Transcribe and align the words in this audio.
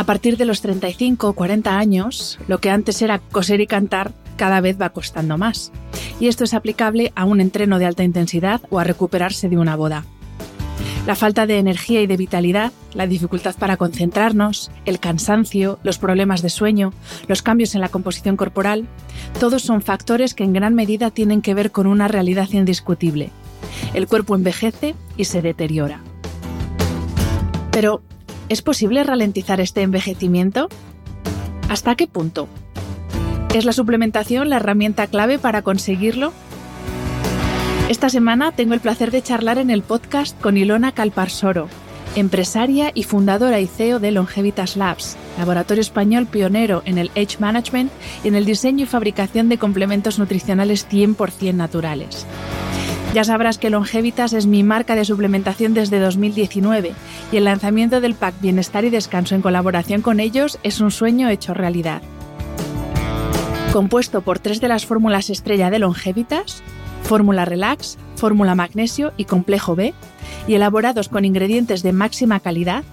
A 0.00 0.04
partir 0.04 0.38
de 0.38 0.46
los 0.46 0.62
35 0.62 1.28
o 1.28 1.32
40 1.34 1.76
años, 1.76 2.38
lo 2.48 2.56
que 2.56 2.70
antes 2.70 3.02
era 3.02 3.18
coser 3.18 3.60
y 3.60 3.66
cantar 3.66 4.12
cada 4.38 4.62
vez 4.62 4.80
va 4.80 4.94
costando 4.94 5.36
más. 5.36 5.72
Y 6.18 6.28
esto 6.28 6.44
es 6.44 6.54
aplicable 6.54 7.12
a 7.16 7.26
un 7.26 7.38
entreno 7.38 7.78
de 7.78 7.84
alta 7.84 8.02
intensidad 8.02 8.62
o 8.70 8.78
a 8.78 8.84
recuperarse 8.84 9.50
de 9.50 9.58
una 9.58 9.76
boda. 9.76 10.06
La 11.06 11.16
falta 11.16 11.46
de 11.46 11.58
energía 11.58 12.00
y 12.00 12.06
de 12.06 12.16
vitalidad, 12.16 12.72
la 12.94 13.06
dificultad 13.06 13.54
para 13.56 13.76
concentrarnos, 13.76 14.70
el 14.86 15.00
cansancio, 15.00 15.78
los 15.82 15.98
problemas 15.98 16.40
de 16.40 16.48
sueño, 16.48 16.94
los 17.28 17.42
cambios 17.42 17.74
en 17.74 17.82
la 17.82 17.90
composición 17.90 18.38
corporal, 18.38 18.88
todos 19.38 19.60
son 19.60 19.82
factores 19.82 20.32
que 20.32 20.44
en 20.44 20.54
gran 20.54 20.74
medida 20.74 21.10
tienen 21.10 21.42
que 21.42 21.52
ver 21.52 21.72
con 21.72 21.86
una 21.86 22.08
realidad 22.08 22.48
indiscutible. 22.52 23.32
El 23.92 24.06
cuerpo 24.06 24.34
envejece 24.34 24.94
y 25.18 25.26
se 25.26 25.42
deteriora. 25.42 26.00
Pero, 27.70 28.02
¿Es 28.50 28.62
posible 28.62 29.04
ralentizar 29.04 29.60
este 29.60 29.82
envejecimiento? 29.82 30.68
¿Hasta 31.68 31.94
qué 31.94 32.08
punto? 32.08 32.48
¿Es 33.54 33.64
la 33.64 33.72
suplementación 33.72 34.50
la 34.50 34.56
herramienta 34.56 35.06
clave 35.06 35.38
para 35.38 35.62
conseguirlo? 35.62 36.32
Esta 37.88 38.08
semana 38.08 38.50
tengo 38.50 38.74
el 38.74 38.80
placer 38.80 39.12
de 39.12 39.22
charlar 39.22 39.58
en 39.58 39.70
el 39.70 39.82
podcast 39.82 40.38
con 40.40 40.56
Ilona 40.56 40.90
Calparsoro, 40.90 41.68
empresaria 42.16 42.90
y 42.92 43.04
fundadora 43.04 43.60
y 43.60 43.68
CEO 43.68 44.00
de 44.00 44.10
Longevitas 44.10 44.76
Labs, 44.76 45.16
laboratorio 45.38 45.80
español 45.80 46.26
pionero 46.26 46.82
en 46.86 46.98
el 46.98 47.10
Age 47.10 47.36
Management 47.38 47.92
y 48.24 48.28
en 48.28 48.34
el 48.34 48.46
diseño 48.46 48.82
y 48.82 48.88
fabricación 48.88 49.48
de 49.48 49.58
complementos 49.58 50.18
nutricionales 50.18 50.88
100% 50.90 51.54
naturales. 51.54 52.26
Ya 53.12 53.24
sabrás 53.24 53.58
que 53.58 53.70
Longevitas 53.70 54.32
es 54.32 54.46
mi 54.46 54.62
marca 54.62 54.94
de 54.94 55.04
suplementación 55.04 55.74
desde 55.74 55.98
2019 55.98 56.92
y 57.32 57.36
el 57.36 57.44
lanzamiento 57.44 58.00
del 58.00 58.14
pack 58.14 58.40
Bienestar 58.40 58.84
y 58.84 58.90
Descanso 58.90 59.34
en 59.34 59.42
colaboración 59.42 60.00
con 60.00 60.20
ellos 60.20 60.60
es 60.62 60.80
un 60.80 60.92
sueño 60.92 61.28
hecho 61.28 61.52
realidad. 61.52 62.02
Compuesto 63.72 64.22
por 64.22 64.38
tres 64.38 64.60
de 64.60 64.68
las 64.68 64.86
fórmulas 64.86 65.28
estrella 65.28 65.70
de 65.70 65.80
Longevitas, 65.80 66.62
fórmula 67.02 67.44
Relax, 67.44 67.98
fórmula 68.14 68.54
Magnesio 68.54 69.12
y 69.16 69.24
Complejo 69.24 69.74
B, 69.74 69.92
y 70.46 70.54
elaborados 70.54 71.08
con 71.08 71.24
ingredientes 71.24 71.82
de 71.82 71.92
máxima 71.92 72.38
calidad, 72.38 72.84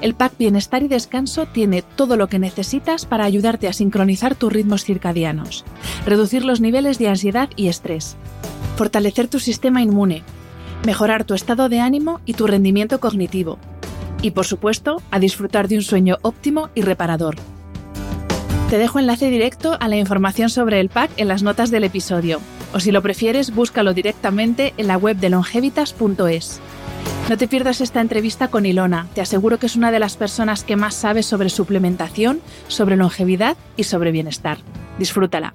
el 0.00 0.14
pack 0.14 0.38
Bienestar 0.38 0.84
y 0.84 0.88
Descanso 0.88 1.46
tiene 1.46 1.82
todo 1.82 2.16
lo 2.16 2.28
que 2.28 2.38
necesitas 2.38 3.06
para 3.06 3.24
ayudarte 3.24 3.66
a 3.66 3.72
sincronizar 3.72 4.36
tus 4.36 4.52
ritmos 4.52 4.84
circadianos, 4.84 5.64
reducir 6.06 6.44
los 6.44 6.60
niveles 6.60 6.98
de 6.98 7.08
ansiedad 7.08 7.50
y 7.56 7.66
estrés, 7.66 8.16
fortalecer 8.78 9.26
tu 9.26 9.40
sistema 9.40 9.82
inmune, 9.82 10.22
mejorar 10.86 11.24
tu 11.24 11.34
estado 11.34 11.68
de 11.68 11.80
ánimo 11.80 12.20
y 12.24 12.34
tu 12.34 12.46
rendimiento 12.46 13.00
cognitivo. 13.00 13.58
Y 14.22 14.30
por 14.30 14.46
supuesto, 14.46 15.02
a 15.10 15.18
disfrutar 15.18 15.66
de 15.66 15.76
un 15.76 15.82
sueño 15.82 16.18
óptimo 16.22 16.70
y 16.76 16.82
reparador. 16.82 17.34
Te 18.70 18.78
dejo 18.78 19.00
enlace 19.00 19.30
directo 19.30 19.76
a 19.80 19.88
la 19.88 19.96
información 19.96 20.48
sobre 20.48 20.78
el 20.78 20.90
pack 20.90 21.10
en 21.16 21.26
las 21.26 21.42
notas 21.42 21.72
del 21.72 21.84
episodio, 21.84 22.40
o 22.72 22.78
si 22.78 22.92
lo 22.92 23.02
prefieres, 23.02 23.52
búscalo 23.52 23.94
directamente 23.94 24.74
en 24.76 24.86
la 24.86 24.96
web 24.96 25.16
de 25.16 25.30
longevitas.es. 25.30 26.60
No 27.28 27.36
te 27.36 27.48
pierdas 27.48 27.80
esta 27.80 28.00
entrevista 28.00 28.46
con 28.48 28.64
Ilona, 28.64 29.08
te 29.12 29.20
aseguro 29.20 29.58
que 29.58 29.66
es 29.66 29.74
una 29.74 29.90
de 29.90 29.98
las 29.98 30.16
personas 30.16 30.62
que 30.62 30.76
más 30.76 30.94
sabe 30.94 31.24
sobre 31.24 31.48
suplementación, 31.48 32.40
sobre 32.68 32.96
longevidad 32.96 33.56
y 33.76 33.84
sobre 33.84 34.12
bienestar. 34.12 34.58
Disfrútala. 34.98 35.54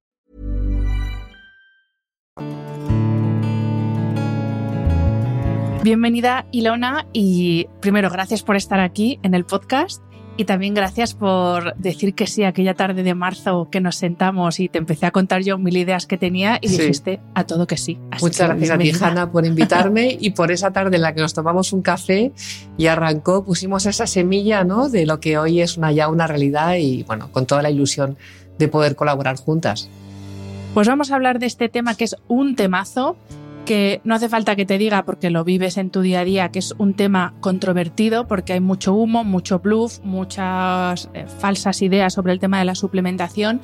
Bienvenida 5.83 6.45
Ilona 6.51 7.07
y 7.11 7.67
primero 7.79 8.09
gracias 8.09 8.43
por 8.43 8.55
estar 8.55 8.79
aquí 8.79 9.19
en 9.23 9.33
el 9.33 9.45
podcast 9.45 10.01
y 10.37 10.45
también 10.45 10.73
gracias 10.75 11.13
por 11.15 11.75
decir 11.75 12.13
que 12.13 12.27
sí 12.27 12.43
aquella 12.43 12.75
tarde 12.75 13.01
de 13.03 13.15
marzo 13.15 13.67
que 13.71 13.81
nos 13.81 13.95
sentamos 13.95 14.59
y 14.59 14.69
te 14.69 14.77
empecé 14.77 15.07
a 15.07 15.11
contar 15.11 15.41
yo 15.41 15.57
mil 15.57 15.75
ideas 15.75 16.05
que 16.05 16.17
tenía 16.17 16.59
y 16.61 16.69
Sí. 16.69 16.77
dijiste 16.77 17.19
a 17.33 17.45
todo 17.45 17.65
que 17.67 17.77
sí. 17.77 17.97
Así 18.11 18.25
Muchas 18.25 18.41
que 18.41 18.55
gracias 18.55 18.71
a 18.71 18.77
ti. 18.77 18.91
Hanna, 19.03 19.31
por 19.31 19.45
invitarme 19.45 20.17
y 20.19 20.29
por 20.31 20.51
esa 20.51 20.71
tarde 20.71 20.95
en 20.97 21.01
la 21.01 21.13
que 21.15 21.21
nos 21.21 21.33
tomamos 21.33 21.73
un 21.73 21.81
café 21.81 22.31
y 22.77 22.85
arrancó, 22.85 23.43
pusimos 23.43 23.85
esa 23.87 24.05
semilla 24.07 24.63
¿no? 24.63 24.87
de 24.87 25.05
lo 25.07 25.19
que 25.19 25.37
hoy 25.39 25.61
es 25.61 25.77
una, 25.77 25.91
ya 25.91 26.09
una 26.09 26.27
realidad 26.27 26.75
y 26.75 27.03
bueno, 27.03 27.31
con 27.31 27.45
toda 27.47 27.61
la 27.63 27.71
ilusión 27.71 28.17
de 28.59 28.67
poder 28.67 28.95
colaborar 28.95 29.37
juntas. 29.37 29.89
Pues 30.75 30.87
vamos 30.87 31.11
a 31.11 31.15
hablar 31.15 31.39
de 31.39 31.47
este 31.47 31.69
tema 31.69 31.95
que 31.95 32.05
es 32.05 32.15
un 32.27 32.55
temazo 32.55 33.17
que 33.65 34.01
no 34.03 34.15
hace 34.15 34.29
falta 34.29 34.55
que 34.55 34.65
te 34.65 34.77
diga 34.77 35.03
porque 35.03 35.29
lo 35.29 35.43
vives 35.43 35.77
en 35.77 35.89
tu 35.89 36.01
día 36.01 36.21
a 36.21 36.25
día, 36.25 36.49
que 36.49 36.59
es 36.59 36.73
un 36.77 36.93
tema 36.93 37.33
controvertido 37.39 38.27
porque 38.27 38.53
hay 38.53 38.59
mucho 38.59 38.93
humo, 38.93 39.23
mucho 39.23 39.59
bluff, 39.59 39.99
muchas 40.03 41.09
eh, 41.13 41.25
falsas 41.39 41.81
ideas 41.81 42.13
sobre 42.13 42.33
el 42.33 42.39
tema 42.39 42.59
de 42.59 42.65
la 42.65 42.75
suplementación. 42.75 43.61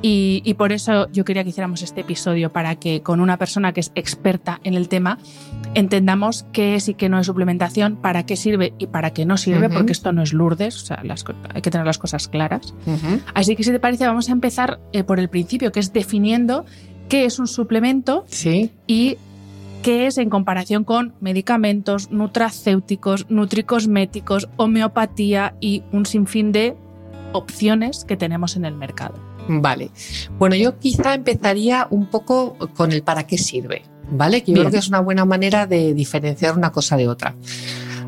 Y, 0.00 0.42
y 0.44 0.54
por 0.54 0.70
eso 0.70 1.10
yo 1.10 1.24
quería 1.24 1.42
que 1.42 1.50
hiciéramos 1.50 1.82
este 1.82 2.02
episodio 2.02 2.52
para 2.52 2.76
que 2.76 3.02
con 3.02 3.20
una 3.20 3.36
persona 3.36 3.72
que 3.72 3.80
es 3.80 3.90
experta 3.96 4.60
en 4.62 4.74
el 4.74 4.88
tema 4.88 5.18
entendamos 5.74 6.46
qué 6.52 6.76
es 6.76 6.88
y 6.88 6.94
qué 6.94 7.08
no 7.08 7.18
es 7.18 7.26
suplementación, 7.26 7.96
para 7.96 8.24
qué 8.24 8.36
sirve 8.36 8.74
y 8.78 8.86
para 8.86 9.12
qué 9.12 9.26
no 9.26 9.36
sirve, 9.36 9.68
porque 9.68 9.92
esto 9.92 10.12
no 10.12 10.22
es 10.22 10.32
Lourdes, 10.32 10.76
o 10.76 10.86
sea, 10.86 11.02
las 11.02 11.24
hay 11.52 11.62
que 11.62 11.70
tener 11.70 11.86
las 11.86 11.98
cosas 11.98 12.28
claras. 12.28 12.74
Así 13.34 13.56
que 13.56 13.64
si 13.64 13.72
te 13.72 13.80
parece 13.80 14.06
vamos 14.06 14.28
a 14.28 14.32
empezar 14.32 14.78
eh, 14.92 15.02
por 15.02 15.18
el 15.18 15.28
principio, 15.28 15.72
que 15.72 15.80
es 15.80 15.92
definiendo 15.92 16.64
qué 17.08 17.24
es 17.24 17.38
un 17.38 17.46
suplemento 17.46 18.24
Sí, 18.28 18.70
y 18.86 19.16
qué 19.82 20.06
es 20.06 20.18
en 20.18 20.30
comparación 20.30 20.84
con 20.84 21.14
medicamentos, 21.20 22.10
nutracéuticos, 22.10 23.26
nutricosméticos, 23.30 24.48
homeopatía 24.56 25.54
y 25.60 25.82
un 25.92 26.06
sinfín 26.06 26.52
de 26.52 26.76
opciones 27.32 28.04
que 28.04 28.16
tenemos 28.16 28.56
en 28.56 28.64
el 28.64 28.74
mercado. 28.74 29.14
vale. 29.48 29.90
Bueno, 30.38 30.56
yo 30.56 30.78
quizá 30.78 31.14
empezaría 31.14 31.86
un 31.90 32.06
poco 32.06 32.56
con 32.74 32.92
el 32.92 33.02
para 33.02 33.26
qué 33.26 33.38
sirve, 33.38 33.82
¿vale? 34.10 34.42
Que 34.42 34.52
yo 34.52 34.54
Bien. 34.54 34.66
creo 34.66 34.72
que 34.72 34.78
es 34.78 34.88
una 34.88 35.00
buena 35.00 35.24
manera 35.24 35.66
de 35.66 35.94
diferenciar 35.94 36.56
una 36.56 36.70
cosa 36.70 36.96
de 36.96 37.08
otra. 37.08 37.34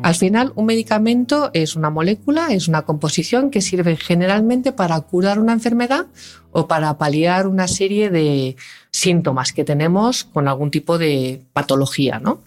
Al 0.03 0.15
final, 0.15 0.51
un 0.55 0.65
medicamento 0.65 1.51
es 1.53 1.75
una 1.75 1.91
molécula, 1.91 2.47
es 2.53 2.67
una 2.67 2.81
composición 2.83 3.51
que 3.51 3.61
sirve 3.61 3.95
generalmente 3.95 4.71
para 4.71 4.99
curar 5.01 5.37
una 5.37 5.53
enfermedad 5.53 6.07
o 6.51 6.67
para 6.67 6.97
paliar 6.97 7.45
una 7.45 7.67
serie 7.67 8.09
de 8.09 8.55
síntomas 8.91 9.53
que 9.53 9.63
tenemos 9.63 10.23
con 10.23 10.47
algún 10.47 10.71
tipo 10.71 10.97
de 10.97 11.43
patología, 11.53 12.19
¿no? 12.19 12.41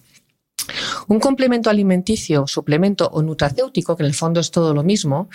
Un 1.06 1.21
complemento 1.21 1.71
alimenticio, 1.71 2.47
suplemento 2.49 3.09
o 3.12 3.23
nutracéutico, 3.23 3.97
que 3.97 4.03
en 4.03 4.09
el 4.09 4.15
fondo 4.15 4.41
es 4.41 4.51
todo 4.51 4.75
lo 4.75 4.83
mismo, 4.83 5.29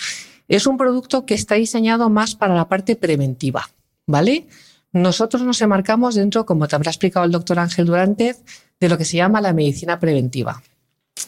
es 0.49 0.67
un 0.67 0.77
producto 0.77 1.25
que 1.25 1.35
está 1.35 1.55
diseñado 1.55 2.09
más 2.09 2.35
para 2.35 2.53
la 2.53 2.67
parte 2.67 2.97
preventiva, 2.97 3.69
¿vale? 4.07 4.47
Nosotros 4.91 5.43
nos 5.43 5.61
enmarcamos 5.61 6.15
dentro, 6.15 6.45
como 6.45 6.67
te 6.67 6.75
habrá 6.75 6.91
explicado 6.91 7.25
el 7.25 7.31
doctor 7.31 7.59
Ángel 7.59 7.85
Durantes, 7.85 8.41
de 8.79 8.89
lo 8.89 8.97
que 8.97 9.05
se 9.05 9.17
llama 9.17 9.39
la 9.39 9.53
medicina 9.53 9.99
preventiva. 9.99 10.61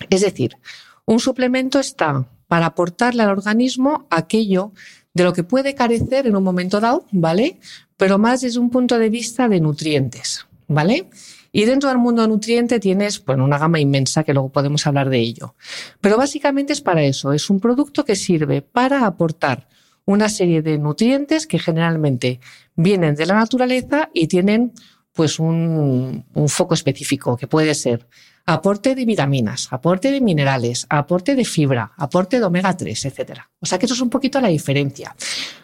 Es 0.09 0.21
decir, 0.21 0.57
un 1.05 1.19
suplemento 1.19 1.79
está 1.79 2.25
para 2.47 2.67
aportarle 2.67 3.23
al 3.23 3.29
organismo 3.29 4.07
aquello 4.09 4.73
de 5.13 5.23
lo 5.23 5.33
que 5.33 5.43
puede 5.43 5.75
carecer 5.75 6.27
en 6.27 6.35
un 6.35 6.43
momento 6.43 6.79
dado, 6.79 7.05
¿vale? 7.11 7.59
Pero 7.97 8.17
más 8.17 8.41
desde 8.41 8.59
un 8.59 8.69
punto 8.69 8.97
de 8.97 9.09
vista 9.09 9.47
de 9.47 9.59
nutrientes, 9.59 10.45
¿vale? 10.67 11.09
Y 11.51 11.65
dentro 11.65 11.89
del 11.89 11.97
mundo 11.97 12.25
nutriente 12.27 12.79
tienes 12.79 13.23
bueno, 13.23 13.43
una 13.43 13.57
gama 13.57 13.79
inmensa 13.79 14.23
que 14.23 14.33
luego 14.33 14.49
podemos 14.49 14.87
hablar 14.87 15.09
de 15.09 15.19
ello. 15.19 15.55
Pero 15.99 16.17
básicamente 16.17 16.71
es 16.73 16.81
para 16.81 17.03
eso, 17.03 17.33
es 17.33 17.49
un 17.49 17.59
producto 17.59 18.05
que 18.05 18.15
sirve 18.15 18.61
para 18.61 19.05
aportar 19.05 19.67
una 20.05 20.29
serie 20.29 20.61
de 20.61 20.77
nutrientes 20.77 21.45
que 21.45 21.59
generalmente 21.59 22.39
vienen 22.75 23.15
de 23.15 23.25
la 23.25 23.35
naturaleza 23.35 24.09
y 24.13 24.27
tienen 24.27 24.71
pues 25.13 25.39
un, 25.39 26.25
un 26.33 26.49
foco 26.49 26.73
específico 26.73 27.35
que 27.35 27.47
puede 27.47 27.75
ser 27.75 28.07
aporte 28.53 28.95
de 28.95 29.05
vitaminas, 29.05 29.67
aporte 29.71 30.11
de 30.11 30.21
minerales, 30.21 30.85
aporte 30.89 31.35
de 31.35 31.45
fibra, 31.45 31.93
aporte 31.97 32.39
de 32.39 32.45
omega 32.45 32.75
3, 32.75 33.05
etc. 33.05 33.39
O 33.59 33.65
sea 33.65 33.79
que 33.79 33.85
eso 33.85 33.95
es 33.95 34.01
un 34.01 34.09
poquito 34.09 34.41
la 34.41 34.49
diferencia. 34.49 35.15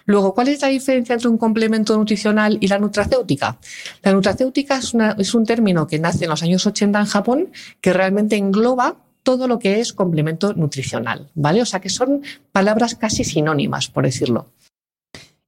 Luego, 0.06 0.34
¿cuál 0.34 0.48
es 0.48 0.62
la 0.62 0.69
diferencia 0.69 1.13
entre 1.13 1.30
un 1.30 1.38
complemento 1.38 1.98
nutricional 1.98 2.57
y 2.62 2.68
la 2.68 2.80
nutracéutica? 2.80 3.57
La 4.04 4.13
nutracéutica 4.13 4.78
es, 4.78 4.94
es 5.18 5.34
un 5.34 5.45
término 5.45 5.86
que 5.86 6.00
nace 6.00 6.24
en 6.25 6.30
los 6.30 6.44
años 6.44 6.66
80 6.66 7.00
en 7.00 7.06
Japón 7.06 7.50
que 7.81 7.94
realmente 7.94 8.38
engloba 8.38 8.95
todo 9.24 9.50
lo 9.50 9.60
que 9.60 9.81
es 9.81 9.92
complemento 9.92 10.54
nutricional, 10.54 11.30
¿vale? 11.36 11.62
O 11.62 11.66
sea 11.66 11.81
que 11.81 11.89
son 11.89 12.22
palabras 12.54 12.95
casi 12.95 13.25
sinónimas, 13.25 13.89
por 13.89 14.06
decirlo. 14.06 14.54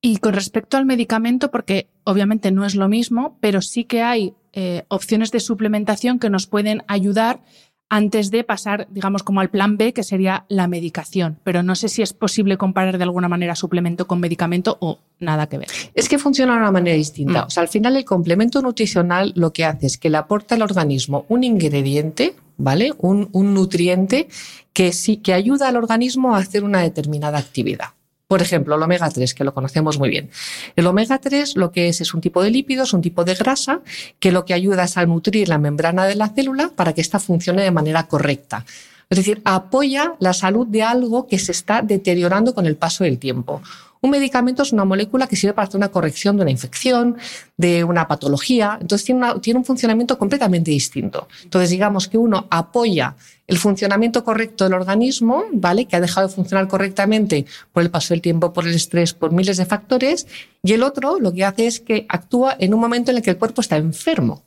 Y 0.02 0.18
con 0.18 0.34
respecto 0.34 0.78
al 0.78 0.86
medicamento, 0.86 1.52
porque 1.52 1.88
obviamente 2.06 2.52
no 2.52 2.66
es 2.66 2.76
lo 2.76 2.88
mismo, 2.88 3.38
pero 3.42 3.62
sí 3.62 3.84
que 3.84 4.02
hay 4.02 4.34
eh, 4.54 4.84
opciones 4.88 5.32
de 5.32 5.42
suplementación 5.42 6.20
que 6.20 6.30
nos 6.30 6.48
pueden 6.48 6.84
ayudar 6.88 7.42
antes 7.90 8.30
de 8.30 8.44
pasar, 8.44 8.88
digamos, 8.92 9.24
como 9.24 9.42
al 9.42 9.50
plan 9.50 9.76
B, 9.76 9.94
que 9.94 10.04
sería 10.04 10.46
la 10.48 10.68
medicación. 10.68 11.40
Pero 11.44 11.64
no 11.64 11.76
sé 11.76 11.90
si 11.90 12.04
es 12.04 12.14
posible 12.14 12.56
comparar 12.56 12.98
de 12.98 13.04
alguna 13.04 13.28
manera 13.28 13.56
suplemento 13.56 14.08
con 14.08 14.20
medicamento 14.20 14.78
o 14.80 15.00
nada 15.20 15.50
que 15.50 15.58
ver. 15.58 15.68
Es 15.96 16.08
que 16.08 16.20
funciona 16.20 16.54
de 16.54 16.60
una 16.60 16.72
manera 16.72 16.96
distinta. 16.96 17.44
Mm. 17.44 17.48
O 17.48 17.50
sea, 17.50 17.64
al 17.64 17.70
final 17.70 17.96
el 17.98 18.06
complemento 18.06 18.62
nutricional 18.62 19.34
lo 19.36 19.52
que 19.52 19.66
hace 19.66 19.88
es 19.88 19.98
que 19.98 20.10
le 20.10 20.18
aporta 20.18 20.56
al 20.56 20.62
organismo 20.62 21.26
un 21.30 21.44
ingrediente, 21.44 22.36
¿vale? 22.58 22.94
Un, 23.00 23.30
un 23.32 23.56
nutriente 23.56 24.30
que 24.72 24.94
sí 24.94 25.18
que 25.18 25.34
ayuda 25.34 25.68
al 25.68 25.76
organismo 25.76 26.36
a 26.36 26.40
hacer 26.40 26.64
una 26.64 26.82
determinada 26.82 27.40
actividad. 27.40 27.90
Por 28.30 28.44
ejemplo, 28.44 28.76
el 28.76 28.84
omega 28.84 29.10
3, 29.10 29.34
que 29.34 29.44
lo 29.44 29.56
conocemos 29.56 29.98
muy 29.98 30.08
bien. 30.08 30.30
El 30.76 30.86
omega 30.86 31.18
3 31.18 31.56
lo 31.56 31.72
que 31.72 31.90
es 31.90 32.00
es 32.00 32.14
un 32.14 32.22
tipo 32.22 32.44
de 32.44 32.52
lípido, 32.52 32.84
es 32.84 32.94
un 32.94 33.02
tipo 33.02 33.24
de 33.26 33.34
grasa, 33.34 33.82
que 34.20 34.32
lo 34.32 34.46
que 34.46 34.54
ayuda 34.54 34.84
es 34.84 34.98
a 34.98 35.06
nutrir 35.08 35.50
la 35.50 35.58
membrana 35.58 36.06
de 36.06 36.14
la 36.14 36.30
célula 36.30 36.70
para 36.76 36.94
que 36.94 37.02
ésta 37.02 37.18
funcione 37.18 37.64
de 37.64 37.72
manera 37.72 38.08
correcta. 38.08 38.68
Es 39.10 39.18
decir, 39.18 39.42
apoya 39.46 40.14
la 40.20 40.34
salud 40.34 40.68
de 40.68 40.84
algo 40.84 41.26
que 41.26 41.40
se 41.40 41.52
está 41.52 41.82
deteriorando 41.82 42.54
con 42.54 42.68
el 42.68 42.76
paso 42.76 43.04
del 43.04 43.18
tiempo. 43.18 43.64
Un 44.02 44.12
medicamento 44.12 44.64
es 44.64 44.72
una 44.72 44.86
molécula 44.86 45.28
que 45.28 45.36
sirve 45.36 45.54
para 45.54 45.68
hacer 45.68 45.78
una 45.78 45.90
corrección 45.90 46.38
de 46.38 46.44
una 46.44 46.52
infección, 46.52 47.18
de 47.58 47.84
una 47.84 48.08
patología. 48.08 48.78
Entonces 48.80 49.06
tiene, 49.42 49.60
un 49.60 49.66
funcionamiento 49.66 50.18
completamente 50.18 50.72
distinto. 50.72 51.28
Entonces 51.44 51.70
digamos 51.70 52.08
que 52.08 52.18
uno 52.18 52.48
apoya 52.50 53.16
el 53.46 53.58
funcionamiento 53.58 54.24
correcto 54.24 54.64
del 54.64 54.74
organismo, 54.74 55.44
¿vale? 55.52 55.86
Que 55.86 55.98
ha 55.98 56.00
dejado 56.00 56.28
de 56.28 56.34
funcionar 56.34 56.68
correctamente 56.68 57.46
por 57.74 57.84
el 57.84 57.90
paso 57.90 58.14
del 58.14 58.22
tiempo, 58.22 58.54
por 58.54 58.66
el 58.66 58.74
estrés, 58.74 59.14
por 59.14 59.34
miles 59.34 59.58
de 59.58 59.66
factores. 59.66 60.28
Y 60.64 60.74
el 60.74 60.84
otro 60.84 61.20
lo 61.20 61.34
que 61.34 61.44
hace 61.44 61.68
es 61.68 61.80
que 61.82 62.06
actúa 62.08 62.56
en 62.58 62.74
un 62.74 62.80
momento 62.80 63.12
en 63.12 63.18
el 63.18 63.24
que 63.24 63.32
el 63.32 63.38
cuerpo 63.38 63.60
está 63.60 63.76
enfermo. 63.76 64.44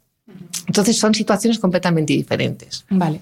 Entonces 0.67 0.97
son 0.97 1.15
situaciones 1.15 1.59
completamente 1.59 2.15
diferentes. 2.15 2.87
Vale. 2.89 3.21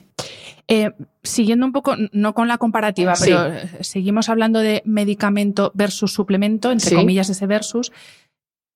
Eh, 0.72 0.92
siguiendo 1.24 1.66
un 1.66 1.72
poco, 1.72 1.96
no 2.12 2.32
con 2.32 2.46
la 2.46 2.56
comparativa, 2.56 3.14
pero 3.20 3.46
eh, 3.48 3.68
seguimos 3.80 4.28
hablando 4.28 4.60
de 4.60 4.82
medicamento 4.84 5.72
versus 5.74 6.14
suplemento, 6.14 6.70
entre 6.70 6.94
comillas 6.94 7.28
ese 7.28 7.46
versus. 7.46 7.90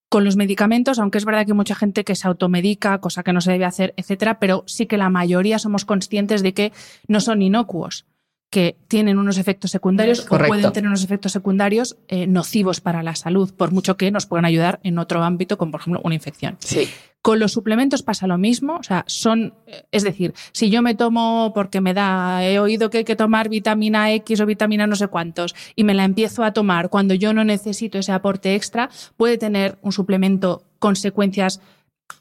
Con 0.09 0.25
los 0.25 0.35
medicamentos, 0.35 0.99
aunque 0.99 1.19
es 1.19 1.25
verdad 1.25 1.45
que 1.45 1.53
hay 1.53 1.57
mucha 1.57 1.77
gente 1.77 2.03
que 2.05 2.17
se 2.17 2.27
automedica, 2.27 2.99
cosa 2.99 3.23
que 3.23 3.33
no 3.33 3.41
se 3.41 3.53
debe 3.53 3.65
hacer, 3.65 3.95
etcétera, 3.97 4.41
pero 4.41 4.65
sí 4.67 4.87
que 4.87 4.99
la 4.99 5.09
mayoría 5.09 5.61
somos 5.61 5.85
conscientes 5.85 6.43
de 6.43 6.53
que 6.53 6.73
no 7.07 7.21
son 7.21 7.43
inocuos 7.43 8.07
que 8.55 8.77
tienen 8.87 9.19
unos 9.19 9.37
efectos 9.37 9.73
secundarios 9.73 10.25
o 10.31 10.39
pueden 10.39 10.73
tener 10.73 10.87
unos 10.87 11.03
efectos 11.03 11.33
secundarios 11.33 11.97
eh, 12.07 12.29
nocivos 12.29 12.81
para 12.81 13.03
la 13.03 13.17
salud, 13.17 13.53
por 13.53 13.73
mucho 13.73 13.97
que 13.97 14.13
nos 14.13 14.27
puedan 14.27 14.45
ayudar 14.45 14.79
en 14.85 15.01
otro 15.01 15.25
ámbito, 15.25 15.59
como 15.59 15.73
por 15.73 15.81
ejemplo 15.81 16.01
una 16.05 16.15
infección. 16.15 16.57
Sí. 16.61 16.89
Con 17.21 17.41
los 17.41 17.51
suplementos 17.51 18.05
pasa 18.05 18.29
lo 18.29 18.39
mismo, 18.39 18.77
o 18.77 18.83
sea, 18.85 19.03
son, 19.09 19.55
es 19.91 20.05
decir, 20.05 20.35
si 20.53 20.71
yo 20.71 20.83
me 20.83 20.95
tomo 20.95 21.51
porque 21.53 21.81
me 21.81 21.95
da, 21.95 22.47
he 22.47 22.61
oído 22.61 22.91
que 22.91 22.99
hay 22.99 23.05
que 23.05 23.17
tomar 23.17 23.49
vitamina 23.49 24.13
X 24.13 24.41
o 24.41 24.47
vitamina 24.47 24.87
no 24.87 24.95
sé 24.95 25.09
cuántos 25.09 25.57
y 25.75 25.83
me 25.83 25.95
la 25.95 26.05
empiezo 26.05 26.45
a 26.45 26.53
tomar 26.53 26.91
cuando 26.91 27.15
yo 27.15 27.33
no 27.35 27.43
necesito 27.43 27.99
ese 27.99 28.13
aporte 28.13 28.55
extra, 28.55 28.89
puede 29.17 29.37
tener 29.37 29.79
un 29.83 29.91
suplemento 29.91 30.63
consecuencias 30.79 31.61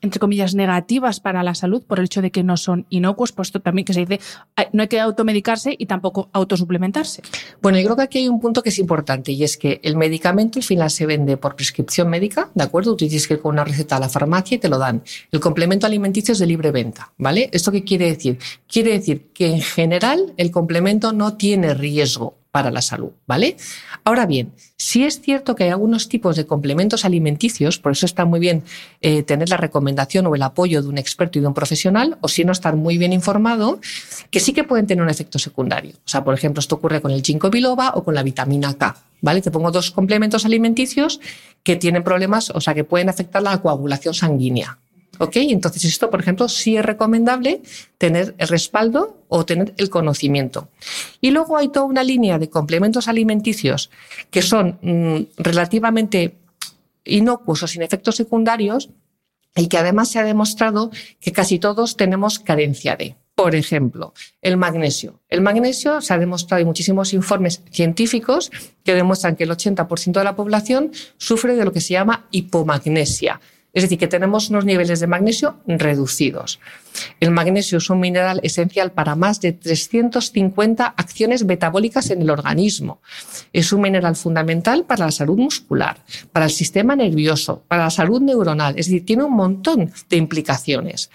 entre 0.02 0.20
comillas, 0.20 0.54
negativas 0.54 1.20
para 1.20 1.44
la 1.44 1.56
salud 1.56 1.84
por 1.84 2.00
el 2.00 2.06
hecho 2.06 2.22
de 2.22 2.32
que 2.32 2.44
no 2.44 2.58
son 2.58 2.86
inocuos, 2.90 3.32
puesto 3.32 3.62
también 3.62 3.86
que 3.86 3.94
se 3.94 4.06
dice 4.06 4.20
no 4.74 4.84
hay 4.84 4.88
que 4.88 5.00
automedicarse 5.00 5.76
y 5.78 5.86
tampoco 5.86 6.30
autosuplementarse. 6.34 7.22
Bueno, 7.62 7.80
yo 7.80 7.86
creo 7.86 7.96
que 7.96 8.02
aquí 8.04 8.18
hay 8.20 8.28
un 8.28 8.40
punto 8.40 8.62
que 8.62 8.70
es 8.70 8.80
importante 8.80 9.32
y 9.32 9.44
es 9.44 9.58
que 9.58 9.80
el 9.84 9.96
medicamento 9.96 10.60
al 10.60 10.64
final 10.64 10.90
se 10.90 11.06
vende 11.06 11.38
por 11.38 11.56
prescripción 11.56 12.10
médica, 12.10 12.50
¿de 12.54 12.64
acuerdo? 12.64 12.92
Tú 12.92 13.08
tienes 13.08 13.28
que 13.28 13.36
ir 13.36 13.42
con 13.42 13.54
una 13.54 13.64
receta 13.64 13.96
a 13.96 14.00
la 14.00 14.10
farmacia 14.10 14.56
y 14.56 14.60
te 14.60 14.70
lo 14.70 14.78
dan. 14.78 15.04
El 15.32 15.40
complemento 15.40 15.88
alimenticio 15.88 16.34
es 16.34 16.40
de 16.40 16.48
libre 16.48 16.72
venta, 16.72 17.14
¿vale? 17.18 17.50
¿Esto 17.54 17.72
qué 17.72 17.84
quiere 17.84 18.08
decir? 18.08 18.40
Quiere 18.68 18.92
decir 18.92 19.32
que 19.34 19.48
en 19.48 19.62
general 19.62 20.34
el 20.38 20.52
complemento 20.52 21.14
no 21.14 21.38
tiene 21.38 21.74
riesgo 21.74 22.43
para 22.54 22.70
la 22.70 22.84
salud, 22.84 23.10
¿vale? 23.26 23.58
Ahora 24.04 24.28
bien, 24.28 24.54
si 24.78 25.06
es 25.06 25.20
cierto 25.22 25.56
que 25.56 25.64
hay 25.64 25.72
algunos 25.72 26.08
tipos 26.08 26.36
de 26.36 26.46
complementos 26.46 27.04
alimenticios, 27.04 27.80
por 27.80 27.94
eso 27.94 28.06
está 28.06 28.26
muy 28.26 28.40
bien 28.40 28.64
eh, 29.02 29.24
tener 29.24 29.50
la 29.50 29.58
recomendación 29.58 30.28
o 30.28 30.36
el 30.36 30.44
apoyo 30.44 30.84
de 30.84 30.88
un 30.88 31.00
experto 31.00 31.40
y 31.40 31.42
de 31.42 31.48
un 31.48 31.56
profesional, 31.56 32.20
o 32.22 32.28
si 32.28 32.46
no 32.46 32.52
estar 32.52 32.76
muy 32.76 33.00
bien 33.00 33.12
informado, 33.12 33.80
que 34.30 34.40
sí 34.40 34.54
que 34.54 34.64
pueden 34.64 34.86
tener 34.86 35.04
un 35.04 35.10
efecto 35.10 35.40
secundario. 35.40 35.94
O 36.06 36.08
sea, 36.08 36.24
por 36.24 36.36
ejemplo, 36.36 36.60
esto 36.60 36.76
ocurre 36.76 37.02
con 37.02 37.10
el 37.10 37.24
ginkgo 37.24 37.50
biloba 37.50 37.94
o 37.96 38.04
con 38.04 38.14
la 38.14 38.22
vitamina 38.22 38.76
K, 38.76 38.98
¿vale? 39.22 39.42
Te 39.42 39.50
pongo 39.50 39.72
dos 39.72 39.90
complementos 39.90 40.46
alimenticios 40.46 41.20
que 41.64 41.76
tienen 41.76 42.04
problemas, 42.04 42.52
o 42.52 42.62
sea, 42.62 42.76
que 42.76 42.84
pueden 42.84 43.10
afectar 43.10 43.42
la 43.42 43.60
coagulación 43.64 44.14
sanguínea, 44.14 44.78
¿Ok? 45.20 45.36
Entonces, 45.36 45.86
esto, 45.86 46.10
por 46.10 46.20
ejemplo, 46.20 46.50
sí 46.50 46.76
es 46.76 46.86
recomendable 46.86 47.62
tener 47.98 48.34
el 48.38 48.48
respaldo 48.48 49.24
o 49.28 49.46
tener 49.46 49.74
el 49.78 49.90
conocimiento. 49.90 50.70
Y 51.22 51.32
luego 51.32 51.58
hay 51.58 51.70
toda 51.70 51.86
una 51.86 52.04
línea 52.04 52.40
de 52.40 52.50
complementos 52.50 53.08
alimenticios 53.08 53.92
que 54.32 54.42
son 54.42 54.80
mm, 54.82 55.42
relativamente 55.42 56.36
inocuos 57.06 57.64
o 57.64 57.68
sin 57.68 57.84
efectos 57.84 58.16
secundarios 58.16 58.90
y 59.56 59.68
que 59.68 59.78
además 59.78 60.10
se 60.10 60.20
ha 60.20 60.24
demostrado 60.24 60.90
que 61.20 61.32
casi 61.32 61.60
todos 61.60 61.96
tenemos 61.96 62.40
carencia 62.40 62.96
de. 62.96 63.16
Por 63.36 63.56
ejemplo, 63.56 64.14
el 64.42 64.58
magnesio. 64.58 65.20
El 65.28 65.42
magnesio 65.42 66.02
se 66.02 66.14
ha 66.14 66.20
demostrado, 66.20 66.60
hay 66.60 66.66
muchísimos 66.66 67.14
informes 67.14 67.64
científicos 67.72 68.52
que 68.84 68.94
demuestran 68.94 69.36
que 69.36 69.46
el 69.46 69.50
80% 69.50 70.12
de 70.12 70.24
la 70.24 70.36
población 70.36 70.92
sufre 71.18 71.56
de 71.56 71.66
lo 71.66 71.72
que 71.72 71.82
se 71.82 71.94
llama 71.94 72.28
hipomagnesia, 72.30 73.42
es 73.74 73.82
decir, 73.82 73.98
que 73.98 74.08
tenemos 74.08 74.52
unos 74.52 74.66
niveles 74.66 75.00
de 75.00 75.08
magnesio 75.08 75.58
reducidos. 75.66 76.60
El 77.20 77.32
magnesio 77.32 77.80
es 77.80 77.90
un 77.90 78.00
mineral 78.00 78.40
esencial 78.44 78.92
para 78.92 79.16
más 79.16 79.42
de 79.42 79.52
350 79.52 80.86
acciones 80.86 81.44
metabólicas 81.44 82.12
en 82.12 82.22
el 82.22 82.30
organismo. 82.30 83.02
Es 83.52 83.74
un 83.74 83.82
mineral 83.82 84.16
fundamental 84.16 84.86
para 84.86 85.06
la 85.06 85.12
salud 85.12 85.40
muscular, 85.40 85.98
para 86.32 86.46
el 86.46 86.52
sistema 86.52 86.96
nervioso, 86.96 87.64
para 87.68 87.86
la 87.86 87.90
salud 87.90 88.22
neuronal. 88.22 88.78
Es 88.78 88.86
decir, 88.86 89.06
tiene 89.06 89.24
un 89.24 89.36
montón 89.36 89.92
de 90.08 90.18
implicaciones. 90.18 91.10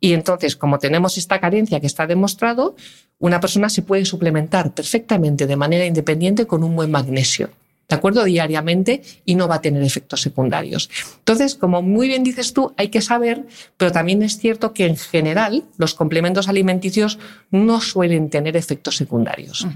Y 0.00 0.14
entonces, 0.14 0.56
como 0.56 0.78
tenemos 0.78 1.18
esta 1.18 1.40
carencia 1.40 1.78
que 1.80 1.86
está 1.86 2.06
demostrado, 2.06 2.74
una 3.18 3.40
persona 3.40 3.68
se 3.68 3.82
puede 3.82 4.06
suplementar 4.06 4.72
perfectamente 4.72 5.46
de 5.46 5.56
manera 5.56 5.84
independiente 5.84 6.46
con 6.46 6.64
un 6.64 6.74
buen 6.74 6.90
magnesio. 6.90 7.50
¿De 7.88 7.96
acuerdo? 7.96 8.24
Diariamente 8.24 9.02
y 9.24 9.34
no 9.34 9.48
va 9.48 9.56
a 9.56 9.60
tener 9.60 9.82
efectos 9.82 10.20
secundarios. 10.20 10.90
Entonces, 11.18 11.54
como 11.54 11.82
muy 11.82 12.08
bien 12.08 12.22
dices 12.22 12.52
tú, 12.52 12.74
hay 12.76 12.88
que 12.88 13.00
saber, 13.00 13.46
pero 13.76 13.92
también 13.92 14.22
es 14.22 14.38
cierto 14.38 14.72
que 14.72 14.86
en 14.86 14.96
general 14.96 15.64
los 15.78 15.94
complementos 15.94 16.48
alimenticios 16.48 17.18
no 17.50 17.80
suelen 17.80 18.30
tener 18.30 18.56
efectos 18.56 18.96
secundarios. 18.96 19.66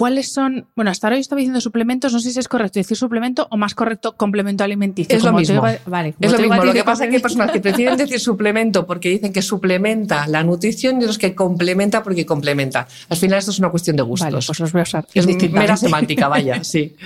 ¿Cuáles 0.00 0.32
son? 0.32 0.66
Bueno, 0.74 0.90
hasta 0.90 1.08
ahora 1.08 1.16
yo 1.16 1.20
estaba 1.20 1.40
diciendo 1.40 1.60
suplementos, 1.60 2.10
no 2.14 2.20
sé 2.20 2.30
si 2.30 2.38
es 2.38 2.48
correcto 2.48 2.80
decir 2.80 2.96
suplemento 2.96 3.46
o 3.50 3.58
más 3.58 3.74
correcto 3.74 4.16
complemento 4.16 4.64
alimenticio. 4.64 5.14
Es 5.14 5.22
lo 5.22 5.34
mismo. 5.34 5.60
vale, 5.60 6.14
es 6.18 6.32
lo 6.32 6.38
mismo. 6.38 6.64
Lo 6.64 6.72
que 6.72 6.84
pasa 6.84 7.04
es 7.04 7.10
que 7.10 7.16
hay 7.16 7.22
personas 7.22 7.50
que 7.50 7.60
prefieren 7.60 7.98
decir 7.98 8.18
suplemento 8.18 8.86
porque 8.86 9.10
dicen 9.10 9.30
que 9.30 9.42
suplementa 9.42 10.26
la 10.26 10.42
nutrición 10.42 11.02
y 11.02 11.04
los 11.04 11.18
que 11.18 11.34
complementa 11.34 12.02
porque 12.02 12.24
complementa. 12.24 12.88
Al 13.10 13.18
final 13.18 13.40
esto 13.40 13.50
es 13.50 13.58
una 13.58 13.68
cuestión 13.68 13.94
de 13.94 14.02
gustos. 14.02 14.32
Vale, 14.32 14.46
pues 14.46 14.60
los 14.60 14.72
voy 14.72 14.80
a 14.80 14.84
usar. 14.84 15.06
Es 15.12 15.26
mera 15.52 15.76
semántica, 15.76 16.28
vaya, 16.28 16.64
sí. 16.64 16.96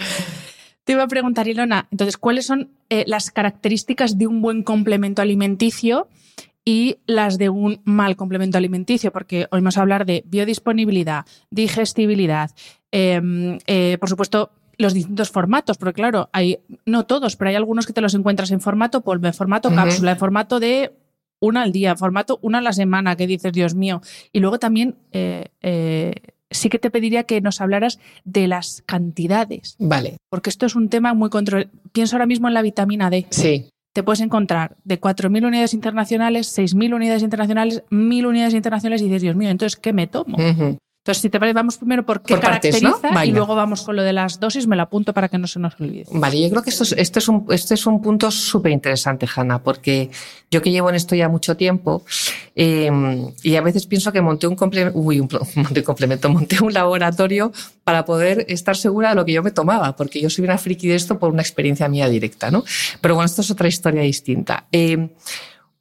Te 0.84 0.92
iba 0.92 1.02
a 1.02 1.08
preguntar, 1.08 1.48
Ilona, 1.48 1.88
entonces, 1.90 2.16
¿cuáles 2.16 2.46
son 2.46 2.68
eh, 2.90 3.02
las 3.08 3.32
características 3.32 4.18
de 4.18 4.28
un 4.28 4.40
buen 4.40 4.62
complemento 4.62 5.20
alimenticio? 5.20 6.06
Y 6.64 6.98
las 7.06 7.38
de 7.38 7.50
un 7.50 7.80
mal 7.84 8.16
complemento 8.16 8.58
alimenticio, 8.58 9.12
porque 9.12 9.46
oímos 9.50 9.76
hablar 9.76 10.06
de 10.06 10.24
biodisponibilidad, 10.26 11.26
digestibilidad, 11.50 12.50
Em, 12.96 13.58
eh, 13.66 13.98
por 13.98 14.08
supuesto, 14.08 14.52
los 14.78 14.94
distintos 14.94 15.28
formatos, 15.28 15.78
porque 15.78 15.94
claro, 15.94 16.30
hay, 16.32 16.60
no 16.86 17.06
todos, 17.06 17.34
pero 17.34 17.48
hay 17.48 17.56
algunos 17.56 17.88
que 17.88 17.92
te 17.92 18.00
los 18.00 18.14
encuentras 18.14 18.52
en 18.52 18.60
formato 18.60 19.00
polvo, 19.00 19.26
en 19.26 19.34
formato 19.34 19.68
cápsula, 19.74 20.12
en 20.12 20.16
formato 20.16 20.60
de 20.60 20.92
una 21.40 21.62
al 21.62 21.72
día, 21.72 21.90
en 21.90 21.98
formato 21.98 22.38
una 22.40 22.58
a 22.58 22.60
la 22.60 22.72
semana, 22.72 23.16
que 23.16 23.26
dices, 23.26 23.52
Dios 23.52 23.74
mío. 23.74 24.00
Y 24.32 24.38
luego 24.38 24.60
también 24.60 24.94
eh, 25.10 25.48
eh, 25.60 26.14
sí 26.52 26.68
que 26.68 26.78
te 26.78 26.88
pediría 26.88 27.24
que 27.24 27.40
nos 27.40 27.60
hablaras 27.60 27.98
de 28.24 28.46
las 28.46 28.84
cantidades. 28.86 29.74
Vale. 29.80 30.18
Porque 30.28 30.50
esto 30.50 30.64
es 30.64 30.76
un 30.76 30.88
tema 30.88 31.14
muy 31.14 31.30
control. 31.30 31.70
Pienso 31.90 32.14
ahora 32.14 32.26
mismo 32.26 32.46
en 32.46 32.54
la 32.54 32.62
vitamina 32.62 33.10
D. 33.10 33.26
Sí. 33.30 33.70
Te 33.94 34.02
puedes 34.02 34.20
encontrar 34.20 34.76
de 34.82 35.00
4.000 35.00 35.46
unidades 35.46 35.72
internacionales, 35.72 36.58
6.000 36.58 36.94
unidades 36.94 37.22
internacionales, 37.22 37.84
1.000 37.90 38.26
unidades 38.26 38.52
internacionales 38.52 39.00
y 39.00 39.04
dices, 39.04 39.22
Dios 39.22 39.36
mío, 39.36 39.50
entonces, 39.50 39.78
¿qué 39.78 39.92
me 39.92 40.08
tomo? 40.08 40.36
Entonces, 41.04 41.20
si 41.20 41.28
te 41.28 41.38
parece, 41.38 41.52
vamos 41.52 41.76
primero 41.76 42.06
por 42.06 42.22
qué 42.22 42.32
Por 42.32 42.42
partes, 42.42 42.82
¿no? 42.82 42.92
caracteriza 42.92 43.26
y 43.26 43.32
luego 43.32 43.54
vamos 43.54 43.82
con 43.82 43.94
lo 43.94 44.02
de 44.02 44.14
las 44.14 44.40
dosis, 44.40 44.66
me 44.66 44.74
lo 44.74 44.84
apunto 44.84 45.12
para 45.12 45.28
que 45.28 45.36
no 45.36 45.46
se 45.46 45.60
nos 45.60 45.78
olvide. 45.78 46.06
Vale, 46.10 46.40
yo 46.40 46.48
creo 46.48 46.62
que 46.62 46.70
esto 46.70 46.84
es, 46.84 46.92
este, 46.92 47.18
es 47.18 47.28
un, 47.28 47.44
este 47.50 47.74
es 47.74 47.86
un 47.86 48.00
punto 48.00 48.30
súper 48.30 48.72
interesante, 48.72 49.26
Hanna, 49.36 49.62
porque 49.62 50.08
yo 50.50 50.62
que 50.62 50.70
llevo 50.70 50.88
en 50.88 50.94
esto 50.94 51.14
ya 51.14 51.28
mucho 51.28 51.58
tiempo 51.58 52.06
eh, 52.56 52.90
y 53.42 53.54
a 53.54 53.60
veces 53.60 53.84
pienso 53.84 54.12
que 54.12 54.22
monté 54.22 54.46
un, 54.46 54.56
comple 54.56 54.92
uy, 54.94 55.20
un, 55.20 55.28
monté 55.56 55.80
un 55.80 55.84
complemento, 55.84 56.30
monté 56.30 56.64
un 56.64 56.72
laboratorio 56.72 57.52
para 57.84 58.06
poder 58.06 58.46
estar 58.48 58.74
segura 58.74 59.10
de 59.10 59.16
lo 59.16 59.26
que 59.26 59.34
yo 59.34 59.42
me 59.42 59.50
tomaba, 59.50 59.94
porque 59.96 60.22
yo 60.22 60.30
soy 60.30 60.46
una 60.46 60.56
friki 60.56 60.88
de 60.88 60.94
esto 60.94 61.18
por 61.18 61.30
una 61.30 61.42
experiencia 61.42 61.86
mía 61.86 62.08
directa, 62.08 62.50
¿no? 62.50 62.64
Pero 63.02 63.14
bueno, 63.14 63.26
esto 63.26 63.42
es 63.42 63.50
otra 63.50 63.68
historia 63.68 64.00
distinta. 64.00 64.68
Eh, 64.72 65.10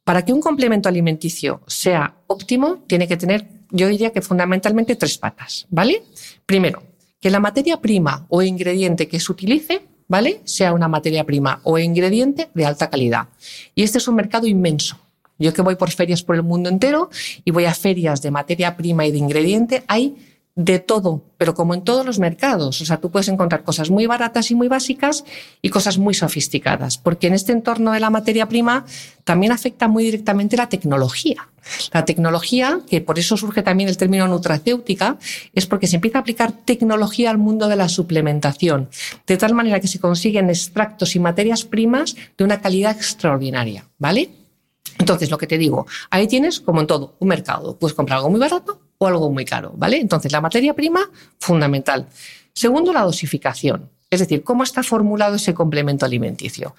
para 0.03 0.25
que 0.25 0.33
un 0.33 0.41
complemento 0.41 0.89
alimenticio 0.89 1.61
sea 1.65 2.13
óptimo, 2.27 2.83
tiene 2.87 3.07
que 3.07 3.15
tener, 3.15 3.47
yo 3.73 3.87
diría 3.87 4.11
que 4.11 4.21
fundamentalmente 4.21 4.95
tres 4.95 5.17
patas, 5.17 5.65
¿vale? 5.69 6.03
Primero, 6.45 6.83
que 7.19 7.31
la 7.31 7.39
materia 7.39 7.81
prima 7.81 8.25
o 8.29 8.41
ingrediente 8.41 9.07
que 9.07 9.19
se 9.19 9.31
utilice, 9.31 9.81
¿vale? 10.07 10.41
Sea 10.45 10.73
una 10.73 10.87
materia 10.87 11.23
prima 11.23 11.59
o 11.63 11.79
ingrediente 11.79 12.49
de 12.53 12.65
alta 12.65 12.89
calidad. 12.89 13.29
Y 13.73 13.81
este 13.83 13.97
es 13.97 14.07
un 14.07 14.15
mercado 14.15 14.45
inmenso. 14.45 14.99
Yo 15.39 15.53
que 15.53 15.63
voy 15.63 15.75
por 15.75 15.89
ferias 15.89 16.21
por 16.21 16.35
el 16.35 16.43
mundo 16.43 16.69
entero 16.69 17.09
y 17.43 17.49
voy 17.49 17.65
a 17.65 17.73
ferias 17.73 18.21
de 18.21 18.29
materia 18.29 18.77
prima 18.77 19.07
y 19.07 19.11
de 19.11 19.17
ingrediente, 19.17 19.83
hay 19.87 20.15
de 20.55 20.77
todo, 20.77 21.23
pero 21.37 21.55
como 21.55 21.73
en 21.73 21.83
todos 21.83 22.05
los 22.05 22.19
mercados. 22.19 22.79
O 22.81 22.85
sea, 22.85 22.97
tú 22.97 23.09
puedes 23.09 23.27
encontrar 23.27 23.63
cosas 23.63 23.89
muy 23.89 24.05
baratas 24.05 24.51
y 24.51 24.55
muy 24.55 24.67
básicas 24.67 25.25
y 25.61 25.69
cosas 25.69 25.97
muy 25.97 26.13
sofisticadas, 26.13 26.97
porque 26.97 27.27
en 27.27 27.33
este 27.33 27.53
entorno 27.53 27.91
de 27.91 27.99
la 27.99 28.11
materia 28.11 28.47
prima 28.47 28.85
también 29.23 29.51
afecta 29.51 29.87
muy 29.87 30.03
directamente 30.03 30.55
la 30.55 30.69
tecnología. 30.69 31.49
La 31.93 32.05
tecnología, 32.05 32.81
que 32.87 33.01
por 33.01 33.17
eso 33.17 33.37
surge 33.37 33.63
también 33.63 33.89
el 33.89 33.97
término 33.97 34.27
nutracéutica, 34.27 35.17
es 35.53 35.65
porque 35.65 35.87
se 35.87 35.95
empieza 35.95 36.19
a 36.19 36.21
aplicar 36.21 36.51
tecnología 36.51 37.31
al 37.31 37.37
mundo 37.37 37.67
de 37.67 37.77
la 37.77 37.89
suplementación, 37.89 38.89
de 39.25 39.37
tal 39.37 39.53
manera 39.53 39.79
que 39.79 39.87
se 39.87 39.99
consiguen 39.99 40.49
extractos 40.49 41.15
y 41.15 41.19
materias 41.19 41.63
primas 41.63 42.15
de 42.37 42.43
una 42.43 42.61
calidad 42.61 42.95
extraordinaria, 42.95 43.85
¿vale? 43.97 44.29
Entonces, 44.99 45.31
lo 45.31 45.37
que 45.37 45.47
te 45.47 45.57
digo, 45.57 45.87
ahí 46.11 46.27
tienes, 46.27 46.59
como 46.59 46.81
en 46.81 46.87
todo, 46.87 47.15
un 47.19 47.29
mercado. 47.29 47.77
Puedes 47.79 47.95
comprar 47.95 48.17
algo 48.17 48.29
muy 48.29 48.39
barato 48.39 48.82
o 49.03 49.07
algo 49.07 49.29
muy 49.31 49.45
caro, 49.45 49.73
¿vale? 49.75 49.97
Entonces, 49.97 50.31
la 50.31 50.41
materia 50.41 50.73
prima, 50.73 51.01
fundamental. 51.39 52.07
Segundo, 52.53 52.93
la 52.93 53.01
dosificación. 53.01 53.89
Es 54.13 54.19
decir, 54.19 54.43
cómo 54.43 54.61
está 54.61 54.83
formulado 54.83 55.37
ese 55.37 55.55
complemento 55.55 56.05
alimenticio. 56.05 56.75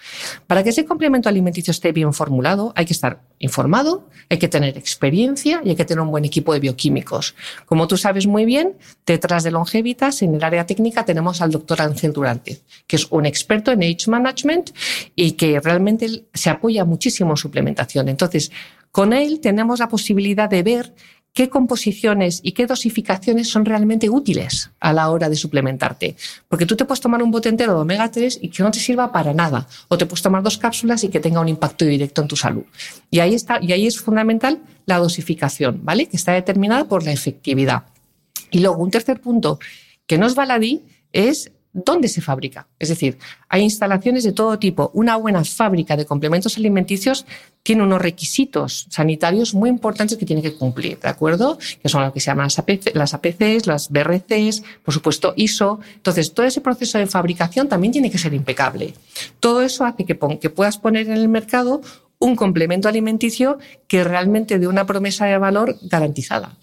Para 0.47 0.63
que 0.63 0.71
ese 0.71 0.85
complemento 0.85 1.29
alimenticio 1.29 1.73
esté 1.73 1.91
bien 1.91 2.13
formulado, 2.13 2.73
hay 2.77 2.85
que 2.85 2.93
estar 2.93 3.23
informado, 3.41 4.09
hay 4.31 4.39
que 4.39 4.47
tener 4.47 4.79
experiencia 4.79 5.61
y 5.65 5.71
hay 5.71 5.75
que 5.75 5.85
tener 5.85 6.01
un 6.01 6.13
buen 6.13 6.25
equipo 6.25 6.55
de 6.55 6.61
bioquímicos. 6.61 7.35
Como 7.67 7.89
tú 7.89 7.97
sabes 7.97 8.29
muy 8.29 8.45
bien, 8.45 8.75
detrás 9.05 9.43
de 9.43 9.51
Longevitas, 9.51 10.23
en 10.23 10.37
el 10.37 10.45
área 10.45 10.65
técnica, 10.65 11.05
tenemos 11.05 11.43
al 11.43 11.51
doctor 11.51 11.83
Ángel 11.83 12.13
Durante, 12.13 12.61
que 12.87 12.95
es 12.95 13.09
un 13.11 13.27
experto 13.27 13.73
en 13.73 13.83
age 13.83 14.09
management 14.09 14.71
y 15.17 15.33
que 15.33 15.59
realmente 15.59 16.27
se 16.33 16.51
apoya 16.51 16.85
muchísimo 16.85 17.33
en 17.33 17.37
suplementación. 17.37 18.09
Entonces, 18.09 18.53
con 18.93 19.13
él 19.13 19.41
tenemos 19.41 19.81
la 19.81 19.89
posibilidad 19.89 20.49
de 20.49 20.63
ver 20.63 20.95
qué 21.35 21.51
composiciones 21.51 22.41
y 22.45 22.53
qué 22.53 22.67
dosificaciones 22.67 23.51
son 23.51 23.65
realmente 23.65 24.09
útiles 24.09 24.71
a 24.79 24.93
la 24.93 25.11
hora 25.11 25.29
de 25.29 25.35
suplementarte. 25.35 26.17
Porque 26.49 26.65
tú 26.65 26.77
te 26.77 26.85
puedes 26.85 27.01
tomar 27.01 27.23
un 27.23 27.33
bote 27.33 27.49
entero 27.49 27.75
de 27.75 27.81
omega 27.81 28.11
3 28.11 28.39
y 28.41 28.49
que 28.49 28.63
no 28.63 28.71
te 28.71 28.79
sirva 28.79 29.11
para 29.11 29.35
nada. 29.35 29.67
O 29.89 29.99
te 29.99 30.07
puedes 30.07 30.23
tomar 30.23 30.45
dos 30.45 30.57
cápsulas 30.57 31.03
y 31.03 31.09
que 31.09 31.19
tenga 31.19 31.41
un 31.41 31.49
impacto 31.49 31.85
directo 31.85 32.23
en 32.23 32.29
tu 32.29 32.37
salud. 32.37 32.63
Y 33.11 33.19
ahí, 33.19 33.35
está, 33.35 33.59
y 33.61 33.73
ahí 33.73 33.87
es 33.87 34.01
fundamental 34.01 34.63
la 34.87 34.99
dosificación, 34.99 35.81
¿vale? 35.83 36.07
Que 36.07 36.17
está 36.17 36.33
determinada 36.33 36.85
por 36.85 37.05
la 37.05 37.11
efectividad. 37.11 37.83
Y 38.53 38.61
luego, 38.61 38.77
un 38.77 38.93
tercer 38.93 39.21
punto 39.21 39.59
que 40.07 40.19
no 40.19 40.27
es 40.27 40.37
baladí 40.37 40.85
es 41.13 41.51
dónde 41.75 42.09
se 42.09 42.23
fabrica. 42.23 42.69
Es 42.79 42.89
decir, 42.89 43.19
hay 43.49 43.63
instalaciones 43.63 44.25
de 44.25 44.33
todo 44.33 44.59
tipo. 44.59 44.91
Una 44.95 45.17
buena 45.17 45.45
fábrica 45.45 45.97
de 45.97 46.07
complementos 46.07 46.57
alimenticios 46.57 47.27
tiene 47.65 47.83
unos 47.83 48.01
requisitos 48.01 48.87
sanitarios 48.91 49.55
muy 49.55 49.69
importantes 49.69 50.17
que 50.17 50.25
tiene 50.25 50.41
que 50.41 50.55
cumplir, 50.55 51.01
¿de 51.01 51.09
acuerdo? 51.09 51.59
Que 51.83 51.89
son 51.89 52.05
lo 52.05 52.13
que 52.13 52.21
se 52.21 52.27
llaman 52.27 52.47
las, 52.47 52.59
APC, 52.59 52.95
las 52.95 53.13
APCs, 53.13 53.67
las 53.67 53.91
BRCs, 53.91 54.63
por 54.85 54.95
supuesto 54.95 55.35
ISO. 55.37 55.81
Entonces, 55.95 56.33
todo 56.33 56.47
ese 56.47 56.61
proceso 56.61 56.99
de 56.99 57.07
fabricación 57.07 57.69
también 57.69 57.93
tiene 57.93 58.11
que 58.11 58.19
ser 58.19 58.33
impecable. 58.33 58.95
Todo 59.41 59.61
eso 59.63 59.85
hace 59.85 60.05
que, 60.05 60.19
que 60.41 60.51
puedas 60.51 60.79
poner 60.79 61.07
en 61.09 61.15
el 61.15 61.29
mercado 61.29 61.83
un 62.19 62.37
complemento 62.37 62.89
alimenticio 62.89 63.59
que 63.89 64.05
realmente 64.05 64.59
dé 64.59 64.69
una 64.69 64.87
promesa 64.87 65.27
de 65.27 65.37
valor 65.39 65.77
garantizada. 65.83 66.57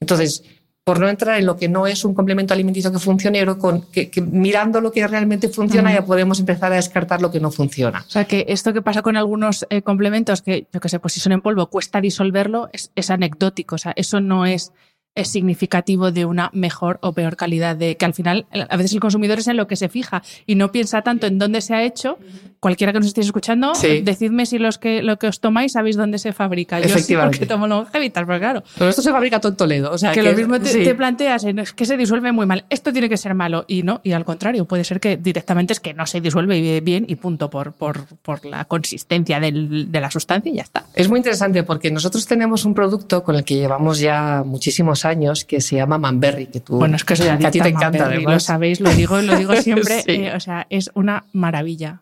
Entonces, 0.00 0.42
por 0.84 1.00
no 1.00 1.08
entrar 1.08 1.38
en 1.38 1.46
lo 1.46 1.56
que 1.56 1.66
no 1.66 1.86
es 1.86 2.04
un 2.04 2.12
complemento 2.12 2.52
alimenticio 2.52 2.92
que 2.92 2.98
funcione, 2.98 3.38
pero 3.38 3.58
con, 3.58 3.82
que, 3.90 4.10
que 4.10 4.20
mirando 4.20 4.82
lo 4.82 4.92
que 4.92 5.06
realmente 5.06 5.48
funciona 5.48 5.92
ya 5.92 6.04
podemos 6.04 6.38
empezar 6.38 6.72
a 6.72 6.76
descartar 6.76 7.22
lo 7.22 7.30
que 7.30 7.40
no 7.40 7.50
funciona. 7.50 8.04
O 8.06 8.10
sea 8.10 8.26
que 8.26 8.44
esto 8.48 8.74
que 8.74 8.82
pasa 8.82 9.00
con 9.00 9.16
algunos 9.16 9.66
eh, 9.70 9.80
complementos, 9.80 10.42
que 10.42 10.66
yo 10.70 10.80
que 10.80 10.90
sé, 10.90 11.00
pues 11.00 11.14
si 11.14 11.20
son 11.20 11.32
en 11.32 11.40
polvo, 11.40 11.70
cuesta 11.70 12.02
disolverlo, 12.02 12.68
es, 12.72 12.92
es 12.96 13.10
anecdótico. 13.10 13.76
O 13.76 13.78
sea, 13.78 13.94
eso 13.96 14.20
no 14.20 14.44
es, 14.44 14.72
es 15.14 15.28
significativo 15.28 16.10
de 16.10 16.24
una 16.24 16.50
mejor 16.52 16.98
o 17.00 17.12
peor 17.12 17.36
calidad 17.36 17.76
de 17.76 17.96
que 17.96 18.04
al 18.04 18.14
final 18.14 18.46
a 18.52 18.76
veces 18.76 18.92
el 18.94 19.00
consumidor 19.00 19.38
es 19.38 19.46
en 19.48 19.56
lo 19.56 19.66
que 19.68 19.76
se 19.76 19.88
fija 19.88 20.22
y 20.46 20.56
no 20.56 20.72
piensa 20.72 21.02
tanto 21.02 21.26
en 21.26 21.38
dónde 21.38 21.60
se 21.60 21.74
ha 21.74 21.84
hecho. 21.84 22.18
Cualquiera 22.58 22.92
que 22.92 22.98
nos 22.98 23.08
estéis 23.08 23.26
escuchando, 23.26 23.74
Sí. 23.74 24.00
decidme 24.00 24.46
si 24.46 24.58
los 24.58 24.78
que 24.78 25.02
lo 25.02 25.18
que 25.18 25.26
os 25.28 25.38
tomáis 25.40 25.72
sabéis 25.72 25.96
dónde 25.96 26.18
se 26.18 26.32
fabrica. 26.32 26.78
Yo 26.80 26.86
sí 26.86 26.92
Efectivamente. 26.92 27.38
porque 27.38 27.46
tomo 27.46 27.66
longevitas, 27.66 28.24
pero 28.26 28.38
claro. 28.38 28.62
Pero 28.78 28.90
esto 28.90 29.02
se 29.02 29.10
fabrica 29.12 29.38
todo 29.38 29.52
en 29.52 29.56
Toledo. 29.56 29.92
O 29.92 29.98
sea, 29.98 30.12
que, 30.12 30.22
lo 30.22 30.32
mismo 30.32 30.58
te, 30.58 30.68
sí. 30.70 30.82
te 30.82 30.94
planteas 30.94 31.44
es 31.44 31.72
que 31.72 31.84
se 31.84 31.96
disuelve 31.96 32.32
muy 32.32 32.46
mal. 32.46 32.64
Esto 32.70 32.92
tiene 32.92 33.08
que 33.08 33.16
ser 33.18 33.34
malo 33.34 33.64
y 33.68 33.82
no, 33.82 34.00
y 34.02 34.12
al 34.12 34.24
contrario, 34.24 34.64
puede 34.64 34.82
ser 34.84 34.98
que 34.98 35.16
directamente 35.16 35.74
es 35.74 35.80
que 35.80 35.94
no 35.94 36.06
se 36.06 36.20
disuelve 36.20 36.80
bien 36.80 37.04
y 37.06 37.16
punto 37.16 37.50
por, 37.50 37.72
por, 37.74 38.06
por 38.22 38.44
la 38.46 38.64
consistencia 38.64 39.38
del- 39.40 39.92
de 39.92 40.00
la 40.00 40.10
sustancia 40.10 40.50
y 40.50 40.56
ya 40.56 40.62
está. 40.62 40.86
Es 40.94 41.08
muy 41.08 41.18
interesante 41.18 41.62
porque 41.62 41.90
nosotros 41.90 42.26
tenemos 42.26 42.64
un 42.64 42.74
producto 42.74 43.22
con 43.22 43.36
el 43.36 43.44
que 43.44 43.56
llevamos 43.56 43.98
ya 44.00 44.42
muchísimos 44.44 45.03
años 45.04 45.44
que 45.44 45.60
se 45.60 45.76
llama 45.76 45.98
Manberry, 45.98 46.46
que 46.46 46.60
tú 46.60 46.76
Bueno, 46.78 46.96
es 46.96 47.04
que 47.04 47.16
soy 47.16 47.26
que 47.38 47.46
a 47.46 47.50
ti 47.50 47.60
te 47.60 47.68
encanta 47.68 47.98
Manberry, 48.04 48.24
lo 48.24 48.40
sabéis, 48.40 48.80
lo 48.80 48.90
digo, 48.90 49.20
lo 49.20 49.36
digo 49.36 49.54
siempre, 49.62 50.02
Sí. 50.02 50.10
eh, 50.12 50.32
o 50.34 50.40
sea, 50.40 50.66
es 50.70 50.90
una 50.94 51.24
maravilla. 51.32 52.00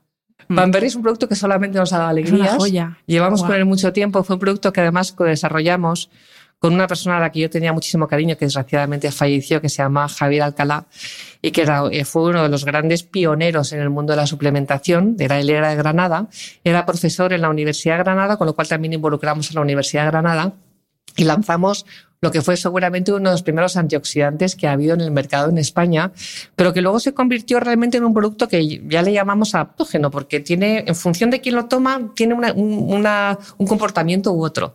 Mm. 0.48 0.54
Manberry 0.54 0.86
es 0.88 0.96
un 0.96 1.02
producto 1.02 1.28
que 1.28 1.36
solamente 1.36 1.78
nos 1.78 1.92
ha 1.92 1.98
dado 1.98 2.16
Es 2.16 2.26
una 2.30 2.34
alegrías. 2.36 2.56
joya. 2.56 2.98
Llevamos 3.06 3.40
Guau. 3.40 3.50
con 3.52 3.58
él 3.60 3.64
mucho 3.64 3.92
tiempo. 3.92 4.22
Fue 4.24 4.34
un 4.36 4.40
producto 4.40 4.72
que 4.72 4.80
además 4.80 5.14
desarrollamos 5.16 6.10
con 6.58 6.74
una 6.74 6.86
persona 6.86 7.16
a 7.16 7.20
la 7.20 7.30
que 7.32 7.40
yo 7.40 7.50
tenía 7.50 7.72
muchísimo 7.72 8.06
cariño, 8.06 8.36
que 8.36 8.44
desgraciadamente 8.44 9.10
falleció, 9.10 9.60
que 9.60 9.68
se 9.68 9.82
llama 9.82 10.08
Javier 10.08 10.42
Alcalá, 10.42 10.86
y 11.40 11.50
que 11.50 11.62
era, 11.62 11.82
eh, 11.90 12.04
fue 12.04 12.30
uno 12.30 12.44
de 12.44 12.48
los 12.48 12.64
grandes 12.64 13.02
pioneros 13.02 13.72
en 13.72 13.80
el 13.80 13.90
mundo 13.90 14.12
de 14.12 14.18
la 14.18 14.28
suplementación. 14.28 15.16
Era, 15.18 15.40
él 15.40 15.50
era 15.50 15.70
de 15.70 15.74
Granada, 15.76 16.28
era 16.62 16.86
profesor 16.86 17.32
en 17.32 17.40
la 17.42 17.50
Universidad 17.50 17.96
de 17.96 18.04
Granada, 18.04 18.36
con 18.36 18.46
lo 18.46 18.54
cual 18.54 18.68
también 18.68 18.92
involucramos 18.92 19.50
a 19.50 19.54
la 19.54 19.60
Universidad 19.60 20.04
de 20.04 20.10
Granada 20.12 20.52
y 21.16 21.24
lanzamos 21.24 21.86
lo 22.22 22.30
que 22.30 22.40
fue 22.40 22.56
seguramente 22.56 23.12
uno 23.12 23.30
de 23.30 23.34
los 23.34 23.42
primeros 23.42 23.76
antioxidantes 23.76 24.54
que 24.54 24.68
ha 24.68 24.72
habido 24.72 24.94
en 24.94 25.00
el 25.00 25.10
mercado 25.10 25.50
en 25.50 25.58
España, 25.58 26.12
pero 26.54 26.72
que 26.72 26.80
luego 26.80 27.00
se 27.00 27.12
convirtió 27.12 27.58
realmente 27.58 27.98
en 27.98 28.04
un 28.04 28.14
producto 28.14 28.48
que 28.48 28.80
ya 28.88 29.02
le 29.02 29.12
llamamos 29.12 29.56
adaptógeno, 29.56 30.10
porque 30.10 30.38
tiene, 30.38 30.84
en 30.86 30.94
función 30.94 31.30
de 31.30 31.40
quién 31.40 31.56
lo 31.56 31.66
toma, 31.66 32.12
tiene 32.14 32.34
un 32.34 33.66
comportamiento 33.66 34.32
u 34.32 34.44
otro. 34.44 34.72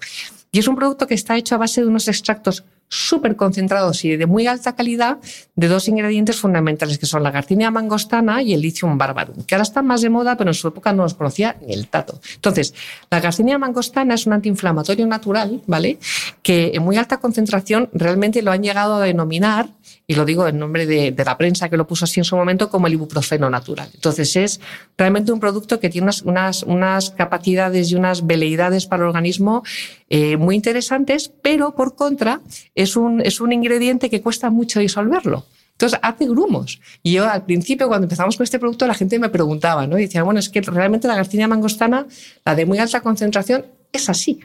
Y 0.51 0.59
es 0.59 0.67
un 0.67 0.75
producto 0.75 1.07
que 1.07 1.13
está 1.13 1.37
hecho 1.37 1.55
a 1.55 1.57
base 1.57 1.81
de 1.81 1.87
unos 1.87 2.09
extractos 2.09 2.65
súper 2.89 3.35
concentrados 3.35 4.03
y 4.05 4.15
de 4.15 4.25
muy 4.25 4.47
alta 4.47 4.75
calidad 4.75 5.17
de 5.55 5.67
dos 5.67 5.87
ingredientes 5.87 6.39
fundamentales 6.39 6.97
que 6.97 7.05
son 7.05 7.23
la 7.23 7.31
garcinia 7.31 7.71
mangostana 7.71 8.41
y 8.41 8.53
el 8.53 8.61
lithium 8.61 8.97
barbarum, 8.97 9.43
que 9.43 9.55
ahora 9.55 9.63
están 9.63 9.85
más 9.85 10.01
de 10.01 10.09
moda, 10.09 10.37
pero 10.37 10.49
en 10.49 10.53
su 10.53 10.67
época 10.67 10.93
no 10.93 11.03
los 11.03 11.13
conocía 11.13 11.57
ni 11.65 11.73
el 11.73 11.87
tato. 11.87 12.19
Entonces, 12.35 12.73
la 13.09 13.19
garcinia 13.19 13.57
mangostana 13.57 14.15
es 14.15 14.25
un 14.25 14.33
antiinflamatorio 14.33 15.05
natural, 15.07 15.61
¿vale? 15.67 15.99
Que 16.41 16.71
en 16.73 16.83
muy 16.83 16.97
alta 16.97 17.17
concentración 17.17 17.89
realmente 17.93 18.41
lo 18.41 18.51
han 18.51 18.63
llegado 18.63 18.95
a 18.95 19.01
denominar, 19.01 19.69
y 20.09 20.15
lo 20.15 20.23
digo 20.23 20.47
en 20.47 20.57
nombre 20.57 20.85
de, 20.85 21.13
la 21.25 21.37
prensa 21.37 21.67
que 21.69 21.75
lo 21.75 21.85
puso 21.85 22.05
así 22.05 22.21
en 22.21 22.23
su 22.23 22.37
momento, 22.37 22.69
como 22.69 22.87
el 22.87 22.93
ibuprofeno 22.93 23.49
natural. 23.49 23.89
Entonces, 23.93 24.35
es 24.37 24.61
realmente 24.97 25.33
un 25.33 25.39
producto 25.41 25.81
que 25.81 25.89
tiene 25.89 26.05
unas, 26.05 26.21
unas, 26.21 26.63
unas 26.63 27.09
capacidades 27.11 27.91
y 27.91 27.95
unas 27.95 28.25
veleidades 28.25 28.85
para 28.85 29.03
el 29.03 29.09
organismo 29.09 29.63
eh, 30.09 30.37
muy 30.37 30.55
interesantes, 30.55 31.33
pero 31.41 31.75
por 31.75 31.95
contra 31.95 32.39
es 32.77 32.95
un, 32.95 33.21
es 33.21 33.41
un 33.41 33.51
ingrediente 33.51 34.09
que 34.09 34.21
cuesta 34.21 34.51
mucho 34.51 34.79
disolverlo. 34.79 35.45
Entonces 35.71 35.99
hace 36.01 36.27
grumos. 36.27 36.79
Y 37.01 37.13
yo 37.13 37.27
al 37.27 37.43
principio, 37.43 37.87
cuando 37.87 38.05
empezamos 38.05 38.37
con 38.37 38.43
este 38.43 38.59
producto, 38.59 38.85
la 38.87 38.93
gente 38.93 39.17
me 39.17 39.29
preguntaba, 39.29 39.87
¿no? 39.87 39.97
Y 39.97 40.03
decía, 40.03 40.23
bueno, 40.23 40.39
es 40.39 40.49
que 40.49 40.61
realmente 40.61 41.07
la 41.07 41.15
garcinia 41.15 41.47
mangostana, 41.47 42.05
la 42.45 42.55
de 42.55 42.65
muy 42.65 42.77
alta 42.77 43.01
concentración, 43.01 43.65
es 43.91 44.09
así. 44.09 44.39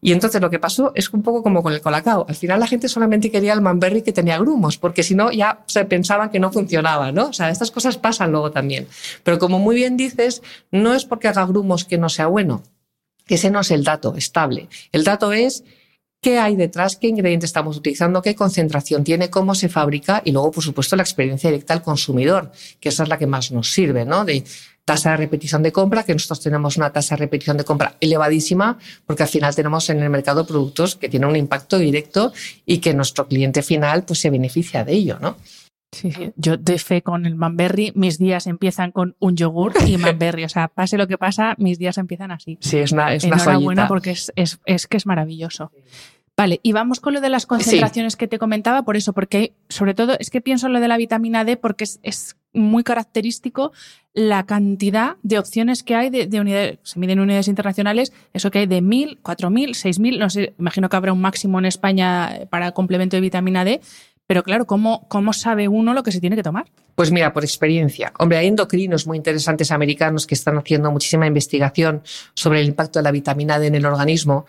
Y 0.00 0.12
entonces 0.12 0.40
lo 0.40 0.48
que 0.48 0.58
pasó 0.58 0.92
es 0.94 1.10
un 1.10 1.22
poco 1.22 1.42
como 1.42 1.62
con 1.62 1.72
el 1.72 1.82
colacao. 1.82 2.24
Al 2.28 2.34
final 2.34 2.60
la 2.60 2.66
gente 2.66 2.88
solamente 2.88 3.30
quería 3.30 3.52
el 3.52 3.60
manberry 3.60 4.02
que 4.02 4.12
tenía 4.12 4.38
grumos, 4.38 4.78
porque 4.78 5.02
si 5.02 5.14
no 5.14 5.32
ya 5.32 5.64
se 5.66 5.84
pensaban 5.84 6.30
que 6.30 6.38
no 6.38 6.50
funcionaba, 6.52 7.12
¿no? 7.12 7.26
O 7.28 7.32
sea, 7.32 7.50
estas 7.50 7.70
cosas 7.70 7.98
pasan 7.98 8.30
luego 8.32 8.52
también. 8.52 8.86
Pero 9.22 9.38
como 9.38 9.58
muy 9.58 9.76
bien 9.76 9.96
dices, 9.96 10.42
no 10.70 10.94
es 10.94 11.04
porque 11.04 11.28
haga 11.28 11.44
grumos 11.44 11.84
que 11.84 11.98
no 11.98 12.08
sea 12.08 12.26
bueno. 12.26 12.62
Ese 13.28 13.50
no 13.50 13.60
es 13.60 13.70
el 13.70 13.84
dato 13.84 14.14
estable. 14.16 14.68
El 14.92 15.04
dato 15.04 15.32
es 15.32 15.64
qué 16.26 16.40
hay 16.40 16.56
detrás, 16.56 16.96
qué 16.96 17.06
ingredientes 17.06 17.50
estamos 17.50 17.76
utilizando, 17.76 18.20
qué 18.20 18.34
concentración 18.34 19.04
tiene, 19.04 19.30
cómo 19.30 19.54
se 19.54 19.68
fabrica 19.68 20.22
y 20.24 20.32
luego, 20.32 20.50
por 20.50 20.64
supuesto, 20.64 20.96
la 20.96 21.04
experiencia 21.04 21.50
directa 21.50 21.72
al 21.72 21.82
consumidor, 21.82 22.50
que 22.80 22.88
esa 22.88 23.04
es 23.04 23.08
la 23.08 23.16
que 23.16 23.28
más 23.28 23.52
nos 23.52 23.72
sirve, 23.72 24.04
¿no? 24.04 24.24
De 24.24 24.42
tasa 24.84 25.12
de 25.12 25.18
repetición 25.18 25.62
de 25.62 25.70
compra, 25.70 26.02
que 26.02 26.14
nosotros 26.14 26.40
tenemos 26.40 26.78
una 26.78 26.92
tasa 26.92 27.14
de 27.14 27.20
repetición 27.20 27.56
de 27.56 27.62
compra 27.62 27.94
elevadísima, 28.00 28.76
porque 29.06 29.22
al 29.22 29.28
final 29.28 29.54
tenemos 29.54 29.88
en 29.88 30.02
el 30.02 30.10
mercado 30.10 30.44
productos 30.44 30.96
que 30.96 31.08
tienen 31.08 31.28
un 31.28 31.36
impacto 31.36 31.78
directo 31.78 32.32
y 32.64 32.78
que 32.78 32.92
nuestro 32.92 33.28
cliente 33.28 33.62
final 33.62 34.02
pues 34.02 34.18
se 34.18 34.28
beneficia 34.28 34.82
de 34.82 34.94
ello, 34.94 35.18
¿no? 35.20 35.36
Sí, 35.92 36.10
sí. 36.10 36.32
Yo 36.34 36.56
de 36.56 36.78
fe 36.78 37.02
con 37.02 37.24
el 37.24 37.36
Manberry, 37.36 37.92
mis 37.94 38.18
días 38.18 38.48
empiezan 38.48 38.90
con 38.90 39.14
un 39.20 39.36
yogur 39.36 39.74
y 39.86 39.96
Manberry. 39.96 40.42
O 40.42 40.48
sea, 40.48 40.66
pase 40.66 40.98
lo 40.98 41.06
que 41.06 41.18
pasa, 41.18 41.54
mis 41.58 41.78
días 41.78 41.96
empiezan 41.98 42.32
así. 42.32 42.58
Sí, 42.60 42.78
es 42.78 42.90
una, 42.90 43.14
es 43.14 43.22
una 43.22 43.36
Enhorabuena 43.36 43.86
porque 43.86 44.10
es, 44.10 44.32
es, 44.34 44.58
es, 44.66 44.88
que 44.88 44.96
es 44.96 45.06
maravilloso. 45.06 45.70
Vale, 46.36 46.60
y 46.62 46.72
vamos 46.72 47.00
con 47.00 47.14
lo 47.14 47.22
de 47.22 47.30
las 47.30 47.46
concentraciones 47.46 48.14
que 48.14 48.28
te 48.28 48.38
comentaba, 48.38 48.82
por 48.82 48.96
eso, 48.96 49.14
porque 49.14 49.54
sobre 49.70 49.94
todo 49.94 50.16
es 50.18 50.28
que 50.28 50.42
pienso 50.42 50.66
en 50.66 50.74
lo 50.74 50.80
de 50.80 50.88
la 50.88 50.98
vitamina 50.98 51.46
D 51.46 51.56
porque 51.56 51.84
es, 51.84 51.98
es 52.02 52.36
muy 52.52 52.84
característico 52.84 53.72
la 54.12 54.44
cantidad 54.44 55.16
de 55.22 55.38
opciones 55.38 55.82
que 55.82 55.94
hay 55.94 56.10
de, 56.10 56.26
de 56.26 56.40
unidades, 56.40 56.78
se 56.82 56.98
miden 56.98 57.20
unidades 57.20 57.48
internacionales, 57.48 58.12
eso 58.34 58.50
que 58.50 58.60
hay 58.60 58.66
de 58.66 58.82
1.000, 58.82 59.22
4.000, 59.22 59.70
6.000, 59.70 60.18
no 60.18 60.28
sé, 60.28 60.54
imagino 60.58 60.90
que 60.90 60.96
habrá 60.96 61.14
un 61.14 61.22
máximo 61.22 61.58
en 61.58 61.64
España 61.64 62.40
para 62.50 62.72
complemento 62.72 63.16
de 63.16 63.22
vitamina 63.22 63.64
D, 63.64 63.80
pero 64.26 64.42
claro, 64.42 64.66
¿cómo, 64.66 65.06
¿cómo 65.08 65.32
sabe 65.32 65.68
uno 65.68 65.94
lo 65.94 66.02
que 66.02 66.12
se 66.12 66.20
tiene 66.20 66.34
que 66.34 66.42
tomar? 66.42 66.66
Pues 66.96 67.12
mira, 67.12 67.32
por 67.32 67.44
experiencia. 67.44 68.12
Hombre, 68.18 68.38
hay 68.38 68.48
endocrinos 68.48 69.06
muy 69.06 69.18
interesantes 69.18 69.70
americanos 69.70 70.26
que 70.26 70.34
están 70.34 70.56
haciendo 70.56 70.90
muchísima 70.90 71.26
investigación 71.26 72.02
sobre 72.34 72.60
el 72.60 72.66
impacto 72.66 72.98
de 72.98 73.04
la 73.04 73.12
vitamina 73.12 73.58
D 73.58 73.66
en 73.66 73.74
el 73.74 73.86
organismo. 73.86 74.46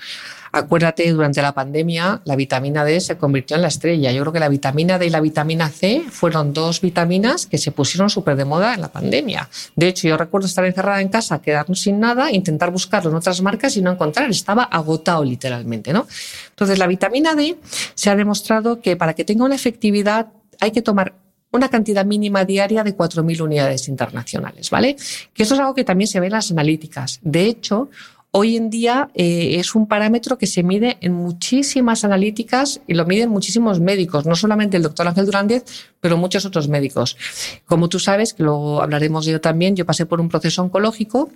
Acuérdate, 0.51 1.11
durante 1.11 1.41
la 1.41 1.53
pandemia, 1.53 2.21
la 2.25 2.35
vitamina 2.35 2.83
D 2.83 2.99
se 2.99 3.17
convirtió 3.17 3.55
en 3.55 3.61
la 3.61 3.67
estrella. 3.67 4.11
Yo 4.11 4.21
creo 4.21 4.33
que 4.33 4.39
la 4.39 4.49
vitamina 4.49 4.97
D 4.97 5.07
y 5.07 5.09
la 5.09 5.19
vitamina 5.19 5.69
C 5.69 6.03
fueron 6.09 6.53
dos 6.53 6.81
vitaminas 6.81 7.45
que 7.45 7.57
se 7.57 7.71
pusieron 7.71 8.09
súper 8.09 8.35
de 8.35 8.45
moda 8.45 8.73
en 8.73 8.81
la 8.81 8.89
pandemia. 8.89 9.49
De 9.75 9.87
hecho, 9.87 10.07
yo 10.07 10.17
recuerdo 10.17 10.47
estar 10.47 10.65
encerrada 10.65 11.01
en 11.01 11.09
casa, 11.09 11.41
quedarnos 11.41 11.81
sin 11.81 11.99
nada, 11.99 12.31
intentar 12.31 12.71
buscarlo 12.71 13.09
en 13.09 13.17
otras 13.17 13.41
marcas 13.41 13.75
y 13.77 13.81
no 13.81 13.91
encontrar. 13.91 14.29
Estaba 14.29 14.63
agotado 14.63 15.23
literalmente, 15.23 15.93
¿no? 15.93 16.07
Entonces, 16.49 16.77
la 16.77 16.87
vitamina 16.87 17.35
D 17.35 17.57
se 17.93 18.09
ha 18.09 18.15
demostrado 18.15 18.81
que 18.81 18.95
para 18.95 19.13
que 19.13 19.25
tenga 19.25 19.45
una 19.45 19.55
efectividad 19.55 20.27
hay 20.59 20.71
que 20.71 20.81
tomar 20.81 21.13
una 21.51 21.69
cantidad 21.69 22.05
mínima 22.05 22.45
diaria 22.45 22.83
de 22.83 22.95
4.000 22.95 23.41
unidades 23.41 23.87
internacionales, 23.87 24.69
¿vale? 24.69 24.95
Que 25.33 25.43
eso 25.43 25.53
es 25.53 25.59
algo 25.59 25.73
que 25.73 25.83
también 25.83 26.07
se 26.07 26.19
ve 26.19 26.27
en 26.27 26.33
las 26.33 26.51
analíticas. 26.51 27.19
De 27.21 27.45
hecho, 27.45 27.89
hoy 28.31 28.55
en 28.55 28.69
día 28.69 29.09
eh, 29.13 29.55
es 29.59 29.75
un 29.75 29.87
parámetro 29.87 30.37
que 30.37 30.47
se 30.47 30.63
mide 30.63 30.97
en 31.01 31.13
muchísimas 31.13 32.03
analíticas 32.03 32.81
y 32.87 32.93
lo 32.93 33.05
miden 33.05 33.29
muchísimos 33.29 33.79
médicos, 33.79 34.25
no 34.25 34.35
solamente 34.35 34.77
el 34.77 34.83
doctor 34.83 35.07
Ángel 35.07 35.25
Durández, 35.25 35.63
pero 35.99 36.17
muchos 36.17 36.45
otros 36.45 36.67
médicos. 36.67 37.17
Como 37.65 37.89
tú 37.89 37.99
sabes, 37.99 38.33
que 38.33 38.43
luego 38.43 38.81
hablaremos 38.81 39.25
de 39.25 39.39
también, 39.39 39.75
yo 39.75 39.85
pasé 39.85 40.05
por 40.05 40.21
un 40.21 40.29
proceso 40.29 40.61
oncológico 40.61 41.29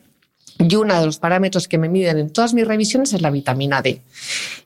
y 0.57 0.75
uno 0.75 0.99
de 0.99 1.05
los 1.05 1.17
parámetros 1.17 1.67
que 1.67 1.77
me 1.77 1.89
miden 1.89 2.17
en 2.17 2.29
todas 2.29 2.53
mis 2.53 2.67
revisiones 2.67 3.13
es 3.13 3.21
la 3.21 3.31
vitamina 3.31 3.81
D. 3.81 4.01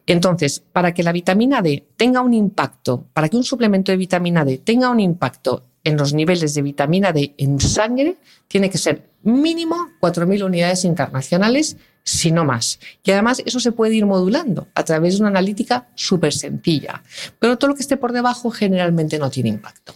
Entonces, 0.05 0.61
para 0.71 0.93
que 0.93 1.03
la 1.03 1.11
vitamina 1.11 1.61
D 1.61 1.85
tenga 1.95 2.21
un 2.21 2.33
impacto, 2.33 3.05
para 3.13 3.29
que 3.29 3.37
un 3.37 3.43
suplemento 3.43 3.91
de 3.91 3.97
vitamina 3.97 4.43
D 4.43 4.57
tenga 4.57 4.89
un 4.89 4.99
impacto 4.99 5.63
en 5.85 5.95
los 5.95 6.13
niveles 6.13 6.53
de 6.53 6.61
vitamina 6.61 7.13
D 7.13 7.33
en 7.37 7.61
sangre, 7.61 8.17
tiene 8.49 8.69
que 8.69 8.77
ser 8.77 9.09
mínimo 9.23 9.77
4.000 10.01 10.43
unidades 10.43 10.83
internacionales, 10.83 11.77
si 12.03 12.31
no 12.31 12.43
más. 12.43 12.79
Y 13.03 13.11
además 13.11 13.41
eso 13.45 13.59
se 13.59 13.71
puede 13.71 13.95
ir 13.95 14.05
modulando 14.05 14.67
a 14.75 14.83
través 14.83 15.15
de 15.15 15.21
una 15.21 15.29
analítica 15.29 15.87
súper 15.95 16.33
sencilla. 16.33 17.01
Pero 17.39 17.57
todo 17.57 17.69
lo 17.69 17.75
que 17.75 17.81
esté 17.81 17.97
por 17.97 18.11
debajo 18.11 18.51
generalmente 18.51 19.17
no 19.17 19.29
tiene 19.29 19.49
impacto. 19.49 19.93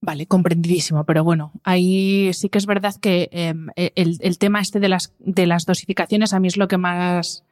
Vale, 0.00 0.26
comprendidísimo, 0.26 1.04
pero 1.04 1.24
bueno, 1.24 1.50
ahí 1.64 2.30
sí 2.32 2.48
que 2.48 2.58
es 2.58 2.66
verdad 2.66 2.94
que 3.00 3.28
em, 3.32 3.68
e, 3.74 3.92
el, 3.96 4.38
tema 4.38 4.60
este 4.60 4.78
de 4.78 4.88
las, 4.88 5.12
de 5.18 5.46
las 5.46 5.66
dosificaciones 5.66 6.32
a 6.32 6.40
mí 6.40 6.48
es 6.48 6.56
lo 6.56 6.68
que 6.68 6.78
más... 6.78 7.44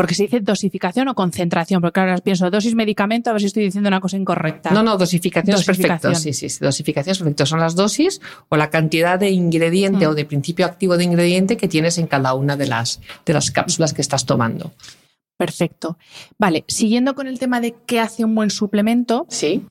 Porque 0.00 0.14
se 0.14 0.22
dice 0.22 0.40
dosificación 0.40 1.08
o 1.08 1.14
concentración, 1.14 1.82
porque 1.82 2.00
ahora 2.00 2.16
pienso 2.24 2.50
dosis 2.50 2.74
medicamento, 2.74 3.28
a 3.28 3.34
ver 3.34 3.42
si 3.42 3.48
estoy 3.48 3.64
diciendo 3.64 3.88
una 3.88 4.00
cosa 4.00 4.16
incorrecta. 4.16 4.70
No, 4.70 4.82
no, 4.82 4.96
dosificación, 4.96 5.58
es 5.58 5.66
perfecto. 5.66 6.14
Sí, 6.14 6.32
sí, 6.32 6.46
dosificación 6.58 7.12
es 7.12 7.18
perfecto. 7.18 7.44
Son 7.44 7.60
las 7.60 7.74
dosis 7.74 8.18
o 8.48 8.56
la 8.56 8.70
cantidad 8.70 9.18
de 9.18 9.28
ingrediente 9.28 10.06
o 10.06 10.12
mm. 10.12 10.14
de 10.14 10.24
principio 10.24 10.64
activo 10.64 10.96
de 10.96 11.04
ingrediente 11.04 11.58
que 11.58 11.68
tienes 11.68 11.98
en 11.98 12.06
cada 12.06 12.32
una 12.32 12.56
de 12.56 12.66
las, 12.66 13.02
de 13.26 13.34
las 13.34 13.50
cápsulas 13.50 13.92
que 13.92 14.00
estás 14.00 14.24
tomando. 14.24 14.72
Perfecto. 15.36 15.98
Vale, 16.38 16.64
siguiendo 16.66 17.14
con 17.14 17.26
el 17.26 17.38
tema 17.38 17.60
de 17.60 17.74
qué 17.84 18.00
hace 18.00 18.24
un 18.24 18.34
buen 18.34 18.48
suplemento. 18.48 19.26
Sí. 19.28 19.66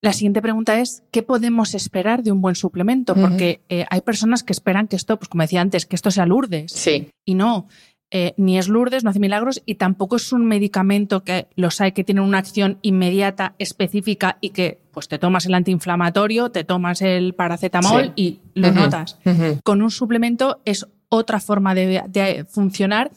La 0.00 0.12
siguiente 0.12 0.40
pregunta 0.42 0.78
es, 0.80 1.02
¿qué 1.10 1.24
podemos 1.24 1.74
esperar 1.74 2.22
de 2.22 2.30
un 2.30 2.40
buen 2.40 2.54
suplemento? 2.54 3.16
Porque 3.16 3.62
eh, 3.68 3.84
hay 3.90 4.00
personas 4.00 4.44
que 4.44 4.52
esperan 4.52 4.86
que 4.86 4.94
esto, 4.94 5.18
pues 5.18 5.28
como 5.28 5.42
decía 5.42 5.60
antes, 5.60 5.86
que 5.86 5.96
esto 5.96 6.12
sea 6.12 6.24
Lourdes. 6.24 6.70
Sí. 6.70 7.10
Y 7.24 7.34
no, 7.34 7.66
eh, 8.10 8.32
ni 8.38 8.58
es 8.58 8.68
Lourdes, 8.68 9.04
no 9.04 9.10
hace 9.10 9.20
milagros 9.20 9.62
y 9.66 9.74
tampoco 9.74 10.16
es 10.16 10.32
un 10.32 10.46
medicamento 10.46 11.24
que 11.24 11.48
los 11.56 11.80
hay 11.80 11.92
que 11.92 12.04
tienen 12.04 12.24
una 12.24 12.38
acción 12.38 12.78
inmediata, 12.80 13.54
específica 13.58 14.38
y 14.40 14.50
que 14.50 14.80
pues 14.92 15.08
te 15.08 15.18
tomas 15.18 15.44
el 15.44 15.54
antiinflamatorio, 15.54 16.50
te 16.50 16.64
tomas 16.64 17.02
el 17.02 17.34
paracetamol 17.34 18.12
y 18.16 18.40
lo 18.54 18.72
notas. 18.72 19.18
Con 19.62 19.82
un 19.82 19.90
suplemento 19.90 20.60
es 20.64 20.86
otra 21.10 21.38
forma 21.38 21.74
de, 21.74 22.02
de, 22.08 22.44
funcionar. 22.48 23.10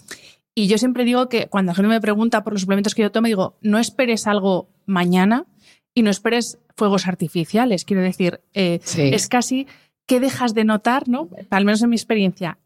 Y 0.53 0.67
yo 0.67 0.77
siempre 0.77 1.05
digo 1.05 1.29
que 1.29 1.47
cuando 1.47 1.71
la 1.71 1.75
gente 1.75 1.89
me 1.89 2.01
pregunta 2.01 2.43
por 2.43 2.53
los 2.53 2.61
suplementos 2.61 2.93
que 2.93 3.01
yo 3.01 3.11
tomo, 3.11 3.27
digo, 3.27 3.57
no 3.61 3.79
esperes 3.79 4.27
algo 4.27 4.69
mañana 4.85 5.45
y 5.93 6.03
no 6.03 6.09
esperes 6.09 6.59
fuegos 6.75 7.07
artificiales. 7.07 7.85
Quiero 7.85 8.01
decir, 8.01 8.41
eh, 8.53 8.81
es 8.97 9.27
casi 9.29 9.67
que 10.05 10.19
dejas 10.19 10.53
de 10.53 10.65
notar, 10.65 11.07
¿no? 11.07 11.29
Al 11.49 11.63
menos 11.63 11.81
en 11.81 11.89
mi 11.89 11.95
experiencia, 11.95 12.57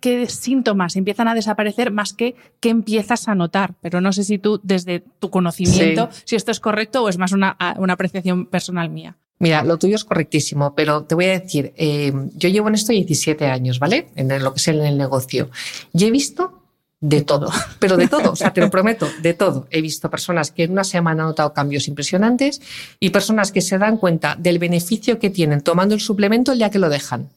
qué, 0.00 0.28
síntomas 0.28 0.96
empiezan 0.96 1.28
a 1.28 1.34
desaparecer 1.34 1.90
más 1.90 2.12
que 2.12 2.34
qué 2.60 2.70
empiezas 2.70 3.28
a 3.28 3.34
notar. 3.34 3.74
Pero 3.80 4.00
no 4.00 4.12
sé 4.12 4.24
si 4.24 4.38
tú, 4.38 4.60
desde 4.62 5.02
tu 5.18 5.30
conocimiento, 5.30 6.08
si 6.24 6.36
esto 6.36 6.50
es 6.50 6.60
correcto 6.60 7.02
o 7.02 7.08
es 7.08 7.18
más 7.18 7.32
una, 7.32 7.56
apreciación 7.58 8.46
personal 8.46 8.90
mía. 8.90 9.16
Mira, 9.38 9.64
lo 9.64 9.78
tuyo 9.78 9.96
es 9.96 10.04
correctísimo, 10.04 10.74
pero 10.74 11.04
te 11.04 11.14
voy 11.14 11.26
a 11.26 11.40
decir, 11.40 11.72
eh, 11.76 12.12
yo 12.36 12.48
llevo 12.48 12.68
en 12.68 12.76
esto 12.76 12.92
17 12.92 13.46
años, 13.46 13.78
¿vale? 13.78 14.08
En 14.14 14.42
lo 14.42 14.54
que 14.54 14.58
es 14.58 14.68
en 14.68 14.80
el 14.80 14.96
negocio. 14.96 15.50
Y 15.92 16.04
he 16.04 16.10
visto 16.10 16.62
de 17.00 17.20
todo, 17.22 17.50
pero 17.80 17.96
de 17.96 18.08
todo, 18.08 18.32
o 18.32 18.36
sea, 18.36 18.52
te 18.52 18.60
lo 18.60 18.70
prometo, 18.70 19.08
de 19.20 19.34
todo. 19.34 19.66
He 19.70 19.82
visto 19.82 20.08
personas 20.08 20.52
que 20.52 20.64
en 20.64 20.72
una 20.72 20.84
semana 20.84 21.24
han 21.24 21.30
notado 21.30 21.52
cambios 21.52 21.88
impresionantes 21.88 22.62
y 23.00 23.10
personas 23.10 23.52
que 23.52 23.60
se 23.60 23.76
dan 23.76 23.98
cuenta 23.98 24.36
del 24.38 24.58
beneficio 24.58 25.18
que 25.18 25.30
tienen 25.30 25.60
tomando 25.60 25.94
el 25.94 26.00
suplemento 26.00 26.54
ya 26.54 26.70
que 26.70 26.78
lo 26.78 26.88
dejan. 26.88 27.28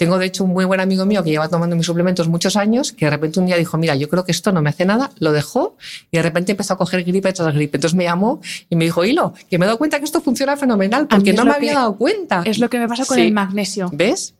Tengo, 0.00 0.18
de 0.18 0.24
hecho, 0.24 0.44
un 0.44 0.54
muy 0.54 0.64
buen 0.64 0.80
amigo 0.80 1.04
mío 1.04 1.22
que 1.22 1.28
lleva 1.28 1.46
tomando 1.50 1.76
mis 1.76 1.84
suplementos 1.84 2.26
muchos 2.26 2.56
años, 2.56 2.90
que 2.90 3.04
de 3.04 3.10
repente 3.10 3.38
un 3.38 3.44
día 3.44 3.58
dijo, 3.58 3.76
mira, 3.76 3.94
yo 3.96 4.08
creo 4.08 4.24
que 4.24 4.32
esto 4.32 4.50
no 4.50 4.62
me 4.62 4.70
hace 4.70 4.86
nada, 4.86 5.10
lo 5.18 5.30
dejó 5.30 5.76
y 6.10 6.16
de 6.16 6.22
repente 6.22 6.52
empezó 6.52 6.72
a 6.72 6.78
coger 6.78 7.04
gripe 7.04 7.30
tras 7.34 7.52
gripe. 7.54 7.76
Entonces 7.76 7.94
me 7.94 8.04
llamó 8.04 8.40
y 8.70 8.76
me 8.76 8.86
dijo, 8.86 9.04
Hilo, 9.04 9.34
que 9.50 9.58
me 9.58 9.66
he 9.66 9.68
dado 9.68 9.76
cuenta 9.76 9.98
que 9.98 10.06
esto 10.06 10.22
funciona 10.22 10.56
fenomenal, 10.56 11.06
porque 11.06 11.34
no 11.34 11.44
me 11.44 11.50
había 11.50 11.74
dado 11.74 11.98
cuenta. 11.98 12.42
Es 12.46 12.58
lo 12.58 12.70
que 12.70 12.78
me 12.78 12.88
pasa 12.88 13.04
con 13.04 13.18
el 13.18 13.30
magnesio. 13.30 13.90
¿Ves? 13.92 14.32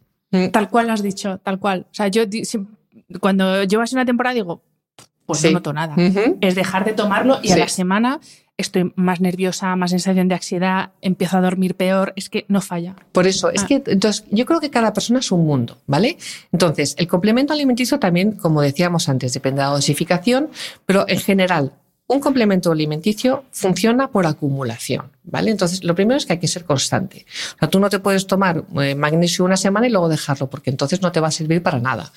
Tal 0.51 0.71
cual 0.71 0.87
lo 0.87 0.95
has 0.95 1.03
dicho, 1.03 1.37
tal 1.43 1.59
cual. 1.59 1.85
O 1.91 1.95
sea, 1.95 2.09
yo 2.09 2.23
cuando 3.21 3.63
llevas 3.65 3.93
una 3.93 4.07
temporada 4.07 4.33
digo, 4.33 4.63
pues 5.27 5.45
no 5.45 5.51
noto 5.51 5.75
nada. 5.75 5.95
Es 6.41 6.55
dejar 6.55 6.87
de 6.87 6.95
tomarlo 6.95 7.39
y 7.43 7.53
a 7.53 7.59
la 7.59 7.69
semana 7.69 8.19
estoy 8.61 8.93
más 8.97 9.21
nerviosa, 9.21 9.75
más 9.77 9.91
sensación 9.91 10.29
de 10.29 10.35
ansiedad, 10.35 10.91
empiezo 11.03 11.39
a 11.39 11.41
dormir 11.41 11.75
peor, 11.75 12.13
es 12.17 12.29
que 12.29 12.45
no 12.49 12.61
falla. 12.61 12.97
Por 13.13 13.27
eso, 13.27 13.51
es 13.51 13.63
ah. 13.63 13.67
que 13.67 13.83
entonces, 13.87 14.25
yo 14.31 14.47
creo 14.47 14.61
que 14.61 14.71
cada 14.71 14.93
persona 14.93 15.21
es 15.21 15.33
un 15.33 15.47
mundo, 15.47 15.79
¿vale? 15.87 16.19
Entonces, 16.53 16.95
el 16.99 17.09
complemento 17.09 17.53
alimenticio 17.53 17.99
también, 17.99 18.33
como 18.33 18.63
decíamos 18.63 19.09
antes, 19.09 19.33
depende 19.33 19.63
de 19.63 19.69
la 19.69 19.75
dosificación, 19.75 20.51
pero 20.87 21.05
en 21.09 21.21
general, 21.21 21.73
un 22.11 22.19
complemento 22.19 22.73
alimenticio 22.73 23.45
funciona 23.53 24.09
por 24.09 24.27
acumulación, 24.27 25.13
¿vale? 25.23 25.53
Entonces, 25.53 25.85
lo 25.85 25.95
primero 25.95 26.19
es 26.19 26.27
que 26.27 26.33
hay 26.33 26.39
que 26.41 26.49
ser 26.49 26.65
constante. 26.65 27.25
O 27.55 27.59
sea, 27.61 27.71
tú 27.71 27.79
no 27.79 27.89
te 27.89 28.01
puedes 28.01 28.27
tomar 28.27 28.65
eh, 28.83 28.97
magnesio 28.97 29.45
una 29.45 29.57
semana 29.57 29.87
y 29.87 29.91
luego 29.91 30.09
dejarlo, 30.09 30.51
porque 30.51 30.71
entonces 30.71 31.03
no 31.03 31.13
te 31.13 31.21
va 31.21 31.29
a 31.29 31.31
servir 31.31 31.63
para 31.63 31.79
nada. 31.79 32.13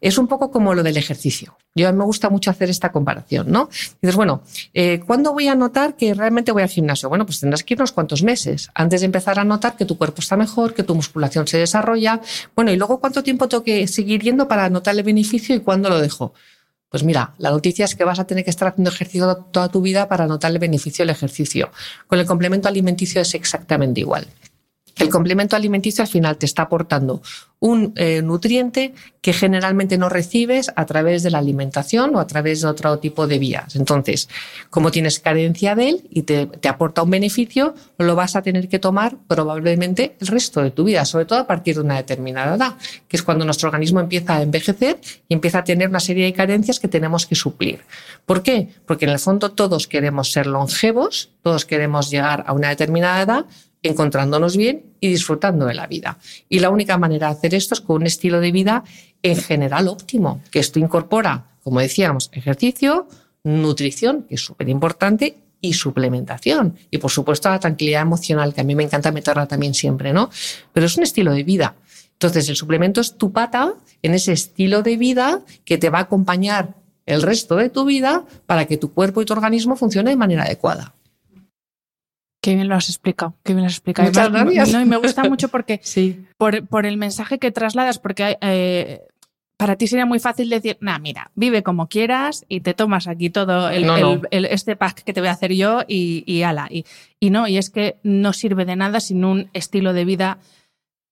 Es 0.00 0.18
un 0.18 0.26
poco 0.26 0.50
como 0.50 0.74
lo 0.74 0.82
del 0.82 0.96
ejercicio. 0.96 1.56
Yo 1.76 1.88
a 1.88 1.92
mí 1.92 1.98
me 1.98 2.04
gusta 2.04 2.30
mucho 2.30 2.50
hacer 2.50 2.68
esta 2.68 2.90
comparación, 2.90 3.52
¿no? 3.52 3.68
dices, 4.02 4.16
bueno, 4.16 4.42
eh, 4.74 5.02
¿cuándo 5.06 5.32
voy 5.32 5.46
a 5.46 5.54
notar 5.54 5.94
que 5.94 6.14
realmente 6.14 6.50
voy 6.50 6.62
al 6.64 6.68
gimnasio? 6.68 7.08
Bueno, 7.08 7.24
pues 7.24 7.38
tendrás 7.38 7.62
que 7.62 7.74
ir 7.74 7.78
unos 7.78 7.92
cuantos 7.92 8.24
meses 8.24 8.70
antes 8.74 9.02
de 9.02 9.06
empezar 9.06 9.38
a 9.38 9.44
notar 9.44 9.76
que 9.76 9.84
tu 9.84 9.96
cuerpo 9.96 10.20
está 10.20 10.36
mejor, 10.36 10.74
que 10.74 10.82
tu 10.82 10.96
musculación 10.96 11.46
se 11.46 11.58
desarrolla. 11.58 12.20
Bueno, 12.56 12.72
y 12.72 12.76
luego 12.76 12.98
cuánto 12.98 13.22
tiempo 13.22 13.46
tengo 13.46 13.62
que 13.62 13.86
seguir 13.86 14.20
yendo 14.20 14.48
para 14.48 14.68
notar 14.68 14.96
el 14.96 15.04
beneficio 15.04 15.54
y 15.54 15.60
cuándo 15.60 15.88
lo 15.90 16.00
dejo. 16.00 16.34
Pues 16.90 17.02
mira, 17.02 17.34
la 17.36 17.50
noticia 17.50 17.84
es 17.84 17.94
que 17.94 18.04
vas 18.04 18.18
a 18.18 18.26
tener 18.26 18.44
que 18.44 18.50
estar 18.50 18.68
haciendo 18.68 18.90
ejercicio 18.90 19.36
toda 19.52 19.68
tu 19.68 19.82
vida 19.82 20.08
para 20.08 20.26
notar 20.26 20.50
el 20.50 20.58
beneficio 20.58 21.02
del 21.04 21.10
ejercicio. 21.10 21.70
Con 22.06 22.18
el 22.18 22.26
complemento 22.26 22.66
alimenticio 22.66 23.20
es 23.20 23.34
exactamente 23.34 24.00
igual. 24.00 24.26
El 24.98 25.10
complemento 25.10 25.54
alimenticio 25.54 26.02
al 26.02 26.08
final 26.08 26.36
te 26.36 26.46
está 26.46 26.62
aportando 26.62 27.22
un 27.60 27.92
eh, 27.96 28.22
nutriente 28.22 28.94
que 29.20 29.32
generalmente 29.32 29.98
no 29.98 30.08
recibes 30.08 30.70
a 30.74 30.86
través 30.86 31.22
de 31.22 31.30
la 31.30 31.38
alimentación 31.38 32.14
o 32.14 32.20
a 32.20 32.26
través 32.26 32.62
de 32.62 32.68
otro 32.68 32.98
tipo 32.98 33.26
de 33.26 33.38
vías. 33.38 33.74
Entonces, 33.76 34.28
como 34.70 34.90
tienes 34.90 35.18
carencia 35.18 35.74
de 35.74 35.88
él 35.88 36.08
y 36.10 36.22
te, 36.22 36.46
te, 36.46 36.68
aporta 36.68 37.02
un 37.02 37.10
beneficio, 37.10 37.74
lo 37.98 38.14
vas 38.14 38.36
a 38.36 38.42
tener 38.42 38.68
que 38.68 38.78
tomar 38.78 39.16
probablemente 39.26 40.16
el 40.20 40.26
resto 40.28 40.62
de 40.62 40.70
tu 40.70 40.84
vida, 40.84 41.04
sobre 41.04 41.24
todo 41.24 41.40
a 41.40 41.46
partir 41.46 41.74
de 41.74 41.82
una 41.82 41.96
determinada 41.96 42.54
edad, 42.54 42.74
que 43.08 43.16
es 43.16 43.22
cuando 43.22 43.44
nuestro 43.44 43.68
organismo 43.68 44.00
empieza 44.00 44.36
a 44.36 44.42
envejecer 44.42 45.00
y 45.28 45.34
empieza 45.34 45.58
a 45.58 45.64
tener 45.64 45.88
una 45.88 46.00
serie 46.00 46.24
de 46.24 46.32
carencias 46.32 46.78
que 46.78 46.88
tenemos 46.88 47.26
que 47.26 47.34
suplir. 47.34 47.80
¿Por 48.24 48.42
qué? 48.42 48.68
Porque 48.86 49.04
en 49.04 49.12
el 49.12 49.18
fondo 49.18 49.50
todos 49.52 49.88
queremos 49.88 50.30
ser 50.30 50.46
longevos, 50.46 51.30
todos 51.42 51.64
queremos 51.64 52.10
llegar 52.10 52.44
a 52.46 52.52
una 52.52 52.68
determinada 52.68 53.22
edad, 53.22 53.46
encontrándonos 53.82 54.56
bien 54.56 54.84
y 55.00 55.08
disfrutando 55.08 55.66
de 55.66 55.74
la 55.74 55.86
vida. 55.86 56.18
Y 56.48 56.58
la 56.58 56.70
única 56.70 56.98
manera 56.98 57.28
de 57.28 57.34
hacer 57.34 57.54
esto 57.54 57.74
es 57.74 57.80
con 57.80 57.96
un 57.96 58.06
estilo 58.06 58.40
de 58.40 58.52
vida 58.52 58.84
en 59.22 59.36
general 59.36 59.88
óptimo, 59.88 60.40
que 60.50 60.58
esto 60.58 60.78
incorpora, 60.78 61.46
como 61.62 61.80
decíamos, 61.80 62.30
ejercicio, 62.32 63.08
nutrición, 63.44 64.24
que 64.28 64.36
es 64.36 64.40
súper 64.40 64.68
importante, 64.68 65.36
y 65.60 65.72
suplementación. 65.74 66.76
Y 66.90 66.98
por 66.98 67.10
supuesto 67.10 67.48
la 67.48 67.58
tranquilidad 67.58 68.02
emocional, 68.02 68.54
que 68.54 68.60
a 68.60 68.64
mí 68.64 68.74
me 68.74 68.84
encanta 68.84 69.12
meterla 69.12 69.46
también 69.46 69.74
siempre, 69.74 70.12
¿no? 70.12 70.30
Pero 70.72 70.86
es 70.86 70.96
un 70.96 71.02
estilo 71.02 71.32
de 71.32 71.42
vida. 71.44 71.74
Entonces 72.12 72.48
el 72.48 72.56
suplemento 72.56 73.00
es 73.00 73.16
tu 73.16 73.32
pata 73.32 73.74
en 74.02 74.14
ese 74.14 74.32
estilo 74.32 74.82
de 74.82 74.96
vida 74.96 75.40
que 75.64 75.78
te 75.78 75.90
va 75.90 75.98
a 75.98 76.02
acompañar 76.02 76.74
el 77.06 77.22
resto 77.22 77.56
de 77.56 77.70
tu 77.70 77.84
vida 77.84 78.24
para 78.46 78.66
que 78.66 78.76
tu 78.76 78.92
cuerpo 78.92 79.22
y 79.22 79.24
tu 79.24 79.32
organismo 79.32 79.76
funcione 79.76 80.10
de 80.10 80.16
manera 80.16 80.44
adecuada. 80.44 80.94
Qué 82.48 82.54
bien 82.54 82.68
lo 82.68 82.74
has 82.76 82.88
explicado, 82.88 83.34
qué 83.44 83.52
bien 83.52 83.62
lo 83.64 83.66
has 83.66 83.74
explicado. 83.74 84.08
Muchas 84.08 84.30
gracias. 84.32 84.72
No, 84.72 84.80
y 84.80 84.84
me 84.86 84.96
gusta 84.96 85.24
mucho 85.24 85.48
porque 85.48 85.80
sí. 85.84 86.24
por, 86.36 86.66
por, 86.66 86.86
el 86.86 86.96
mensaje 86.96 87.38
que 87.38 87.50
trasladas, 87.50 87.98
porque 87.98 88.38
eh, 88.40 89.02
para 89.58 89.76
ti 89.76 89.86
sería 89.86 90.06
muy 90.06 90.18
fácil 90.18 90.48
decir, 90.48 90.78
nah, 90.80 90.98
mira, 90.98 91.30
vive 91.34 91.62
como 91.62 91.88
quieras 91.88 92.44
y 92.48 92.60
te 92.60 92.74
tomas 92.74 93.06
aquí 93.08 93.28
todo 93.28 93.68
el, 93.70 93.84
No, 93.86 93.98
no. 93.98 94.12
el- 94.14 94.28
el- 94.30 94.44
este 94.46 94.76
pack 94.76 95.02
que 95.02 95.12
te 95.12 95.20
voy 95.20 95.28
a 95.28 95.32
hacer 95.32 95.52
yo 95.52 95.82
y, 95.86 96.22
y 96.26 96.42
ala. 96.42 96.68
Y, 96.70 96.84
y 97.20 97.30
no, 97.30 97.48
y 97.48 97.58
es 97.58 97.68
que 97.70 97.98
no 98.02 98.32
sirve 98.32 98.64
de 98.64 98.76
nada 98.76 99.00
sin 99.00 99.24
un 99.24 99.50
estilo 99.52 99.92
de 99.92 100.04
vida 100.04 100.38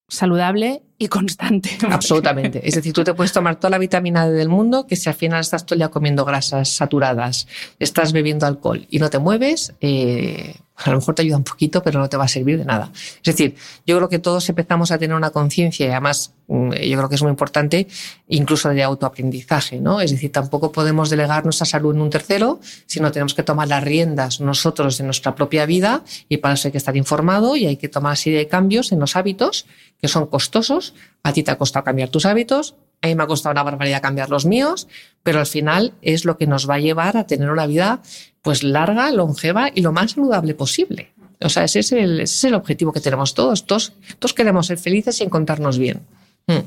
saludable 0.08 0.82
y 0.98 1.08
constante. 1.08 1.70
Absolutamente. 1.90 2.66
Es 2.66 2.76
decir, 2.76 2.92
tú 2.92 3.02
te 3.04 3.12
puedes 3.14 3.32
tomar 3.32 3.56
toda 3.56 3.70
la 3.70 3.78
vitamina 3.78 4.26
D 4.28 4.32
del 4.34 4.48
mundo, 4.48 4.86
que 4.86 4.96
si 4.96 5.08
al 5.08 5.16
final 5.16 5.40
estás 5.40 5.66
todo 5.66 5.74
el 5.74 5.80
día 5.80 5.88
comiendo 5.88 6.24
grasas 6.24 6.68
saturadas, 6.68 7.48
estás 7.80 8.12
bebiendo 8.12 8.46
alcohol 8.46 8.86
y 8.88 8.98
no 9.00 9.10
te 9.10 9.18
mueves, 9.18 9.74
eh, 9.80 10.54
a 10.76 10.90
lo 10.90 10.96
mejor 10.96 11.14
te 11.14 11.22
ayuda 11.22 11.38
un 11.38 11.44
poquito, 11.44 11.82
pero 11.82 11.98
no 11.98 12.08
te 12.08 12.16
va 12.16 12.24
a 12.24 12.28
servir 12.28 12.58
de 12.58 12.64
nada. 12.64 12.90
Es 12.94 13.22
decir, 13.22 13.56
yo 13.86 13.96
creo 13.96 14.08
que 14.08 14.18
todos 14.18 14.48
empezamos 14.48 14.90
a 14.90 14.98
tener 14.98 15.16
una 15.16 15.30
conciencia 15.30 15.86
y 15.86 15.90
además 15.90 16.34
mm, 16.48 16.72
yo 16.72 16.96
creo 16.98 17.08
que 17.08 17.14
es 17.14 17.22
muy 17.22 17.30
importante, 17.30 17.88
incluso 18.28 18.68
de 18.68 18.82
autoaprendizaje, 18.82 19.80
¿no? 19.80 20.00
Es 20.00 20.10
decir, 20.10 20.30
tampoco 20.30 20.72
podemos 20.72 21.08
delegar 21.08 21.44
nuestra 21.44 21.66
salud 21.66 21.94
en 21.94 22.02
un 22.02 22.10
tercero, 22.10 22.60
sino 22.86 23.10
tenemos 23.10 23.34
que 23.34 23.42
tomar 23.42 23.68
las 23.68 23.82
riendas 23.82 24.40
nosotros 24.40 24.98
de 24.98 25.04
nuestra 25.04 25.34
propia 25.34 25.64
vida 25.64 26.04
y 26.28 26.38
para 26.38 26.54
eso 26.54 26.68
hay 26.68 26.72
que 26.72 26.78
estar 26.78 26.96
informado 26.96 27.56
y 27.56 27.66
hay 27.66 27.76
que 27.76 27.88
tomar 27.88 28.16
serie 28.16 28.38
de 28.38 28.48
cambios 28.48 28.92
en 28.92 29.00
los 29.00 29.16
hábitos 29.16 29.66
que 30.00 30.08
son 30.08 30.26
costosos. 30.26 30.94
A 31.22 31.32
ti 31.32 31.42
te 31.42 31.50
ha 31.50 31.58
costado 31.58 31.84
cambiar 31.84 32.10
tus 32.10 32.26
hábitos, 32.26 32.74
a 33.02 33.08
mí 33.08 33.14
me 33.14 33.22
ha 33.22 33.26
costado 33.26 33.52
una 33.52 33.62
barbaridad 33.62 34.02
cambiar 34.02 34.30
los 34.30 34.46
míos, 34.46 34.88
pero 35.22 35.40
al 35.40 35.46
final 35.46 35.94
es 36.02 36.24
lo 36.24 36.36
que 36.38 36.46
nos 36.46 36.68
va 36.68 36.74
a 36.74 36.78
llevar 36.78 37.16
a 37.16 37.26
tener 37.26 37.50
una 37.50 37.66
vida 37.66 38.00
pues 38.46 38.62
larga, 38.62 39.10
longeva 39.10 39.72
y 39.74 39.80
lo 39.80 39.90
más 39.90 40.12
saludable 40.12 40.54
posible. 40.54 41.10
O 41.40 41.48
sea, 41.48 41.64
ese 41.64 41.80
es 41.80 41.90
el, 41.90 42.20
es 42.20 42.44
el 42.44 42.54
objetivo 42.54 42.92
que 42.92 43.00
tenemos 43.00 43.34
todos. 43.34 43.66
todos. 43.66 43.92
Todos 44.20 44.34
queremos 44.34 44.68
ser 44.68 44.78
felices 44.78 45.20
y 45.20 45.24
encontrarnos 45.24 45.78
bien. 45.78 46.02
Mm. 46.46 46.60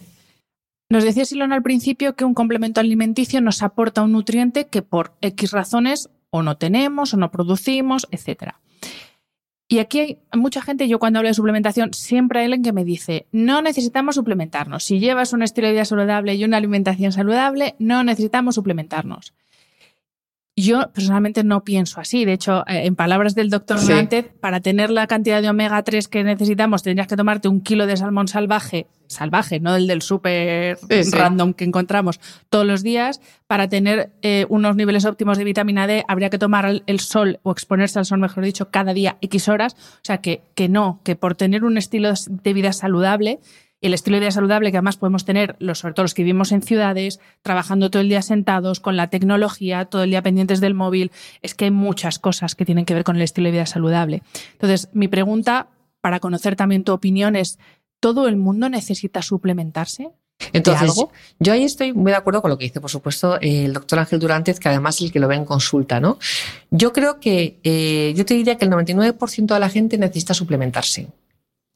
Nos 0.89 1.05
decía 1.05 1.23
Silona 1.23 1.55
al 1.55 1.63
principio 1.63 2.17
que 2.17 2.25
un 2.25 2.33
complemento 2.33 2.81
alimenticio 2.81 3.39
nos 3.39 3.63
aporta 3.63 4.01
un 4.01 4.11
nutriente 4.11 4.67
que 4.67 4.81
por 4.81 5.13
X 5.21 5.51
razones 5.51 6.09
o 6.31 6.43
no 6.43 6.57
tenemos 6.57 7.13
o 7.13 7.17
no 7.17 7.31
producimos, 7.31 8.09
etc. 8.11 8.55
Y 9.69 9.79
aquí 9.79 9.99
hay 9.99 10.17
mucha 10.33 10.61
gente, 10.61 10.89
yo 10.89 10.99
cuando 10.99 11.19
hablo 11.19 11.29
de 11.29 11.33
suplementación, 11.33 11.93
siempre 11.93 12.39
hay 12.39 12.47
alguien 12.47 12.63
que 12.63 12.73
me 12.73 12.83
dice, 12.83 13.25
no 13.31 13.61
necesitamos 13.61 14.15
suplementarnos. 14.15 14.83
Si 14.83 14.99
llevas 14.99 15.31
un 15.31 15.43
estilo 15.43 15.67
de 15.67 15.73
vida 15.75 15.85
saludable 15.85 16.35
y 16.35 16.43
una 16.43 16.57
alimentación 16.57 17.13
saludable, 17.13 17.75
no 17.79 18.03
necesitamos 18.03 18.55
suplementarnos. 18.55 19.33
Yo 20.61 20.89
personalmente 20.93 21.43
no 21.43 21.63
pienso 21.63 22.01
así. 22.01 22.25
De 22.25 22.33
hecho, 22.33 22.61
eh, 22.67 22.85
en 22.85 22.95
palabras 22.95 23.33
del 23.35 23.49
doctor 23.49 23.79
Sí. 23.79 23.93
Para 24.41 24.59
tener 24.59 24.89
la 24.89 25.07
cantidad 25.07 25.41
de 25.41 25.49
omega 25.49 25.81
3 25.83 26.07
que 26.07 26.23
necesitamos, 26.23 26.83
tendrías 26.83 27.07
que 27.07 27.15
tomarte 27.15 27.47
un 27.47 27.61
kilo 27.61 27.87
de 27.87 27.95
salmón 27.95 28.27
salvaje, 28.27 28.87
salvaje, 29.07 29.59
no 29.59 29.75
el 29.75 29.87
del 29.87 30.01
súper 30.01 30.77
Sí, 30.89 31.03
sí. 31.05 31.11
random 31.17 31.53
que 31.53 31.63
encontramos 31.63 32.19
todos 32.49 32.65
los 32.65 32.83
días. 32.83 33.21
Para 33.47 33.69
tener 33.69 34.11
eh, 34.21 34.45
unos 34.49 34.75
niveles 34.75 35.05
óptimos 35.05 35.37
de 35.37 35.43
vitamina 35.45 35.87
D, 35.87 36.03
habría 36.07 36.29
que 36.29 36.37
tomar 36.37 36.65
el, 36.65 36.83
el 36.87 36.99
sol 36.99 37.39
o 37.43 37.51
exponerse 37.51 37.99
al 37.99 38.05
sol, 38.05 38.19
mejor 38.19 38.43
dicho, 38.43 38.69
cada 38.69 38.93
día 38.93 39.17
X 39.21 39.47
horas. 39.49 39.75
O 39.79 40.03
sea, 40.03 40.17
que, 40.19 40.41
que 40.55 40.67
no, 40.67 40.99
que 41.03 41.15
por 41.15 41.35
tener 41.35 41.63
un 41.63 41.77
estilo 41.77 42.13
de 42.27 42.53
vida 42.53 42.73
saludable, 42.73 43.39
el 43.81 43.93
estilo 43.93 44.15
de 44.15 44.21
vida 44.21 44.31
saludable 44.31 44.71
que 44.71 44.77
además 44.77 44.97
podemos 44.97 45.25
tener, 45.25 45.55
los, 45.59 45.79
sobre 45.79 45.93
todo 45.93 46.03
los 46.03 46.13
que 46.13 46.23
vivimos 46.23 46.51
en 46.51 46.61
ciudades, 46.61 47.19
trabajando 47.41 47.89
todo 47.89 48.01
el 48.01 48.09
día 48.09 48.21
sentados, 48.21 48.79
con 48.79 48.97
la 48.97 49.09
tecnología, 49.09 49.85
todo 49.85 50.03
el 50.03 50.09
día 50.09 50.21
pendientes 50.21 50.59
del 50.59 50.73
móvil, 50.73 51.11
es 51.41 51.55
que 51.55 51.65
hay 51.65 51.71
muchas 51.71 52.19
cosas 52.19 52.55
que 52.55 52.65
tienen 52.65 52.85
que 52.85 52.93
ver 52.93 53.03
con 53.03 53.15
el 53.15 53.21
estilo 53.21 53.47
de 53.47 53.53
vida 53.53 53.65
saludable. 53.65 54.21
Entonces, 54.53 54.89
mi 54.93 55.07
pregunta, 55.07 55.67
para 56.01 56.19
conocer 56.19 56.55
también 56.55 56.83
tu 56.83 56.91
opinión, 56.91 57.35
es, 57.35 57.57
¿todo 57.99 58.27
el 58.27 58.35
mundo 58.35 58.69
necesita 58.69 59.21
suplementarse? 59.21 60.11
Entonces, 60.53 60.93
yo 61.39 61.53
ahí 61.53 61.63
estoy 61.65 61.93
muy 61.93 62.11
de 62.11 62.17
acuerdo 62.17 62.41
con 62.41 62.49
lo 62.49 62.57
que 62.57 62.63
dice, 62.65 62.79
por 62.79 62.89
supuesto, 62.89 63.39
el 63.41 63.73
doctor 63.73 63.99
Ángel 63.99 64.19
Durantez, 64.19 64.59
que 64.59 64.69
además 64.69 64.95
es 64.95 65.01
el 65.03 65.11
que 65.11 65.19
lo 65.19 65.27
ve 65.27 65.35
en 65.35 65.43
consulta, 65.43 65.99
¿no? 65.99 66.17
Yo 66.71 66.93
creo 66.93 67.19
que, 67.19 67.59
eh, 67.63 68.13
yo 68.15 68.25
te 68.25 68.35
diría 68.35 68.57
que 68.57 68.65
el 68.65 68.71
99% 68.71 69.53
de 69.53 69.59
la 69.59 69.69
gente 69.69 69.97
necesita 69.97 70.33
suplementarse. 70.33 71.07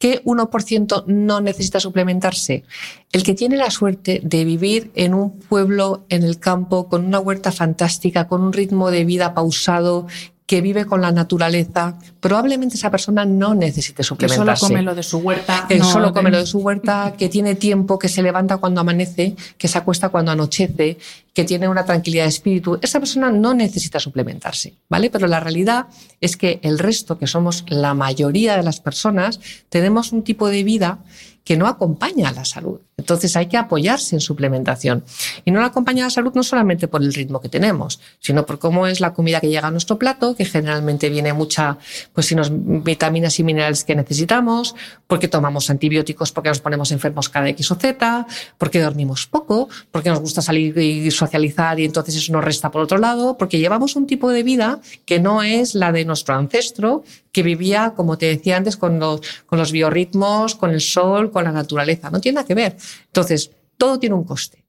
¿Qué 0.03 0.21
1% 0.25 1.05
no 1.07 1.39
necesita 1.39 1.79
suplementarse? 1.79 2.65
El 3.13 3.23
que 3.23 3.33
tiene 3.33 3.55
la 3.55 3.71
suerte 3.71 4.19
de 4.21 4.43
vivir 4.43 4.91
en 4.95 5.13
un 5.13 5.39
pueblo, 5.39 6.03
en 6.09 6.23
el 6.23 6.39
campo, 6.39 6.89
con 6.89 7.05
una 7.05 7.21
huerta 7.21 7.53
fantástica, 7.53 8.27
con 8.27 8.41
un 8.41 8.51
ritmo 8.51 8.91
de 8.91 9.05
vida 9.05 9.33
pausado, 9.33 10.07
que 10.45 10.62
vive 10.62 10.86
con 10.86 11.01
la 11.01 11.12
naturaleza, 11.12 11.97
probablemente 12.19 12.75
esa 12.75 12.91
persona 12.91 13.25
no 13.25 13.56
necesite 13.56 13.97
Que 13.97 14.03
solo 14.03 14.17
suplementarse 14.17 14.65
come 14.65 14.82
lo 14.82 14.93
de 14.95 15.03
su 15.03 15.17
huerta. 15.19 15.65
que 15.67 15.77
no 15.77 15.86
solo 15.86 16.13
come 16.13 16.32
lo 16.32 16.38
de 16.38 16.45
su 16.45 16.60
huerta, 16.60 17.13
que 17.17 17.29
tiene 17.29 17.56
tiempo, 17.56 17.97
que 17.97 18.10
se 18.10 18.21
levanta 18.21 18.58
cuando 18.58 18.82
amanece, 18.82 19.36
que 19.58 19.67
se 19.67 19.77
acuesta 19.77 20.10
cuando 20.10 20.32
anochece, 20.32 20.97
que 21.34 21.43
tiene 21.45 21.67
una 21.67 21.86
tranquilidad 21.86 22.23
de 22.23 22.29
espíritu. 22.29 22.77
Esa 22.82 22.99
persona 22.99 23.32
no 23.32 23.53
necesita 23.53 23.99
suplementarse, 23.99 24.75
¿vale? 24.89 25.10
Pero 25.10 25.27
la 25.27 25.39
realidad 25.39 25.88
es 26.19 26.36
que 26.36 26.60
el 26.62 26.77
resto, 26.77 27.17
que 27.17 27.27
somos 27.27 27.63
la 27.69 27.93
mayoría 27.93 28.58
de 28.58 28.63
las 28.63 28.82
personas, 28.82 29.39
tenemos 29.69 30.12
un 30.12 30.23
tipo 30.23 30.49
de 30.49 30.63
vida 30.63 30.99
que 31.43 31.58
no 31.58 31.67
acompaña 31.67 32.29
a 32.29 32.34
la 32.34 32.45
salud. 32.45 32.79
Entonces 32.97 33.36
hay 33.36 33.47
que 33.47 33.58
apoyarse 33.58 34.15
en 34.15 34.21
suplementación. 34.21 35.03
Y 35.45 35.51
no 35.51 35.60
la 35.62 35.67
acompaña 35.67 36.06
la 36.06 36.10
salud 36.10 36.32
no 36.36 36.43
solamente 36.43 36.88
por 36.88 37.01
el 37.01 37.13
ritmo 37.13 37.41
que 37.41 37.49
tenemos, 37.49 37.99
sino 38.19 38.45
por 38.45 38.60
cómo 38.60 38.88
es 38.88 38.99
la 38.99 39.13
comida 39.13 39.39
que 39.39 39.49
llega 39.49 39.67
a 39.67 39.71
nuestro 39.71 39.97
plato, 39.97 40.36
que 40.36 40.45
generalmente 40.45 41.10
viene 41.10 41.34
mucha, 41.34 41.77
pues 42.13 42.27
si 42.27 42.36
nos 42.36 42.51
vitaminas 42.51 43.39
y 43.39 43.43
minerales 43.43 43.84
que 43.84 43.95
necesitamos, 43.95 44.75
porque 45.08 45.27
tomamos 45.27 45.69
antibióticos, 45.69 46.32
porque 46.32 46.49
nos 46.49 46.60
ponemos 46.60 46.91
enfermos 46.91 47.29
cada 47.29 47.49
X 47.49 47.71
o 47.71 47.75
Z, 47.75 48.27
porque 48.58 48.79
dormimos 48.79 49.27
poco, 49.27 49.69
porque 49.91 50.10
nos 50.10 50.19
gusta 50.19 50.41
salir 50.41 50.77
y 50.77 51.10
socializar 51.12 51.79
y 51.79 51.86
entonces 51.86 52.15
eso 52.15 52.32
nos 52.32 52.43
resta 52.43 52.69
por 52.71 52.82
otro 52.82 52.97
lado, 52.97 53.38
porque 53.38 53.58
llevamos 53.58 53.95
un 53.95 54.08
tipo 54.08 54.29
de 54.29 54.43
vida 54.43 54.79
que 55.06 55.19
no 55.19 55.41
es 55.43 55.75
la 55.75 55.91
de 55.91 56.06
nuestro 56.06 56.36
ancestro, 56.36 57.03
que 57.34 57.41
vivía, 57.41 57.93
como 57.95 58.17
te 58.17 58.27
decía 58.27 58.58
antes, 58.58 58.77
con 58.77 58.99
los, 58.99 59.21
con 59.47 59.58
los 59.58 59.71
biorritmos, 59.71 60.56
con 60.56 60.69
el 60.69 60.82
sol, 60.82 61.32
con 61.32 61.43
la 61.43 61.51
naturaleza. 61.51 62.12
No 62.12 62.21
tiene 62.21 62.36
nada 62.36 62.47
que 62.47 62.53
ver. 62.53 62.77
Entonces, 63.07 63.51
todo 63.77 63.99
tiene 63.99 64.15
un 64.15 64.23
coste. 64.23 64.63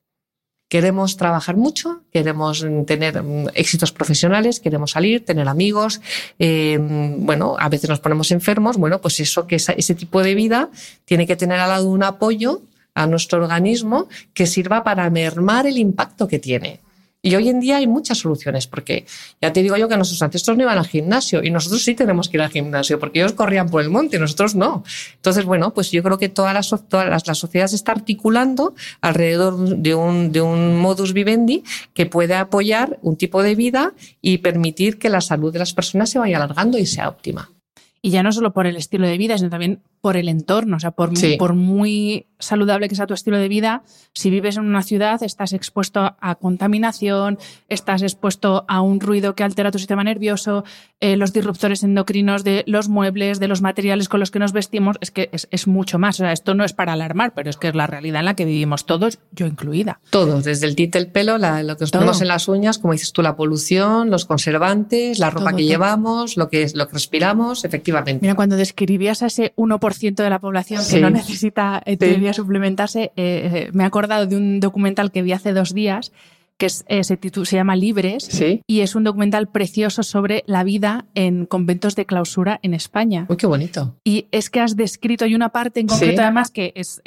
queremos 0.69 1.17
trabajar 1.17 1.57
mucho, 1.57 2.03
queremos 2.11 2.67
tener 2.87 3.23
mm, 3.23 3.51
éxitos 3.55 3.93
profesionales, 3.93 4.59
queremos 4.59 4.91
salir, 4.93 5.25
tener 5.25 5.47
amigos, 5.47 6.01
eh, 6.39 6.79
bueno, 6.81 7.57
a 7.61 7.69
veces 7.69 7.89
nos 7.91 8.01
ponemos 8.01 8.33
enfermos, 8.33 8.77
bueno, 8.77 9.01
pues 9.01 9.21
eso 9.21 9.47
que 9.47 9.57
ese 9.57 9.95
tipo 9.95 10.23
de 10.23 10.35
vida 10.35 10.71
tiene 11.05 11.27
que 11.27 11.37
tener 11.37 11.61
al 11.61 11.69
lado 11.69 11.89
un 11.89 12.03
apoyo 12.03 12.63
a 12.95 13.07
nuestro 13.07 13.43
organismo 13.43 14.09
que 14.33 14.47
sirva 14.47 14.83
para 14.83 15.09
mermar 15.11 15.67
el 15.67 15.79
impacto 15.79 16.27
que 16.27 16.39
tiene. 16.39 16.81
Y 17.25 17.35
hoy 17.37 17.49
en 17.49 17.59
día 17.59 17.79
hay 17.79 17.87
muchas 17.87 18.19
soluciones, 18.19 18.67
porque 18.67 19.07
ya 19.41 19.51
te 19.51 19.63
digo 19.63 19.79
yo 19.79 19.89
que 19.89 19.97
nuestros 19.97 20.21
ancestros 20.21 20.59
no 20.59 20.65
iban 20.65 20.77
al 20.77 20.87
gimnasio 20.87 21.43
y 21.43 21.51
nosotros 21.51 21.83
sí 21.83 21.95
tenemos 21.95 22.29
que 22.29 22.37
ir 22.37 22.43
al 22.43 22.51
gimnasio, 22.51 23.01
porque 23.01 23.21
ellos 23.21 23.33
corrían 23.33 23.71
por 23.71 23.81
el 23.81 23.89
monte 23.89 24.19
y 24.19 24.21
nosotros 24.21 24.55
no. 24.55 24.85
Entonces, 25.15 25.47
bueno, 25.47 25.73
pues 25.73 25.91
yo 25.91 26.03
creo 26.03 26.19
que 26.19 26.29
toda 26.29 26.53
la, 26.53 26.61
toda 26.61 27.07
la, 27.07 27.35
sociedad 27.35 27.67
se 27.67 27.77
está 27.77 27.93
articulando 27.93 28.75
alrededor 29.01 29.57
de 29.57 29.95
un, 29.95 30.33
de 30.33 30.43
un 30.43 30.79
modus 30.79 31.15
vivendi 31.15 31.65
que 31.95 32.05
puede 32.05 32.35
apoyar 32.35 32.99
un 33.01 33.17
tipo 33.17 33.43
de 33.43 33.55
vida 33.55 33.95
y 34.21 34.39
permitir 34.39 34.99
que 34.99 35.09
la 35.09 35.23
salud 35.23 35.51
de 35.51 35.61
las 35.61 35.73
personas 35.73 36.11
se 36.11 36.19
vaya 36.19 36.37
alargando 36.37 36.77
y 36.77 36.85
sea 36.85 37.09
óptima. 37.09 37.51
Y 38.03 38.11
ya 38.11 38.23
no 38.23 38.33
solo 38.33 38.53
por 38.53 38.67
el 38.67 38.77
estilo 38.77 39.07
de 39.07 39.17
vida, 39.17 39.39
sino 39.39 39.49
también 39.49 39.81
por 40.05 40.19
el 40.19 40.29
entorno. 40.29 40.77
O 40.77 40.81
sea, 40.81 40.91
por, 40.91 41.13
por 41.39 41.55
muy 41.55 42.27
saludable 42.39 42.91
que 42.91 42.95
sea 42.95 43.07
tu 43.07 43.15
estilo 43.15 43.39
de 43.39 43.49
vida, 43.49 43.85
si 44.13 44.29
vives 44.29 44.59
en 44.59 44.67
una 44.67 44.83
ciudad 44.83 45.23
estás 45.23 45.55
expuesto 45.55 46.15
a 46.21 46.35
contaminación, 46.35 47.39
estás 47.71 48.03
expuesto 48.03 48.67
a 48.69 48.83
un 48.83 49.01
ruido 49.01 49.35
que 49.35 49.45
altera 49.45 49.71
tu 49.71 49.79
sistema 49.79 50.05
nervioso, 50.05 50.63
eh, 51.01 51.17
los 51.17 51.33
disruptores 51.33 51.83
endocrinos 51.85 52.45
de 52.45 52.65
los 52.67 52.91
muebles, 52.91 53.41
de 53.41 53.49
los 53.49 53.63
materiales 53.63 54.11
con 54.11 54.21
los 54.21 54.31
que 54.31 54.39
nos 54.39 54.53
vestimos, 54.53 54.97
es 55.01 55.11
que 55.11 55.31
es, 55.33 55.67
mucho 55.67 55.99
más. 55.99 56.17
O 56.17 56.25
sea, 56.25 56.33
esto 56.33 56.55
no 56.55 56.65
es 56.65 56.75
para 56.75 56.93
alarmar, 56.93 57.33
pero 57.33 57.49
es 57.49 57.57
que 57.57 57.69
es 57.69 57.75
la 57.75 57.87
realidad 57.87 58.21
en 58.21 58.27
la 58.27 58.37
que 58.37 58.45
vivimos 58.45 58.85
todos, 58.85 59.21
yo 59.33 59.47
incluida. 59.47 60.01
Todos, 60.11 60.45
desde 60.45 60.67
el 60.67 60.77
tinte, 60.77 60.99
el 60.99 61.07
pelo, 61.07 61.39
lo 61.39 61.77
que 61.79 61.85
nos 61.85 61.91
ponemos 61.91 62.21
en 62.21 62.29
las 62.29 62.47
uñas, 62.47 62.77
como 62.79 62.93
dices 62.93 63.15
tú, 63.15 63.23
la 63.23 63.37
polución, 63.37 64.11
los 64.11 64.27
conservantes, 64.27 65.19
la 65.19 65.31
ropa 65.31 65.57
que 65.57 65.65
llevamos, 65.65 66.37
lo 66.37 66.51
que, 66.51 66.71
lo 66.75 66.89
que 66.89 66.93
respiramos, 66.93 67.65
efectivamente. 67.65 68.21
Mira, 68.21 68.35
cuando 68.35 68.57
describías 68.57 69.23
a 69.23 69.27
ese 69.29 69.55
1% 69.57 69.94
de 70.01 70.31
la 70.31 70.39
población 70.39 70.83
que 70.89 71.01
no 71.01 71.11
necesita 71.11 71.83
eh, 71.87 72.33
suplementarse, 72.33 73.05
eh, 73.05 73.13
eh, 73.17 73.71
me 73.73 73.85
he 73.85 73.87
acordado 73.87 74.27
de 74.27 74.37
un 74.37 74.61
documental 74.61 75.11
que 75.11 75.23
vi 75.23 75.33
hace 75.33 75.53
dos 75.53 75.75
días 75.75 76.13
que 76.57 76.67
es, 76.67 76.85
se, 76.87 77.19
se 77.19 77.57
llama 77.57 77.75
Libres 77.75 78.41
y 78.69 78.81
es 78.81 78.95
un 78.95 79.03
documental 79.03 79.49
precioso 79.49 80.05
sobre 80.05 80.45
la 80.47 80.63
vida 80.63 81.05
en 81.17 81.47
conventos 81.47 81.97
de 81.97 82.07
clausura 82.07 82.61
en 82.63 82.75
España. 82.75 83.27
Uy, 83.29 83.37
qué 83.37 83.49
bonito. 83.49 83.97
Y 84.05 84.29
es 84.31 84.51
que 84.51 84.61
has 84.61 84.77
descrito, 84.77 85.27
y 85.27 85.35
una 85.35 85.49
parte 85.49 85.81
en 85.81 85.89
concreto 85.89 86.23
además 86.23 86.53
que 86.53 86.73
es, 86.77 87.03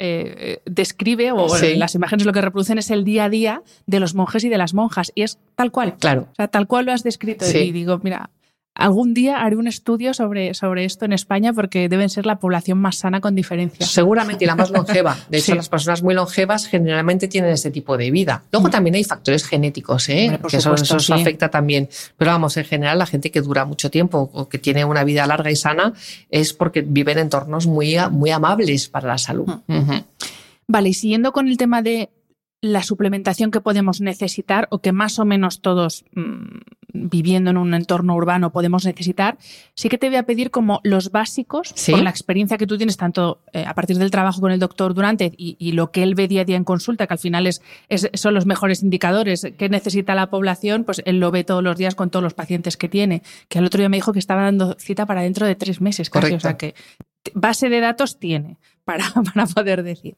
describe, 0.66 1.32
o 1.32 1.48
las 1.76 1.94
imágenes 1.94 2.26
lo 2.26 2.34
que 2.34 2.42
reproducen 2.42 2.76
es 2.76 2.90
el 2.90 3.04
día 3.04 3.24
a 3.24 3.28
día 3.30 3.62
de 3.86 4.00
los 4.00 4.14
monjes 4.14 4.44
y 4.44 4.50
de 4.50 4.58
las 4.58 4.74
monjas, 4.74 5.12
y 5.14 5.22
es 5.22 5.38
tal 5.54 5.72
cual. 5.72 5.96
Claro. 5.96 6.28
O 6.30 6.34
sea, 6.34 6.48
tal 6.48 6.66
cual 6.66 6.84
lo 6.84 6.92
has 6.92 7.02
descrito. 7.02 7.46
Y 7.48 7.72
digo, 7.72 7.98
mira, 8.02 8.28
Algún 8.78 9.12
día 9.12 9.38
haré 9.42 9.56
un 9.56 9.66
estudio 9.66 10.14
sobre, 10.14 10.54
sobre 10.54 10.84
esto 10.84 11.04
en 11.04 11.12
España 11.12 11.52
porque 11.52 11.88
deben 11.88 12.08
ser 12.08 12.26
la 12.26 12.36
población 12.36 12.78
más 12.78 12.94
sana 12.94 13.20
con 13.20 13.34
diferencia. 13.34 13.84
Seguramente 13.84 14.44
y 14.44 14.46
la 14.46 14.54
más 14.54 14.70
longeva. 14.70 15.18
De 15.28 15.38
hecho, 15.38 15.56
las 15.56 15.68
personas 15.68 16.00
muy 16.04 16.14
longevas 16.14 16.68
generalmente 16.68 17.26
tienen 17.26 17.50
este 17.50 17.72
tipo 17.72 17.96
de 17.96 18.12
vida. 18.12 18.44
Luego 18.52 18.70
también 18.70 18.94
hay 18.94 19.02
factores 19.02 19.44
genéticos, 19.44 20.08
¿eh? 20.08 20.38
que 20.48 20.58
eso, 20.58 20.72
afecta 20.72 21.50
también. 21.50 21.88
Pero 22.16 22.30
vamos, 22.30 22.56
en 22.56 22.66
general, 22.66 23.00
la 23.00 23.06
gente 23.06 23.32
que 23.32 23.40
dura 23.40 23.64
mucho 23.64 23.90
tiempo 23.90 24.30
o 24.32 24.48
que 24.48 24.58
tiene 24.58 24.84
una 24.84 25.02
vida 25.02 25.26
larga 25.26 25.50
y 25.50 25.56
sana 25.56 25.92
es 26.30 26.52
porque 26.52 26.82
vive 26.82 27.10
en 27.10 27.18
entornos 27.18 27.66
muy, 27.66 27.96
muy 28.12 28.30
amables 28.30 28.88
para 28.88 29.08
la 29.08 29.18
salud. 29.18 29.48
Mm. 29.66 29.90
Vale, 30.68 30.90
y 30.90 30.94
siguiendo 30.94 31.32
con 31.32 31.48
el 31.48 31.56
tema 31.56 31.82
de 31.82 32.10
la 32.60 32.82
suplementación 32.82 33.50
que 33.50 33.60
podemos 33.60 34.00
necesitar 34.00 34.66
o 34.70 34.80
que 34.80 34.92
más 34.92 35.18
o 35.18 35.24
menos 35.24 35.60
todos 35.60 36.04
mm, 36.14 36.58
viviendo 36.92 37.50
en 37.50 37.56
un 37.56 37.74
entorno 37.74 38.14
urbano 38.14 38.50
podemos 38.50 38.84
necesitar, 38.84 39.38
sí 39.74 39.88
que 39.88 39.98
te 39.98 40.08
voy 40.08 40.16
a 40.16 40.24
pedir 40.24 40.50
como 40.50 40.80
los 40.82 41.10
básicos, 41.10 41.74
con 41.88 42.02
la 42.02 42.10
experiencia 42.10 42.58
que 42.58 42.66
tú 42.66 42.76
tienes 42.76 42.96
tanto 42.96 43.42
eh, 43.52 43.64
a 43.66 43.74
partir 43.74 43.98
del 43.98 44.10
trabajo 44.10 44.40
con 44.40 44.50
el 44.50 44.58
doctor 44.58 44.94
Durante 44.94 45.32
y, 45.36 45.72
lo 45.72 45.92
que 45.92 46.02
él 46.02 46.14
ve 46.14 46.26
día 46.26 46.42
a 46.42 46.44
día 46.44 46.56
en 46.56 46.64
consulta, 46.64 47.06
que 47.06 47.14
al 47.14 47.18
final 47.18 47.46
es, 47.46 47.60
son 48.14 48.34
los 48.34 48.46
mejores 48.46 48.82
indicadores 48.82 49.46
que 49.56 49.68
necesita 49.68 50.14
la 50.14 50.30
población, 50.30 50.84
pues 50.84 51.02
él 51.04 51.20
lo 51.20 51.30
ve 51.30 51.44
todos 51.44 51.62
los 51.62 51.76
días 51.76 51.94
con 51.94 52.10
todos 52.10 52.22
los 52.22 52.34
pacientes 52.34 52.76
que 52.76 52.88
tiene, 52.88 53.22
que 53.48 53.58
el 53.58 53.66
otro 53.66 53.78
día 53.78 53.88
me 53.88 53.98
dijo 53.98 54.12
que 54.12 54.18
estaba 54.18 54.42
dando 54.42 54.74
cita 54.78 55.06
para 55.06 55.22
dentro 55.22 55.46
de 55.46 55.54
tres 55.54 55.80
meses 55.80 56.10
casi, 56.10 56.34
o 56.34 56.40
sea 56.40 56.56
que 56.56 56.74
base 57.34 57.68
de 57.68 57.80
datos 57.80 58.18
tiene 58.18 58.56
para, 58.84 59.04
para 59.34 59.46
poder 59.46 59.82
decir. 59.82 60.16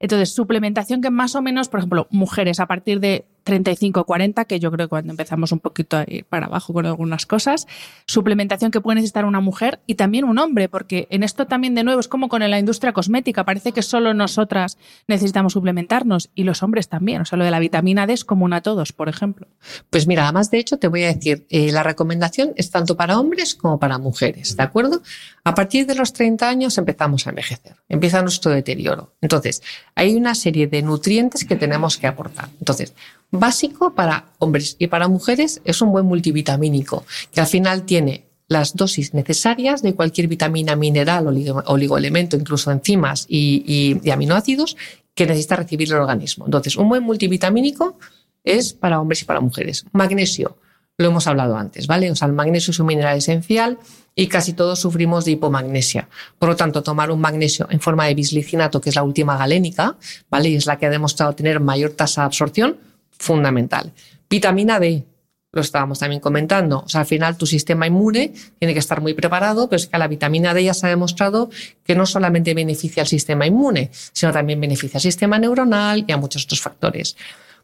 Entonces, 0.00 0.34
suplementación 0.34 1.02
que 1.02 1.10
más 1.10 1.34
o 1.34 1.42
menos, 1.42 1.68
por 1.68 1.80
ejemplo, 1.80 2.08
mujeres 2.10 2.58
a 2.58 2.66
partir 2.66 3.00
de 3.00 3.26
35 3.44 4.04
40, 4.04 4.44
que 4.44 4.60
yo 4.60 4.70
creo 4.70 4.86
que 4.86 4.90
cuando 4.90 5.10
empezamos 5.10 5.52
un 5.52 5.60
poquito 5.60 5.96
a 5.96 6.04
ir 6.06 6.24
para 6.24 6.46
abajo 6.46 6.72
con 6.72 6.86
algunas 6.86 7.26
cosas, 7.26 7.66
suplementación 8.06 8.70
que 8.70 8.80
puede 8.80 8.96
necesitar 8.96 9.24
una 9.24 9.40
mujer 9.40 9.80
y 9.86 9.94
también 9.94 10.24
un 10.24 10.38
hombre, 10.38 10.68
porque 10.68 11.06
en 11.10 11.22
esto 11.22 11.46
también 11.46 11.74
de 11.74 11.84
nuevo 11.84 12.00
es 12.00 12.08
como 12.08 12.28
con 12.28 12.40
la 12.40 12.58
industria 12.58 12.92
cosmética, 12.92 13.44
parece 13.44 13.72
que 13.72 13.82
solo 13.82 14.14
nosotras 14.14 14.78
necesitamos 15.06 15.52
suplementarnos 15.52 16.30
y 16.34 16.44
los 16.44 16.62
hombres 16.62 16.88
también, 16.88 17.22
o 17.22 17.24
sea, 17.24 17.38
lo 17.38 17.44
de 17.44 17.50
la 17.50 17.58
vitamina 17.58 18.06
D 18.06 18.14
es 18.14 18.24
común 18.24 18.52
a 18.52 18.62
todos, 18.62 18.92
por 18.92 19.08
ejemplo. 19.08 19.46
Pues 19.90 20.06
mira, 20.06 20.24
además 20.24 20.50
de 20.50 20.58
hecho 20.58 20.78
te 20.78 20.88
voy 20.88 21.04
a 21.04 21.12
decir, 21.12 21.46
eh, 21.50 21.72
la 21.72 21.82
recomendación 21.82 22.52
es 22.56 22.70
tanto 22.70 22.96
para 22.96 23.18
hombres 23.18 23.54
como 23.54 23.78
para 23.78 23.98
mujeres, 23.98 24.56
¿de 24.56 24.62
acuerdo? 24.62 25.02
A 25.44 25.54
partir 25.54 25.86
de 25.86 25.94
los 25.94 26.12
30 26.12 26.48
años 26.48 26.78
empezamos 26.78 27.26
a 27.26 27.30
envejecer, 27.30 27.76
empieza 27.88 28.22
nuestro 28.22 28.52
deterioro. 28.52 29.14
Entonces, 29.20 29.62
hay 29.94 30.14
una 30.14 30.34
serie 30.34 30.66
de 30.66 30.82
nutrientes 30.82 31.44
que 31.44 31.56
tenemos 31.56 31.96
que 31.96 32.06
aportar. 32.06 32.48
Entonces, 32.58 32.94
básico 33.30 33.94
para 33.94 34.26
hombres 34.38 34.76
y 34.78 34.86
para 34.86 35.08
mujeres 35.08 35.60
es 35.64 35.82
un 35.82 35.92
buen 35.92 36.06
multivitamínico, 36.06 37.04
que 37.32 37.40
al 37.40 37.46
final 37.46 37.84
tiene 37.84 38.24
las 38.48 38.74
dosis 38.74 39.14
necesarias 39.14 39.80
de 39.80 39.94
cualquier 39.94 40.26
vitamina, 40.26 40.74
mineral, 40.74 41.28
oligoelemento, 41.66 42.36
incluso 42.36 42.72
enzimas 42.72 43.24
y, 43.28 44.00
y, 44.02 44.10
aminoácidos 44.10 44.76
que 45.14 45.26
necesita 45.26 45.56
recibir 45.56 45.92
el 45.92 45.98
organismo. 45.98 46.46
Entonces, 46.46 46.76
un 46.76 46.88
buen 46.88 47.04
multivitamínico 47.04 47.96
es 48.42 48.72
para 48.72 49.00
hombres 49.00 49.22
y 49.22 49.24
para 49.24 49.40
mujeres. 49.40 49.84
Magnesio, 49.92 50.56
lo 51.00 51.08
hemos 51.08 51.26
hablado 51.26 51.56
antes, 51.56 51.86
¿vale? 51.86 52.10
O 52.10 52.14
sea, 52.14 52.28
el 52.28 52.34
magnesio 52.34 52.72
es 52.72 52.78
un 52.78 52.86
mineral 52.86 53.16
esencial 53.16 53.78
y 54.14 54.26
casi 54.26 54.52
todos 54.52 54.78
sufrimos 54.78 55.24
de 55.24 55.30
hipomagnesia. 55.32 56.10
Por 56.38 56.50
lo 56.50 56.56
tanto, 56.56 56.82
tomar 56.82 57.10
un 57.10 57.20
magnesio 57.22 57.66
en 57.70 57.80
forma 57.80 58.04
de 58.04 58.14
bislicinato, 58.14 58.82
que 58.82 58.90
es 58.90 58.96
la 58.96 59.02
última 59.02 59.38
galénica, 59.38 59.96
¿vale? 60.28 60.50
Y 60.50 60.56
es 60.56 60.66
la 60.66 60.78
que 60.78 60.84
ha 60.84 60.90
demostrado 60.90 61.34
tener 61.34 61.58
mayor 61.58 61.92
tasa 61.92 62.20
de 62.20 62.26
absorción, 62.26 62.76
fundamental. 63.12 63.92
Vitamina 64.28 64.78
D, 64.78 65.06
lo 65.52 65.62
estábamos 65.62 66.00
también 66.00 66.20
comentando. 66.20 66.80
O 66.80 66.88
sea, 66.90 67.00
al 67.00 67.06
final 67.06 67.38
tu 67.38 67.46
sistema 67.46 67.86
inmune 67.86 68.34
tiene 68.58 68.74
que 68.74 68.80
estar 68.80 69.00
muy 69.00 69.14
preparado, 69.14 69.70
pero 69.70 69.78
es 69.80 69.86
que 69.86 69.96
la 69.96 70.06
vitamina 70.06 70.52
D 70.52 70.64
ya 70.64 70.74
se 70.74 70.86
ha 70.86 70.90
demostrado 70.90 71.48
que 71.82 71.94
no 71.94 72.04
solamente 72.04 72.52
beneficia 72.52 73.02
al 73.02 73.08
sistema 73.08 73.46
inmune, 73.46 73.90
sino 74.12 74.32
también 74.32 74.60
beneficia 74.60 74.98
al 74.98 75.02
sistema 75.02 75.38
neuronal 75.38 76.04
y 76.06 76.12
a 76.12 76.18
muchos 76.18 76.44
otros 76.44 76.60
factores. 76.60 77.16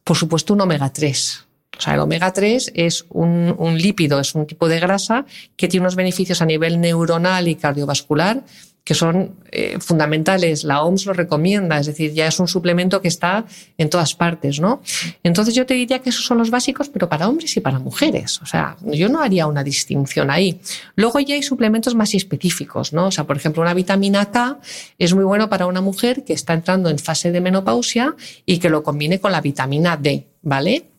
Por 0.02 0.16
supuesto, 0.16 0.54
un 0.54 0.62
omega 0.62 0.90
3. 0.90 1.46
O 1.76 1.80
sea, 1.80 1.94
el 1.94 2.00
omega 2.00 2.32
3 2.32 2.72
es 2.74 3.04
un, 3.10 3.54
lípido, 3.76 4.18
es 4.18 4.34
un 4.34 4.46
tipo 4.46 4.68
de 4.68 4.80
grasa 4.80 5.26
que 5.56 5.68
tiene 5.68 5.84
unos 5.84 5.96
beneficios 5.96 6.40
a 6.40 6.46
nivel 6.46 6.80
neuronal 6.80 7.48
y 7.48 7.56
cardiovascular 7.56 8.42
que 8.86 8.94
son 8.94 9.34
eh, 9.50 9.78
fundamentales. 9.80 10.62
La 10.62 10.84
OMS 10.84 11.06
lo 11.06 11.12
recomienda, 11.12 11.76
es 11.80 11.86
decir, 11.86 12.12
ya 12.12 12.28
es 12.28 12.38
un 12.38 12.46
suplemento 12.46 13.02
que 13.02 13.08
está 13.08 13.44
en 13.76 13.90
todas 13.90 14.14
partes, 14.14 14.60
¿no? 14.60 14.80
Entonces 15.24 15.56
yo 15.56 15.66
te 15.66 15.74
diría 15.74 15.98
que 15.98 16.10
esos 16.10 16.24
son 16.24 16.38
los 16.38 16.50
básicos, 16.50 16.88
pero 16.88 17.08
para 17.08 17.28
hombres 17.28 17.56
y 17.56 17.60
para 17.60 17.80
mujeres. 17.80 18.40
O 18.42 18.46
sea, 18.46 18.76
yo 18.84 19.08
no 19.08 19.20
haría 19.20 19.48
una 19.48 19.64
distinción 19.64 20.30
ahí. 20.30 20.60
Luego 20.94 21.18
ya 21.18 21.34
hay 21.34 21.42
suplementos 21.42 21.96
más 21.96 22.14
específicos, 22.14 22.92
¿no? 22.92 23.08
O 23.08 23.10
sea, 23.10 23.24
por 23.24 23.36
ejemplo, 23.36 23.60
una 23.60 23.74
vitamina 23.74 24.30
K 24.30 24.60
es 25.00 25.14
muy 25.14 25.24
bueno 25.24 25.48
para 25.48 25.66
una 25.66 25.80
mujer 25.80 26.22
que 26.22 26.34
está 26.34 26.54
entrando 26.54 26.88
en 26.88 27.00
fase 27.00 27.32
de 27.32 27.40
menopausia 27.40 28.14
y 28.44 28.58
que 28.58 28.70
lo 28.70 28.84
combine 28.84 29.18
con 29.18 29.32
la 29.32 29.40
vitamina 29.40 29.96
D, 29.96 30.28
¿vale? 30.42 30.95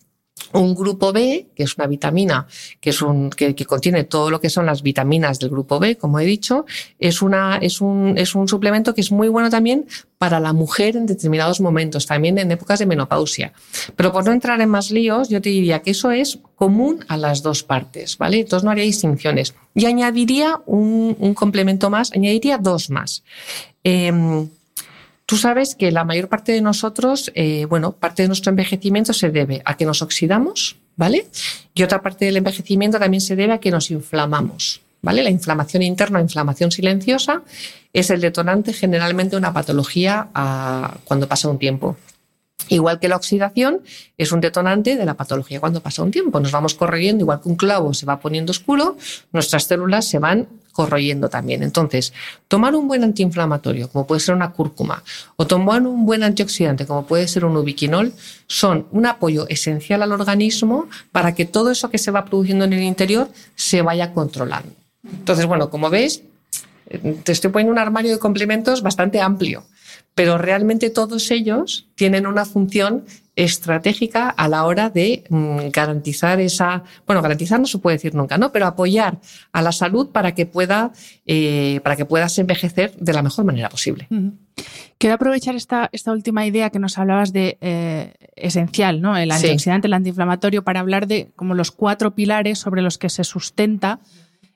Un 0.54 0.76
grupo 0.76 1.12
B, 1.12 1.48
que 1.56 1.64
es 1.64 1.78
una 1.78 1.88
vitamina 1.88 2.48
que, 2.80 2.92
es 2.92 3.02
un, 3.02 3.30
que, 3.30 3.54
contiene 3.66 4.04
todo 4.04 4.30
lo 4.30 4.40
que 4.40 4.50
son 4.50 4.66
las 4.66 4.82
vitaminas 4.82 5.40
del 5.40 5.50
grupo 5.50 5.80
B, 5.80 5.98
como 5.98 6.20
he 6.20 6.26
dicho, 6.26 6.66
es, 7.00 7.22
una, 7.22 7.58
es, 7.58 7.82
un, 7.82 8.18
es 8.18 8.36
un 8.36 8.48
suplemento 8.48 8.94
que 8.94 9.02
es 9.02 9.12
muy 9.12 9.28
bueno 9.28 9.50
también 9.50 9.86
para 10.18 10.40
la 10.40 10.54
mujer 10.54 10.96
en 10.96 11.06
determinados 11.06 11.62
momentos, 11.62 12.08
también 12.08 12.38
en 12.38 12.52
épocas 12.52 12.80
de 12.80 12.86
menopausia. 12.86 13.54
Pero 13.96 14.12
por 14.12 14.26
no 14.26 14.32
entrar 14.32 14.60
en 14.62 14.70
más 14.70 14.90
líos, 14.90 15.30
yo 15.30 15.42
te 15.42 15.50
diría 15.50 15.82
que 15.82 15.92
eso 15.92 16.12
es 16.12 16.40
común 16.56 17.06
a 17.08 17.18
las 17.18 17.44
dos 17.44 17.64
partes, 17.64 18.18
¿vale? 18.18 18.40
Entonces 18.40 18.64
no 18.64 18.72
haría 18.72 18.84
distinciones. 18.84 19.54
Y 19.76 19.86
añadiría 19.86 20.60
un, 20.66 21.16
un 21.20 21.34
complemento 21.34 21.90
más, 21.90 22.12
añadiría 22.14 22.58
dos 22.58 22.90
más. 22.90 23.24
Eh, 23.84 24.48
Tú 25.28 25.36
sabes 25.36 25.76
que 25.76 25.92
la 25.92 26.06
mayor 26.06 26.30
parte 26.30 26.54
de 26.54 26.62
nosotros, 26.62 27.34
eh, 27.36 27.66
bueno, 27.66 27.92
parte 27.92 28.22
de 28.22 28.30
nuestro 28.30 28.50
envejecimiento 28.50 29.12
se 29.12 29.30
debe 29.30 29.62
a 29.66 29.76
que 29.76 29.86
nos 29.86 30.02
oxidamos, 30.02 30.78
¿vale? 30.96 31.28
Y 31.74 31.84
otra 31.84 32.02
parte 32.02 32.24
del 32.24 32.38
envejecimiento 32.38 32.98
también 32.98 33.20
se 33.20 33.36
debe 33.36 33.52
a 33.52 33.58
que 33.58 33.70
nos 33.70 33.92
inflamamos, 33.92 34.80
¿vale? 35.02 35.24
La 35.24 35.30
inflamación 35.30 35.84
interna, 35.84 36.22
inflamación 36.22 36.72
silenciosa, 36.72 37.42
es 37.92 38.10
el 38.10 38.22
detonante 38.22 38.72
generalmente 38.72 39.32
de 39.32 39.40
una 39.40 39.52
patología 39.52 40.30
ah, 40.34 40.96
cuando 41.04 41.28
pasa 41.28 41.50
un 41.50 41.60
tiempo. 41.60 41.98
Igual 42.70 42.98
que 42.98 43.10
la 43.10 43.18
oxidación 43.18 43.82
es 44.18 44.32
un 44.32 44.40
detonante 44.40 44.96
de 44.96 45.06
la 45.06 45.16
patología 45.16 45.60
cuando 45.60 45.82
pasa 45.82 46.04
un 46.04 46.12
tiempo. 46.12 46.40
Nos 46.40 46.54
vamos 46.54 46.74
corroyendo, 46.74 47.24
igual 47.24 47.42
que 47.42 47.50
un 47.50 47.58
clavo 47.58 47.94
se 47.94 48.06
va 48.06 48.22
poniendo 48.22 48.52
oscuro, 48.52 48.96
nuestras 49.34 49.66
células 49.66 50.08
se 50.08 50.20
van 50.20 50.48
corroyendo 50.78 51.28
también. 51.28 51.64
Entonces, 51.64 52.14
tomar 52.48 52.76
un 52.76 52.88
buen 52.88 53.04
antiinflamatorio, 53.04 53.90
como 53.90 54.06
puede 54.06 54.22
ser 54.22 54.36
una 54.36 54.52
cúrcuma, 54.52 55.02
o 55.36 55.48
tomar 55.48 55.82
un 55.82 56.06
buen 56.06 56.22
antioxidante, 56.22 56.86
como 56.86 57.08
puede 57.08 57.28
ser 57.28 57.46
un 57.46 57.58
ubiquinol, 57.58 58.14
son 58.46 58.86
un 58.92 59.08
apoyo 59.08 59.48
esencial 59.50 60.04
al 60.04 60.12
organismo 60.12 60.88
para 61.12 61.34
que 61.34 61.46
todo 61.46 61.72
eso 61.72 61.90
que 61.90 61.98
se 61.98 62.12
va 62.12 62.26
produciendo 62.26 62.66
en 62.66 62.74
el 62.74 62.84
interior 62.84 63.28
se 63.56 63.82
vaya 63.82 64.14
controlando. 64.14 64.70
Entonces, 65.04 65.48
bueno, 65.48 65.72
como 65.72 65.90
ves, 65.90 66.22
te 67.24 67.32
estoy 67.32 67.50
poniendo 67.50 67.72
un 67.74 67.80
armario 67.80 68.12
de 68.12 68.20
complementos 68.20 68.84
bastante 68.84 69.20
amplio 69.20 69.64
pero 70.18 70.40
realmente 70.40 70.90
todos 70.90 71.30
ellos 71.30 71.86
tienen 71.94 72.26
una 72.26 72.44
función 72.44 73.06
estratégica 73.36 74.30
a 74.30 74.48
la 74.48 74.66
hora 74.66 74.90
de 74.90 75.24
mm, 75.30 75.70
garantizar 75.72 76.42
esa, 76.42 76.84
bueno, 77.06 77.22
garantizar 77.22 77.60
no 77.60 77.68
se 77.68 77.78
puede 77.78 77.98
decir 77.98 78.16
nunca, 78.16 78.40
¿no? 78.40 78.52
Pero 78.52 78.66
apoyar 78.66 79.20
a 79.52 79.62
la 79.62 79.72
salud 79.72 80.10
para 80.10 80.34
que 80.34 80.48
pueda, 80.48 80.92
eh, 81.28 81.82
para 81.84 81.96
que 81.96 82.06
puedas 82.06 82.40
envejecer 82.40 82.96
de 82.98 83.14
la 83.14 83.22
mejor 83.22 83.46
manera 83.46 83.70
posible. 83.70 84.08
Quiero 84.98 85.14
aprovechar 85.14 85.56
esta, 85.56 85.88
esta 85.92 86.12
última 86.12 86.48
idea 86.48 86.72
que 86.72 86.80
nos 86.80 86.98
hablabas 86.98 87.32
de 87.32 87.60
eh, 87.62 88.16
esencial, 88.36 89.02
¿no? 89.04 89.16
El 89.16 89.30
antioxidante, 89.30 89.86
el 89.86 89.94
antiinflamatorio, 89.94 90.64
para 90.64 90.80
hablar 90.80 91.06
de 91.06 91.30
como 91.36 91.54
los 91.54 91.70
cuatro 91.70 92.16
pilares 92.16 92.58
sobre 92.58 92.82
los 92.82 92.98
que 92.98 93.10
se 93.10 93.24
sustenta, 93.24 94.00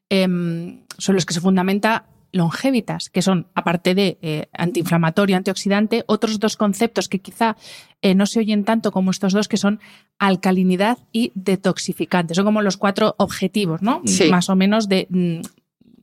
em, 0.10 0.80
sobre 0.97 1.17
los 1.17 1.28
que 1.28 1.36
se 1.36 1.39
fundamenta 1.39 2.06
longevitas, 2.32 3.10
que 3.10 3.22
son, 3.22 3.48
aparte 3.56 3.96
de 3.96 4.17
eh, 4.22 4.48
antiinflamatorio, 4.54 5.38
antioxidante, 5.38 6.04
otros 6.08 6.39
dos 6.39 6.58
conceptos 6.58 7.10
que 7.10 7.20
quizá 7.20 7.58
eh, 8.02 8.15
no 8.15 8.26
se 8.26 8.39
oyen 8.39 8.63
tanto 8.63 8.91
como 8.91 9.12
estos 9.12 9.34
dos, 9.34 9.48
que 9.48 9.58
son 9.58 9.80
alcalinidad 10.20 10.98
y 11.12 11.32
detoxificante. 11.36 12.36
Son 12.36 12.46
como 12.46 12.62
los 12.62 12.78
cuatro 12.78 13.15
objetivos, 13.17 13.82
¿no? 13.82 14.02
Más 14.30 14.50
o 14.50 14.56
menos 14.56 14.88
de 14.88 15.08
mm, 15.10 15.41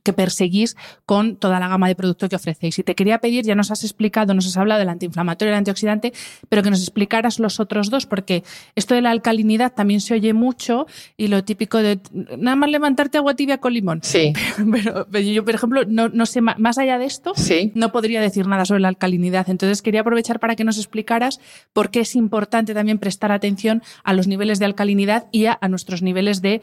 que 0.03 0.13
perseguís 0.13 0.75
con 1.05 1.35
toda 1.35 1.59
la 1.59 1.67
gama 1.67 1.87
de 1.87 1.95
productos 1.95 2.29
que 2.29 2.35
ofrecéis. 2.35 2.79
Y 2.79 2.83
te 2.83 2.95
quería 2.95 3.19
pedir, 3.19 3.45
ya 3.45 3.55
nos 3.55 3.71
has 3.71 3.83
explicado, 3.83 4.33
nos 4.33 4.47
has 4.47 4.57
hablado 4.57 4.79
del 4.79 4.89
antiinflamatorio 4.89 5.51
y 5.51 5.53
el 5.53 5.57
antioxidante, 5.57 6.13
pero 6.49 6.63
que 6.63 6.69
nos 6.69 6.81
explicaras 6.81 7.39
los 7.39 7.59
otros 7.59 7.89
dos, 7.89 8.05
porque 8.05 8.43
esto 8.75 8.95
de 8.95 9.01
la 9.01 9.11
alcalinidad 9.11 9.73
también 9.73 10.01
se 10.01 10.13
oye 10.13 10.33
mucho 10.33 10.87
y 11.17 11.27
lo 11.27 11.43
típico 11.43 11.77
de 11.79 11.99
nada 12.37 12.55
más 12.55 12.69
levantarte 12.69 13.17
agua 13.17 13.35
tibia 13.35 13.59
con 13.59 13.73
limón. 13.73 13.99
Sí. 14.03 14.33
Pero, 14.71 15.05
yo, 15.19 15.43
por 15.43 15.55
ejemplo, 15.55 15.81
no, 15.87 16.09
no, 16.09 16.25
sé, 16.25 16.41
más 16.41 16.77
allá 16.77 16.97
de 16.97 17.05
esto, 17.05 17.33
sí. 17.35 17.71
no 17.75 17.91
podría 17.91 18.21
decir 18.21 18.47
nada 18.47 18.65
sobre 18.65 18.81
la 18.81 18.87
alcalinidad. 18.87 19.49
Entonces 19.49 19.81
quería 19.81 20.01
aprovechar 20.01 20.39
para 20.39 20.55
que 20.55 20.63
nos 20.63 20.77
explicaras 20.77 21.39
por 21.73 21.89
qué 21.89 22.01
es 22.01 22.15
importante 22.15 22.73
también 22.73 22.99
prestar 22.99 23.31
atención 23.31 23.81
a 24.03 24.13
los 24.13 24.27
niveles 24.27 24.59
de 24.59 24.65
alcalinidad 24.65 25.27
y 25.31 25.45
a 25.45 25.57
nuestros 25.67 26.01
niveles 26.01 26.41
de 26.41 26.61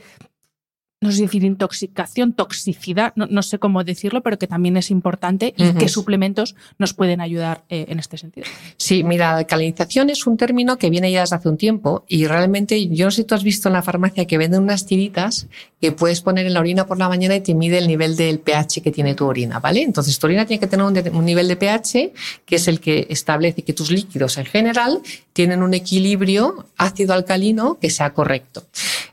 no 1.02 1.12
sé 1.12 1.22
decir 1.22 1.44
intoxicación, 1.44 2.32
toxicidad, 2.32 3.12
no, 3.16 3.42
sé 3.42 3.59
cómo 3.59 3.85
decirlo, 3.85 4.22
pero 4.22 4.38
que 4.38 4.46
también 4.46 4.78
es 4.78 4.90
importante 4.90 5.52
y 5.56 5.72
qué 5.74 5.88
suplementos 5.88 6.56
nos 6.78 6.94
pueden 6.94 7.20
ayudar 7.20 7.64
eh, 7.68 7.85
en 7.88 7.98
este 7.98 8.16
sentido. 8.16 8.46
Sí, 8.78 9.04
mira, 9.04 9.32
la 9.32 9.38
alcalinización 9.38 10.09
es 10.09 10.26
un 10.26 10.38
término 10.38 10.78
que 10.78 10.88
viene 10.88 11.12
ya 11.12 11.20
desde 11.20 11.37
hace 11.37 11.50
un 11.50 11.59
tiempo 11.59 12.06
y 12.09 12.26
realmente 12.26 12.88
yo 12.88 13.04
no 13.04 13.11
sé 13.11 13.22
si 13.22 13.24
tú 13.24 13.35
has 13.35 13.44
visto 13.44 13.68
en 13.68 13.74
la 13.74 13.82
farmacia 13.82 14.24
que 14.24 14.38
venden 14.38 14.62
unas 14.62 14.87
tiritas 14.87 15.48
que 15.82 15.92
puedes 15.92 16.22
poner 16.22 16.46
en 16.46 16.54
la 16.54 16.61
orina 16.61 16.87
por 16.87 16.96
la 16.96 17.11
mañana 17.11 17.37
y 17.37 17.40
te 17.42 17.54
mide 17.54 17.76
el 17.76 17.88
nivel 17.88 18.16
del 18.16 18.40
pH 18.40 18.80
que 18.80 18.90
tiene 18.90 19.14
tu 19.14 19.26
orina, 19.26 19.61
¿vale? 19.61 19.82
Entonces 19.82 20.18
tu 20.18 20.26
orina 20.26 20.46
tiene 20.46 20.61
que 20.61 20.66
tener 20.66 20.87
un, 20.87 20.96
un 21.14 21.24
nivel 21.26 21.46
de 21.46 21.56
pH 21.56 22.12
que 22.46 22.56
es 22.56 22.68
el 22.68 22.80
que 22.80 23.06
establece 23.11 23.62
que 23.62 23.74
tus 23.74 23.90
líquidos 23.90 24.38
en 24.38 24.46
general 24.46 25.02
tienen 25.35 25.62
un 25.62 25.74
equilibrio 25.74 26.66
ácido-alcalino 26.78 27.78
que 27.78 27.90
sea 27.90 28.14
correcto. 28.14 28.64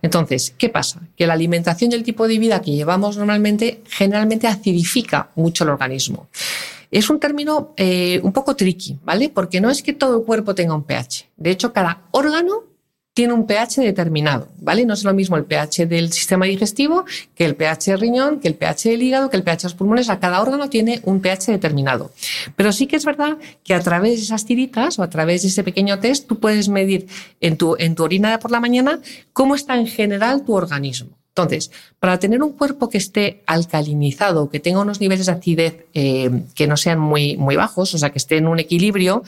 Entonces, 0.01 0.53
¿qué 0.57 0.69
pasa? 0.69 1.01
Que 1.17 1.27
la 1.27 1.33
alimentación 1.33 1.72
y 1.79 1.85
el 1.85 2.03
tipo 2.03 2.27
de 2.27 2.39
vida 2.39 2.61
que 2.61 2.71
llevamos 2.71 3.17
normalmente 3.17 3.81
generalmente 3.89 4.47
acidifica 4.47 5.29
mucho 5.35 5.63
el 5.63 5.71
organismo. 5.71 6.27
Es 6.91 7.09
un 7.09 7.19
término 7.19 7.73
eh, 7.75 8.19
un 8.23 8.31
poco 8.31 8.55
tricky, 8.55 8.99
¿vale? 9.03 9.29
Porque 9.29 9.59
no 9.59 9.69
es 9.69 9.81
que 9.81 9.93
todo 9.93 10.19
el 10.19 10.25
cuerpo 10.25 10.53
tenga 10.53 10.75
un 10.75 10.83
pH. 10.83 11.27
De 11.37 11.49
hecho, 11.49 11.73
cada 11.73 12.03
órgano 12.11 12.65
tiene 13.13 13.33
un 13.33 13.45
pH 13.45 13.81
determinado, 13.81 14.47
¿vale? 14.59 14.85
No 14.85 14.93
es 14.93 15.03
lo 15.03 15.13
mismo 15.13 15.37
el 15.37 15.45
pH 15.45 15.85
del 15.85 16.11
sistema 16.11 16.45
digestivo 16.45 17.05
que 17.35 17.45
el 17.45 17.55
pH 17.55 17.91
del 17.91 17.99
riñón, 17.99 18.39
que 18.39 18.47
el 18.47 18.55
pH 18.55 18.89
del 18.89 19.03
hígado, 19.03 19.29
que 19.29 19.37
el 19.37 19.43
pH 19.43 19.57
de 19.57 19.63
los 19.63 19.73
pulmones. 19.75 20.09
A 20.09 20.19
cada 20.19 20.41
órgano 20.41 20.69
tiene 20.69 20.99
un 21.03 21.19
pH 21.19 21.51
determinado. 21.51 22.11
Pero 22.55 22.71
sí 22.71 22.87
que 22.87 22.95
es 22.95 23.05
verdad 23.05 23.37
que 23.63 23.75
a 23.75 23.79
través 23.79 24.17
de 24.17 24.23
esas 24.23 24.45
tiritas 24.45 24.97
o 24.97 25.03
a 25.03 25.09
través 25.09 25.43
de 25.43 25.49
ese 25.49 25.63
pequeño 25.63 25.99
test 25.99 26.27
tú 26.27 26.39
puedes 26.39 26.69
medir 26.69 27.07
en 27.39 27.57
tu, 27.57 27.75
en 27.77 27.95
tu 27.95 28.03
orina 28.03 28.39
por 28.39 28.51
la 28.51 28.59
mañana 28.59 28.99
cómo 29.31 29.53
está 29.53 29.75
en 29.77 29.87
general 29.87 30.43
tu 30.43 30.53
organismo. 30.53 31.09
Entonces, 31.35 31.71
para 31.99 32.19
tener 32.19 32.43
un 32.43 32.53
cuerpo 32.53 32.89
que 32.89 32.99
esté 32.99 33.41
alcalinizado, 33.47 34.51
que 34.51 34.59
tenga 34.59 34.81
unos 34.81 35.01
niveles 35.01 35.25
de 35.25 35.31
acidez 35.31 35.85
eh, 35.95 36.29
que 36.53 36.67
no 36.67 36.77
sean 36.77 36.99
muy, 36.99 37.37
muy 37.37 37.55
bajos, 37.55 37.95
o 37.95 37.97
sea, 37.97 38.11
que 38.11 38.19
esté 38.19 38.37
en 38.37 38.47
un 38.47 38.59
equilibrio, 38.59 39.23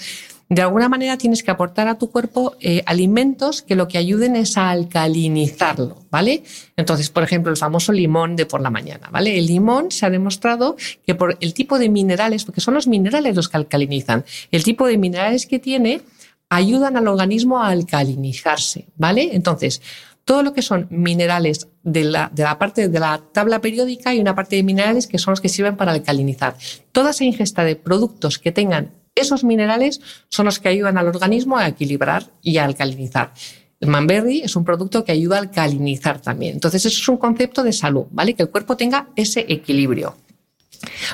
de 0.47 0.61
alguna 0.61 0.87
manera 0.87 1.17
tienes 1.17 1.41
que 1.41 1.49
aportar 1.49 1.87
a 1.87 1.97
tu 1.97 2.11
cuerpo 2.11 2.55
eh, 2.59 2.83
alimentos 2.85 3.63
que 3.63 3.73
lo 3.73 3.87
que 3.87 3.97
ayuden 3.97 4.35
es 4.35 4.55
a 4.55 4.69
alcalinizarlo, 4.69 5.97
¿vale? 6.11 6.43
Entonces, 6.77 7.09
por 7.09 7.23
ejemplo, 7.23 7.51
el 7.51 7.57
famoso 7.57 7.91
limón 7.91 8.35
de 8.35 8.45
por 8.45 8.61
la 8.61 8.69
mañana, 8.69 9.09
¿vale? 9.11 9.39
El 9.39 9.47
limón 9.47 9.89
se 9.89 10.05
ha 10.05 10.11
demostrado 10.11 10.75
que 11.07 11.15
por 11.15 11.35
el 11.41 11.55
tipo 11.55 11.79
de 11.79 11.89
minerales, 11.89 12.45
porque 12.45 12.61
son 12.61 12.75
los 12.75 12.85
minerales 12.85 13.35
los 13.35 13.49
que 13.49 13.57
alcalinizan, 13.57 14.23
el 14.51 14.63
tipo 14.63 14.85
de 14.85 14.99
minerales 14.99 15.47
que 15.47 15.57
tiene 15.57 16.01
ayudan 16.49 16.95
al 16.95 17.07
organismo 17.07 17.63
a 17.63 17.69
alcalinizarse, 17.69 18.85
¿vale? 18.95 19.31
Entonces, 19.33 19.81
todo 20.25 20.43
lo 20.43 20.53
que 20.53 20.61
son 20.63 20.88
minerales 20.89 21.69
de 21.83 22.03
la, 22.03 22.29
de 22.33 22.43
la, 22.43 22.57
parte 22.57 22.89
de 22.89 22.99
la 22.99 23.21
tabla 23.31 23.61
periódica 23.61 24.13
y 24.13 24.19
una 24.19 24.35
parte 24.35 24.55
de 24.55 24.63
minerales 24.63 25.07
que 25.07 25.19
son 25.19 25.31
los 25.31 25.41
que 25.41 25.49
sirven 25.49 25.77
para 25.77 25.91
alcalinizar. 25.91 26.57
Toda 26.91 27.11
esa 27.11 27.23
ingesta 27.23 27.63
de 27.63 27.75
productos 27.75 28.39
que 28.39 28.51
tengan 28.51 28.91
esos 29.13 29.43
minerales 29.43 30.01
son 30.29 30.45
los 30.45 30.59
que 30.59 30.67
ayudan 30.69 30.97
al 30.97 31.07
organismo 31.07 31.57
a 31.57 31.67
equilibrar 31.67 32.31
y 32.41 32.57
a 32.57 32.65
alcalinizar. 32.65 33.33
El 33.79 33.89
manberry 33.89 34.41
es 34.41 34.55
un 34.55 34.65
producto 34.65 35.03
que 35.03 35.11
ayuda 35.11 35.38
a 35.38 35.41
alcalinizar 35.41 36.21
también. 36.21 36.53
Entonces, 36.53 36.85
eso 36.85 37.01
es 37.01 37.07
un 37.07 37.17
concepto 37.17 37.63
de 37.63 37.71
salud, 37.71 38.05
¿vale? 38.11 38.33
Que 38.33 38.43
el 38.43 38.49
cuerpo 38.49 38.75
tenga 38.75 39.09
ese 39.15 39.45
equilibrio. 39.47 40.15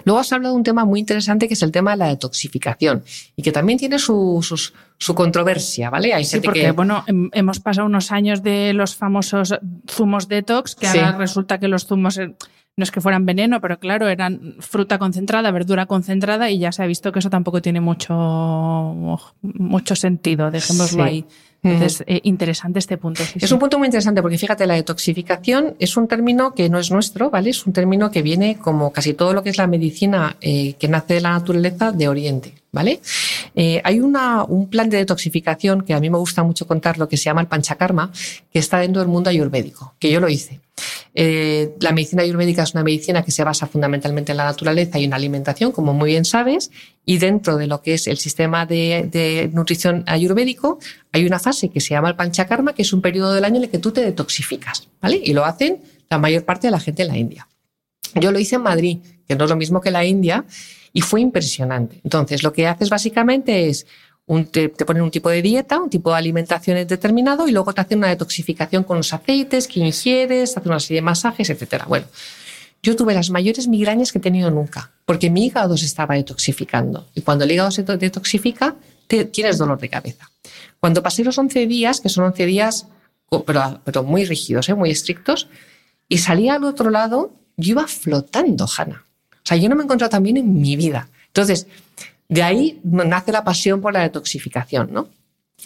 Luego 0.06 0.20
has 0.20 0.32
hablado 0.32 0.54
de 0.54 0.58
un 0.58 0.64
tema 0.64 0.86
muy 0.86 1.00
interesante 1.00 1.48
que 1.48 1.54
es 1.54 1.64
el 1.64 1.72
tema 1.72 1.92
de 1.92 1.98
la 1.98 2.08
detoxificación 2.08 3.04
y 3.36 3.42
que 3.42 3.52
también 3.52 3.80
tiene 3.80 4.00
su, 4.00 4.42
su, 4.98 5.16
controversia, 5.16 5.90
¿vale? 5.90 6.14
Hay 6.14 6.26
sí, 6.26 6.40
porque, 6.40 6.72
bueno, 6.72 7.04
hemos 7.34 7.60
pasado 7.60 7.88
unos 7.88 8.12
años 8.12 8.44
de 8.44 8.74
los 8.74 8.96
famosos 8.96 9.56
zumos 9.90 10.28
detox, 10.28 10.76
que 10.76 10.88
ahora 10.88 11.14
resulta 11.14 11.60
que 11.60 11.68
los 11.68 11.86
zumos 11.86 12.18
eh, 12.18 12.36
no 12.78 12.84
es 12.84 12.92
que 12.92 13.02
fueran 13.02 13.26
veneno, 13.26 13.60
pero 13.60 13.80
claro, 13.80 14.08
eran 14.08 14.56
fruta 14.60 14.98
concentrada, 14.98 15.52
verdura 15.52 15.86
concentrada 15.86 16.50
y 16.50 16.60
ya 16.60 16.72
se 16.72 16.84
ha 16.84 16.88
visto 16.88 17.12
que 17.12 17.20
eso 17.20 17.30
tampoco 17.30 17.62
tiene 17.62 17.82
mucho, 17.82 18.14
mucho 19.42 19.96
sentido, 19.96 20.52
dejémoslo 20.52 21.04
ahí. 21.04 21.26
Entonces, 21.64 22.04
eh, 22.08 22.22
interesante 22.24 22.80
este 22.80 22.98
punto. 22.98 23.22
es 23.36 23.52
un 23.52 23.60
punto 23.60 23.78
muy 23.78 23.88
interesante 23.88 24.22
porque 24.22 24.38
fíjate, 24.38 24.66
la 24.66 24.74
detoxificación 24.74 25.76
es 25.80 25.96
un 25.96 26.08
término 26.08 26.56
que 26.56 26.70
no 26.70 26.80
es 26.80 26.90
nuestro, 26.92 27.30
¿vale? 27.30 27.52
Es 27.52 27.66
un 27.68 27.74
término 27.74 28.10
que 28.10 28.24
viene 28.24 28.58
como 28.58 28.92
casi 28.92 29.14
todo 29.14 29.34
lo 29.34 29.44
que 29.44 29.52
es 29.52 29.58
la 29.58 29.68
medicina 29.68 30.38
eh, 30.42 30.74
que 30.74 30.88
nace 30.88 31.16
de 31.16 31.22
la 31.22 31.32
naturaleza 31.32 31.92
de 31.92 32.08
Oriente, 32.08 32.54
¿vale? 32.72 33.02
Eh, 33.56 33.82
hay 33.84 34.00
una, 34.00 34.44
un 34.44 34.70
plan 34.70 34.90
de 34.90 34.98
detoxificación 34.98 35.82
que 35.82 35.94
a 35.94 36.00
mí 36.00 36.10
me 36.10 36.18
gusta 36.18 36.44
mucho 36.44 36.68
contar, 36.68 36.98
lo 36.98 37.10
que 37.10 37.18
se 37.18 37.26
llama 37.26 37.42
el 37.42 37.48
panchakarma, 37.48 38.12
que 38.52 38.60
está 38.60 38.80
dentro 38.80 39.02
del 39.02 39.10
mundo 39.10 39.30
ayurvédico, 39.30 39.96
que 40.00 40.12
yo 40.12 40.20
lo 40.20 40.30
hice. 40.30 40.62
Eh, 41.14 41.76
la 41.82 41.92
medicina 41.92 42.24
ayurvédica 42.24 42.64
es 42.64 42.74
una 42.74 42.84
medicina 42.84 43.24
que 43.24 43.32
se 43.32 43.44
basa 43.44 43.68
fundamentalmente 43.68 44.32
en 44.32 44.38
la 44.38 44.46
naturaleza 44.46 44.98
y 44.98 45.04
en 45.04 45.10
la 45.10 45.18
alimentación, 45.18 45.72
como 45.74 45.94
muy 45.94 46.12
bien 46.12 46.24
sabes, 46.24 46.72
y 47.06 47.18
dentro 47.18 47.58
de 47.58 47.68
lo 47.68 47.82
que 47.82 47.96
es 47.96 48.08
el 48.08 48.18
sistema 48.18 48.66
de, 48.66 49.50
nutrición 49.54 50.04
ayurvédico 50.08 50.80
hay 51.12 51.26
una 51.26 51.40
fase 51.40 51.70
que 51.70 51.82
se 51.82 51.90
llama 51.90 52.10
el 52.10 52.16
panchakarma, 52.16 52.74
que 52.74 52.84
es 52.84 52.94
un 52.94 53.02
periodo 53.02 53.34
del 53.34 53.44
año 53.44 53.58
en 53.58 53.64
el 53.64 53.70
que 53.70 53.80
tú 53.80 53.92
te 53.92 54.02
detoxificas, 54.02 54.88
¿vale? 55.02 55.20
Y 55.22 55.34
lo 55.34 55.44
hacen 55.44 55.82
la 56.10 56.18
mayor 56.18 56.46
parte 56.46 56.68
de 56.68 56.72
la 56.72 56.80
gente 56.80 57.02
en 57.02 57.08
la 57.10 57.18
India. 57.18 57.48
Yo 58.16 58.32
lo 58.32 58.40
hice 58.40 58.56
en 58.56 58.64
Madrid, 58.64 59.00
que 59.28 59.36
no 59.36 59.46
es 59.46 59.50
lo 59.50 59.56
mismo 59.56 59.82
que 59.82 59.92
la 59.92 60.06
India, 60.06 60.46
y 60.94 61.02
fue 61.02 61.22
impresionante. 61.22 62.02
Entonces, 62.04 62.44
lo 62.44 62.54
que 62.54 62.68
haces 62.68 62.90
básicamente 62.90 63.70
es 63.70 63.86
te, 64.52 64.70
ponen 64.70 65.04
un 65.04 65.12
tipo 65.12 65.30
de 65.30 65.42
dieta, 65.42 65.80
un 65.80 65.90
tipo 65.90 66.12
de 66.12 66.18
alimentación 66.18 66.88
determinado 66.88 67.48
y 67.48 67.52
luego 67.52 67.74
te 67.74 67.82
hacen 67.82 67.98
una 67.98 68.10
detoxificación 68.10 68.84
con 68.84 68.98
los 68.98 69.14
aceites 69.14 69.68
que 69.68 69.82
ingieres, 69.82 70.54
te 70.54 70.60
hacen 70.60 70.72
una 70.72 70.80
serie 70.80 70.98
de 70.98 71.02
masajes, 71.02 71.50
etcétera. 71.50 71.86
Bueno, 71.88 72.06
yo 72.82 72.96
tuve 72.96 73.14
las 73.14 73.30
mayores 73.30 73.68
migrañas 73.68 74.12
que 74.12 74.20
he 74.20 74.22
tenido 74.22 74.50
nunca, 74.50 74.92
porque 75.06 75.30
mi 75.30 75.46
hígado 75.46 75.78
se 75.78 75.86
estaba 75.86 76.16
detoxificando. 76.16 77.08
Y 77.14 77.22
cuando 77.22 77.44
el 77.44 77.52
hígado 77.52 77.72
se 77.72 77.84
detoxifica, 77.84 78.76
tienes 79.08 79.58
dolor 79.58 79.80
de 79.80 79.90
cabeza. 79.90 80.32
Cuando 80.80 81.04
pasé 81.04 81.24
los 81.24 81.38
11 81.38 81.68
días, 81.68 82.00
que 82.00 82.10
son 82.10 82.26
11 82.26 82.46
días, 82.46 82.88
pero, 83.46 84.04
muy 84.04 84.26
rígidos, 84.26 84.70
¿eh? 84.70 84.74
muy 84.74 84.92
estrictos, 84.92 85.48
y 86.08 86.18
salía 86.18 86.56
al 86.56 86.64
otro 86.64 86.90
lado, 86.90 87.34
yo 87.56 87.72
iba 87.72 87.88
flotando, 87.88 88.66
Hanna. 88.78 89.06
O 89.44 89.48
sea, 89.48 89.58
yo 89.58 89.70
no 89.70 89.76
me 89.76 89.82
he 89.82 89.86
encontrado 89.86 90.10
tan 90.10 90.24
bien 90.24 90.38
en 90.38 90.62
mi 90.62 90.76
vida. 90.76 91.08
Entonces, 91.28 91.68
de 92.30 92.44
ahí 92.44 92.80
nace 92.84 93.32
la 93.32 93.44
pasión 93.44 93.82
por 93.82 93.94
la 93.94 94.02
detoxificación, 94.02 94.92
¿no? 94.92 95.08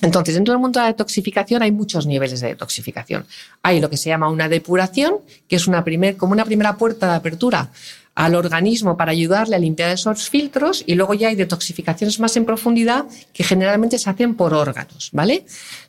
Entonces, 0.01 0.35
dentro 0.35 0.53
del 0.53 0.61
mundo 0.61 0.79
de 0.79 0.85
la 0.85 0.91
detoxificación 0.91 1.61
hay 1.61 1.71
muchos 1.71 2.05
niveles 2.05 2.41
de 2.41 2.49
detoxificación. 2.49 3.25
Hay 3.63 3.79
lo 3.79 3.89
que 3.89 3.97
se 3.97 4.09
llama 4.09 4.29
una 4.29 4.49
depuración, 4.49 5.19
que 5.47 5.55
es 5.55 5.67
una 5.67 5.83
primer, 5.83 6.17
como 6.17 6.33
una 6.33 6.43
primera 6.43 6.75
puerta 6.75 7.07
de 7.07 7.15
apertura 7.15 7.69
al 8.15 8.35
organismo 8.35 8.95
para 8.95 9.11
ayudarle 9.11 9.57
a 9.57 9.59
limpiar 9.59 9.91
esos 9.91 10.29
filtros 10.29 10.83
y 10.87 10.95
luego 10.95 11.13
ya 11.13 11.27
hay 11.27 11.35
detoxificaciones 11.35 12.19
más 12.19 12.35
en 12.37 12.45
profundidad 12.45 13.05
que 13.33 13.43
generalmente 13.43 13.99
se 13.99 14.09
hacen 14.09 14.35
por 14.35 14.53
órganos, 14.53 15.09
¿vale? 15.11 15.45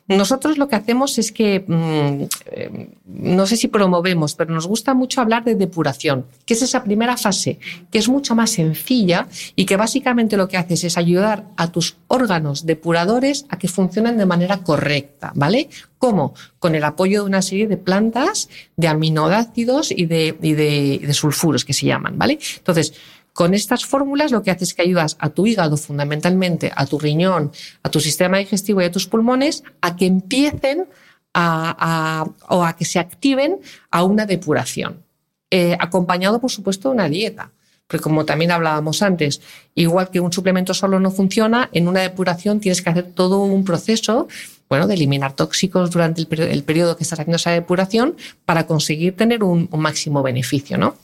Nosotros 0.07 0.57
lo 0.57 0.69
que 0.69 0.77
hacemos 0.77 1.17
es 1.17 1.31
que, 1.31 1.65
mm, 1.67 2.23
eh, 2.51 2.89
no 3.05 3.45
sé 3.45 3.57
si 3.57 3.67
promovemos, 3.67 4.35
pero 4.35 4.53
nos 4.53 4.65
gusta 4.65 4.93
mucho 4.93 5.19
hablar 5.19 5.43
de 5.43 5.55
depuración, 5.55 6.25
que 6.45 6.53
es 6.53 6.61
esa 6.61 6.83
primera 6.83 7.17
fase, 7.17 7.59
que 7.91 7.97
es 7.97 8.07
mucho 8.07 8.33
más 8.33 8.51
sencilla 8.51 9.27
y 9.55 9.65
que 9.65 9.75
básicamente 9.75 10.37
lo 10.37 10.47
que 10.47 10.57
haces 10.57 10.85
es 10.85 10.97
ayudar 10.97 11.45
a 11.57 11.71
tus 11.71 11.97
órganos 12.07 12.65
depuradores 12.65 13.45
a 13.49 13.57
que 13.57 13.67
funcionen 13.67 14.17
de 14.17 14.25
manera 14.25 14.59
correcta, 14.59 15.33
¿vale? 15.35 15.69
¿Cómo? 15.99 16.33
Con 16.59 16.75
el 16.75 16.83
apoyo 16.83 17.23
de 17.23 17.27
una 17.27 17.41
serie 17.41 17.67
de 17.67 17.77
plantas, 17.77 18.49
de 18.77 18.87
aminoácidos 18.87 19.91
y 19.91 20.05
de, 20.05 20.37
y 20.41 20.53
de, 20.53 21.01
de 21.05 21.13
sulfuros 21.13 21.65
que 21.65 21.73
se 21.73 21.85
llaman, 21.85 22.17
¿vale? 22.17 22.39
Entonces, 22.57 22.93
con 23.37 23.53
estas 23.53 23.85
fórmulas 23.85 24.31
lo 24.31 24.41
que 24.41 24.49
haces 24.49 24.69
es 24.69 24.73
que 24.73 24.81
ayudas 24.81 25.15
a 25.19 25.29
tu 25.29 25.45
hígado 25.45 25.77
fundamentalmente, 25.77 26.71
a 26.75 26.87
tu 26.87 26.97
riñón, 26.97 27.51
a 27.83 27.89
tu 27.91 27.99
sistema 27.99 28.39
digestivo 28.39 28.81
y 28.81 28.85
a 28.85 28.91
tus 28.91 29.05
pulmones 29.05 29.63
a 29.79 29.95
que 29.95 30.07
empiecen 30.07 30.87
a, 31.35 32.25
o 32.49 32.63
a 32.63 32.75
que 32.75 32.83
se 32.83 32.97
activen 32.97 33.59
a 33.91 34.03
una 34.03 34.25
depuración, 34.25 35.03
eh, 35.51 35.77
acompañado 35.79 36.41
por 36.41 36.49
supuesto 36.49 36.89
de 36.89 36.95
una 36.95 37.09
dieta. 37.09 37.51
Porque 37.85 38.01
como 38.01 38.25
también 38.25 38.49
hablábamos 38.49 39.03
antes, 39.03 39.39
igual 39.75 40.09
que 40.09 40.19
un 40.19 40.33
suplemento 40.33 40.73
solo 40.73 40.99
no 40.99 41.11
funciona, 41.11 41.69
en 41.73 41.87
una 41.87 42.01
depuración 42.01 42.59
tienes 42.59 42.81
que 42.81 42.89
hacer 42.89 43.11
todo 43.13 43.43
un 43.43 43.63
proceso 43.63 44.27
bueno, 44.67 44.87
de 44.87 44.95
eliminar 44.95 45.33
tóxicos 45.33 45.91
durante 45.91 46.21
el, 46.21 46.63
periodo 46.63 46.97
que 46.97 47.03
estás 47.03 47.19
haciendo 47.19 47.35
esa 47.35 47.51
depuración 47.51 48.15
para 48.47 48.65
conseguir 48.65 49.15
tener 49.15 49.43
un, 49.43 49.69
un 49.71 49.79
máximo 49.79 50.23
beneficio, 50.23 50.79
¿no? 50.79 50.95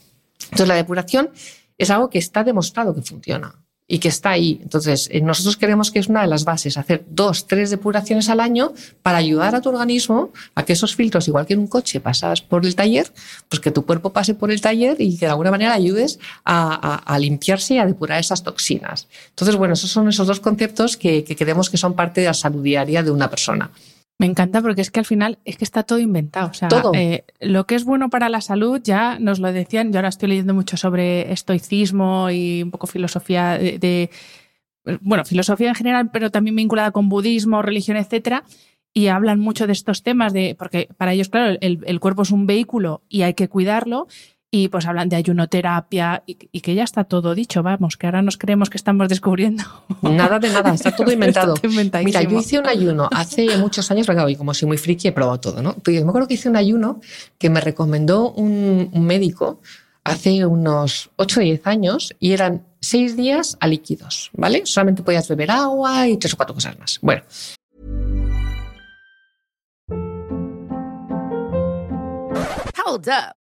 Entonces 0.45 0.67
la 0.67 0.75
depuración 0.75 1.29
es 1.77 1.89
algo 1.89 2.09
que 2.09 2.19
está 2.19 2.43
demostrado 2.43 2.93
que 2.93 3.01
funciona 3.01 3.55
y 3.87 3.99
que 3.99 4.07
está 4.07 4.31
ahí. 4.31 4.59
Entonces, 4.63 5.09
eh, 5.11 5.21
nosotros 5.21 5.57
queremos 5.57 5.91
que 5.91 5.99
es 5.99 6.07
una 6.07 6.21
de 6.21 6.27
las 6.27 6.45
bases, 6.45 6.77
hacer 6.77 7.05
dos, 7.09 7.47
tres 7.47 7.69
depuraciones 7.69 8.29
al 8.29 8.39
año 8.39 8.73
para 9.01 9.17
ayudar 9.17 9.55
a 9.55 9.61
tu 9.61 9.69
organismo 9.69 10.31
a 10.55 10.63
que 10.63 10.73
esos 10.73 10.95
filtros, 10.95 11.27
igual 11.27 11.45
que 11.45 11.53
en 11.53 11.59
un 11.59 11.67
coche 11.67 11.99
pasas 11.99 12.41
por 12.41 12.65
el 12.65 12.75
taller, 12.75 13.11
pues 13.49 13.59
que 13.59 13.71
tu 13.71 13.85
cuerpo 13.85 14.11
pase 14.11 14.33
por 14.33 14.51
el 14.51 14.61
taller 14.61 14.99
y 14.99 15.17
que 15.17 15.25
de 15.25 15.31
alguna 15.31 15.51
manera 15.51 15.73
ayudes 15.73 16.19
a, 16.45 17.17
limpiarse 17.19 17.75
y 17.75 17.77
a 17.77 17.85
depurar 17.85 18.19
esas 18.19 18.43
toxinas. 18.43 19.07
Entonces, 19.29 19.55
bueno, 19.55 19.73
esos 19.73 19.91
son 19.91 20.07
esos 20.09 20.27
dos 20.27 20.39
conceptos 20.39 20.97
que, 20.97 21.23
que 21.23 21.35
creemos 21.35 21.69
que 21.69 21.77
son 21.77 21.93
parte 21.93 22.21
de 22.21 22.27
la 22.27 22.33
salud 22.33 22.63
diaria 22.63 23.03
de 23.03 23.11
una 23.11 23.29
persona. 23.29 23.69
Me 24.19 24.27
encanta 24.27 24.61
porque 24.61 24.81
es 24.81 24.91
que 24.91 24.99
al 24.99 25.05
final 25.05 25.39
es 25.43 25.57
que 25.57 25.65
está 25.65 25.83
todo 25.83 25.99
inventado. 25.99 26.49
O 26.49 26.53
sea, 26.53 26.69
eh, 26.93 27.25
lo 27.39 27.65
que 27.65 27.75
es 27.75 27.83
bueno 27.83 28.09
para 28.09 28.29
la 28.29 28.41
salud 28.41 28.79
ya 28.83 29.17
nos 29.19 29.39
lo 29.39 29.51
decían. 29.51 29.91
Yo 29.91 29.99
ahora 29.99 30.09
estoy 30.09 30.29
leyendo 30.29 30.53
mucho 30.53 30.77
sobre 30.77 31.31
estoicismo 31.31 32.29
y 32.29 32.63
un 32.63 32.71
poco 32.71 32.87
filosofía 32.87 33.57
de, 33.57 34.09
bueno, 35.01 35.25
filosofía 35.25 35.69
en 35.69 35.75
general, 35.75 36.11
pero 36.11 36.31
también 36.31 36.55
vinculada 36.55 36.91
con 36.91 37.09
budismo, 37.09 37.61
religión, 37.61 37.97
etcétera. 37.97 38.43
Y 38.93 39.07
hablan 39.07 39.39
mucho 39.39 39.65
de 39.65 39.73
estos 39.73 40.03
temas 40.03 40.31
de, 40.31 40.55
porque 40.57 40.87
para 40.97 41.13
ellos, 41.13 41.29
claro, 41.29 41.57
el 41.59 41.99
cuerpo 41.99 42.21
es 42.21 42.31
un 42.31 42.45
vehículo 42.45 43.01
y 43.09 43.23
hay 43.23 43.33
que 43.33 43.49
cuidarlo 43.49 44.07
y 44.55 44.67
pues 44.67 44.85
hablan 44.85 45.09
de 45.09 45.15
ayunoterapia 45.15 46.21
y, 46.27 46.37
y, 46.51 46.61
que 46.61 46.75
ya 46.75 46.83
está 46.83 47.05
todo 47.05 47.33
dicho, 47.33 47.63
vamos, 47.63 47.97
que 47.97 48.05
ahora 48.05 48.21
nos 48.21 48.37
creemos 48.37 48.69
que 48.69 48.77
estamos 48.77 49.09
descubriendo. 49.09 49.63
Nada 50.03 50.37
de 50.37 50.51
nada, 50.51 50.75
está 50.75 50.95
todo 50.95 51.11
inventado. 51.11 51.55
Mira, 52.05 52.21
yo 52.21 52.37
hice 52.37 52.59
un 52.59 52.67
ayuno 52.67 53.09
hace 53.11 53.57
muchos 53.57 53.89
años, 53.89 54.05
porque 54.05 54.37
como 54.37 54.53
soy 54.53 54.67
muy 54.67 54.77
friki 54.77 55.07
he 55.07 55.11
probado 55.11 55.39
todo, 55.39 55.63
¿no? 55.63 55.75
Yo 55.83 56.05
me 56.05 56.09
acuerdo 56.09 56.27
que 56.27 56.35
hice 56.35 56.49
un 56.49 56.55
ayuno 56.55 57.01
que 57.39 57.49
me 57.49 57.61
recomendó 57.61 58.31
un, 58.31 58.91
un 58.93 59.05
médico 59.07 59.59
hace 60.03 60.45
unos 60.45 61.09
8 61.15 61.39
o 61.39 61.43
10 61.43 61.65
años 61.65 62.13
y 62.19 62.33
eran 62.33 62.63
6 62.81 63.17
días 63.17 63.57
a 63.59 63.65
líquidos, 63.65 64.29
¿vale? 64.33 64.67
Solamente 64.67 65.01
podías 65.01 65.27
beber 65.27 65.49
agua 65.49 66.07
y 66.07 66.17
tres 66.17 66.35
o 66.35 66.37
cuatro 66.37 66.53
cosas 66.53 66.77
más. 66.77 66.99
Bueno. 67.01 67.23
Hold 72.85 73.07
up. 73.07 73.42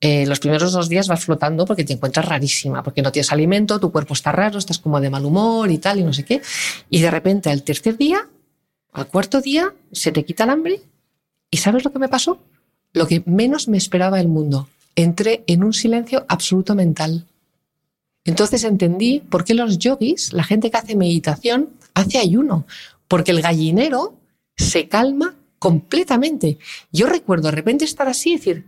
eh, 0.00 0.26
los 0.26 0.38
primeros 0.38 0.72
dos 0.72 0.88
días 0.88 1.08
vas 1.08 1.24
flotando 1.24 1.64
porque 1.64 1.84
te 1.84 1.92
encuentras 1.92 2.26
rarísima, 2.26 2.82
porque 2.82 3.02
no 3.02 3.10
tienes 3.10 3.32
alimento, 3.32 3.80
tu 3.80 3.90
cuerpo 3.90 4.14
está 4.14 4.30
raro, 4.30 4.58
estás 4.58 4.78
como 4.78 5.00
de 5.00 5.10
mal 5.10 5.24
humor 5.24 5.70
y 5.70 5.78
tal, 5.78 5.98
y 5.98 6.04
no 6.04 6.12
sé 6.12 6.24
qué. 6.24 6.40
Y 6.88 7.00
de 7.00 7.10
repente 7.10 7.50
al 7.50 7.62
tercer 7.64 7.96
día, 7.96 8.28
al 8.92 9.08
cuarto 9.08 9.40
día, 9.40 9.74
se 9.90 10.12
te 10.12 10.24
quita 10.24 10.44
el 10.44 10.50
hambre. 10.50 10.80
¿Y 11.50 11.56
sabes 11.56 11.84
lo 11.84 11.92
que 11.92 11.98
me 11.98 12.08
pasó? 12.08 12.40
Lo 12.92 13.06
que 13.06 13.22
menos 13.26 13.68
me 13.68 13.76
esperaba 13.76 14.20
el 14.20 14.28
mundo. 14.28 14.68
Entré 14.94 15.42
en 15.46 15.64
un 15.64 15.72
silencio 15.72 16.24
absoluto 16.28 16.74
mental. 16.74 17.26
Entonces 18.24 18.64
entendí 18.64 19.20
por 19.20 19.44
qué 19.44 19.54
los 19.54 19.78
yogis, 19.78 20.32
la 20.32 20.44
gente 20.44 20.70
que 20.70 20.76
hace 20.76 20.94
meditación, 20.94 21.70
hace 21.94 22.18
ayuno, 22.18 22.66
porque 23.08 23.32
el 23.32 23.42
gallinero 23.42 24.14
se 24.56 24.86
calma 24.88 25.34
completamente. 25.58 26.58
Yo 26.92 27.06
recuerdo 27.06 27.48
de 27.48 27.52
repente 27.52 27.84
estar 27.84 28.06
así 28.08 28.30
y 28.30 28.36
decir, 28.36 28.64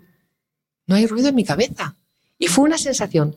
no 0.90 0.96
hay 0.96 1.06
ruido 1.06 1.28
en 1.28 1.36
mi 1.36 1.44
cabeza. 1.44 1.94
Y 2.36 2.48
fue 2.48 2.64
una 2.64 2.76
sensación 2.76 3.36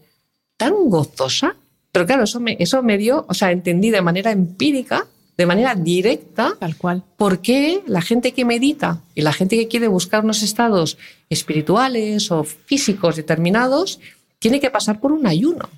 tan 0.57 0.73
gozosa, 0.89 1.55
pero 1.91 2.07
claro, 2.07 2.23
eso 2.23 2.39
me, 2.39 2.57
eso 2.59 2.81
me 2.81 2.97
dio, 2.97 3.25
o 3.29 3.33
sea, 3.35 3.51
entendí 3.51 3.91
de 3.91 4.01
manera 4.01 4.31
empírica, 4.31 5.05
de 5.37 5.45
manera 5.45 5.75
directa, 5.75 6.55
tal 6.59 6.75
cual, 6.75 7.03
por 7.15 7.41
qué 7.41 7.83
la 7.85 8.01
gente 8.01 8.31
que 8.31 8.43
medita 8.43 9.01
y 9.13 9.21
la 9.21 9.33
gente 9.33 9.55
que 9.55 9.67
quiere 9.67 9.87
buscar 9.87 10.23
unos 10.23 10.41
estados 10.41 10.97
espirituales 11.29 12.31
o 12.31 12.43
físicos 12.43 13.17
determinados, 13.17 13.99
tiene 14.39 14.59
que 14.59 14.71
pasar 14.71 14.99
por 14.99 15.11
un 15.11 15.27
ayuno. 15.27 15.69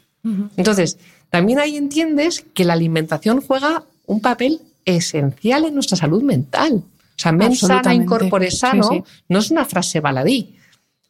Entonces, 0.57 0.97
también 1.29 1.59
ahí 1.59 1.75
entiendes 1.75 2.45
que 2.53 2.63
la 2.63 2.73
alimentación 2.73 3.41
juega 3.41 3.83
un 4.07 4.21
papel 4.21 4.61
esencial 4.85 5.65
en 5.65 5.73
nuestra 5.73 5.97
salud 5.97 6.23
mental. 6.23 6.83
O 7.17 7.19
sea, 7.19 7.31
men 7.31 7.55
sana, 7.55 7.93
incorpore 7.93 8.49
sano, 8.49 9.05
no 9.29 9.39
es 9.39 9.51
una 9.51 9.65
frase 9.65 9.99
baladí. 9.99 10.55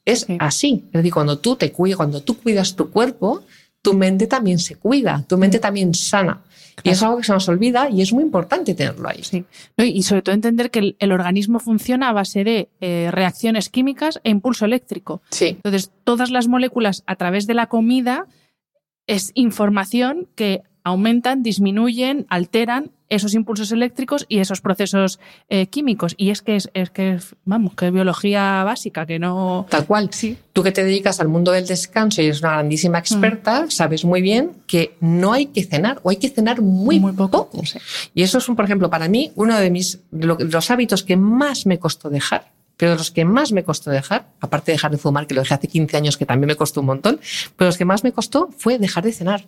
Es 0.06 0.28
así. 0.40 0.84
Es 0.88 0.94
decir, 0.94 1.14
cuando 1.14 1.40
tú 1.40 1.56
te 1.56 1.72
cuidas, 1.72 1.98
cuando 1.98 2.22
tú 2.22 2.38
cuidas 2.38 2.76
tu 2.76 2.92
cuerpo, 2.92 3.44
tu 3.82 3.94
mente 3.94 4.28
también 4.28 4.60
se 4.60 4.76
cuida, 4.76 5.24
tu 5.28 5.38
mente 5.38 5.60
también 5.60 5.94
sana. 5.94 6.42
Y 6.84 6.90
es 6.90 7.02
algo 7.02 7.18
que 7.18 7.24
se 7.24 7.34
nos 7.34 7.48
olvida 7.48 7.90
y 7.90 8.02
es 8.02 8.12
muy 8.12 8.24
importante 8.24 8.74
tenerlo 8.74 9.08
ahí. 9.08 9.24
Sí. 9.24 9.46
y 9.78 10.04
sobre 10.04 10.22
todo 10.22 10.36
entender 10.36 10.72
que 10.72 10.96
el, 11.00 11.12
organismo 11.12 11.60
funciona 11.60 12.10
a 12.10 12.14
base 12.14 12.44
de 12.44 12.70
eh, 12.82 13.10
reacciones 13.12 13.70
químicas 13.70 14.20
e 14.24 14.30
impulso 14.30 14.66
eléctrico. 14.66 15.22
Sí. 15.30 15.48
Entonces, 15.50 15.92
todas 16.04 16.32
las 16.32 16.48
moléculas 16.48 17.04
a 17.08 17.16
través 17.16 17.48
de 17.48 17.54
la 17.54 17.68
comida 17.68 18.28
es 19.08 19.32
información 19.36 20.28
que 20.36 20.64
aumentan, 20.84 21.44
disminuyen, 21.44 22.26
alteran 22.30 22.92
esos 23.10 23.34
impulsos 23.34 23.72
eléctricos 23.72 24.26
y 24.30 24.40
esos 24.40 24.62
procesos 24.62 25.20
eh, 25.50 25.68
químicos. 25.68 26.16
Y 26.18 26.30
es 26.32 26.42
que 26.42 26.56
es, 26.56 26.90
que 26.92 27.20
vamos, 27.44 27.76
que 27.76 27.88
es 27.88 27.94
biología 27.94 28.64
básica, 28.64 29.06
que 29.06 29.20
no. 29.20 29.66
Tal 29.70 29.86
cual, 29.86 30.10
sí. 30.12 30.38
Tú 30.54 30.64
que 30.64 30.72
te 30.72 30.84
dedicas 30.84 31.20
al 31.20 31.28
mundo 31.28 31.52
del 31.52 31.68
descanso 31.68 32.22
y 32.22 32.26
eres 32.26 32.42
una 32.42 32.54
grandísima 32.54 33.00
experta, 33.00 33.66
mm. 33.66 33.72
sabes 33.72 34.06
muy 34.06 34.22
bien 34.22 34.52
que 34.68 34.96
no 35.02 35.34
hay 35.34 35.48
que 35.48 35.64
cenar 35.64 36.00
o 36.04 36.10
hay 36.10 36.18
que 36.18 36.30
cenar 36.30 36.62
muy, 36.62 37.00
muy 37.00 37.12
poco. 37.12 37.50
Y 38.14 38.24
eso 38.24 38.38
es, 38.38 38.46
por 38.46 38.66
ejemplo, 38.66 38.90
para 38.90 39.08
mí, 39.08 39.32
uno 39.36 39.58
de 39.58 39.70
mis 39.70 40.00
los 40.12 40.72
hábitos 40.72 41.04
que 41.04 41.18
más 41.18 41.66
me 41.66 41.80
costó 41.80 42.10
dejar. 42.10 42.54
Pero 42.78 42.96
los 42.96 43.12
que 43.12 43.24
más 43.24 43.54
me 43.54 43.64
costó 43.64 43.90
dejar, 43.90 44.28
aparte 44.42 44.72
de 44.72 44.76
dejar 44.76 44.92
de 44.92 44.98
fumar, 44.98 45.28
que 45.28 45.34
lo 45.34 45.42
dejé 45.42 45.54
hace 45.54 45.68
15 45.68 45.96
años, 45.96 46.18
que 46.18 46.26
también 46.26 46.48
me 46.48 46.56
costó 46.56 46.82
un 46.82 46.88
montón, 46.88 47.22
pero 47.56 47.70
los 47.70 47.78
que 47.78 47.86
más 47.86 48.04
me 48.04 48.12
costó 48.12 48.50
fue 48.58 48.78
dejar 48.80 49.06
de 49.06 49.14
cenar. 49.14 49.46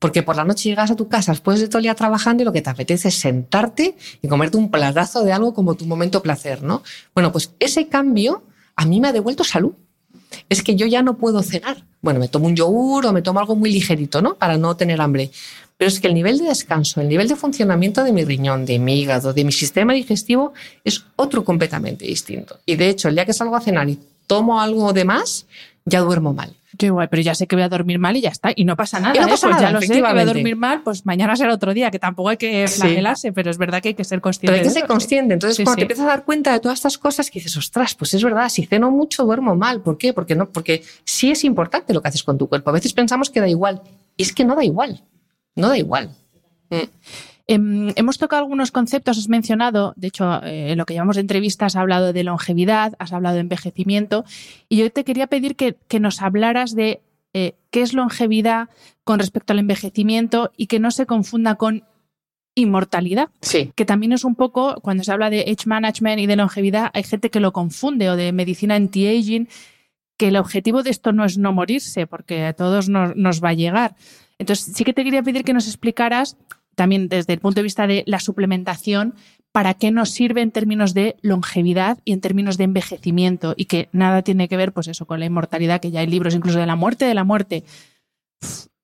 Porque 0.00 0.22
por 0.22 0.34
la 0.34 0.44
noche 0.44 0.70
llegas 0.70 0.90
a 0.90 0.96
tu 0.96 1.08
casa 1.08 1.30
después 1.30 1.60
de 1.60 1.68
todo 1.68 1.78
el 1.78 1.84
día 1.84 1.94
trabajando 1.94 2.42
y 2.42 2.46
lo 2.46 2.52
que 2.52 2.62
te 2.62 2.70
apetece 2.70 3.08
es 3.08 3.16
sentarte 3.16 3.96
y 4.22 4.28
comerte 4.28 4.56
un 4.56 4.70
platazo 4.70 5.22
de 5.22 5.32
algo 5.32 5.54
como 5.54 5.74
tu 5.74 5.84
momento 5.84 6.22
placer, 6.22 6.62
¿no? 6.62 6.82
Bueno, 7.14 7.30
pues 7.30 7.52
ese 7.60 7.86
cambio 7.86 8.42
a 8.76 8.86
mí 8.86 8.98
me 8.98 9.08
ha 9.08 9.12
devuelto 9.12 9.44
salud. 9.44 9.74
Es 10.48 10.62
que 10.62 10.74
yo 10.74 10.86
ya 10.86 11.02
no 11.02 11.18
puedo 11.18 11.42
cenar. 11.42 11.84
Bueno, 12.00 12.18
me 12.18 12.28
tomo 12.28 12.46
un 12.46 12.56
yogur 12.56 13.04
o 13.04 13.12
me 13.12 13.20
tomo 13.20 13.40
algo 13.40 13.56
muy 13.56 13.70
ligerito, 13.70 14.22
¿no? 14.22 14.36
Para 14.36 14.56
no 14.56 14.74
tener 14.74 15.02
hambre. 15.02 15.30
Pero 15.76 15.88
es 15.88 16.00
que 16.00 16.08
el 16.08 16.14
nivel 16.14 16.38
de 16.38 16.44
descanso, 16.44 17.02
el 17.02 17.08
nivel 17.08 17.28
de 17.28 17.36
funcionamiento 17.36 18.02
de 18.02 18.12
mi 18.12 18.24
riñón, 18.24 18.64
de 18.64 18.78
mi 18.78 19.00
hígado, 19.00 19.34
de 19.34 19.44
mi 19.44 19.52
sistema 19.52 19.92
digestivo 19.92 20.54
es 20.82 21.04
otro 21.16 21.44
completamente 21.44 22.06
distinto. 22.06 22.58
Y 22.64 22.76
de 22.76 22.88
hecho, 22.88 23.08
el 23.08 23.16
día 23.16 23.26
que 23.26 23.34
salgo 23.34 23.56
a 23.56 23.60
cenar 23.60 23.88
y 23.90 23.98
tomo 24.26 24.60
algo 24.62 24.94
de 24.94 25.04
más, 25.04 25.46
ya 25.84 26.00
duermo 26.00 26.32
mal. 26.32 26.56
Yo 26.80 26.86
igual, 26.86 27.08
pero 27.08 27.22
ya 27.22 27.34
sé 27.34 27.46
que 27.46 27.56
voy 27.56 27.62
a 27.62 27.68
dormir 27.68 27.98
mal 27.98 28.16
y 28.16 28.20
ya 28.22 28.30
está. 28.30 28.50
Y 28.56 28.64
no 28.64 28.76
pasa 28.76 28.98
nada. 29.00 29.14
Y 29.14 29.18
no 29.20 29.26
¿eh? 29.26 29.30
pasa 29.30 29.46
Pues 29.46 29.56
nada, 29.56 29.68
ya 29.68 29.72
lo 29.72 29.80
sé, 29.80 29.92
que 29.92 30.00
voy 30.00 30.18
a 30.18 30.24
dormir 30.24 30.56
mal, 30.56 30.82
pues 30.82 31.04
mañana 31.06 31.36
será 31.36 31.52
otro 31.54 31.74
día, 31.74 31.90
que 31.90 31.98
tampoco 31.98 32.30
hay 32.30 32.36
que 32.36 32.66
Sí. 32.68 32.80
flagelarse, 32.80 33.32
pero 33.32 33.50
es 33.50 33.58
verdad 33.58 33.82
que 33.82 33.88
hay 33.88 33.94
que 33.94 34.04
ser 34.04 34.20
consciente. 34.20 34.46
Pero 34.52 34.56
hay 34.62 34.62
que 34.68 34.70
ser 34.80 34.86
consciente. 34.86 35.34
Entonces, 35.34 35.56
Sí, 35.56 35.64
cuando 35.64 35.76
te 35.76 35.82
empiezas 35.82 36.04
a 36.06 36.08
dar 36.08 36.24
cuenta 36.24 36.52
de 36.52 36.60
todas 36.60 36.78
estas 36.78 36.96
cosas, 36.98 37.30
que 37.30 37.38
dices, 37.38 37.56
ostras, 37.56 37.94
pues 37.94 38.14
es 38.14 38.24
verdad, 38.24 38.48
si 38.48 38.64
ceno 38.66 38.90
mucho, 38.90 39.24
duermo 39.24 39.54
mal. 39.56 39.82
¿Por 39.82 39.98
qué? 39.98 40.12
Porque, 40.12 40.34
no, 40.34 40.48
porque 40.50 40.82
sí 41.04 41.30
es 41.30 41.44
importante 41.44 41.92
lo 41.92 42.00
que 42.02 42.08
haces 42.08 42.22
con 42.22 42.38
tu 42.38 42.48
cuerpo. 42.48 42.70
A 42.70 42.72
veces 42.72 42.92
pensamos 42.92 43.30
que 43.30 43.40
da 43.40 43.48
igual. 43.48 43.82
Y 44.16 44.22
es 44.22 44.32
que 44.32 44.44
no 44.44 44.54
da 44.56 44.64
igual. 44.64 45.02
No 45.54 45.68
da 45.68 45.76
igual. 45.78 46.10
Em, 46.70 46.86
hemos 47.54 48.18
tocado 48.18 48.42
algunos 48.42 48.70
conceptos, 48.70 49.18
has 49.18 49.28
mencionado, 49.28 49.92
de 49.96 50.08
hecho, 50.08 50.42
eh, 50.44 50.72
en 50.72 50.78
lo 50.78 50.86
que 50.86 50.94
llamamos 50.94 51.16
de 51.16 51.22
entrevistas, 51.22 51.74
has 51.74 51.80
hablado 51.80 52.12
de 52.12 52.24
longevidad, 52.24 52.94
has 52.98 53.12
hablado 53.12 53.34
de 53.34 53.40
envejecimiento, 53.40 54.24
y 54.68 54.76
yo 54.76 54.90
te 54.92 55.04
quería 55.04 55.26
pedir 55.26 55.56
que, 55.56 55.76
que 55.88 56.00
nos 56.00 56.22
hablaras 56.22 56.74
de 56.74 57.00
eh, 57.32 57.54
qué 57.70 57.82
es 57.82 57.92
longevidad 57.94 58.68
con 59.04 59.18
respecto 59.18 59.52
al 59.52 59.58
envejecimiento 59.58 60.52
y 60.56 60.66
que 60.66 60.80
no 60.80 60.90
se 60.90 61.06
confunda 61.06 61.56
con 61.56 61.84
inmortalidad, 62.54 63.30
Sí. 63.40 63.72
que 63.74 63.84
también 63.84 64.12
es 64.12 64.24
un 64.24 64.34
poco, 64.34 64.76
cuando 64.82 65.04
se 65.04 65.12
habla 65.12 65.30
de 65.30 65.40
age 65.42 65.66
management 65.66 66.20
y 66.20 66.26
de 66.26 66.36
longevidad, 66.36 66.90
hay 66.94 67.04
gente 67.04 67.30
que 67.30 67.40
lo 67.40 67.52
confunde, 67.52 68.10
o 68.10 68.16
de 68.16 68.32
medicina 68.32 68.74
anti-aging, 68.74 69.48
que 70.16 70.28
el 70.28 70.36
objetivo 70.36 70.82
de 70.82 70.90
esto 70.90 71.12
no 71.12 71.24
es 71.24 71.38
no 71.38 71.52
morirse, 71.52 72.06
porque 72.06 72.44
a 72.44 72.52
todos 72.52 72.88
nos, 72.88 73.16
nos 73.16 73.42
va 73.42 73.50
a 73.50 73.54
llegar. 73.54 73.94
Entonces, 74.38 74.72
sí 74.74 74.84
que 74.84 74.92
te 74.92 75.04
quería 75.04 75.22
pedir 75.22 75.44
que 75.44 75.52
nos 75.52 75.66
explicaras, 75.66 76.36
también 76.74 77.08
desde 77.08 77.32
el 77.32 77.40
punto 77.40 77.60
de 77.60 77.64
vista 77.64 77.86
de 77.86 78.04
la 78.06 78.20
suplementación, 78.20 79.14
para 79.52 79.74
qué 79.74 79.90
nos 79.90 80.10
sirve 80.10 80.42
en 80.42 80.52
términos 80.52 80.94
de 80.94 81.16
longevidad 81.22 81.98
y 82.04 82.12
en 82.12 82.20
términos 82.20 82.56
de 82.56 82.64
envejecimiento, 82.64 83.54
y 83.56 83.64
que 83.64 83.88
nada 83.92 84.22
tiene 84.22 84.46
que 84.48 84.56
ver, 84.56 84.72
pues 84.72 84.86
eso, 84.86 85.06
con 85.06 85.18
la 85.18 85.26
inmortalidad, 85.26 85.80
que 85.80 85.90
ya 85.90 86.00
hay 86.00 86.06
libros 86.06 86.34
incluso 86.36 86.60
de 86.60 86.66
la 86.66 86.76
muerte 86.76 87.04
de 87.04 87.14
la 87.14 87.24
muerte. 87.24 87.64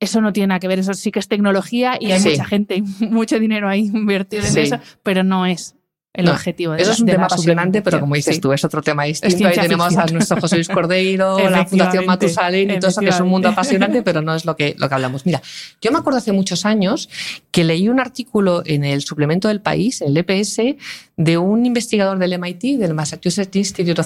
Eso 0.00 0.20
no 0.20 0.32
tiene 0.32 0.48
nada 0.48 0.60
que 0.60 0.68
ver, 0.68 0.80
eso 0.80 0.92
sí 0.92 1.10
que 1.12 1.20
es 1.20 1.28
tecnología 1.28 1.96
y 2.00 2.10
hay 2.10 2.20
Sí. 2.20 2.30
mucha 2.30 2.44
gente, 2.44 2.82
mucho 3.00 3.38
dinero 3.38 3.68
ahí 3.68 3.86
invertido 3.86 4.44
en 4.44 4.52
Sí. 4.52 4.60
eso, 4.60 4.78
pero 5.04 5.22
no 5.22 5.46
es 5.46 5.75
el 6.16 6.24
No, 6.26 6.32
objetivo 6.32 6.72
de 6.72 6.82
Eso 6.82 6.92
es 6.92 7.00
un 7.00 7.06
de 7.06 7.12
tema 7.12 7.26
apasionante, 7.26 7.82
pero 7.82 8.00
como 8.00 8.14
dices 8.14 8.36
Sí. 8.36 8.40
tú, 8.40 8.52
es 8.52 8.64
otro 8.64 8.82
tema 8.82 9.04
distinto. 9.04 9.46
Ahí 9.48 9.54
tenemos 9.56 9.96
a 9.96 10.06
nuestro 10.06 10.40
José 10.40 10.56
Luis 10.56 10.68
Cordeiro, 10.68 11.38
la 11.50 11.66
Fundación 11.66 12.06
Matusalén 12.06 12.70
y 12.70 12.78
todo 12.78 12.90
eso, 12.90 13.00
que 13.00 13.08
es 13.10 13.20
un 13.20 13.28
mundo 13.28 13.48
apasionante, 13.48 14.02
pero 14.02 14.22
no 14.22 14.34
es 14.34 14.44
lo 14.44 14.56
que, 14.56 14.74
lo 14.78 14.88
que 14.88 14.94
hablamos. 14.94 15.26
Mira, 15.26 15.40
yo 15.80 15.92
me 15.92 15.98
acuerdo 15.98 16.18
hace 16.18 16.32
muchos 16.32 16.64
años 16.66 17.08
que 17.50 17.64
leí 17.64 17.88
un 17.88 18.00
artículo 18.00 18.62
en 18.66 18.84
el 18.84 19.02
suplemento 19.02 19.48
del 19.48 19.60
país, 19.60 20.00
el 20.00 20.16
EPS, 20.16 20.76
de 21.18 21.38
un 21.38 21.64
investigador 21.64 22.18
del 22.18 22.38
MIT, 22.38 22.78
del 22.78 22.92
Massachusetts 22.92 23.56
Institute 23.56 24.00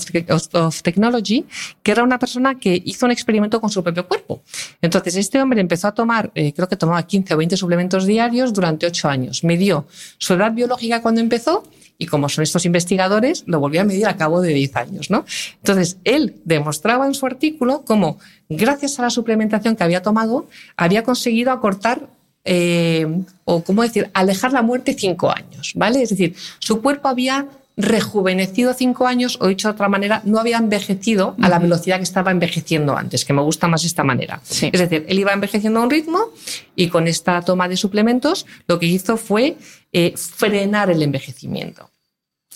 of 0.55 0.83
Technology, 0.83 1.45
que 1.83 1.91
era 1.93 2.05
una 2.05 2.19
persona 2.19 2.59
que 2.59 2.81
hizo 2.85 3.07
un 3.07 3.13
experimento 3.13 3.61
con 3.61 3.71
su 3.71 3.83
propio 3.83 4.07
cuerpo. 4.07 4.43
Entonces, 4.81 5.17
este 5.17 5.41
hombre 5.43 5.61
empezó 5.61 5.89
a 5.89 5.95
tomar, 5.95 6.31
eh, 6.35 6.53
creo 6.53 6.69
que 6.69 6.77
tomaba 6.77 7.03
15 7.03 7.35
o 7.35 7.37
20 7.37 7.57
suplementos 7.57 8.07
diarios 8.07 8.53
durante 8.53 8.87
8 8.87 9.09
años. 9.09 9.43
Midió 9.43 9.87
su 10.19 10.35
edad 10.35 10.53
biológica 10.53 11.03
cuando 11.03 11.21
empezó 11.21 11.65
y 12.01 12.07
como 12.07 12.31
son 12.31 12.43
estos 12.43 12.65
investigadores, 12.65 13.45
lo 13.47 13.61
volvió 13.61 13.83
a 13.83 13.85
medir 13.85 14.07
a 14.07 14.17
cabo 14.17 14.41
de 14.41 14.55
10 14.55 14.77
años, 14.77 15.11
¿no? 15.11 15.27
Entonces, 15.59 15.99
él 16.05 16.37
demostraba 16.47 17.07
en 17.07 17.13
su 17.13 17.27
artículo 17.27 17.83
cómo, 17.85 18.19
gracias 18.49 18.99
a 18.99 19.03
la 19.03 19.11
suplementación 19.11 19.77
que 19.77 19.85
había 19.85 20.01
tomado, 20.01 20.49
había 20.79 21.03
conseguido 21.05 21.53
acortar 21.53 22.09
eh, 22.47 23.07
o, 23.45 23.63
¿cómo 23.63 23.83
decir?, 23.83 24.11
alejar 24.15 24.53
la 24.53 24.63
muerte 24.63 24.97
cinco 24.99 25.31
años, 25.31 25.73
¿vale? 25.77 26.03
Es 26.03 26.09
decir, 26.09 26.35
su 26.59 26.81
cuerpo 26.81 27.07
había 27.07 27.47
rejuvenecido 27.83 28.75
cinco 28.75 29.07
años, 29.07 29.39
o 29.41 29.49
dicho 29.49 29.69
de 29.69 29.73
otra 29.73 29.89
manera, 29.89 30.23
no 30.25 30.39
había 30.39 30.59
envejecido 30.59 31.37
a 31.41 31.49
la 31.49 31.59
velocidad 31.59 31.97
que 31.99 32.05
estaba 32.05 32.31
envejeciendo 32.31 32.97
antes, 32.97 33.25
que 33.25 33.33
me 33.33 33.43
gusta 33.43 33.69
más 33.69 33.85
esta 33.85 34.05
manera. 34.05 34.41
Sí. 34.45 34.71
Es 34.73 34.81
decir, 34.81 35.05
él 35.09 35.19
iba 35.19 35.33
envejeciendo 35.33 35.81
a 35.81 35.83
un 35.83 35.91
ritmo 35.91 36.21
y 36.77 36.89
con 36.89 37.09
esta 37.09 37.41
toma 37.43 37.69
de 37.69 37.77
suplementos 37.77 38.47
lo 38.67 38.79
que 38.79 38.87
hizo 38.87 39.17
fue 39.17 39.57
eh, 39.93 40.15
frenar 40.17 40.91
el 40.91 41.03
envejecimiento. 41.03 41.91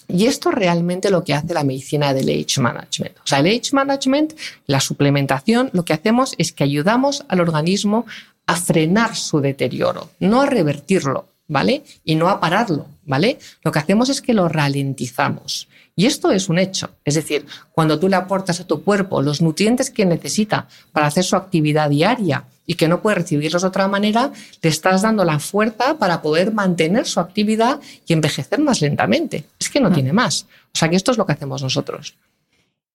Y 0.08 0.26
esto 0.26 0.50
es 0.50 0.54
realmente 0.54 1.10
lo 1.10 1.24
que 1.24 1.34
hace 1.34 1.54
la 1.54 1.64
medicina 1.64 2.12
del 2.12 2.28
age 2.28 2.60
management. 2.60 3.16
O 3.18 3.26
sea, 3.26 3.38
el 3.40 3.46
age 3.46 3.70
management, 3.72 4.34
la 4.66 4.80
suplementación, 4.80 5.70
lo 5.72 5.84
que 5.84 5.94
hacemos 5.94 6.34
es 6.38 6.52
que 6.52 6.64
ayudamos 6.64 7.24
al 7.28 7.40
organismo 7.40 8.04
a 8.46 8.56
frenar 8.56 9.16
su 9.16 9.40
deterioro, 9.40 10.10
no 10.20 10.42
a 10.42 10.46
revertirlo, 10.46 11.28
¿vale? 11.48 11.82
Y 12.04 12.14
no 12.16 12.28
a 12.28 12.40
pararlo, 12.40 12.86
¿vale? 13.06 13.38
Lo 13.62 13.72
que 13.72 13.78
hacemos 13.78 14.08
es 14.08 14.20
que 14.20 14.34
lo 14.34 14.48
ralentizamos. 14.48 15.68
Y 15.96 16.06
esto 16.06 16.32
es 16.32 16.48
un 16.48 16.58
hecho. 16.58 16.90
Es 17.04 17.14
decir, 17.14 17.46
cuando 17.72 18.00
tú 18.00 18.08
le 18.08 18.16
aportas 18.16 18.60
a 18.60 18.66
tu 18.66 18.82
cuerpo 18.82 19.22
los 19.22 19.40
nutrientes 19.40 19.90
que 19.90 20.04
necesita 20.04 20.66
para 20.92 21.06
hacer 21.06 21.22
su 21.24 21.36
actividad 21.36 21.88
diaria 21.90 22.44
y 22.66 22.74
que 22.74 22.88
no 22.88 23.00
puede 23.00 23.16
recibirlos 23.16 23.62
de 23.62 23.68
otra 23.68 23.86
manera, 23.86 24.32
le 24.62 24.70
estás 24.70 25.02
dando 25.02 25.24
la 25.24 25.38
fuerza 25.38 25.98
para 25.98 26.20
poder 26.22 26.52
mantener 26.52 27.06
su 27.06 27.20
actividad 27.20 27.78
y 28.06 28.12
envejecer 28.12 28.58
más 28.58 28.80
lentamente. 28.80 29.44
Es 29.60 29.68
que 29.70 29.80
no 29.80 29.92
tiene 29.92 30.12
más. 30.12 30.46
O 30.74 30.78
sea 30.78 30.88
que 30.88 30.96
esto 30.96 31.12
es 31.12 31.18
lo 31.18 31.26
que 31.26 31.32
hacemos 31.32 31.62
nosotros. 31.62 32.16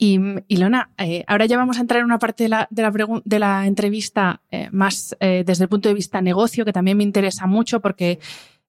Y 0.02 0.18
Ilona, 0.48 0.92
eh, 0.98 1.26
ahora 1.28 1.46
ya 1.46 1.58
vamos 1.58 1.78
a 1.78 1.82
entrar 1.82 2.00
en 2.00 2.06
una 2.06 2.20
parte 2.20 2.44
de 2.44 2.50
la, 2.50 2.68
de 2.70 2.82
la, 2.82 2.92
pregun- 2.92 3.22
de 3.26 3.38
la 3.38 3.68
entrevista 3.68 4.42
eh, 4.50 4.70
más 4.72 5.16
eh, 5.20 5.44
desde 5.46 5.66
el 5.66 5.70
punto 5.70 5.90
de 5.90 5.96
vista 5.96 6.22
negocio, 6.22 6.64
que 6.64 6.72
también 6.72 6.96
me 6.98 7.04
interesa 7.04 7.48
mucho 7.48 7.82
porque, 7.82 8.18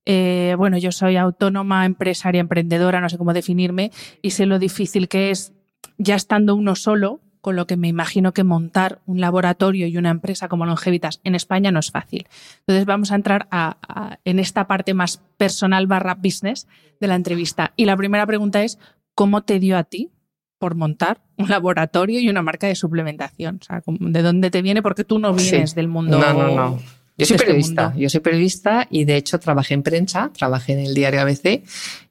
eh, 0.06 0.54
bueno, 0.58 0.78
yo 0.78 0.92
soy 0.92 1.16
autónoma, 1.16 1.84
empresaria, 1.86 2.40
emprendedora, 2.40 3.00
no 3.00 3.08
sé 3.08 3.18
cómo 3.18 3.32
definirme, 3.32 3.90
y 4.22 4.30
sé 4.30 4.46
lo 4.46 4.58
difícil 4.58 5.08
que 5.08 5.30
es, 5.30 5.52
ya 5.98 6.14
estando 6.14 6.54
uno 6.54 6.74
solo, 6.76 7.20
con 7.40 7.56
lo 7.56 7.66
que 7.66 7.78
me 7.78 7.88
imagino 7.88 8.32
que 8.34 8.44
montar 8.44 9.00
un 9.06 9.18
laboratorio 9.20 9.86
y 9.86 9.96
una 9.96 10.10
empresa 10.10 10.48
como 10.48 10.66
Longevitas 10.66 11.20
en 11.24 11.34
España 11.34 11.70
no 11.70 11.78
es 11.80 11.90
fácil. 11.90 12.26
Entonces 12.60 12.84
vamos 12.84 13.12
a 13.12 13.14
entrar 13.14 13.48
a- 13.50 13.78
a- 13.88 14.18
en 14.26 14.38
esta 14.38 14.66
parte 14.66 14.92
más 14.92 15.22
personal 15.38 15.86
barra 15.86 16.14
business 16.16 16.68
de 17.00 17.06
la 17.06 17.14
entrevista. 17.14 17.72
Y 17.76 17.86
la 17.86 17.96
primera 17.96 18.26
pregunta 18.26 18.62
es, 18.62 18.78
¿cómo 19.14 19.40
te 19.42 19.58
dio 19.58 19.78
a 19.78 19.84
ti 19.84 20.10
por 20.58 20.74
montar 20.74 21.22
un 21.38 21.48
laboratorio 21.48 22.20
y 22.20 22.28
una 22.28 22.42
marca 22.42 22.66
de 22.66 22.74
suplementación? 22.74 23.58
O 23.62 23.64
sea, 23.64 23.80
¿cómo- 23.80 23.96
¿de 24.00 24.20
dónde 24.20 24.50
te 24.50 24.60
viene? 24.60 24.82
Porque 24.82 25.04
tú 25.04 25.18
no 25.18 25.32
vienes 25.32 25.70
Sí. 25.70 25.76
del 25.76 25.88
mundo. 25.88 26.18
No, 26.18 26.34
no, 26.34 26.54
no. 26.54 26.78
Yo 27.20 27.26
soy 27.26 27.36
este 27.36 27.46
periodista, 27.46 27.82
mundo. 27.88 28.00
yo 28.00 28.10
soy 28.10 28.20
periodista 28.20 28.86
y 28.90 29.04
de 29.04 29.16
hecho 29.16 29.38
trabajé 29.38 29.74
en 29.74 29.82
prensa, 29.82 30.30
trabajé 30.36 30.72
en 30.72 30.80
el 30.80 30.94
diario 30.94 31.20
ABC, 31.20 31.62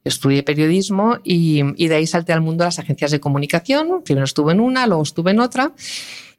estudié 0.04 0.44
periodismo 0.44 1.18
y, 1.24 1.62
y 1.76 1.88
de 1.88 1.96
ahí 1.96 2.08
salté 2.08 2.32
al 2.32 2.42
mundo 2.42 2.64
de 2.64 2.68
las 2.68 2.80
agencias 2.80 3.12
de 3.12 3.20
comunicación. 3.20 4.04
Primero 4.04 4.26
estuve 4.26 4.54
en 4.54 4.60
una, 4.60 4.88
luego 4.88 5.04
estuve 5.04 5.32
en 5.32 5.40
otra. 5.40 5.74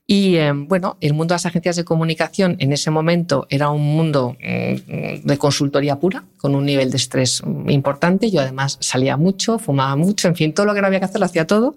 Y 0.06 0.38
eh, 0.38 0.50
bueno, 0.52 0.96
el 1.00 1.14
mundo 1.14 1.34
de 1.34 1.36
las 1.36 1.46
agencias 1.46 1.76
de 1.76 1.84
comunicación 1.84 2.56
en 2.58 2.72
ese 2.72 2.90
momento 2.90 3.46
era 3.48 3.70
un 3.70 3.82
mundo 3.82 4.36
mm, 4.40 5.24
de 5.24 5.38
consultoría 5.38 6.00
pura, 6.00 6.24
con 6.36 6.56
un 6.56 6.66
nivel 6.66 6.90
de 6.90 6.96
estrés 6.96 7.40
importante. 7.68 8.28
Yo 8.28 8.40
además 8.40 8.76
salía 8.80 9.16
mucho, 9.16 9.60
fumaba 9.60 9.94
mucho, 9.94 10.26
en 10.26 10.34
fin, 10.34 10.52
todo 10.52 10.66
lo 10.66 10.74
que 10.74 10.80
no 10.80 10.88
había 10.88 10.98
que 10.98 11.04
hacer 11.04 11.20
lo 11.20 11.26
hacía 11.26 11.46
todo. 11.46 11.76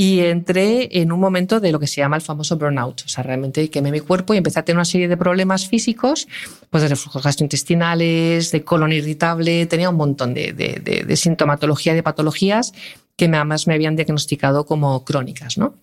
Y 0.00 0.20
entré 0.20 1.00
en 1.00 1.10
un 1.10 1.18
momento 1.18 1.58
de 1.58 1.72
lo 1.72 1.80
que 1.80 1.88
se 1.88 2.00
llama 2.00 2.14
el 2.14 2.22
famoso 2.22 2.56
burnout. 2.56 3.02
O 3.04 3.08
sea, 3.08 3.24
realmente 3.24 3.68
quemé 3.68 3.90
mi 3.90 3.98
cuerpo 3.98 4.32
y 4.32 4.36
empecé 4.36 4.60
a 4.60 4.64
tener 4.64 4.76
una 4.76 4.84
serie 4.84 5.08
de 5.08 5.16
problemas 5.16 5.66
físicos, 5.66 6.28
pues 6.70 6.84
de 6.84 6.88
reflujos 6.88 7.20
gastrointestinales, 7.24 8.52
de 8.52 8.62
colon 8.62 8.92
irritable, 8.92 9.66
tenía 9.66 9.90
un 9.90 9.96
montón 9.96 10.34
de, 10.34 10.52
de, 10.52 11.02
de, 11.04 11.16
sintomatología, 11.16 11.94
de 11.94 12.04
patologías 12.04 12.72
que 13.16 13.24
además 13.24 13.66
me 13.66 13.74
habían 13.74 13.96
diagnosticado 13.96 14.66
como 14.66 15.04
crónicas, 15.04 15.58
¿no? 15.58 15.74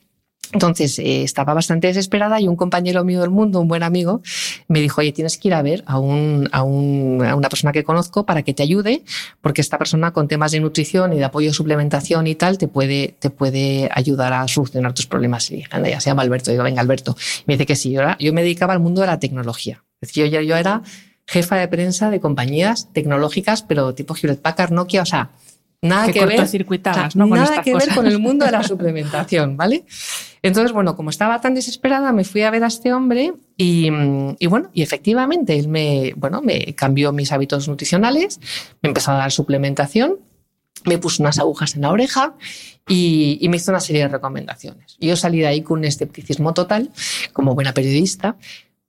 Entonces 0.54 1.00
eh, 1.00 1.24
estaba 1.24 1.54
bastante 1.54 1.88
desesperada 1.88 2.40
y 2.40 2.48
un 2.48 2.56
compañero 2.56 3.04
mío 3.04 3.22
del 3.22 3.30
mundo, 3.30 3.60
un 3.60 3.68
buen 3.68 3.84
amigo, 3.84 4.22
me 4.68 4.80
dijo, 4.82 5.02
oye, 5.02 5.12
tienes 5.12 5.38
que 5.38 5.48
ir 5.50 5.54
a 5.54 5.62
ver 5.62 5.84
a, 5.88 6.00
un, 6.00 6.48
a, 6.52 6.64
un, 6.64 7.24
a 7.26 7.36
una 7.36 7.50
persona 7.50 7.72
que 7.72 7.84
conozco 7.84 8.26
para 8.26 8.44
que 8.44 8.54
te 8.54 8.64
ayude, 8.64 9.04
porque 9.42 9.62
esta 9.62 9.78
persona 9.78 10.12
con 10.12 10.28
temas 10.28 10.52
de 10.52 10.60
nutrición 10.60 11.14
y 11.14 11.18
de 11.18 11.24
apoyo 11.26 11.54
suplementación 11.54 12.28
y 12.28 12.36
tal 12.36 12.58
te 12.58 12.68
puede, 12.68 13.16
te 13.20 13.30
puede 13.30 13.90
ayudar 13.94 14.34
a 14.34 14.48
solucionar 14.48 14.94
tus 14.94 15.08
problemas. 15.08 15.50
Y 15.52 15.64
anda, 15.72 15.90
ya 15.90 16.00
se 16.00 16.10
llama 16.10 16.22
Alberto. 16.22 16.52
digo, 16.52 16.64
venga, 16.64 16.82
Alberto. 16.82 17.16
Y 17.40 17.44
me 17.48 17.54
dice 17.56 17.66
que 17.66 17.76
sí. 17.76 17.92
Yo, 17.92 18.02
era- 18.02 18.18
yo 18.20 18.32
me 18.34 18.42
dedicaba 18.42 18.74
al 18.74 18.80
mundo 18.80 19.02
de 19.02 19.08
la 19.08 19.20
tecnología. 19.20 19.84
Es 20.02 20.10
decir, 20.10 20.28
yo, 20.30 20.42
yo 20.42 20.56
era 20.56 20.82
jefa 21.28 21.56
de 21.56 21.68
prensa 21.68 22.12
de 22.12 22.20
compañías 22.20 22.90
tecnológicas, 22.94 23.64
pero 23.64 23.96
tipo 23.96 24.16
Hewlett 24.16 24.42
Packard, 24.42 24.72
Nokia, 24.72 25.02
o 25.02 25.06
sea, 25.06 25.32
nada 25.88 26.08
Que 26.08 26.14
que, 26.14 26.26
ver. 26.26 26.48
¿no? 27.16 27.30
Con 27.30 27.40
nada 27.40 27.62
que 27.62 27.74
ver 27.74 27.90
con 27.94 28.08
el 28.08 28.20
mundo 28.20 28.46
de 28.46 28.52
la 28.52 28.64
suplementación, 28.68 29.58
¿vale? 29.58 29.86
Entonces, 30.42 30.72
bueno, 30.72 30.96
como 30.96 31.10
estaba 31.10 31.42
tan 31.42 31.56
desesperada, 31.56 32.12
me 32.12 32.24
fui 32.24 32.44
a 32.44 32.52
ver 32.52 32.64
a 32.64 32.68
este 32.68 32.94
hombre 32.94 33.34
y, 33.58 33.90
mm, 33.90 34.36
y 34.40 34.48
bueno, 34.48 34.70
y 34.74 34.84
efectivamente 34.84 35.58
él 35.58 35.68
me, 35.68 36.14
bueno, 36.16 36.42
me 36.42 36.76
cambió 36.76 37.12
mis 37.12 37.32
hábitos 37.32 37.68
nutricionales, 37.68 38.40
me 38.82 38.90
empezó 38.90 39.12
a 39.12 39.16
dar 39.16 39.32
suplementación, 39.32 40.20
me 40.86 40.98
puso 41.00 41.24
unas 41.24 41.40
agujas 41.40 41.76
en 41.76 41.82
la 41.82 41.92
oreja 41.92 42.36
y, 42.88 43.40
y 43.42 43.50
me 43.50 43.58
hizo 43.58 43.72
una 43.72 43.80
serie 43.80 44.04
de 44.04 44.10
recomendaciones. 44.10 44.98
Yo 45.00 45.16
salí 45.16 45.40
de 45.40 45.48
ahí 45.48 45.62
con 45.64 45.80
un 45.80 45.86
escepticismo 45.86 46.54
total, 46.54 46.92
como 47.34 47.56
buena 47.56 47.74
periodista, 47.74 48.38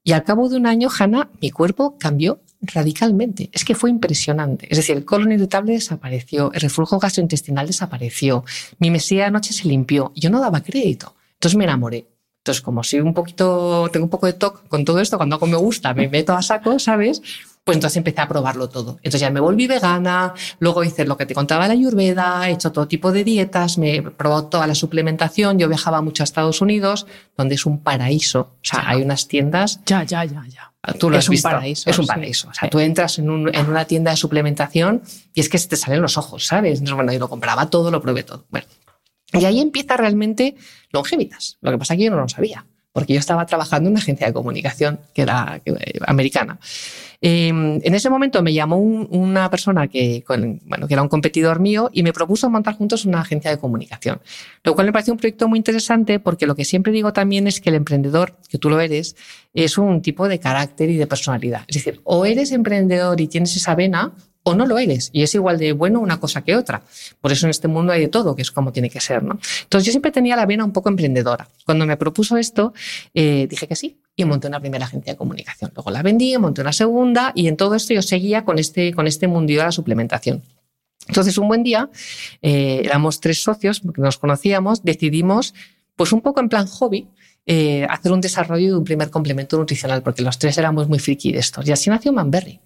y 0.03 0.13
al 0.13 0.23
cabo 0.23 0.47
de 0.47 0.57
un 0.57 0.67
año, 0.67 0.89
Hanna, 0.97 1.29
mi 1.41 1.51
cuerpo 1.51 1.97
cambió 1.99 2.39
radicalmente. 2.61 3.49
Es 3.53 3.65
que 3.65 3.75
fue 3.75 3.89
impresionante. 3.89 4.67
Es 4.69 4.77
decir, 4.77 4.97
el 4.97 5.05
colon 5.05 5.31
irritable 5.31 5.73
desapareció, 5.73 6.51
el 6.53 6.61
reflujo 6.61 6.99
gastrointestinal 6.99 7.67
desapareció, 7.67 8.43
mi 8.79 8.91
mesía 8.91 9.25
de 9.25 9.31
noche 9.31 9.53
se 9.53 9.67
limpió. 9.67 10.11
Yo 10.15 10.29
no 10.29 10.39
daba 10.39 10.61
crédito. 10.61 11.15
Entonces 11.33 11.57
me 11.57 11.65
enamoré. 11.65 12.07
Entonces, 12.47 12.61
como 12.61 12.81
soy 12.81 13.01
un 13.01 13.13
poquito, 13.13 13.89
tengo 13.91 14.05
un 14.05 14.09
poco 14.09 14.25
de 14.25 14.33
toque 14.33 14.69
con 14.69 14.85
todo 14.85 15.01
esto, 15.01 15.17
cuando 15.17 15.35
algo 15.35 15.47
me 15.47 15.57
gusta, 15.57 15.93
me 15.93 16.07
meto 16.07 16.31
a 16.33 16.41
saco, 16.41 16.79
¿sabes? 16.79 17.21
Pues 17.65 17.75
entonces 17.75 17.97
empecé 17.97 18.21
a 18.21 18.27
probarlo 18.29 18.69
todo. 18.69 18.91
Entonces 19.03 19.19
ya 19.19 19.29
me 19.29 19.41
volví 19.41 19.67
vegana, 19.67 20.33
luego 20.59 20.85
hice 20.85 21.03
lo 21.03 21.17
que 21.17 21.25
te 21.25 21.33
contaba 21.33 21.67
la 21.67 21.73
Ayurveda, 21.73 22.47
he 22.47 22.53
hecho 22.53 22.71
todo 22.71 22.87
tipo 22.87 23.11
de 23.11 23.25
dietas, 23.25 23.77
me 23.77 23.97
he 23.97 24.01
probado 24.01 24.45
toda 24.45 24.65
la 24.65 24.75
suplementación. 24.75 25.59
Yo 25.59 25.67
viajaba 25.67 26.01
mucho 26.01 26.23
a 26.23 26.25
Estados 26.25 26.61
Unidos, 26.61 27.05
donde 27.35 27.55
es 27.55 27.65
un 27.65 27.83
paraíso. 27.83 28.39
O 28.39 28.59
sea, 28.61 28.87
hay 28.87 29.01
unas 29.01 29.27
tiendas. 29.27 29.81
Ya, 29.85 30.03
ya, 30.03 30.23
ya, 30.23 30.45
ya. 30.47 30.71
Tú 30.93 31.09
lo 31.09 31.17
es 31.17 31.25
has 31.25 31.29
un 31.29 31.33
visto. 31.33 31.49
paraíso. 31.49 31.89
Es 31.89 31.97
un 31.99 32.05
sí. 32.05 32.07
paraíso. 32.09 32.47
O 32.49 32.53
sea, 32.53 32.69
tú 32.69 32.79
entras 32.79 33.19
en, 33.19 33.29
un- 33.29 33.53
en 33.53 33.69
una 33.69 33.85
tienda 33.85 34.11
de 34.11 34.17
suplementación 34.17 35.01
y 35.33 35.39
es 35.41 35.49
que 35.49 35.57
se 35.57 35.67
te 35.67 35.75
salen 35.75 36.01
los 36.01 36.17
ojos, 36.17 36.45
¿sabes? 36.45 36.73
Entonces, 36.79 36.95
bueno, 36.95 37.11
yo 37.13 37.19
lo 37.19 37.29
compraba 37.29 37.69
todo, 37.69 37.91
lo 37.91 38.01
probé 38.01 38.23
todo. 38.23 38.45
Bueno, 38.49 38.67
y 39.33 39.43
ahí 39.45 39.59
empieza 39.59 39.97
realmente 39.97 40.55
Longevitas. 40.91 41.57
Lo 41.61 41.71
que 41.71 41.77
pasa 41.77 41.93
es 41.93 41.97
que 41.97 42.05
yo 42.05 42.11
no 42.11 42.17
lo 42.17 42.29
sabía, 42.29 42.65
porque 42.97 43.13
yo 43.13 43.19
estaba 43.19 43.45
trabajando 43.45 43.89
en 43.89 43.91
una 43.93 43.99
agencia 44.01 44.25
de 44.25 44.33
comunicación 44.33 44.99
que 45.13 45.21
era 45.21 45.61
americana. 46.07 46.57
Eh, 47.21 47.49
en 47.49 47.93
ese 47.93 48.09
momento 48.09 48.41
me 48.41 48.53
llamó 48.53 48.77
un- 48.77 49.07
una 49.11 49.51
persona 49.51 49.87
que, 49.87 50.23
con- 50.23 50.59
bueno, 50.65 50.87
que 50.87 50.95
era 50.95 51.03
un 51.03 51.07
competidor 51.07 51.59
mío 51.59 51.91
y 51.93 52.01
me 52.01 52.11
propuso 52.11 52.49
montar 52.49 52.73
juntos 52.75 53.05
una 53.05 53.21
agencia 53.21 53.51
de 53.51 53.59
comunicación, 53.59 54.19
lo 54.63 54.73
cual 54.73 54.87
me 54.87 54.93
pareció 54.93 55.13
un 55.13 55.19
proyecto 55.19 55.47
muy 55.47 55.57
interesante 55.59 56.19
porque 56.19 56.47
lo 56.47 56.55
que 56.55 56.65
siempre 56.65 56.91
digo 56.91 57.13
también 57.13 57.45
es 57.45 57.61
que 57.61 57.69
el 57.69 57.75
emprendedor, 57.75 58.35
que 58.49 58.57
tú 58.57 58.67
lo 58.71 58.79
eres, 58.79 59.15
es 59.53 59.77
un 59.77 60.01
tipo 60.01 60.27
de 60.27 60.39
carácter 60.39 60.89
y 60.89 60.97
de 60.97 61.05
personalidad. 61.05 61.61
Es 61.67 61.75
decir, 61.75 62.01
o 62.03 62.25
eres 62.25 62.51
emprendedor 62.51 63.21
y 63.21 63.27
tienes 63.27 63.55
esa 63.55 63.75
vena 63.75 64.13
o 64.47 64.55
no 64.55 64.65
lo 64.65 64.77
eres. 64.79 65.09
Y 65.11 65.23
es 65.23 65.35
igual 65.35 65.57
de 65.57 65.73
bueno 65.73 65.99
una 65.99 66.21
cosa 66.21 66.41
que 66.41 66.55
otra. 66.55 66.81
Por 67.19 67.33
eso 67.33 67.45
en 67.45 67.49
este 67.49 67.67
mundo 67.67 67.91
hay 67.91 67.99
de 67.99 68.07
todo, 68.07 68.33
que 68.33 68.41
es 68.41 68.49
como 68.49 68.71
tiene 68.71 68.89
que 68.89 69.01
ser. 69.01 69.21
¿no? 69.21 69.37
Entonces 69.63 69.85
yo 69.85 69.91
siempre 69.91 70.09
tenía 70.09 70.37
la 70.37 70.45
vena 70.45 70.63
un 70.63 70.71
poco 70.71 70.87
emprendedora. 70.87 71.49
Cuando 71.65 71.85
me 71.85 71.97
propuso 71.97 72.37
esto, 72.37 72.73
eh, 73.13 73.45
dije 73.49 73.67
que 73.67 73.75
sí 73.75 73.97
y 74.15 74.23
monté 74.23 74.47
una 74.47 74.61
primera 74.61 74.85
agencia 74.85 75.13
de 75.13 75.17
comunicación. 75.17 75.71
Luego 75.75 75.91
la 75.91 76.01
vendí, 76.01 76.37
monté 76.37 76.61
una 76.61 76.71
segunda 76.71 77.33
y 77.35 77.49
en 77.49 77.57
todo 77.57 77.75
esto 77.75 77.93
yo 77.93 78.01
seguía 78.01 78.45
con 78.45 78.57
este, 78.57 78.93
con 78.93 79.05
este 79.05 79.27
mundillo 79.27 79.59
de 79.59 79.65
la 79.65 79.71
suplementación. 79.73 80.41
Entonces, 81.09 81.37
un 81.37 81.49
buen 81.49 81.63
día, 81.63 81.89
eh, 82.41 82.81
éramos 82.85 83.19
tres 83.19 83.43
socios, 83.43 83.81
porque 83.81 84.01
nos 84.01 84.17
conocíamos, 84.17 84.83
decidimos, 84.83 85.53
pues 85.95 86.13
un 86.13 86.21
poco 86.21 86.39
en 86.39 86.49
plan 86.49 86.67
hobby, 86.67 87.07
eh, 87.49 87.87
hacer 87.89 88.11
un 88.11 88.19
desarrollo 88.19 88.67
de 88.67 88.77
un 88.77 88.83
primer 88.83 89.09
complemento 89.09 89.57
nutricional, 89.57 90.03
porque 90.03 90.21
los 90.21 90.37
tres 90.37 90.57
éramos 90.57 90.89
muy 90.89 90.99
friki 90.99 91.31
de 91.31 91.39
estos. 91.39 91.65
Y 91.65 91.71
así 91.71 91.89
nació 91.89 92.11
Manberry. 92.11 92.59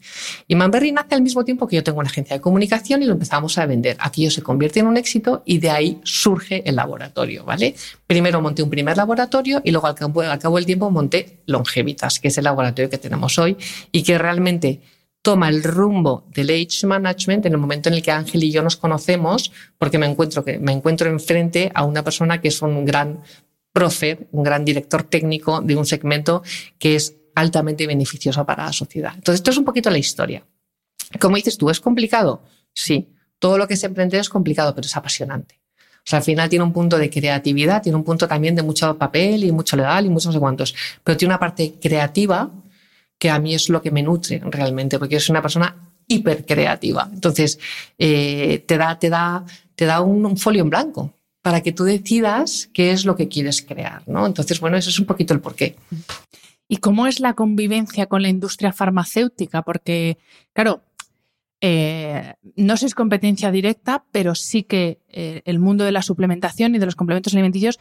Y 0.48 0.56
Manberry 0.56 0.92
nace 0.92 1.14
al 1.14 1.22
mismo 1.22 1.46
tiempo 1.46 1.68
que 1.68 1.76
yo 1.76 1.84
tengo 1.84 2.00
una 2.00 2.10
agencia 2.10 2.36
de 2.36 2.42
comunicación 2.42 3.04
y 3.04 3.06
lo 3.06 3.14
empezamos 3.14 3.60
a 3.60 3.68
vender. 3.68 3.96
Aquello 4.00 4.32
se 4.32 4.42
convierte 4.42 4.80
en 4.80 4.88
un 4.88 4.98
éxito 4.98 5.44
y 5.46 5.60
de 5.60 5.70
ahí 5.70 6.02
surge 6.04 6.68
el 6.68 6.76
laboratorio, 6.78 7.46
¿vale? 7.46 7.76
Primero 8.08 8.42
monté 8.42 8.64
un 8.64 8.72
primer 8.72 8.98
laboratorio 8.98 9.62
y 9.64 9.70
luego 9.70 9.86
al 9.86 9.94
cabo, 9.94 10.22
al 10.22 10.40
cabo 10.40 10.56
del 10.56 10.66
tiempo 10.66 10.90
monté 10.90 11.44
Longevitas, 11.46 12.20
que 12.20 12.30
es 12.30 12.38
el 12.40 12.46
laboratorio 12.46 12.90
que 12.90 12.98
tenemos 12.98 13.38
hoy 13.38 13.58
y 13.92 14.02
que 14.02 14.18
realmente 14.18 14.82
toma 15.22 15.50
el 15.50 15.62
rumbo 15.62 16.26
del 16.34 16.50
age 16.50 16.88
management 16.88 17.46
en 17.46 17.54
el 17.54 17.60
momento 17.60 17.90
en 17.90 17.96
el 17.96 18.02
que 18.02 18.10
Ángel 18.10 18.44
y 18.44 18.52
yo 18.52 18.64
nos 18.64 18.78
conocemos, 18.78 19.52
porque 19.78 20.00
me 20.00 20.08
encuentro, 20.08 20.44
que, 20.44 20.58
me 20.58 20.72
encuentro 20.72 21.08
enfrente 21.08 21.72
a 21.76 21.84
una 21.84 22.04
persona 22.04 22.42
que 22.42 22.48
es 22.48 22.62
un 22.64 22.84
gran 22.84 23.20
profe, 23.72 24.28
un 24.32 24.44
gran 24.44 24.66
director 24.66 25.04
técnico 25.04 25.62
de 25.62 25.76
un 25.76 25.86
segmento 25.86 26.44
que 26.78 26.96
es 26.96 27.16
altamente 27.36 27.88
beneficioso 27.88 28.46
para 28.46 28.66
la 28.66 28.74
sociedad. 28.74 29.14
Entonces, 29.16 29.40
esto 29.40 29.52
es 29.52 29.58
un 29.58 29.66
poquito 29.66 29.90
la 29.90 29.98
historia. 29.98 30.46
Como 31.20 31.36
dices 31.36 31.58
tú, 31.58 31.70
¿es 31.70 31.80
complicado? 31.80 32.44
Sí, 32.74 33.10
todo 33.40 33.58
lo 33.58 33.68
que 33.68 33.76
es 33.76 33.84
emprender 33.84 34.20
es 34.20 34.30
complicado, 34.30 34.76
pero 34.76 34.86
es 34.86 34.96
apasionante. 34.96 35.60
O 35.98 36.04
sea, 36.06 36.18
al 36.18 36.26
final 36.26 36.50
tiene 36.50 36.64
un 36.66 36.74
punto 36.74 36.98
de 36.98 37.10
creatividad, 37.10 37.82
tiene 37.82 37.96
un 37.96 38.04
punto 38.04 38.28
también 38.28 38.56
de 38.56 38.64
mucho 38.64 38.98
papel 38.98 39.44
y 39.44 39.52
mucho 39.52 39.78
legal 39.78 40.06
y 40.06 40.10
muchos 40.10 40.36
no 40.36 40.66
sé 40.66 40.74
pero 41.04 41.18
tiene 41.18 41.32
una 41.32 41.40
parte 41.40 41.76
creativa 41.80 42.50
que 43.20 43.30
a 43.30 43.40
mí 43.40 43.54
es 43.54 43.70
lo 43.70 43.82
que 43.82 43.92
me 43.92 44.02
nutre 44.02 44.42
realmente, 44.44 44.98
porque 44.98 45.14
yo 45.14 45.20
soy 45.20 45.34
una 45.34 45.44
persona 45.44 45.94
hipercreativa. 46.08 47.08
Entonces, 47.14 47.60
eh, 48.00 48.64
te 48.68 48.78
da, 48.78 48.98
te 48.98 49.10
da, 49.10 49.46
te 49.76 49.86
da 49.86 50.02
un 50.02 50.38
folio 50.38 50.64
en 50.64 50.70
blanco 50.72 51.14
para 51.42 51.62
que 51.62 51.72
tú 51.72 51.84
decidas 51.84 52.70
qué 52.74 52.92
es 52.92 53.06
lo 53.06 53.16
que 53.16 53.28
quieres 53.28 53.62
crear, 53.62 54.04
¿no? 54.08 54.26
Entonces, 54.26 54.60
bueno, 54.60 54.78
eso 54.78 54.90
es 54.90 55.00
un 55.00 55.06
poquito 55.06 55.34
el 55.34 55.42
porqué. 55.42 55.76
¿Y 56.68 56.78
cómo 56.78 57.08
es 57.08 57.20
la 57.20 57.34
convivencia 57.34 58.06
con 58.06 58.22
la 58.22 58.30
industria 58.30 58.72
farmacéutica? 58.72 59.64
Porque, 59.64 60.18
claro, 60.54 60.84
eh, 61.60 62.36
no 62.56 62.78
sé 62.78 62.82
si 62.82 62.86
es 62.88 62.96
competencia 62.96 63.52
directa, 63.52 64.06
pero 64.12 64.36
sí 64.36 64.64
que 64.64 65.00
eh, 65.10 65.42
el 65.46 65.60
mundo 65.60 65.84
de 65.84 65.92
la 65.92 66.02
suplementación 66.02 66.76
y 66.76 66.80
de 66.80 66.86
los 66.86 66.96
complementos 66.96 67.34
alimenticios 67.34 67.80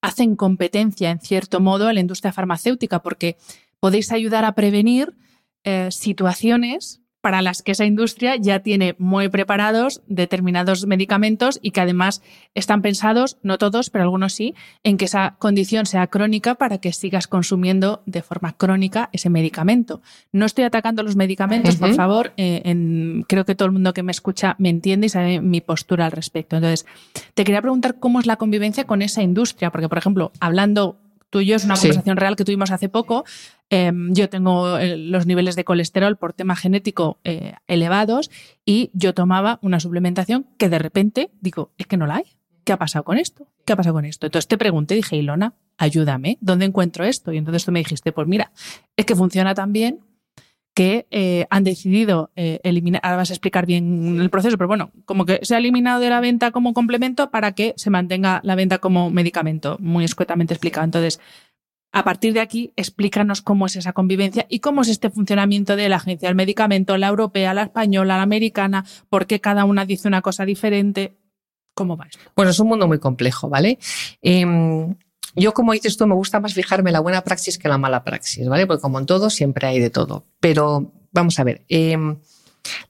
hacen 0.00 0.34
competencia, 0.34 1.10
en 1.10 1.20
cierto 1.20 1.60
modo, 1.60 1.86
a 1.86 1.92
la 1.92 2.00
industria 2.00 2.32
farmacéutica, 2.32 3.02
porque 3.02 3.36
podéis 3.78 4.10
ayudar 4.10 4.44
a 4.44 4.54
prevenir 4.54 5.14
eh, 5.64 5.88
situaciones 5.90 7.01
para 7.22 7.40
las 7.40 7.62
que 7.62 7.72
esa 7.72 7.86
industria 7.86 8.36
ya 8.36 8.58
tiene 8.60 8.94
muy 8.98 9.28
preparados 9.30 10.02
determinados 10.08 10.86
medicamentos 10.86 11.58
y 11.62 11.70
que 11.70 11.80
además 11.80 12.20
están 12.54 12.82
pensados, 12.82 13.38
no 13.42 13.56
todos, 13.56 13.88
pero 13.88 14.02
algunos 14.04 14.34
sí, 14.34 14.54
en 14.82 14.98
que 14.98 15.06
esa 15.06 15.36
condición 15.38 15.86
sea 15.86 16.08
crónica 16.08 16.56
para 16.56 16.78
que 16.78 16.92
sigas 16.92 17.28
consumiendo 17.28 18.02
de 18.06 18.22
forma 18.22 18.52
crónica 18.56 19.08
ese 19.12 19.30
medicamento. 19.30 20.02
No 20.32 20.44
estoy 20.46 20.64
atacando 20.64 21.02
los 21.04 21.16
medicamentos, 21.16 21.76
por 21.76 21.94
favor, 21.94 22.32
eh, 22.36 22.60
en- 22.64 23.24
creo 23.28 23.44
que 23.46 23.54
todo 23.54 23.66
el 23.66 23.72
mundo 23.72 23.94
que 23.94 24.02
me 24.02 24.12
escucha 24.12 24.56
me 24.58 24.68
entiende 24.68 25.06
y 25.06 25.10
sabe 25.10 25.40
mi 25.40 25.60
postura 25.60 26.06
al 26.06 26.12
respecto. 26.12 26.56
Entonces, 26.56 26.84
te 27.34 27.44
quería 27.44 27.62
preguntar 27.62 28.00
cómo 28.00 28.18
es 28.18 28.26
la 28.26 28.36
convivencia 28.36 28.84
con 28.84 29.00
esa 29.00 29.22
industria, 29.22 29.70
porque, 29.70 29.88
por 29.88 29.98
ejemplo, 29.98 30.32
hablando 30.40 30.98
tú 31.30 31.40
y 31.40 31.46
yo, 31.46 31.56
es 31.56 31.64
una 31.64 31.76
Sí. 31.76 31.82
conversación 31.86 32.18
real 32.18 32.36
que 32.36 32.44
tuvimos 32.44 32.70
hace 32.72 32.90
poco, 32.90 33.24
eh, 33.72 33.90
yo 34.10 34.28
tengo 34.28 34.76
eh, 34.76 34.98
los 34.98 35.24
niveles 35.24 35.56
de 35.56 35.64
colesterol 35.64 36.18
por 36.18 36.34
tema 36.34 36.56
genético 36.56 37.18
eh, 37.24 37.54
elevados 37.66 38.30
y 38.66 38.90
yo 38.92 39.14
tomaba 39.14 39.58
una 39.62 39.80
suplementación 39.80 40.46
que 40.58 40.68
de 40.68 40.78
repente 40.78 41.30
digo, 41.40 41.72
es 41.78 41.86
que 41.86 41.96
no 41.96 42.06
la 42.06 42.16
hay. 42.16 42.24
¿Qué 42.64 42.74
ha 42.74 42.76
pasado 42.76 43.02
con 43.02 43.16
esto? 43.16 43.48
¿Qué 43.64 43.72
ha 43.72 43.76
pasado 43.76 43.94
con 43.94 44.04
esto? 44.04 44.26
Entonces 44.26 44.46
te 44.46 44.58
pregunté, 44.58 44.94
dije, 44.94 45.16
Ilona, 45.16 45.54
ayúdame, 45.78 46.36
¿dónde 46.42 46.66
encuentro 46.66 47.06
esto? 47.06 47.32
Y 47.32 47.38
entonces 47.38 47.64
tú 47.64 47.72
me 47.72 47.80
dijiste, 47.80 48.12
pues 48.12 48.28
mira, 48.28 48.52
es 48.94 49.06
que 49.06 49.16
funciona 49.16 49.54
tan 49.54 49.72
bien 49.72 50.00
que 50.74 51.06
eh, 51.10 51.46
han 51.50 51.64
decidido 51.64 52.30
eliminar, 52.34 53.00
ahora 53.04 53.16
vas 53.16 53.30
a 53.30 53.34
explicar 53.34 53.66
bien 53.66 54.20
el 54.20 54.30
proceso, 54.30 54.56
pero 54.58 54.68
bueno, 54.68 54.90
como 55.06 55.24
que 55.24 55.40
se 55.42 55.54
ha 55.54 55.58
eliminado 55.58 55.98
de 55.98 56.10
la 56.10 56.20
venta 56.20 56.50
como 56.50 56.74
complemento 56.74 57.30
para 57.30 57.52
que 57.52 57.72
se 57.76 57.90
mantenga 57.90 58.40
la 58.44 58.54
venta 58.54 58.78
como 58.78 59.10
medicamento, 59.10 59.78
muy 59.80 60.04
escuetamente 60.04 60.54
explicado. 60.54 60.84
Entonces, 60.84 61.20
a 61.92 62.04
partir 62.04 62.32
de 62.32 62.40
aquí, 62.40 62.72
explícanos 62.76 63.42
cómo 63.42 63.66
es 63.66 63.76
esa 63.76 63.92
convivencia 63.92 64.46
y 64.48 64.60
cómo 64.60 64.82
es 64.82 64.88
este 64.88 65.10
funcionamiento 65.10 65.76
de 65.76 65.88
la 65.90 65.96
agencia 65.96 66.28
del 66.28 66.36
medicamento, 66.36 66.96
la 66.96 67.08
europea, 67.08 67.52
la 67.52 67.64
española, 67.64 68.16
la 68.16 68.22
americana, 68.22 68.84
por 69.10 69.26
qué 69.26 69.40
cada 69.40 69.66
una 69.66 69.84
dice 69.84 70.08
una 70.08 70.22
cosa 70.22 70.44
diferente. 70.46 71.16
¿Cómo 71.74 71.96
va 71.96 72.06
esto? 72.06 72.18
Bueno, 72.34 72.50
es 72.50 72.58
un 72.58 72.68
mundo 72.68 72.88
muy 72.88 72.98
complejo, 72.98 73.48
¿vale? 73.48 73.78
Em, 74.20 74.94
yo, 75.36 75.52
como 75.52 75.72
dices 75.72 75.96
tú, 75.96 76.06
me 76.06 76.14
gusta 76.14 76.40
más 76.40 76.54
fijarme 76.54 76.90
en 76.90 76.94
la 76.94 77.00
buena 77.00 77.22
praxis 77.22 77.58
que 77.58 77.68
en 77.68 77.72
la 77.72 77.78
mala 77.78 78.04
praxis, 78.04 78.48
¿vale? 78.48 78.66
Porque 78.66 78.82
como 78.82 78.98
en 78.98 79.06
todo, 79.06 79.30
siempre 79.30 79.66
hay 79.66 79.78
de 79.78 79.90
todo. 79.90 80.24
Pero 80.40 80.92
vamos 81.12 81.38
a 81.38 81.44
ver. 81.44 81.62
em, 81.68 82.16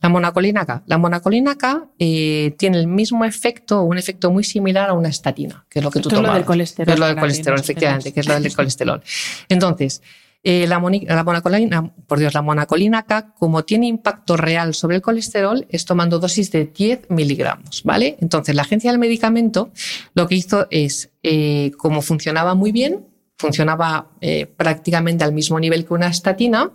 la 0.03 0.09
monacolina 0.09 0.67
K. 0.67 0.83
La 0.87 0.99
monacolina 0.99 1.57
K 1.57 1.89
eh, 1.99 2.55
tiene 2.59 2.79
el 2.79 2.89
mismo 2.89 3.25
efecto, 3.25 3.81
o 3.81 3.85
un 3.85 3.99
efecto 3.99 4.31
muy 4.33 4.43
similar 4.43 4.91
a 4.91 4.95
una 4.95 5.09
estatina, 5.09 5.65
que 5.71 5.79
es 5.79 5.85
lo 5.85 5.91
que 5.91 6.01
tú 6.01 6.09
Esto 6.09 6.17
es 6.17 6.23
lo 6.23 6.27
tomas. 6.27 6.35
del 6.35 6.45
colesterol, 6.45 6.87
Que 6.87 6.93
es 6.93 6.99
lo 6.99 7.07
del 7.07 7.17
colesterol, 7.17 7.61
efectivamente, 7.61 8.13
que 8.13 8.21
es 8.21 8.27
lo 8.27 8.39
del 8.39 8.55
colesterol. 8.55 9.03
Entonces, 9.49 10.03
eh, 10.43 10.67
la, 10.67 10.81
la 10.81 11.23
monacolina, 11.25 11.95
por 12.09 12.19
Dios, 12.19 12.35
la 12.35 12.43
monacolina 12.43 13.05
K, 13.05 13.33
como 13.39 13.65
tiene 13.65 13.87
impacto 13.87 14.37
real 14.37 14.75
sobre 14.75 14.97
el 14.97 15.03
colesterol, 15.03 15.67
es 15.69 15.85
tomando 15.85 16.19
dosis 16.19 16.51
de 16.51 16.65
10 16.67 17.11
miligramos, 17.11 17.85
¿vale? 17.85 18.17
Entonces, 18.21 18.57
la 18.57 18.63
agencia 18.63 18.91
del 18.91 18.99
medicamento 18.99 19.71
lo 20.15 20.27
que 20.27 20.35
hizo 20.35 20.67
es, 20.71 21.13
eh, 21.23 21.71
como 21.79 22.03
funcionaba 22.03 22.57
muy 22.57 22.73
bien, 22.73 23.07
funcionaba 23.39 24.11
eh, 24.21 24.47
prácticamente 24.47 25.23
al 25.23 25.33
mismo 25.33 25.61
nivel 25.61 25.85
que 25.85 25.95
una 25.95 26.09
estatina, 26.09 26.73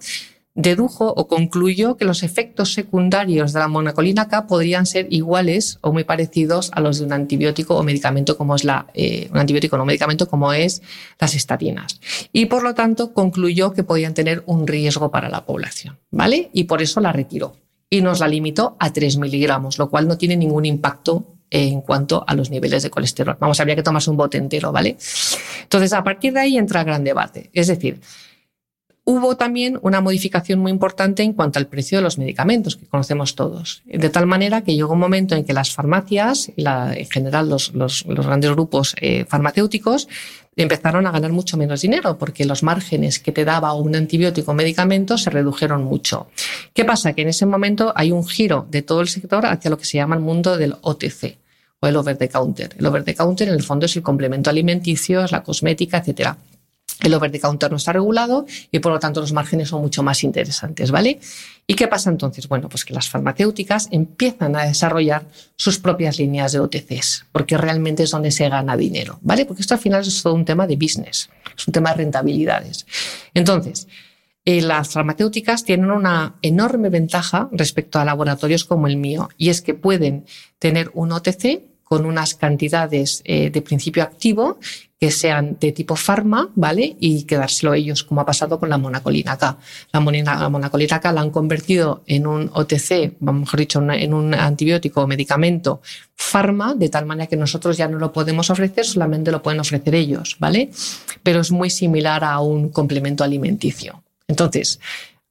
dedujo 0.57 1.13
o 1.15 1.27
concluyó 1.27 1.97
que 1.97 2.03
los 2.03 2.23
efectos 2.23 2.73
secundarios 2.73 3.53
de 3.53 3.59
la 3.59 3.67
monacolina 3.67 4.27
K 4.27 4.47
podrían 4.47 4.87
ser 4.87 5.05
iguales 5.11 5.77
o 5.81 5.93
muy 5.93 6.03
parecidos 6.03 6.71
a 6.73 6.81
los 6.81 6.97
de 6.97 7.05
un 7.05 7.13
antibiótico 7.13 7.77
o 7.77 7.83
medicamento 7.83 8.37
como 8.37 8.55
es 8.55 8.63
la, 8.63 8.87
eh, 8.95 9.29
un 9.31 9.37
antibiótico 9.37 9.75
o 9.75 9.79
un 9.79 9.85
medicamento 9.85 10.27
como 10.27 10.51
es 10.51 10.81
las 11.19 11.35
estatinas. 11.35 12.01
Y 12.33 12.47
por 12.47 12.63
lo 12.63 12.73
tanto 12.73 13.13
concluyó 13.13 13.71
que 13.71 13.83
podían 13.83 14.15
tener 14.15 14.43
un 14.47 14.65
riesgo 14.65 15.11
para 15.11 15.29
la 15.29 15.45
población, 15.45 15.99
¿vale? 16.09 16.49
Y 16.53 16.63
por 16.63 16.81
eso 16.81 16.99
la 17.01 17.13
retiró 17.13 17.55
y 17.87 18.01
nos 18.01 18.19
la 18.19 18.27
limitó 18.27 18.75
a 18.79 18.91
3 18.91 19.17
miligramos, 19.17 19.77
lo 19.77 19.91
cual 19.91 20.07
no 20.07 20.17
tiene 20.17 20.35
ningún 20.35 20.65
impacto 20.65 21.35
en 21.51 21.81
cuanto 21.81 22.25
a 22.27 22.33
los 22.33 22.49
niveles 22.49 22.81
de 22.81 22.89
colesterol. 22.89 23.37
Vamos, 23.39 23.59
habría 23.59 23.75
que 23.75 23.83
tomarse 23.83 24.09
un 24.09 24.17
bote 24.17 24.37
entero, 24.37 24.71
¿vale? 24.71 24.97
Entonces, 25.61 25.93
a 25.93 26.03
partir 26.03 26.33
de 26.33 26.41
ahí 26.41 26.57
entra 26.57 26.81
el 26.81 26.87
gran 26.87 27.03
debate. 27.03 27.49
Es 27.53 27.67
decir, 27.67 28.01
hubo 29.07 29.37
también 29.37 29.79
una 29.83 30.01
modificación 30.01 30.59
muy 30.59 30.69
importante 30.69 31.23
en 31.23 31.31
cuanto 31.31 31.59
al 31.59 31.67
precio 31.67 31.97
de 31.97 32.01
los 32.01 32.17
medicamentos 32.17 32.75
que 32.75 32.85
conocemos 32.85 33.35
todos. 33.35 33.81
De 33.85 34.09
tal 34.09 34.27
manera 34.27 34.65
que 34.65 34.75
llegó 34.75 34.93
un 34.93 34.99
momento 34.99 35.33
en 35.33 35.45
que 35.45 35.53
las 35.53 35.71
farmacias, 35.71 36.51
la, 36.57 36.93
en 36.93 37.09
general 37.09 37.47
los, 37.47 37.71
grandes 38.05 38.51
grupos 38.51 38.95
eh, 38.99 39.23
farmacéuticos, 39.25 40.09
empezaron 40.57 41.07
a 41.07 41.11
ganar 41.11 41.31
mucho 41.31 41.55
menos 41.55 41.81
dinero 41.81 42.17
porque 42.17 42.43
los 42.43 42.63
márgenes 42.63 43.19
que 43.19 43.31
te 43.31 43.45
daba 43.45 43.73
un 43.73 43.95
antibiótico 43.95 44.51
o 44.51 44.53
medicamento 44.53 45.17
se 45.17 45.29
redujeron 45.29 45.85
mucho. 45.85 46.27
¿Qué 46.73 46.83
pasa? 46.83 47.13
Que 47.13 47.21
en 47.21 47.29
ese 47.29 47.45
momento 47.45 47.93
hay 47.95 48.11
un 48.11 48.27
giro 48.27 48.67
de 48.69 48.81
todo 48.81 48.99
el 48.99 49.07
sector 49.07 49.45
hacia 49.45 49.71
lo 49.71 49.77
que 49.77 49.85
se 49.85 49.99
llama 49.99 50.15
el 50.15 50.21
mundo 50.21 50.57
del 50.57 50.75
OTC 50.81 51.37
o 51.79 51.87
el 51.87 51.95
over 51.95 52.17
the 52.17 52.27
counter. 52.27 52.75
El 52.77 52.85
over 52.85 53.05
the 53.05 53.15
counter 53.15 53.47
en 53.47 53.53
el 53.53 53.63
fondo 53.63 53.85
es 53.85 53.95
el 53.95 54.03
complemento 54.03 54.49
alimenticio, 54.49 55.23
es 55.23 55.31
la 55.31 55.43
cosmética, 55.43 55.99
etcétera. 55.99 56.37
El 57.01 57.13
over 57.13 57.31
the 57.31 57.39
counter 57.39 57.69
no 57.69 57.77
está 57.77 57.93
regulado 57.93 58.45
y 58.71 58.79
por 58.79 58.91
lo 58.91 58.99
tanto 58.99 59.21
los 59.21 59.31
márgenes 59.31 59.69
son 59.69 59.81
mucho 59.81 60.01
más 60.03 60.23
interesantes, 60.23 60.89
¿vale? 60.89 61.19
¿Y 61.67 61.75
qué 61.75 61.87
pasa 61.87 62.09
entonces? 62.09 62.47
Bueno, 62.47 62.69
pues 62.69 62.85
que 62.85 62.93
las 62.93 63.09
farmacéuticas 63.09 63.89
empiezan 63.91 64.55
a 64.55 64.63
desarrollar 64.63 65.27
sus 65.55 65.79
propias 65.79 66.17
líneas 66.17 66.53
de 66.53 66.59
OTCs, 66.59 67.25
porque 67.31 67.57
realmente 67.57 68.03
es 68.03 68.11
donde 68.11 68.31
se 68.31 68.49
gana 68.49 68.77
dinero, 68.77 69.19
¿vale? 69.21 69.45
Porque 69.45 69.61
esto 69.61 69.73
al 69.73 69.79
final 69.79 70.01
es 70.01 70.23
todo 70.23 70.33
un 70.33 70.45
tema 70.45 70.65
de 70.65 70.75
business, 70.75 71.29
es 71.55 71.67
un 71.67 71.73
tema 71.73 71.91
de 71.91 71.97
rentabilidades. 71.97 72.85
Entonces, 73.33 73.87
eh, 74.45 74.61
las 74.61 74.89
farmacéuticas 74.89 75.65
tienen 75.65 75.91
una 75.91 76.37
enorme 76.41 76.89
ventaja 76.89 77.49
respecto 77.51 77.99
a 77.99 78.05
laboratorios 78.05 78.63
como 78.63 78.87
el 78.87 78.95
mío, 78.95 79.29
y 79.37 79.49
es 79.49 79.61
que 79.61 79.73
pueden 79.73 80.25
tener 80.57 80.89
un 80.93 81.11
OTC 81.11 81.63
con 81.83 82.05
unas 82.05 82.35
cantidades 82.35 83.21
eh, 83.25 83.49
de 83.49 83.61
principio 83.61 84.03
activo 84.03 84.57
que 84.99 85.11
sean 85.11 85.57
de 85.59 85.71
tipo 85.71 85.95
farma, 85.95 86.49
¿vale? 86.55 86.97
Y 86.99 87.23
quedárselo 87.23 87.73
ellos, 87.75 88.03
como 88.03 88.21
ha 88.21 88.25
pasado 88.25 88.59
con 88.59 88.69
la 88.69 88.79
monacolina 88.79 89.37
K. 89.37 89.57
La, 89.91 89.99
monacolina 90.49 90.99
K 90.99 91.11
la 91.11 91.21
han 91.21 91.29
convertido 91.29 92.03
en 92.07 92.25
un 92.25 92.49
OTC, 92.51 93.19
mejor 93.19 93.59
dicho, 93.59 93.81
en 93.91 94.13
un 94.13 94.33
antibiótico 94.33 95.01
o 95.01 95.07
medicamento 95.07 95.81
farma, 96.15 96.73
de 96.73 96.89
tal 96.89 97.05
manera 97.05 97.27
que 97.27 97.37
nosotros 97.37 97.77
ya 97.77 97.87
no 97.87 97.99
lo 97.99 98.11
podemos 98.11 98.49
ofrecer, 98.49 98.85
solamente 98.85 99.31
lo 99.31 99.43
pueden 99.43 99.59
ofrecer 99.59 99.93
ellos, 99.93 100.35
¿vale? 100.39 100.71
Pero 101.21 101.41
es 101.41 101.51
muy 101.51 101.69
similar 101.69 102.23
a 102.23 102.39
un 102.39 102.69
complemento 102.69 103.23
alimenticio. 103.23 104.03
Entonces, 104.27 104.79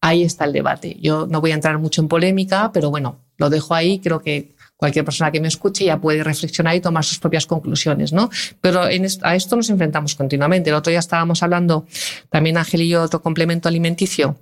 ahí 0.00 0.22
está 0.22 0.44
el 0.44 0.52
debate. 0.52 0.96
Yo 1.00 1.26
no 1.26 1.40
voy 1.40 1.50
a 1.50 1.54
entrar 1.54 1.78
mucho 1.78 2.00
en 2.00 2.08
polémica, 2.08 2.70
pero 2.72 2.90
bueno, 2.90 3.18
lo 3.36 3.50
dejo 3.50 3.74
ahí, 3.74 3.98
creo 3.98 4.20
que 4.20 4.54
cualquier 4.76 5.04
persona 5.04 5.30
que 5.30 5.40
me 5.40 5.48
escuche 5.48 5.84
ya 5.84 6.00
puede 6.00 6.22
reflexionar 6.22 6.76
y 6.76 6.80
tomar 6.80 7.04
sus 7.04 7.18
propias 7.18 7.46
conclusiones, 7.46 8.12
¿no? 8.12 8.30
Pero 8.60 8.88
en 8.88 9.06
a 9.22 9.34
esto 9.34 9.56
nos 9.56 9.70
enfrentamos 9.70 10.14
continuamente. 10.14 10.70
El 10.70 10.76
otro 10.76 10.90
día 10.90 11.00
estábamos 11.00 11.42
hablando, 11.42 11.86
también 12.30 12.58
Ángel 12.58 12.82
y 12.82 12.88
yo, 12.88 13.02
otro 13.02 13.22
complemento 13.22 13.68
alimenticio 13.68 14.36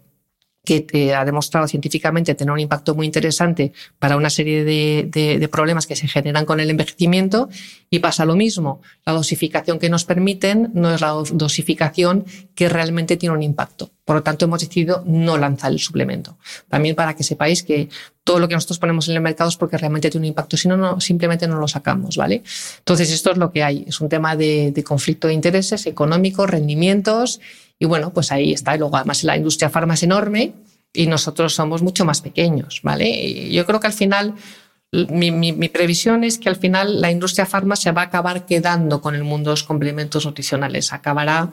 que 0.64 1.14
ha 1.14 1.24
demostrado 1.24 1.68
científicamente 1.68 2.34
tener 2.34 2.52
un 2.52 2.58
impacto 2.58 2.94
muy 2.94 3.06
interesante 3.06 3.72
para 3.98 4.16
una 4.16 4.30
serie 4.30 4.64
de, 4.64 5.08
de, 5.12 5.48
problemas 5.48 5.86
que 5.86 5.94
se 5.94 6.08
generan 6.08 6.46
con 6.46 6.58
el 6.58 6.70
envejecimiento 6.70 7.48
y 7.90 7.98
pasa 7.98 8.24
lo 8.24 8.34
mismo. 8.34 8.80
La 9.04 9.12
dosificación 9.12 9.78
que 9.78 9.90
nos 9.90 10.04
permiten 10.04 10.70
no 10.72 10.92
es 10.94 11.00
la 11.02 11.10
dosificación 11.10 12.24
que 12.54 12.68
realmente 12.68 13.16
tiene 13.16 13.34
un 13.34 13.42
impacto. 13.42 13.90
Por 14.04 14.16
lo 14.16 14.22
tanto, 14.22 14.46
hemos 14.46 14.60
decidido 14.60 15.02
no 15.06 15.36
lanzar 15.36 15.70
el 15.70 15.78
suplemento. 15.78 16.38
También 16.68 16.94
para 16.96 17.14
que 17.14 17.24
sepáis 17.24 17.62
que 17.62 17.88
todo 18.22 18.38
lo 18.38 18.48
que 18.48 18.54
nosotros 18.54 18.78
ponemos 18.78 19.08
en 19.08 19.16
el 19.16 19.20
mercado 19.20 19.50
es 19.50 19.56
porque 19.56 19.76
realmente 19.76 20.10
tiene 20.10 20.26
un 20.26 20.28
impacto, 20.28 20.56
si 20.56 20.66
no, 20.66 20.78
no 20.78 20.98
simplemente 21.00 21.46
no 21.46 21.58
lo 21.58 21.68
sacamos, 21.68 22.16
¿vale? 22.16 22.42
Entonces, 22.78 23.10
esto 23.12 23.32
es 23.32 23.36
lo 23.36 23.52
que 23.52 23.62
hay. 23.62 23.84
Es 23.86 24.00
un 24.00 24.08
tema 24.08 24.34
de, 24.34 24.72
de 24.72 24.82
conflicto 24.82 25.28
de 25.28 25.34
intereses 25.34 25.86
económicos, 25.86 26.48
rendimientos 26.48 27.40
y 27.78 27.86
bueno, 27.86 28.12
pues 28.12 28.32
ahí 28.32 28.52
está. 28.52 28.74
Y 28.74 28.78
luego 28.78 28.96
además 28.96 29.24
la 29.24 29.36
industria 29.36 29.70
farma 29.70 29.94
es 29.94 30.02
enorme 30.02 30.54
y 30.92 31.06
nosotros 31.06 31.54
somos 31.54 31.82
mucho 31.82 32.04
más 32.04 32.20
pequeños, 32.20 32.80
¿vale? 32.82 33.08
Y 33.08 33.52
yo 33.52 33.66
creo 33.66 33.80
que 33.80 33.88
al 33.88 33.92
final, 33.92 34.34
mi, 34.92 35.30
mi, 35.30 35.68
previsión 35.68 36.22
es 36.22 36.38
que 36.38 36.48
al 36.48 36.56
final 36.56 37.00
la 37.00 37.10
industria 37.10 37.46
farma 37.46 37.74
se 37.74 37.90
va 37.90 38.02
a 38.02 38.06
acabar 38.06 38.46
quedando 38.46 39.00
con 39.00 39.14
el 39.14 39.24
mundo 39.24 39.50
de 39.50 39.54
los 39.54 39.64
complementos 39.64 40.24
nutricionales. 40.24 40.92
Acabará 40.92 41.50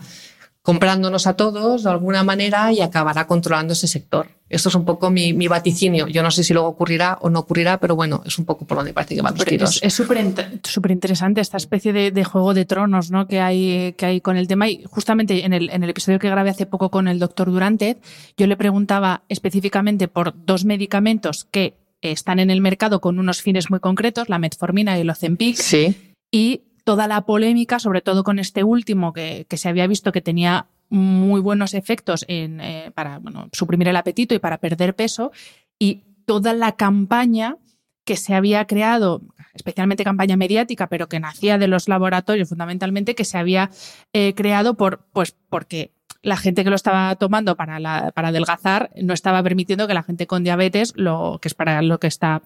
comprándonos 0.64 1.26
a 1.26 1.36
todos 1.36 1.84
de 1.84 1.90
alguna 1.90 2.24
manera 2.24 2.72
y 2.72 2.82
acabará 2.82 3.26
controlando 3.26 3.74
ese 3.74 3.88
sector. 3.88 4.28
Esto 4.48 4.70
es 4.70 4.76
un 4.76 4.84
poco 4.84 5.10
mi, 5.10 5.34
mi, 5.34 5.48
vaticinio. 5.48 6.08
Yo 6.08 6.22
no 6.24 6.30
sé 6.30 6.44
si 6.44 6.54
luego 6.54 6.68
ocurrirá 6.68 7.18
o 7.22 7.30
no 7.30 7.40
ocurrirá, 7.40 7.80
pero 7.80 7.96
bueno, 7.96 8.22
es 8.26 8.38
un 8.38 8.46
poco 8.46 8.66
por 8.66 8.78
donde 8.78 8.94
parece 8.94 9.16
que 9.16 9.22
van 9.22 9.34
los 9.34 9.46
tiros. 9.46 9.80
Es 9.82 9.94
súper 9.94 10.92
interesante 10.92 11.40
esta 11.40 11.58
especie 11.58 11.94
de, 11.94 12.12
de, 12.12 12.24
juego 12.26 12.54
de 12.54 12.66
tronos 12.66 13.12
¿no? 13.12 13.28
que, 13.28 13.40
hay, 13.40 13.94
que 13.94 14.06
hay 14.06 14.22
con 14.22 14.36
el 14.36 14.48
tema. 14.48 14.70
Y 14.70 14.84
justamente 14.84 15.46
en 15.46 15.54
el, 15.54 15.70
en 15.70 15.84
el 15.84 15.90
episodio 15.90 16.20
que 16.20 16.30
grabé 16.30 16.50
hace 16.50 16.66
poco 16.66 16.92
con 16.92 17.08
el 17.08 17.18
doctor 17.18 17.50
Durante, 17.50 17.98
yo 18.36 18.46
le 18.46 18.58
preguntaba 18.58 19.24
específicamente 19.30 20.10
por 20.10 20.34
dos 20.46 20.66
medicamentos 20.66 21.46
que 21.46 21.76
están 22.02 22.40
en 22.40 22.52
el 22.52 22.60
mercado 22.62 23.00
con 23.00 23.20
unos 23.20 23.42
fines 23.42 23.70
muy 23.70 23.80
concretos, 23.80 24.28
la 24.28 24.38
metformina 24.38 24.98
y 24.98 25.02
el 25.02 25.10
Ozempic. 25.10 25.56
Sí. 25.56 25.96
Y 26.30 26.64
toda 26.84 27.08
la 27.08 27.22
polémica, 27.22 27.80
sobre 27.80 28.02
todo 28.02 28.24
con 28.24 28.40
este 28.40 28.64
último 28.64 29.14
que, 29.14 29.46
que 29.50 29.58
se 29.58 29.70
había 29.70 29.88
visto 29.88 30.12
que 30.12 30.22
tenía 30.22 30.68
muy 30.90 31.40
buenos 31.40 31.74
efectos 31.74 32.26
en, 32.28 32.60
eh, 32.60 32.92
para 32.94 33.20
bueno, 33.20 33.50
suprimir 33.54 33.88
el 33.88 33.96
apetito 33.96 34.36
y 34.36 34.40
para 34.40 34.58
perder 34.58 34.94
peso, 34.94 35.32
y 35.80 36.04
toda 36.26 36.54
la 36.54 36.74
campaña 36.74 37.58
que 38.04 38.18
se 38.18 38.34
había 38.34 38.66
creado, 38.66 39.22
especialmente 39.54 40.04
campaña 40.04 40.36
mediática, 40.36 40.88
pero 40.88 41.08
que 41.08 41.20
nacía 41.20 41.58
de 41.58 41.68
los 41.68 41.88
laboratorios 41.88 42.50
fundamentalmente, 42.50 43.16
que 43.16 43.26
se 43.26 43.38
había 43.38 43.70
eh, 44.12 44.34
creado 44.36 44.76
por, 44.76 45.06
pues, 45.14 45.36
porque 45.50 45.94
la 46.24 46.38
gente 46.38 46.64
que 46.64 46.70
lo 46.70 46.76
estaba 46.76 47.16
tomando 47.16 47.56
para, 47.56 47.80
la, 47.80 48.12
para 48.12 48.30
adelgazar 48.30 48.92
no 49.02 49.14
estaba 49.14 49.42
permitiendo 49.42 49.88
que 49.88 49.94
la 49.94 50.04
gente 50.04 50.28
con 50.28 50.44
diabetes, 50.44 50.94
lo 50.96 51.40
que 51.42 51.48
es 51.48 51.54
para 51.54 51.82
lo 51.82 52.00
que 52.00 52.08
está 52.08 52.42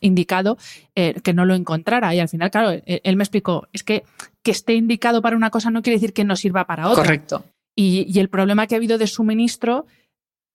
indicado, 0.00 0.56
eh, 0.94 1.20
que 1.22 1.34
no 1.34 1.44
lo 1.44 1.54
encontrara. 1.54 2.14
Y 2.14 2.20
al 2.20 2.28
final, 2.28 2.50
claro, 2.50 2.80
él, 2.86 3.16
me 3.16 3.24
explicó, 3.24 3.68
es 3.72 3.82
que 3.82 4.04
que 4.42 4.50
esté 4.50 4.74
indicado 4.74 5.22
para 5.22 5.36
una 5.36 5.50
cosa 5.50 5.70
no 5.70 5.82
quiere 5.82 5.96
decir 5.96 6.12
que 6.12 6.24
no 6.24 6.36
sirva 6.36 6.66
para 6.66 6.88
otra. 6.88 7.04
Correcto. 7.04 7.44
Y, 7.76 8.06
y 8.08 8.18
el 8.18 8.28
problema 8.28 8.66
que 8.66 8.74
ha 8.74 8.78
habido 8.78 8.98
de 8.98 9.06
suministro 9.06 9.86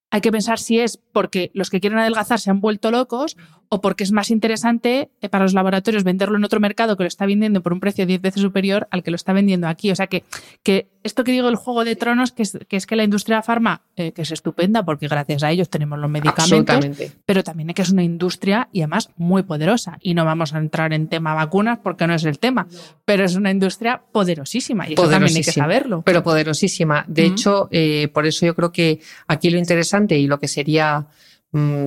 hay 0.09 0.21
que 0.21 0.31
pensar 0.31 0.59
si 0.59 0.79
es 0.79 0.97
porque 0.97 1.51
los 1.53 1.69
que 1.69 1.79
quieren 1.79 1.99
adelgazar 1.99 2.39
se 2.39 2.49
han 2.49 2.61
vuelto 2.61 2.91
locos 2.91 3.37
o 3.69 3.81
porque 3.81 4.03
es 4.03 4.11
más 4.11 4.31
interesante 4.31 5.09
eh, 5.21 5.29
para 5.29 5.45
los 5.45 5.53
laboratorios 5.53 6.03
venderlo 6.03 6.37
en 6.37 6.43
otro 6.43 6.59
mercado 6.59 6.97
que 6.97 7.03
lo 7.03 7.07
está 7.07 7.25
vendiendo 7.25 7.61
por 7.61 7.73
un 7.73 7.79
precio 7.79 8.05
10 8.05 8.21
veces 8.21 8.41
superior 8.41 8.87
al 8.91 9.03
que 9.03 9.11
lo 9.11 9.15
está 9.15 9.33
vendiendo 9.33 9.67
aquí. 9.67 9.91
O 9.91 9.95
sea 9.95 10.07
que, 10.07 10.23
que 10.63 10.87
esto 11.03 11.23
que 11.23 11.31
digo 11.31 11.49
el 11.49 11.55
juego 11.55 11.85
de 11.85 11.95
tronos, 11.95 12.31
que 12.31 12.43
es 12.43 12.57
que, 12.67 12.77
es 12.77 12.85
que 12.85 12.95
la 12.95 13.03
industria 13.03 13.41
farma, 13.41 13.81
eh, 13.95 14.11
que 14.11 14.21
es 14.21 14.31
estupenda 14.31 14.83
porque 14.83 15.07
gracias 15.07 15.43
a 15.43 15.51
ellos 15.51 15.69
tenemos 15.69 15.99
los 15.99 16.09
medicamentos, 16.09 16.85
pero 17.25 17.43
también 17.43 17.69
es 17.69 17.75
que 17.75 17.81
es 17.81 17.91
una 17.91 18.03
industria 18.03 18.69
y 18.71 18.81
además 18.81 19.09
muy 19.17 19.43
poderosa. 19.43 19.97
Y 20.01 20.13
no 20.13 20.25
vamos 20.25 20.53
a 20.53 20.57
entrar 20.59 20.93
en 20.93 21.07
tema 21.07 21.33
vacunas 21.33 21.79
porque 21.81 22.07
no 22.07 22.13
es 22.13 22.23
el 22.23 22.39
tema, 22.39 22.67
pero 23.05 23.25
es 23.25 23.35
una 23.35 23.51
industria 23.51 24.01
poderosísima 24.11 24.89
y 24.89 24.93
eso 24.93 25.09
también 25.09 25.35
hay 25.35 25.43
que 25.43 25.51
saberlo. 25.51 26.01
Pero 26.03 26.23
poderosísima. 26.23 27.05
De 27.07 27.25
hecho, 27.25 27.67
eh, 27.71 28.09
por 28.13 28.25
eso 28.25 28.45
yo 28.45 28.55
creo 28.55 28.71
que 28.71 28.99
aquí 29.27 29.49
lo 29.49 29.57
interesante 29.57 30.17
y 30.17 30.27
lo 30.27 30.39
que 30.39 30.47
sería 30.47 31.07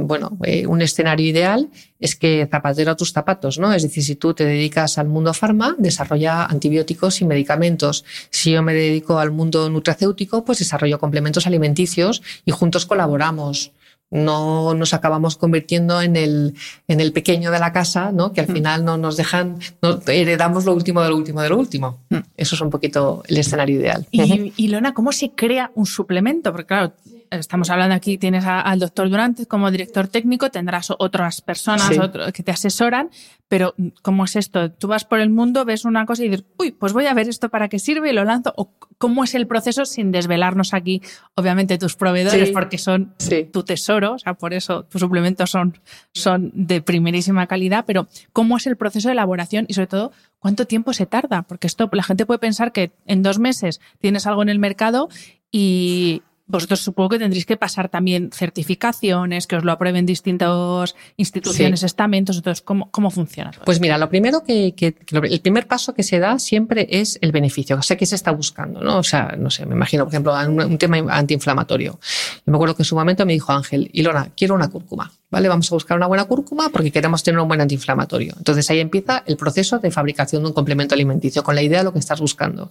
bueno, 0.07 0.39
eh, 0.45 0.67
un 0.67 0.83
escenario 0.83 1.27
ideal 1.27 1.69
es 1.99 2.17
que 2.17 2.49
zapatero 2.51 2.93
a 2.93 2.97
tus 2.97 3.13
zapatos, 3.13 3.59
¿no? 3.59 3.73
Es 3.73 3.83
decir, 3.83 4.03
si 4.03 4.17
tú 4.17 4.35
te 4.35 4.45
dedicas 4.45 4.99
al 4.99 5.09
mundo 5.09 5.35
farma, 5.35 5.77
desarrolla 5.79 6.45
antibióticos 6.47 7.21
y 7.21 7.25
medicamentos. 7.25 8.05
Si 8.31 8.53
yo 8.53 8.63
me 8.63 8.75
dedico 8.75 9.19
al 9.19 9.31
mundo 9.31 9.69
nutracéutico, 9.69 10.45
pues 10.45 10.59
desarrollo 10.59 10.99
complementos 10.99 11.47
alimenticios 11.47 12.23
y 12.45 12.53
juntos 12.53 12.87
colaboramos. 12.87 13.73
No 14.13 14.75
nos 14.75 14.93
acabamos 14.93 15.37
convirtiendo 15.37 16.03
en 16.03 16.17
el, 16.17 16.55
en 16.89 17.01
el 17.01 17.13
pequeño 17.13 17.53
de 17.53 17.61
la 17.61 17.73
casa, 17.73 18.11
¿no? 18.11 18.33
Que 18.33 18.41
al 18.41 18.49
mm. 18.49 18.53
final 18.53 18.85
no 18.85 18.97
nos 18.97 19.17
dejan, 19.17 19.61
no, 19.83 20.01
heredamos 20.07 20.65
lo 20.65 20.75
último 20.75 21.01
de 21.03 21.11
lo 21.11 21.17
último 21.17 21.43
de 21.43 21.49
lo 21.49 21.59
último. 21.59 22.01
Mm. 22.09 22.19
Eso 22.37 22.57
es 22.57 22.61
un 22.61 22.71
poquito 22.71 23.23
el 23.29 23.37
escenario 23.37 23.79
ideal. 23.79 24.07
Y, 24.11 24.53
y 24.57 24.69
Lona, 24.69 24.95
¿cómo 24.95 25.13
se 25.13 25.31
crea 25.31 25.71
un 25.77 25.87
suplemento? 25.87 26.51
Porque 26.51 26.67
claro, 26.67 26.93
estamos 27.31 27.71
hablando 27.71 27.95
aquí, 27.95 28.19
tienes 28.19 28.45
al 28.47 28.79
doctor 28.79 29.09
Durante 29.09 29.47
como 29.47 29.71
director 29.71 30.09
técnico, 30.09 30.51
tendrás 30.51 30.93
otras 30.99 31.41
personas 31.41 31.91
que 32.33 32.43
te 32.43 32.51
asesoran, 32.51 33.11
pero 33.49 33.75
¿cómo 34.03 34.25
es 34.25 34.37
esto? 34.37 34.71
Tú 34.71 34.89
vas 34.89 35.05
por 35.05 35.21
el 35.21 35.31
mundo, 35.31 35.65
ves 35.65 35.85
una 35.85 36.07
cosa 36.07 36.25
y 36.25 36.29
dices, 36.29 36.45
uy, 36.59 36.73
pues 36.73 36.93
voy 36.93 37.07
a 37.07 37.15
ver 37.15 37.29
esto 37.29 37.49
para 37.49 37.69
qué 37.69 37.79
sirve 37.79 38.11
y 38.11 38.13
lo 38.13 38.25
lanzo. 38.25 38.53
¿O 38.57 38.73
¿Cómo 38.99 39.25
es 39.25 39.35
el 39.35 39.47
proceso 39.47 39.87
sin 39.87 40.13
desvelarnos 40.13 40.75
aquí, 40.75 41.01
obviamente, 41.35 41.79
tus 41.79 41.97
proveedores, 41.97 42.51
porque 42.51 42.77
son 42.77 43.15
tu 43.51 43.63
tesoro, 43.63 44.13
o 44.13 44.19
sea, 44.19 44.35
por 44.35 44.53
eso 44.53 44.85
tus 44.85 45.01
suplementos 45.01 45.51
son, 45.51 45.79
son 46.13 46.51
de 46.53 46.83
primerísima 46.83 47.47
calidad, 47.47 47.85
pero 47.87 48.09
¿cómo 48.33 48.59
es 48.59 48.67
el 48.67 48.77
proceso 48.77 49.09
de 49.09 49.13
elaboración 49.13 49.65
y 49.69 49.75
sobre 49.75 49.87
todo 49.87 50.13
cuánto 50.39 50.67
tiempo 50.67 50.93
se 50.93 51.07
tarda? 51.07 51.43
Porque 51.43 51.67
esto 51.67 51.89
la 51.93 52.03
gente 52.03 52.27
puede 52.27 52.41
pensar 52.41 52.73
que 52.73 52.93
en 53.07 53.23
dos 53.23 53.39
meses 53.39 53.81
tienes 54.01 54.27
algo 54.27 54.43
en 54.43 54.51
el 54.51 54.59
mercado 54.59 55.09
y, 55.51 56.23
vosotros 56.51 56.81
supongo 56.81 57.11
que 57.11 57.19
tendréis 57.19 57.47
que 57.47 57.57
pasar 57.57 57.89
también 57.89 58.31
certificaciones, 58.33 59.47
que 59.47 59.57
os 59.57 59.65
lo 59.65 59.73
aprueben 59.73 60.07
distintas 60.07 60.95
instituciones, 61.17 61.83
estamentos. 61.83 62.37
Entonces, 62.37 62.63
¿cómo, 62.63 62.91
cómo 62.91 63.11
funciona? 63.11 63.53
Pues 63.65 63.81
mira, 63.81 63.99
lo 63.99 64.09
primero 64.09 64.43
que, 64.45 64.75
que, 64.75 64.95
el 65.11 65.41
primer 65.41 65.67
paso 65.67 65.95
que 65.95 66.03
se 66.03 66.19
da 66.19 66.39
siempre 66.39 66.89
es 66.91 67.19
el 67.23 67.33
beneficio. 67.33 67.77
O 67.77 67.83
sea, 67.83 67.97
¿qué 67.97 68.07
se 68.07 68.17
está 68.17 68.33
buscando? 68.33 68.81
¿no? 68.81 68.99
O 68.99 69.03
sea, 69.03 69.35
no 69.39 69.51
sé, 69.51 69.67
me 69.67 69.75
imagino, 69.75 70.05
por 70.05 70.13
ejemplo, 70.13 70.35
un, 70.35 70.61
un 70.61 70.79
tema 70.79 70.99
antiinflamatorio. 71.11 71.99
Yo 72.47 72.51
me 72.51 72.57
acuerdo 72.57 72.77
que 72.77 72.83
en 72.83 72.87
su 72.87 72.97
momento 72.97 73.25
me 73.25 73.33
dijo 73.33 73.53
Ángel, 73.53 73.91
Ilona, 73.93 74.33
quiero 74.37 74.55
una 74.55 74.69
cúrcuma. 74.69 75.13
¿Vale? 75.31 75.49
Vamos 75.49 75.71
a 75.71 75.77
buscar 75.77 75.97
una 75.97 76.07
buena 76.07 76.25
cúrcuma 76.25 76.71
porque 76.71 76.91
queremos 76.91 77.23
tener 77.23 77.41
un 77.41 77.47
buen 77.47 77.61
antiinflamatorio. 77.61 78.35
Entonces 78.37 78.69
ahí 78.71 78.81
empieza 78.81 79.23
el 79.27 79.37
proceso 79.37 79.79
de 79.79 79.91
fabricación 79.93 80.43
de 80.43 80.49
un 80.49 80.55
complemento 80.55 80.95
alimenticio 80.95 81.45
con 81.45 81.55
la 81.55 81.63
idea 81.63 81.79
de 81.79 81.85
lo 81.85 81.93
que 81.93 82.01
estás 82.01 82.21
buscando. 82.21 82.71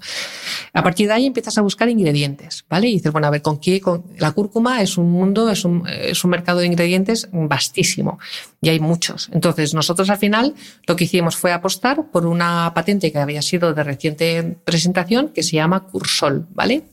A 0.73 0.83
partir 0.83 1.07
de 1.07 1.13
ahí 1.13 1.25
empiezas 1.25 1.57
a 1.57 1.61
buscar 1.61 1.87
ingredientes, 1.87 2.65
¿vale? 2.69 2.89
Y 2.89 2.93
dices, 2.93 3.13
bueno, 3.13 3.27
a 3.27 3.29
ver, 3.29 3.41
¿con 3.41 3.59
qué? 3.59 3.79
Con... 3.79 4.03
La 4.17 4.33
cúrcuma 4.33 4.81
es 4.81 4.97
un 4.97 5.09
mundo, 5.09 5.49
es 5.49 5.63
un, 5.63 5.87
es 5.87 6.21
un 6.23 6.31
mercado 6.31 6.59
de 6.59 6.65
ingredientes 6.65 7.29
vastísimo 7.31 8.19
y 8.61 8.69
hay 8.69 8.79
muchos. 8.79 9.29
Entonces 9.31 9.73
nosotros 9.73 10.09
al 10.09 10.17
final 10.17 10.53
lo 10.85 10.95
que 10.95 11.05
hicimos 11.05 11.37
fue 11.37 11.53
apostar 11.53 12.11
por 12.11 12.25
una 12.25 12.73
patente 12.73 13.11
que 13.11 13.19
había 13.19 13.41
sido 13.41 13.73
de 13.73 13.83
reciente 13.83 14.57
presentación 14.65 15.29
que 15.29 15.43
se 15.43 15.55
llama 15.55 15.85
Cursol, 15.85 16.47
¿vale? 16.53 16.83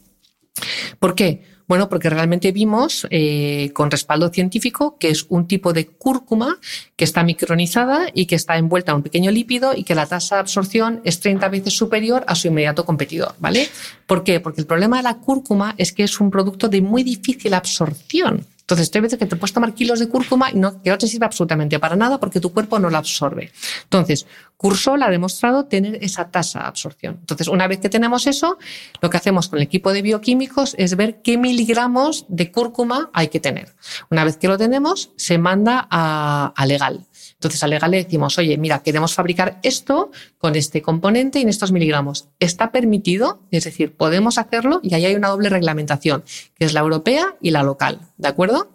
¿Por 0.99 1.15
qué? 1.15 1.56
Bueno, 1.69 1.89
porque 1.89 2.11
realmente 2.11 2.53
vimos 2.53 3.07
eh, 3.11 3.71
con 3.73 3.91
respaldo 3.91 4.29
científico 4.29 4.97
que 4.99 5.11
es 5.11 5.27
un 5.29 5.47
tipo 5.47 5.73
de 5.73 5.87
cúrcuma 5.87 6.59
que 6.95 7.05
está 7.05 7.25
micronizada 7.25 8.07
y 8.15 8.27
que 8.27 8.37
está 8.37 8.57
envuelta 8.57 8.93
en 8.93 8.97
un 8.97 9.03
pequeño 9.03 9.31
lípido 9.31 9.73
y 9.75 9.83
que 9.83 9.95
la 9.95 10.07
tasa 10.07 10.37
de 10.37 10.41
absorción 10.43 11.01
es 11.05 11.21
30 11.21 11.49
veces 11.49 11.77
superior 11.77 12.25
a 12.29 12.35
su 12.35 12.49
inmediato 12.49 12.85
competidor, 12.85 13.35
¿vale? 13.39 13.69
¿Por 14.07 14.23
qué? 14.23 14.41
Porque 14.41 14.61
el 14.61 14.67
problema 14.67 14.99
de 14.99 15.03
la 15.03 15.19
cúrcuma 15.19 15.75
es 15.77 15.93
que 15.93 16.05
es 16.05 16.21
un 16.21 16.31
producto 16.31 16.69
de 16.69 16.81
muy 16.81 17.03
difícil 17.03 17.55
absorción. 17.55 18.47
Entonces, 18.67 18.91
hay 18.97 19.01
veces 19.01 19.17
que 19.17 19.27
te 19.27 19.37
puedes 19.37 19.53
tomar 19.53 19.75
kilos 19.75 20.01
de 20.01 20.09
cúrcuma 20.09 20.51
y 20.51 20.57
no, 20.57 20.83
que 20.83 20.91
no 20.91 20.99
te 20.99 21.07
sirve 21.07 21.25
absolutamente 21.25 21.79
para 21.79 21.95
nada 21.95 22.19
porque 22.19 22.41
tu 22.41 22.53
cuerpo 22.53 22.81
no 22.81 22.91
la 22.91 22.99
absorbe. 22.99 23.53
Entonces, 23.85 24.27
Cursol 24.57 25.05
ha 25.05 25.09
demostrado 25.09 25.67
tener 25.67 26.03
esa 26.03 26.33
tasa 26.33 26.59
de 26.59 26.65
absorción. 26.67 27.19
Entonces, 27.21 27.47
una 27.47 27.69
vez 27.69 27.79
que 27.79 27.89
tenemos 27.89 28.27
eso, 28.27 28.59
lo 29.01 29.09
que 29.09 29.19
hacemos 29.19 29.47
con 29.47 29.61
el 29.61 29.63
equipo 29.63 29.93
de 29.93 30.03
bioquímicos 30.03 30.75
es 30.79 30.97
ver 30.97 31.23
qué 31.23 31.39
miligramos 31.39 32.27
de 32.29 32.51
cúrcuma 32.51 33.09
hay 33.13 33.29
que 33.29 33.39
tener. 33.39 33.73
Una 34.11 34.25
vez 34.25 34.37
que 34.37 34.49
lo 34.49 34.59
tenemos, 34.59 35.13
se 35.15 35.39
manda 35.39 35.87
a, 35.89 36.53
a 36.57 36.67
legal. 36.67 37.07
Entonces 37.37 37.63
a 37.63 37.67
legal 37.67 37.91
le 37.91 38.03
decimos, 38.03 38.39
oye, 38.39 38.57
mira, 38.57 38.83
queremos 38.83 39.15
fabricar 39.15 39.61
esto 39.63 40.11
con 40.39 40.57
este 40.57 40.81
componente 40.81 41.39
y 41.39 41.43
en 41.43 41.49
estos 41.49 41.71
miligramos. 41.71 42.29
¿Está 42.41 42.73
permitido? 42.73 43.43
Es 43.51 43.65
decir, 43.65 43.95
podemos 43.95 44.39
hacerlo 44.39 44.81
y 44.83 44.95
ahí 44.95 45.05
hay 45.05 45.15
una 45.15 45.29
doble 45.29 45.51
reglamentación, 45.51 46.25
que 46.55 46.65
es 46.65 46.73
la 46.73 46.81
europea 46.81 47.37
y 47.43 47.51
la 47.51 47.63
local. 47.63 48.01
¿De 48.17 48.29
acuerdo? 48.29 48.71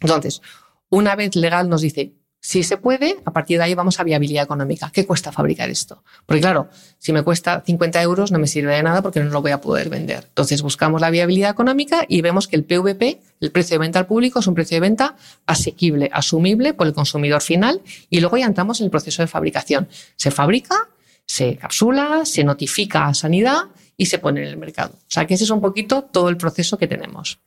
Entonces, 0.00 0.40
una 0.88 1.16
vez 1.16 1.36
legal 1.36 1.68
nos 1.68 1.82
dice, 1.82 2.14
si 2.40 2.62
se 2.62 2.76
puede, 2.76 3.16
a 3.24 3.32
partir 3.32 3.58
de 3.58 3.64
ahí 3.64 3.74
vamos 3.74 3.98
a 3.98 4.04
viabilidad 4.04 4.44
económica. 4.44 4.90
¿Qué 4.92 5.04
cuesta 5.04 5.32
fabricar 5.32 5.68
esto? 5.70 6.04
Porque 6.24 6.40
claro, 6.40 6.68
si 6.98 7.12
me 7.12 7.22
cuesta 7.22 7.62
50 7.66 8.00
euros 8.02 8.30
no 8.30 8.38
me 8.38 8.46
sirve 8.46 8.74
de 8.74 8.82
nada 8.82 9.02
porque 9.02 9.20
no 9.20 9.30
lo 9.30 9.42
voy 9.42 9.50
a 9.50 9.60
poder 9.60 9.88
vender. 9.88 10.24
Entonces 10.28 10.62
buscamos 10.62 11.00
la 11.00 11.10
viabilidad 11.10 11.50
económica 11.50 12.04
y 12.08 12.22
vemos 12.22 12.46
que 12.46 12.56
el 12.56 12.64
PVP, 12.64 13.20
el 13.40 13.50
precio 13.50 13.74
de 13.74 13.78
venta 13.78 13.98
al 13.98 14.06
público, 14.06 14.38
es 14.38 14.46
un 14.46 14.54
precio 14.54 14.76
de 14.76 14.80
venta 14.80 15.16
asequible, 15.46 16.10
asumible 16.12 16.74
por 16.74 16.86
el 16.86 16.94
consumidor 16.94 17.42
final 17.42 17.82
y 18.08 18.20
luego 18.20 18.36
ya 18.36 18.46
entramos 18.46 18.80
en 18.80 18.84
el 18.84 18.90
proceso 18.90 19.20
de 19.20 19.26
fabricación. 19.26 19.88
Se 20.16 20.30
fabrica, 20.30 20.88
se 21.26 21.56
capsula, 21.56 22.24
se 22.24 22.44
notifica 22.44 23.08
a 23.08 23.14
sanidad 23.14 23.64
y 23.96 24.06
se 24.06 24.20
pone 24.20 24.42
en 24.42 24.48
el 24.48 24.56
mercado. 24.56 24.94
O 24.94 25.10
sea 25.10 25.26
que 25.26 25.34
ese 25.34 25.42
es 25.42 25.50
un 25.50 25.60
poquito 25.60 26.02
todo 26.02 26.28
el 26.28 26.36
proceso 26.36 26.78
que 26.78 26.86
tenemos. 26.86 27.40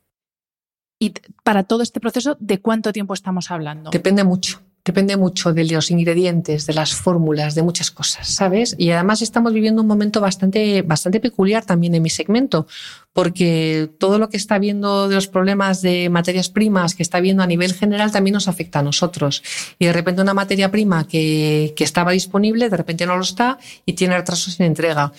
Y 1.00 1.14
para 1.44 1.64
todo 1.64 1.82
este 1.82 2.00
proceso, 2.02 2.36
¿de 2.40 2.60
cuánto 2.60 2.92
tiempo 2.92 3.14
estamos 3.14 3.50
hablando? 3.50 3.90
Depende 3.90 4.24
mucho 4.24 4.60
depende 4.84 5.16
mucho 5.18 5.54
de 5.54 5.66
los 5.66 5.92
ingredientes, 5.92 6.66
de 6.66 6.74
las 6.74 6.96
fórmulas, 6.96 7.56
de 7.56 7.62
muchas 7.62 7.92
cosas, 7.92 8.28
¿sabes? 8.28 8.76
Y 8.78 8.92
además 8.92 9.22
estamos 9.22 9.54
viviendo 9.54 9.82
un 9.82 9.88
momento 9.88 10.22
bastante, 10.22 10.82
bastante 10.82 11.20
peculiar 11.20 11.66
también 11.66 11.94
en 11.96 12.02
mi 12.02 12.10
segmento, 12.10 12.68
porque 13.14 13.90
todo 14.00 14.18
lo 14.18 14.30
que 14.30 14.38
está 14.38 14.58
viendo 14.58 15.08
de 15.08 15.16
los 15.16 15.28
problemas 15.28 15.82
de 15.82 16.10
materias 16.10 16.50
primas 16.50 16.96
que 16.96 17.04
está 17.04 17.20
viendo 17.20 17.44
a 17.44 17.48
nivel 17.48 17.74
general 17.74 18.12
también 18.12 18.34
nos 18.34 18.48
afecta 18.48 18.80
a 18.80 18.84
nosotros. 18.84 19.44
Y 19.78 19.86
de 19.86 19.94
repente 19.94 20.22
una 20.22 20.34
materia 20.34 20.72
prima 20.72 21.08
que, 21.08 21.74
que 21.76 21.84
estaba 21.84 22.12
disponible, 22.12 22.70
de 22.70 22.78
repente 22.78 23.06
no 23.06 23.18
lo 23.18 23.24
está 23.24 23.60
y 23.86 23.94
tiene 23.94 24.18
retrasos 24.18 24.60
en 24.60 24.68
entrega. 24.68 25.12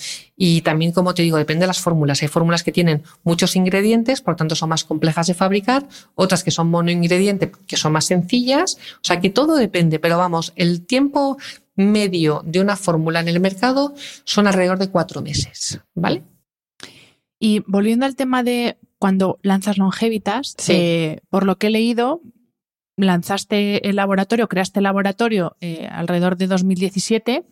Y 0.44 0.62
también, 0.62 0.90
como 0.90 1.14
te 1.14 1.22
digo, 1.22 1.36
depende 1.36 1.62
de 1.62 1.66
las 1.68 1.78
fórmulas. 1.78 2.20
Hay 2.20 2.26
fórmulas 2.26 2.64
que 2.64 2.72
tienen 2.72 3.04
muchos 3.22 3.54
ingredientes, 3.54 4.22
por 4.22 4.34
tanto 4.34 4.56
son 4.56 4.70
más 4.70 4.82
complejas 4.82 5.28
de 5.28 5.34
fabricar, 5.34 5.86
otras 6.16 6.42
que 6.42 6.50
son 6.50 6.68
monoingrediente, 6.68 7.52
que 7.68 7.76
son 7.76 7.92
más 7.92 8.06
sencillas. 8.06 8.76
O 8.96 9.04
sea 9.04 9.20
que 9.20 9.30
todo 9.30 9.54
depende, 9.54 10.00
pero 10.00 10.18
vamos, 10.18 10.52
el 10.56 10.84
tiempo 10.84 11.38
medio 11.76 12.42
de 12.44 12.60
una 12.60 12.74
fórmula 12.74 13.20
en 13.20 13.28
el 13.28 13.38
mercado 13.38 13.94
son 14.24 14.48
alrededor 14.48 14.80
de 14.80 14.90
cuatro 14.90 15.22
meses, 15.22 15.78
¿vale? 15.94 16.24
Y 17.38 17.62
volviendo 17.68 18.04
al 18.04 18.16
tema 18.16 18.42
de 18.42 18.78
cuando 18.98 19.38
lanzas 19.42 19.78
Longevitas, 19.78 20.56
eh, 20.66 21.20
por 21.30 21.46
lo 21.46 21.56
que 21.56 21.68
he 21.68 21.70
leído, 21.70 22.20
lanzaste 22.96 23.88
el 23.88 23.94
laboratorio, 23.94 24.48
creaste 24.48 24.80
el 24.80 24.84
laboratorio 24.84 25.56
eh, 25.60 25.86
alrededor 25.88 26.36
de 26.36 26.48
2017 26.48 27.44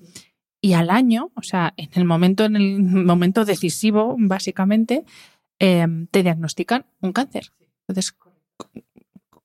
y 0.60 0.74
al 0.74 0.90
año, 0.90 1.30
o 1.34 1.42
sea, 1.42 1.74
en 1.76 1.90
el 1.94 2.04
momento, 2.04 2.44
en 2.44 2.56
el 2.56 2.82
momento 2.82 3.44
decisivo, 3.44 4.16
básicamente, 4.18 5.04
eh, 5.58 5.86
te 6.10 6.22
diagnostican 6.22 6.86
un 7.00 7.12
cáncer. 7.12 7.52
Entonces, 7.86 8.14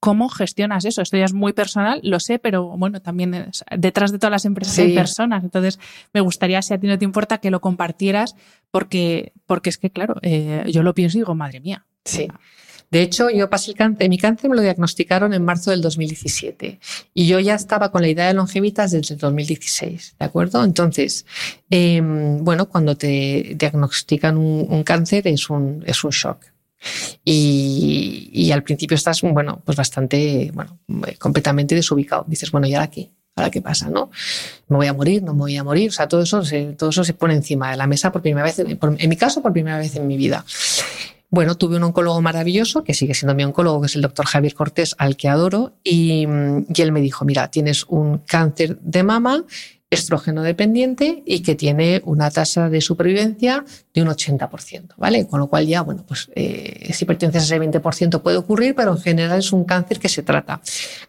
¿Cómo 0.05 0.29
gestionas 0.29 0.85
eso? 0.85 1.01
Esto 1.01 1.17
ya 1.17 1.25
es 1.25 1.33
muy 1.33 1.53
personal, 1.53 1.99
lo 2.03 2.19
sé, 2.19 2.37
pero 2.37 2.77
bueno, 2.77 3.01
también 3.01 3.49
detrás 3.75 4.11
de 4.11 4.19
todas 4.19 4.29
las 4.29 4.45
empresas 4.45 4.77
hay 4.77 4.93
personas. 4.93 5.43
Entonces, 5.43 5.79
me 6.13 6.21
gustaría, 6.21 6.61
si 6.61 6.75
a 6.75 6.79
ti 6.79 6.85
no 6.85 6.99
te 6.99 7.05
importa, 7.05 7.39
que 7.39 7.49
lo 7.49 7.59
compartieras, 7.59 8.35
porque, 8.69 9.33
porque 9.47 9.71
es 9.71 9.79
que, 9.79 9.89
claro, 9.89 10.17
eh, 10.21 10.63
yo 10.67 10.83
lo 10.83 10.93
pienso 10.93 11.17
y 11.17 11.21
digo, 11.21 11.33
madre 11.33 11.59
mía. 11.59 11.87
Sí. 12.03 12.27
De 12.95 13.01
hecho, 13.01 13.29
yo 13.29 13.49
pasé 13.49 13.71
el 13.71 13.75
cáncer, 13.75 14.07
mi 14.07 14.17
cáncer 14.17 14.49
me 14.49 14.55
lo 14.55 14.61
diagnosticaron 14.61 15.33
en 15.33 15.43
marzo 15.43 15.69
del 15.69 15.81
2017 15.81 16.79
y 17.13 17.27
yo 17.27 17.41
ya 17.41 17.53
estaba 17.53 17.91
con 17.91 18.01
la 18.01 18.07
idea 18.07 18.27
de 18.27 18.33
longevitas 18.33 18.91
desde 18.91 19.15
el 19.15 19.19
2016, 19.19 20.15
¿de 20.17 20.25
acuerdo? 20.25 20.63
Entonces, 20.63 21.25
em, 21.69 22.41
bueno, 22.41 22.69
cuando 22.69 22.95
te 22.95 23.53
diagnostican 23.57 24.37
un, 24.37 24.83
cáncer 24.83 25.27
es 25.27 25.49
un, 25.49 25.83
shock. 25.83 26.37
Y, 27.25 28.29
y, 28.31 28.53
al 28.53 28.63
principio 28.63 28.95
estás, 28.95 29.21
bueno, 29.23 29.61
pues 29.65 29.75
bastante, 29.75 30.51
bueno, 30.53 30.79
completamente 31.19 31.75
desubicado. 31.75 32.23
Dices, 32.29 32.49
bueno, 32.49 32.65
¿y 32.65 32.75
ahora 32.75 32.89
qué? 32.89 33.11
¿Ahora 33.35 33.51
qué 33.51 33.61
pasa? 33.61 33.89
¿No? 33.89 34.09
¿Me 34.69 34.77
voy 34.77 34.87
a 34.87 34.93
morir? 34.93 35.21
¿No 35.21 35.33
me 35.33 35.39
voy 35.39 35.57
a 35.57 35.65
morir? 35.65 35.89
O 35.89 35.91
sea, 35.91 36.07
todo 36.07 36.21
eso 36.21 36.45
se, 36.45 36.67
todo 36.77 36.91
eso 36.91 37.03
se 37.03 37.13
pone 37.13 37.33
encima 37.33 37.71
de 37.71 37.75
la 37.75 37.87
mesa 37.87 38.13
por 38.13 38.21
primera 38.21 38.45
vez, 38.45 38.57
en 38.59 39.09
mi 39.09 39.17
caso, 39.17 39.41
por 39.41 39.51
primera 39.51 39.79
vez 39.79 39.97
en 39.97 40.07
mi 40.07 40.15
vida. 40.15 40.45
Bueno, 41.29 41.55
tuve 41.55 41.77
un 41.77 41.83
oncólogo 41.83 42.21
maravilloso, 42.21 42.83
que 42.83 42.93
sigue 42.93 43.13
siendo 43.13 43.35
mi 43.35 43.43
oncólogo, 43.43 43.81
que 43.81 43.87
es 43.87 43.95
el 43.95 44.01
doctor 44.01 44.25
Javier 44.25 44.53
Cortés, 44.53 44.95
al 44.97 45.17
que 45.17 45.27
adoro, 45.27 45.73
y, 45.83 46.23
él 46.23 46.91
me 46.91 47.01
dijo, 47.01 47.25
mira, 47.25 47.49
tienes 47.49 47.85
un 47.85 48.19
cáncer 48.19 48.79
de 48.79 49.03
mama 49.03 49.45
estrógeno 49.89 50.41
dependiente 50.43 51.23
y 51.25 51.41
que 51.41 51.55
tiene 51.55 52.01
una 52.05 52.29
tasa 52.31 52.69
de 52.69 52.81
supervivencia 52.81 53.63
de 53.93 54.01
un 54.01 54.07
80%, 54.09 54.95
¿vale? 54.97 55.27
Con 55.27 55.39
lo 55.39 55.47
cual 55.47 55.67
ya, 55.67 55.81
bueno, 55.81 56.03
pues 56.07 56.29
eh, 56.35 56.91
si 56.93 57.05
perteneces 57.05 57.43
a 57.43 57.55
ese 57.55 57.63
20% 57.63 58.21
puede 58.21 58.37
ocurrir, 58.37 58.75
pero 58.75 58.91
en 58.91 58.97
general 58.97 59.39
es 59.39 59.53
un 59.53 59.63
cáncer 59.63 59.99
que 59.99 60.09
se 60.09 60.23
trata. 60.23 60.59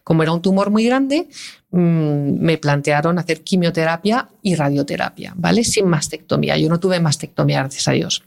Como 0.03 0.23
era 0.23 0.31
un 0.31 0.41
tumor 0.41 0.69
muy 0.69 0.85
grande, 0.85 1.27
mmm, 1.71 2.39
me 2.39 2.57
plantearon 2.57 3.19
hacer 3.19 3.43
quimioterapia 3.43 4.29
y 4.41 4.55
radioterapia, 4.55 5.33
¿vale? 5.35 5.63
Sin 5.63 5.87
mastectomía. 5.87 6.57
Yo 6.57 6.69
no 6.69 6.79
tuve 6.79 6.99
mastectomía, 6.99 7.59
gracias 7.59 7.87
a 7.87 7.91
Dios. 7.91 8.23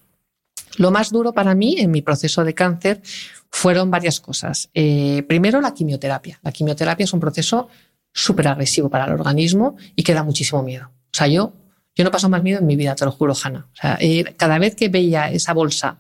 Lo 0.77 0.91
más 0.91 1.11
duro 1.11 1.33
para 1.33 1.55
mí 1.55 1.77
en 1.79 1.91
mi 1.91 2.03
proceso 2.03 2.45
de 2.45 2.55
cáncer 2.55 3.03
fueron 3.51 3.91
varias 3.91 4.21
cosas. 4.21 4.71
Eh, 4.75 5.25
primero, 5.29 5.61
la 5.61 5.75
quimioterapia. 5.75 6.39
La 6.43 6.53
quimioterapia 6.53 7.05
es 7.05 7.13
un 7.13 7.21
proceso 7.21 7.69
súper 8.13 8.49
agresivo 8.49 8.89
para 8.89 9.07
el 9.07 9.13
organismo 9.13 9.77
y 9.97 10.03
que 10.03 10.15
da 10.15 10.23
muchísimo 10.23 10.63
miedo. 10.63 10.87
O 10.87 11.17
sea, 11.17 11.27
yo, 11.27 11.53
yo 11.95 12.05
no 12.05 12.11
paso 12.11 12.29
más 12.29 12.43
miedo 12.43 12.61
en 12.61 12.67
mi 12.67 12.77
vida, 12.77 12.95
te 12.95 13.05
lo 13.05 13.13
juro, 13.13 13.35
Hanna. 13.41 13.69
O 13.73 13.77
sea, 13.77 13.99
eh, 14.01 14.35
cada 14.37 14.59
vez 14.59 14.75
que 14.75 14.89
veía 14.89 15.31
esa 15.31 15.53
bolsa 15.53 15.99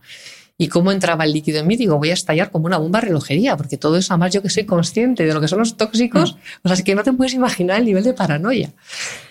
y 0.56 0.68
cómo 0.68 0.92
entraba 0.92 1.24
el 1.24 1.32
líquido 1.32 1.58
en 1.58 1.66
mí, 1.66 1.76
digo, 1.76 1.98
voy 1.98 2.10
a 2.10 2.14
estallar 2.14 2.50
como 2.50 2.66
una 2.66 2.76
bomba 2.76 3.00
relojería, 3.00 3.56
porque 3.56 3.78
todo 3.78 3.96
eso, 3.96 4.12
además 4.12 4.32
yo 4.34 4.42
que 4.42 4.50
soy 4.50 4.66
consciente 4.66 5.24
de 5.24 5.32
lo 5.32 5.40
que 5.40 5.48
son 5.48 5.58
los 5.58 5.76
tóxicos, 5.76 6.34
mm. 6.34 6.38
o 6.64 6.68
sea, 6.68 6.74
es 6.74 6.82
que 6.82 6.94
no 6.94 7.02
te 7.02 7.12
puedes 7.12 7.32
imaginar 7.32 7.78
el 7.78 7.86
nivel 7.86 8.04
de 8.04 8.12
paranoia. 8.12 8.72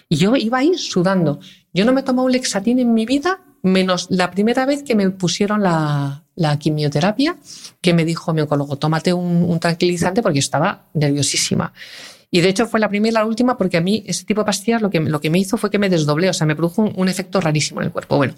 Y 0.09 0.15
yo 0.15 0.35
iba 0.35 0.57
ahí 0.57 0.75
sudando. 0.75 1.39
Yo 1.71 1.85
no 1.85 1.93
me 1.93 2.01
he 2.01 2.03
tomado 2.03 2.25
un 2.25 2.31
lexatín 2.31 2.79
en 2.79 2.95
mi 2.95 3.05
vida, 3.05 3.41
menos 3.61 4.07
la 4.09 4.31
primera 4.31 4.65
vez 4.65 4.83
que 4.83 4.95
me 4.95 5.09
pusieron 5.09 5.61
la, 5.61 6.23
quimioterapia, 6.59 7.35
que 7.81 7.93
me 7.93 8.05
dijo 8.05 8.33
mi 8.33 8.41
oncólogo, 8.41 8.77
tómate 8.77 9.13
un, 9.13 9.59
tranquilizante 9.59 10.21
porque 10.21 10.39
estaba 10.39 10.85
nerviosísima. 10.93 11.73
Y 12.31 12.41
de 12.41 12.49
hecho 12.49 12.67
fue 12.67 12.79
la 12.79 12.89
primera 12.89 13.09
y 13.09 13.13
la 13.13 13.25
última 13.25 13.57
porque 13.57 13.77
a 13.77 13.81
mí 13.81 14.03
ese 14.05 14.23
tipo 14.23 14.41
de 14.41 14.45
pastillas 14.45 14.81
lo 14.81 14.89
que, 14.89 14.99
lo 14.99 15.19
que 15.19 15.29
me 15.29 15.39
hizo 15.39 15.57
fue 15.57 15.71
que 15.71 15.79
me 15.79 15.89
desdoblé, 15.89 16.29
o 16.29 16.33
sea, 16.33 16.45
me 16.45 16.55
produjo 16.55 16.83
un, 16.83 17.09
efecto 17.09 17.41
rarísimo 17.41 17.81
en 17.81 17.87
el 17.87 17.91
cuerpo. 17.91 18.17
Bueno, 18.17 18.35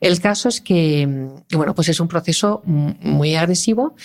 el 0.00 0.20
caso 0.20 0.48
es 0.48 0.60
que, 0.60 1.28
bueno, 1.52 1.74
pues 1.74 1.88
es 1.88 1.98
un 1.98 2.08
proceso 2.08 2.62
muy 2.64 3.34
agresivo 3.34 3.96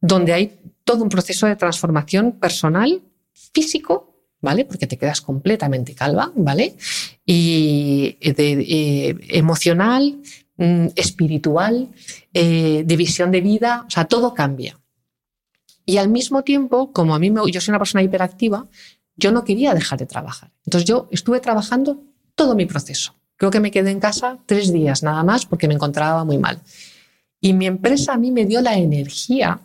donde 0.00 0.32
hay 0.32 0.58
todo 0.84 1.02
un 1.02 1.10
proceso 1.10 1.46
de 1.46 1.56
transformación 1.56 2.32
personal, 2.32 3.02
físico, 3.52 4.09
¿vale? 4.40 4.64
Porque 4.64 4.86
te 4.86 4.96
quedas 4.96 5.20
completamente 5.20 5.94
calva, 5.94 6.32
¿vale? 6.34 6.76
Y 7.24 8.16
de, 8.20 9.16
emocional, 9.28 10.20
mm, 10.56 10.88
espiritual, 10.96 11.88
eh, 12.32 12.82
de 12.84 12.96
visión 12.96 13.30
de 13.30 13.40
vida, 13.40 13.84
o 13.86 13.90
sea, 13.90 14.06
todo 14.06 14.34
cambia. 14.34 14.78
Y 15.84 15.98
al 15.98 16.08
mismo 16.08 16.42
tiempo, 16.42 16.92
como 16.92 17.14
a 17.14 17.18
mí 17.18 17.30
me, 17.30 17.40
yo 17.50 17.60
soy 17.60 17.72
una 17.72 17.78
persona 17.78 18.02
hiperactiva, 18.02 18.66
yo 19.16 19.32
no 19.32 19.44
quería 19.44 19.74
dejar 19.74 19.98
de 19.98 20.06
trabajar. 20.06 20.50
Entonces 20.64 20.88
yo 20.88 21.08
estuve 21.10 21.40
trabajando 21.40 22.02
todo 22.34 22.54
mi 22.54 22.66
proceso. 22.66 23.14
Creo 23.36 23.50
que 23.50 23.60
me 23.60 23.70
quedé 23.70 23.90
en 23.90 24.00
casa 24.00 24.38
tres 24.46 24.72
días 24.72 25.02
nada 25.02 25.22
más 25.24 25.46
porque 25.46 25.68
me 25.68 25.74
encontraba 25.74 26.24
muy 26.24 26.38
mal. 26.38 26.60
Y 27.40 27.52
mi 27.54 27.66
empresa 27.66 28.14
a 28.14 28.18
mí 28.18 28.30
me 28.30 28.44
dio 28.44 28.60
la 28.60 28.76
energía, 28.76 29.60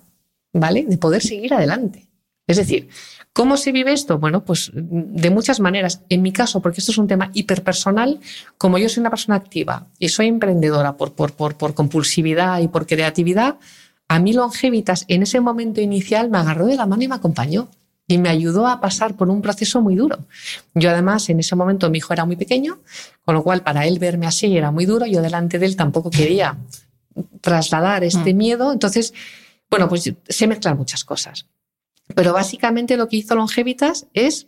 ¿vale? 0.53 0.85
De 0.85 0.97
poder 0.97 1.21
seguir 1.21 1.53
adelante. 1.53 2.07
Es 2.47 2.57
decir, 2.57 2.89
¿cómo 3.35 3.57
se 3.57 3.73
vive 3.73 3.91
esto? 3.91 4.17
Bueno, 4.17 4.45
pues 4.45 4.71
de 4.73 5.29
muchas 5.29 5.59
maneras. 5.59 6.01
En 6.07 6.21
mi 6.21 6.31
caso, 6.31 6.61
porque 6.61 6.79
esto 6.79 6.93
es 6.93 6.97
un 6.97 7.07
tema 7.07 7.31
hiperpersonal, 7.33 8.21
como 8.57 8.77
yo 8.77 8.87
soy 8.87 9.01
una 9.01 9.09
persona 9.09 9.35
activa 9.35 9.87
y 9.99 10.07
soy 10.07 10.27
emprendedora 10.27 10.95
por, 10.95 11.11
por, 11.11 11.33
por, 11.33 11.55
por 11.57 11.73
compulsividad 11.73 12.61
y 12.61 12.69
por 12.69 12.87
creatividad, 12.87 13.57
a 14.07 14.19
mí 14.19 14.31
Longevitas 14.31 15.03
en 15.09 15.23
ese 15.23 15.41
momento 15.41 15.81
inicial 15.81 16.29
me 16.29 16.37
agarró 16.37 16.65
de 16.65 16.77
la 16.77 16.85
mano 16.85 17.03
y 17.03 17.09
me 17.09 17.15
acompañó 17.15 17.67
y 18.07 18.19
me 18.19 18.29
ayudó 18.29 18.67
a 18.67 18.79
pasar 18.79 19.15
por 19.15 19.29
un 19.29 19.41
proceso 19.41 19.81
muy 19.81 19.95
duro. 19.95 20.19
Yo 20.73 20.89
además 20.89 21.27
en 21.27 21.41
ese 21.41 21.57
momento 21.57 21.89
mi 21.89 21.97
hijo 21.97 22.13
era 22.13 22.23
muy 22.23 22.37
pequeño, 22.37 22.79
con 23.25 23.35
lo 23.35 23.43
cual 23.43 23.63
para 23.63 23.85
él 23.85 23.99
verme 23.99 24.27
así 24.27 24.55
era 24.55 24.71
muy 24.71 24.85
duro, 24.85 25.05
yo 25.07 25.21
delante 25.21 25.59
de 25.59 25.65
él 25.65 25.75
tampoco 25.75 26.09
quería 26.09 26.57
trasladar 27.41 28.05
este 28.05 28.33
mm. 28.33 28.37
miedo, 28.37 28.71
entonces, 28.71 29.13
bueno, 29.69 29.89
pues 29.89 30.09
se 30.25 30.47
mezclan 30.47 30.77
muchas 30.77 31.03
cosas. 31.03 31.47
Pero 32.13 32.33
básicamente 32.33 32.97
lo 32.97 33.07
que 33.07 33.17
hizo 33.17 33.35
Longevitas 33.35 34.07
es, 34.13 34.47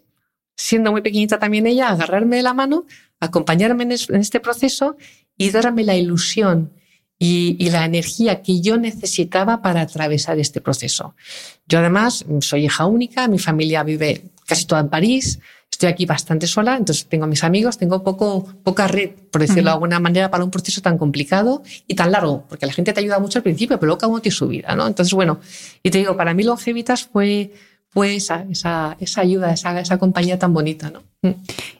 siendo 0.55 0.91
muy 0.91 1.01
pequeñita 1.01 1.39
también 1.39 1.65
ella, 1.65 1.89
agarrarme 1.89 2.37
de 2.37 2.43
la 2.43 2.53
mano, 2.53 2.85
acompañarme 3.19 3.83
en 3.83 3.91
este 3.91 4.39
proceso 4.39 4.95
y 5.37 5.49
darme 5.49 5.83
la 5.83 5.95
ilusión 5.95 6.71
y, 7.19 7.69
la 7.69 7.85
energía 7.85 8.41
que 8.41 8.61
yo 8.61 8.77
necesitaba 8.77 9.61
para 9.61 9.81
atravesar 9.81 10.39
este 10.39 10.61
proceso. 10.61 11.15
Yo 11.67 11.79
además 11.79 12.25
soy 12.41 12.65
hija 12.65 12.85
única, 12.85 13.27
mi 13.27 13.39
familia 13.39 13.83
vive 13.83 14.29
casi 14.45 14.65
toda 14.65 14.81
en 14.81 14.89
París, 14.89 15.39
estoy 15.71 15.89
aquí 15.89 16.05
bastante 16.05 16.47
sola, 16.47 16.75
entonces 16.75 17.07
tengo 17.07 17.27
mis 17.27 17.43
amigos, 17.43 17.77
tengo 17.77 18.03
poco, 18.03 18.47
poca 18.63 18.87
red, 18.87 19.11
por 19.31 19.41
decirlo 19.41 19.65
de 19.65 19.73
alguna 19.73 19.99
manera, 19.99 20.31
para 20.31 20.43
un 20.43 20.49
proceso 20.49 20.81
tan 20.81 20.97
complicado 20.97 21.61
y 21.85 21.93
tan 21.93 22.11
largo, 22.11 22.45
porque 22.49 22.65
la 22.65 22.73
gente 22.73 22.93
te 22.93 22.99
ayuda 22.99 23.19
mucho 23.19 23.39
al 23.39 23.43
principio, 23.43 23.77
pero 23.77 23.87
luego 23.87 23.99
cada 23.99 24.11
uno 24.11 24.21
tiene 24.21 24.35
su 24.35 24.47
vida, 24.47 24.75
¿no? 24.75 24.87
Entonces, 24.87 25.13
bueno, 25.13 25.39
y 25.83 25.91
te 25.91 25.99
digo, 25.99 26.17
para 26.17 26.33
mí 26.33 26.43
Longevitas 26.43 27.05
fue, 27.05 27.53
fue 27.89 28.15
esa, 28.15 28.45
esa, 28.49 28.97
esa 28.99 29.21
ayuda, 29.21 29.51
esa, 29.51 29.79
esa 29.79 29.99
compañía 29.99 30.39
tan 30.39 30.53
bonita, 30.53 30.89
¿no? 30.89 31.03
Mm. 31.21 31.35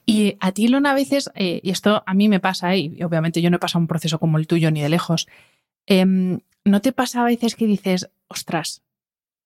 Y 0.06 0.38
a 0.40 0.52
ti, 0.52 0.68
Luna, 0.68 0.92
a 0.92 0.96
veces, 0.96 1.32
eh, 1.34 1.60
y 1.64 1.72
esto 1.72 2.04
a 2.06 2.14
mí 2.14 2.30
me 2.30 2.40
pasa, 2.40 2.76
y 2.76 3.02
obviamente 3.02 3.42
yo 3.42 3.50
no 3.50 3.58
he 3.58 3.60
pasado 3.60 3.80
un 3.82 3.88
proceso 3.88 4.20
como 4.20 4.38
el 4.38 4.46
tuyo 4.46 4.70
ni 4.70 4.82
de 4.82 4.90
lejos, 4.90 5.28
em, 5.88 6.40
¿no 6.66 6.82
te 6.82 6.92
pasa 6.92 7.22
a 7.22 7.26
veces 7.26 7.56
que 7.56 7.66
dices, 7.66 8.10
ostras, 8.28 8.84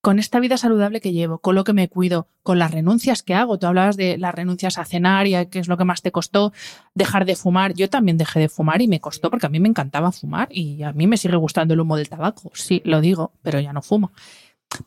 con 0.01 0.17
esta 0.17 0.39
vida 0.39 0.57
saludable 0.57 0.99
que 0.99 1.13
llevo, 1.13 1.37
con 1.37 1.53
lo 1.55 1.63
que 1.63 1.73
me 1.73 1.87
cuido, 1.87 2.27
con 2.41 2.57
las 2.57 2.71
renuncias 2.71 3.21
que 3.21 3.35
hago. 3.35 3.59
Tú 3.59 3.67
hablabas 3.67 3.97
de 3.97 4.17
las 4.17 4.33
renuncias 4.33 4.79
a 4.79 4.85
cenar 4.85 5.27
y 5.27 5.45
que 5.47 5.59
es 5.59 5.67
lo 5.67 5.77
que 5.77 5.85
más 5.85 6.01
te 6.01 6.11
costó 6.11 6.53
dejar 6.95 7.25
de 7.25 7.35
fumar. 7.35 7.73
Yo 7.75 7.89
también 7.89 8.17
dejé 8.17 8.39
de 8.39 8.49
fumar 8.49 8.81
y 8.81 8.87
me 8.87 8.99
costó 8.99 9.29
porque 9.29 9.45
a 9.45 9.49
mí 9.49 9.59
me 9.59 9.69
encantaba 9.69 10.11
fumar 10.11 10.47
y 10.51 10.81
a 10.81 10.91
mí 10.91 11.05
me 11.05 11.17
sigue 11.17 11.35
gustando 11.35 11.75
el 11.75 11.79
humo 11.79 11.97
del 11.97 12.09
tabaco. 12.09 12.51
Sí, 12.55 12.81
lo 12.83 12.99
digo, 12.99 13.33
pero 13.43 13.59
ya 13.59 13.73
no 13.73 13.83
fumo. 13.83 14.11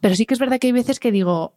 Pero 0.01 0.17
sí 0.17 0.27
que 0.27 0.35
es 0.35 0.41
verdad 0.41 0.59
que 0.59 0.67
hay 0.67 0.73
veces 0.73 0.99
que 0.99 1.13
digo, 1.13 1.55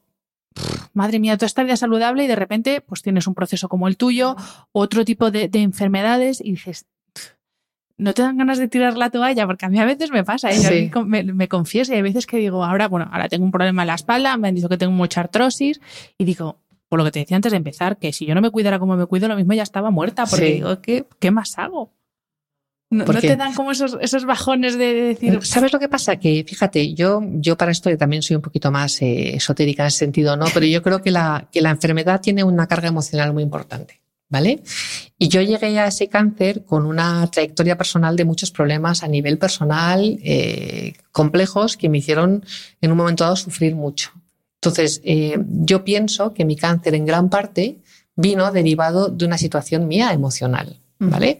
madre 0.93 1.20
mía, 1.20 1.38
toda 1.38 1.47
esta 1.47 1.64
vida 1.64 1.78
saludable 1.78 2.26
y 2.26 2.28
de 2.28 2.36
repente 2.36 2.82
pues 2.82 3.01
tienes 3.01 3.28
un 3.28 3.34
proceso 3.34 3.70
como 3.70 3.88
el 3.88 3.97
tuyo, 3.97 4.36
otro 4.72 5.05
tipo 5.05 5.32
de, 5.32 5.49
enfermedades 5.53 6.41
y 6.41 6.51
dices, 6.51 6.86
no 7.97 8.13
te 8.13 8.21
dan 8.21 8.37
ganas 8.37 8.59
de 8.59 8.67
tirar 8.67 8.95
la 8.95 9.09
toalla, 9.09 9.47
porque 9.47 9.65
a 9.65 9.69
mí 9.69 9.79
a 9.79 9.85
veces 9.85 10.11
me 10.11 10.23
pasa, 10.23 10.51
¿eh? 10.51 10.91
me, 11.05 11.47
confieso 11.47 11.93
y 11.93 11.95
hay 11.95 12.01
veces 12.03 12.27
que 12.27 12.37
digo, 12.37 12.63
ahora, 12.63 12.87
bueno, 12.87 13.09
ahora 13.11 13.27
tengo 13.27 13.43
un 13.43 13.51
problema 13.51 13.83
en 13.83 13.87
la 13.87 13.95
espalda, 13.95 14.37
me 14.37 14.49
han 14.49 14.55
dicho 14.55 14.69
que 14.69 14.77
tengo 14.77 14.93
mucha 14.93 15.21
artrosis 15.21 15.81
y 16.17 16.25
digo, 16.25 16.59
por 16.89 16.99
lo 16.99 17.05
que 17.05 17.11
te 17.11 17.19
decía 17.19 17.35
antes 17.35 17.51
de 17.51 17.57
empezar, 17.57 17.97
que 17.97 18.13
si 18.13 18.25
yo 18.25 18.35
no 18.35 18.41
me 18.41 18.51
cuidara 18.51 18.77
como 18.77 18.95
me 18.95 19.05
cuido, 19.07 19.27
lo 19.27 19.35
mismo 19.35 19.53
ya 19.53 19.63
estaba 19.63 19.89
muerta, 19.89 20.25
porque 20.25 20.53
digo, 20.53 20.79
¿qué, 20.81 21.05
¿qué 21.19 21.31
más 21.31 21.57
hago? 21.57 21.91
No, 22.89 23.03
te 23.03 23.35
dan 23.35 23.53
como 23.53 23.71
esos, 23.71 23.97
esos 23.99 24.23
bajones 24.23 24.77
de 24.77 24.93
decir. 24.93 25.39
¿Sabes 25.43 25.73
lo 25.73 25.79
que 25.79 25.89
pasa? 25.89 26.15
Que 26.15 26.45
fíjate, 26.47 26.93
yo, 26.93 27.21
yo 27.33 27.57
para 27.57 27.71
esto 27.71 27.95
también 27.97 28.21
soy 28.21 28.37
un 28.37 28.41
poquito 28.41 28.71
más 28.71 29.01
eh, 29.01 29.35
esotérica 29.35 29.83
en 29.83 29.87
ese 29.87 29.97
sentido, 29.97 30.37
¿no? 30.37 30.45
Pero 30.53 30.65
yo 30.65 30.81
creo 30.81 31.01
que 31.01 31.11
la, 31.11 31.49
que 31.51 31.61
la 31.61 31.71
enfermedad 31.71 32.21
tiene 32.21 32.45
una 32.45 32.65
carga 32.67 32.87
emocional 32.87 33.33
muy 33.33 33.43
importante. 33.43 33.99
¿Vale? 34.30 34.61
Y 35.17 35.30
yo 35.30 35.41
llegué 35.41 35.80
a 35.80 35.88
ese 35.88 36.09
cáncer 36.09 36.65
con 36.65 36.86
una 36.86 37.25
trayectoria 37.28 37.78
personal 37.78 38.17
de 38.17 38.25
muchos 38.25 38.51
problemas 38.51 39.01
a 39.01 39.07
nivel 39.07 39.38
personal 39.38 40.19
eh, 40.21 40.95
complejos 41.13 41.78
que 41.78 41.88
me 41.88 41.99
hicieron 41.99 42.43
en 42.82 42.91
un 42.91 42.97
momento 42.97 43.23
dado 43.23 43.38
sufrir 43.38 43.73
mucho. 43.73 44.11
Entonces, 44.55 45.01
eh, 45.05 45.38
yo 45.47 45.86
pienso 45.86 46.34
que 46.34 46.43
mi 46.43 46.57
cáncer 46.57 46.95
en 46.95 47.05
gran 47.05 47.30
parte 47.30 47.78
vino 48.15 48.51
derivado 48.51 49.07
de 49.09 49.25
una 49.25 49.38
situación 49.38 49.88
mía 49.88 50.11
emocional, 50.11 50.82
¿vale? 50.99 51.39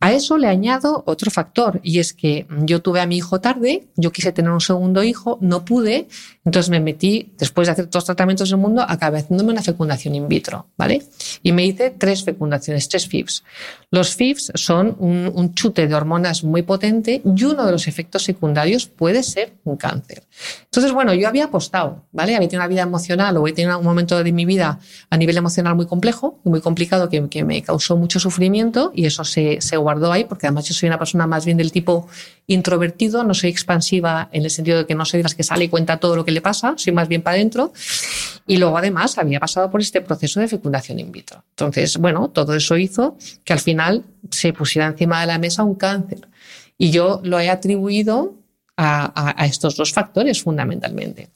A 0.00 0.12
eso 0.12 0.36
le 0.36 0.48
añado 0.48 1.04
otro 1.06 1.30
factor 1.30 1.80
y 1.84 2.00
es 2.00 2.12
que 2.12 2.44
yo 2.64 2.82
tuve 2.82 3.00
a 3.00 3.06
mi 3.06 3.18
hijo 3.18 3.40
tarde, 3.40 3.86
yo 3.94 4.10
quise 4.10 4.32
tener 4.32 4.50
un 4.50 4.60
segundo 4.60 5.04
hijo, 5.04 5.38
no 5.40 5.64
pude, 5.64 6.08
entonces 6.44 6.70
me 6.70 6.80
metí, 6.80 7.32
después 7.38 7.68
de 7.68 7.72
hacer 7.72 7.86
todos 7.86 8.02
los 8.02 8.06
tratamientos 8.06 8.50
del 8.50 8.58
mundo, 8.58 8.84
acabé 8.86 9.20
haciéndome 9.20 9.52
una 9.52 9.62
fecundación 9.62 10.16
in 10.16 10.28
vitro, 10.28 10.66
¿vale? 10.76 11.02
Y 11.42 11.52
me 11.52 11.64
hice 11.64 11.90
tres 11.90 12.24
fecundaciones, 12.24 12.88
tres 12.88 13.06
FIVs. 13.06 13.44
Los 13.90 14.16
FIVs 14.16 14.50
son 14.54 14.96
un, 14.98 15.52
chute 15.54 15.86
de 15.86 15.94
hormonas 15.94 16.42
muy 16.42 16.62
potente 16.62 17.20
y 17.24 17.44
uno 17.44 17.64
de 17.64 17.72
los 17.72 17.86
efectos 17.86 18.24
secundarios 18.24 18.86
puede 18.86 19.22
ser 19.22 19.52
un 19.64 19.76
cáncer. 19.76 20.24
Entonces, 20.64 20.92
bueno, 20.92 21.14
yo 21.14 21.28
había 21.28 21.44
apostado, 21.44 22.06
¿vale? 22.10 22.34
Había 22.34 22.48
tenido 22.48 22.62
una 22.62 22.68
vida 22.68 22.82
emocional 22.82 23.36
o 23.36 23.46
he 23.46 23.52
tenido 23.52 23.78
un 23.78 23.84
momento 23.84 24.22
de 24.22 24.32
mi 24.32 24.44
vida 24.44 24.80
a 25.10 25.16
nivel 25.16 25.36
emocional 25.36 25.76
muy 25.76 25.86
complejo, 25.86 26.40
muy 26.44 26.60
complicado, 26.60 27.08
que, 27.08 27.22
me 27.42 27.62
causó 27.62 27.96
mucho 27.96 28.18
sufrimiento 28.18 28.92
y 28.94 29.06
eso 29.06 29.24
se, 29.24 29.58
guardó 29.76 30.10
ahí, 30.10 30.24
porque 30.24 30.46
además 30.46 30.68
yo 30.68 30.74
soy 30.74 30.88
una 30.88 30.98
persona 30.98 31.26
más 31.26 31.44
bien 31.44 31.56
del 31.56 31.70
tipo 31.70 32.08
introvertido, 32.46 33.24
no 33.24 33.34
soy 33.34 33.50
expansiva 33.50 34.28
en 34.32 34.44
el 34.44 34.50
sentido 34.50 34.78
de 34.78 34.86
que 34.86 34.94
no 34.94 35.04
soy 35.04 35.22
de 35.22 35.30
que 35.36 35.42
sale 35.42 35.64
y 35.64 35.68
cuenta 35.68 35.98
todo 35.98 36.16
lo 36.16 36.24
que 36.24 36.31
le 36.32 36.40
pasa, 36.40 36.74
soy 36.76 36.92
más 36.92 37.08
bien 37.08 37.22
para 37.22 37.36
adentro. 37.36 37.72
Y 38.46 38.56
luego 38.56 38.76
además 38.76 39.18
había 39.18 39.38
pasado 39.38 39.70
por 39.70 39.80
este 39.80 40.00
proceso 40.00 40.40
de 40.40 40.48
fecundación 40.48 40.98
in 40.98 41.12
vitro. 41.12 41.44
Entonces, 41.50 41.96
bueno, 41.96 42.28
todo 42.30 42.54
eso 42.54 42.76
hizo 42.76 43.16
que 43.44 43.52
al 43.52 43.60
final 43.60 44.04
se 44.30 44.52
pusiera 44.52 44.88
encima 44.88 45.20
de 45.20 45.26
la 45.26 45.38
mesa 45.38 45.62
un 45.62 45.76
cáncer. 45.76 46.28
Y 46.76 46.90
yo 46.90 47.20
lo 47.22 47.38
he 47.38 47.48
atribuido 47.48 48.34
a 48.76 49.46
estos 49.46 49.76
dos 49.76 49.92
factores 49.92 50.42
fundamentalmente. 50.42 51.28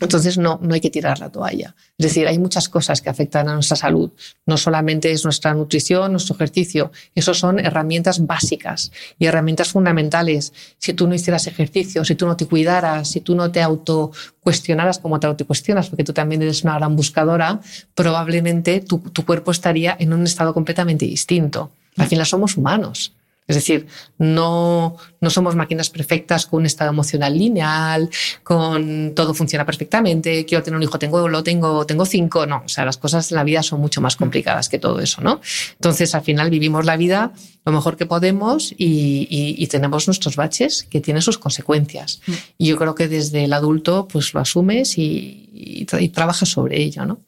Entonces 0.00 0.38
no, 0.38 0.58
no 0.60 0.74
hay 0.74 0.80
que 0.80 0.90
tirar 0.90 1.20
la 1.20 1.30
toalla. 1.30 1.74
Es 1.96 2.06
decir, 2.06 2.26
hay 2.26 2.38
muchas 2.38 2.68
cosas 2.68 3.00
que 3.00 3.10
afectan 3.10 3.48
a 3.48 3.54
nuestra 3.54 3.76
salud. 3.76 4.10
No 4.44 4.56
solamente 4.56 5.12
es 5.12 5.24
nuestra 5.24 5.54
nutrición, 5.54 6.10
nuestro 6.10 6.34
ejercicio. 6.34 6.90
Esos 7.14 7.38
son 7.38 7.60
herramientas 7.60 8.26
básicas 8.26 8.90
y 9.18 9.26
herramientas 9.26 9.68
fundamentales. 9.68 10.52
Si 10.78 10.94
tú 10.94 11.06
no 11.06 11.14
hicieras 11.14 11.46
ejercicio, 11.46 12.04
si 12.04 12.16
tú 12.16 12.26
no 12.26 12.36
te 12.36 12.46
cuidaras, 12.46 13.08
si 13.08 13.20
tú 13.20 13.36
no 13.36 13.52
te 13.52 13.62
auto 13.62 14.10
cuestionaras 14.40 14.98
como 14.98 15.20
te 15.20 15.28
autocuestionas, 15.28 15.88
porque 15.88 16.04
tú 16.04 16.12
también 16.12 16.42
eres 16.42 16.64
una 16.64 16.74
gran 16.74 16.96
buscadora, 16.96 17.60
probablemente 17.94 18.80
tu, 18.80 18.98
tu 18.98 19.24
cuerpo 19.24 19.52
estaría 19.52 19.96
en 19.98 20.12
un 20.12 20.24
estado 20.24 20.52
completamente 20.52 21.06
distinto. 21.06 21.70
Al 21.96 22.08
final 22.08 22.26
somos 22.26 22.56
humanos. 22.56 23.12
Es 23.46 23.56
decir, 23.56 23.86
no, 24.16 24.96
no 25.20 25.30
somos 25.30 25.54
máquinas 25.54 25.90
perfectas 25.90 26.46
con 26.46 26.60
un 26.60 26.66
estado 26.66 26.90
emocional 26.90 27.36
lineal, 27.36 28.08
con 28.42 29.12
todo 29.14 29.34
funciona 29.34 29.66
perfectamente, 29.66 30.46
quiero 30.46 30.64
tener 30.64 30.76
un 30.76 30.82
hijo, 30.82 30.98
tengo, 30.98 31.28
lo 31.28 31.42
tengo, 31.42 31.84
tengo 31.84 32.06
cinco. 32.06 32.46
No, 32.46 32.62
o 32.64 32.68
sea, 32.68 32.86
las 32.86 32.96
cosas 32.96 33.30
en 33.30 33.36
la 33.36 33.44
vida 33.44 33.62
son 33.62 33.80
mucho 33.80 34.00
más 34.00 34.16
complicadas 34.16 34.70
que 34.70 34.78
todo 34.78 34.98
eso, 35.00 35.20
¿no? 35.20 35.42
Entonces, 35.72 36.14
al 36.14 36.22
final 36.22 36.48
vivimos 36.48 36.86
la 36.86 36.96
vida 36.96 37.32
lo 37.66 37.72
mejor 37.72 37.96
que 37.96 38.06
podemos 38.06 38.72
y, 38.72 39.26
y, 39.30 39.66
tenemos 39.68 40.06
nuestros 40.06 40.36
baches 40.36 40.84
que 40.84 41.00
tienen 41.00 41.22
sus 41.22 41.38
consecuencias. 41.38 42.20
Mm. 42.26 42.32
Y 42.58 42.66
yo 42.68 42.76
creo 42.76 42.94
que 42.94 43.08
desde 43.08 43.44
el 43.44 43.52
adulto, 43.54 44.06
pues 44.06 44.34
lo 44.34 44.40
asumes 44.40 44.98
y, 44.98 45.48
y 45.54 46.08
trabajas 46.10 46.48
sobre 46.48 46.82
ello, 46.82 47.06
¿no? 47.06 47.20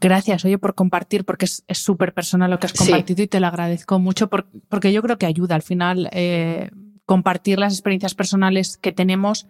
Gracias, 0.00 0.44
oye, 0.44 0.58
por 0.58 0.74
compartir, 0.74 1.24
porque 1.24 1.44
es 1.46 1.62
súper 1.72 2.12
personal 2.14 2.50
lo 2.50 2.58
que 2.58 2.66
has 2.66 2.72
compartido 2.72 3.22
y 3.22 3.26
te 3.26 3.40
lo 3.40 3.46
agradezco 3.48 3.98
mucho 3.98 4.28
porque 4.28 4.92
yo 4.92 5.02
creo 5.02 5.18
que 5.18 5.26
ayuda 5.26 5.54
al 5.54 5.62
final 5.62 6.08
eh, 6.12 6.70
compartir 7.06 7.58
las 7.58 7.72
experiencias 7.72 8.14
personales 8.14 8.76
que 8.76 8.92
tenemos 8.92 9.46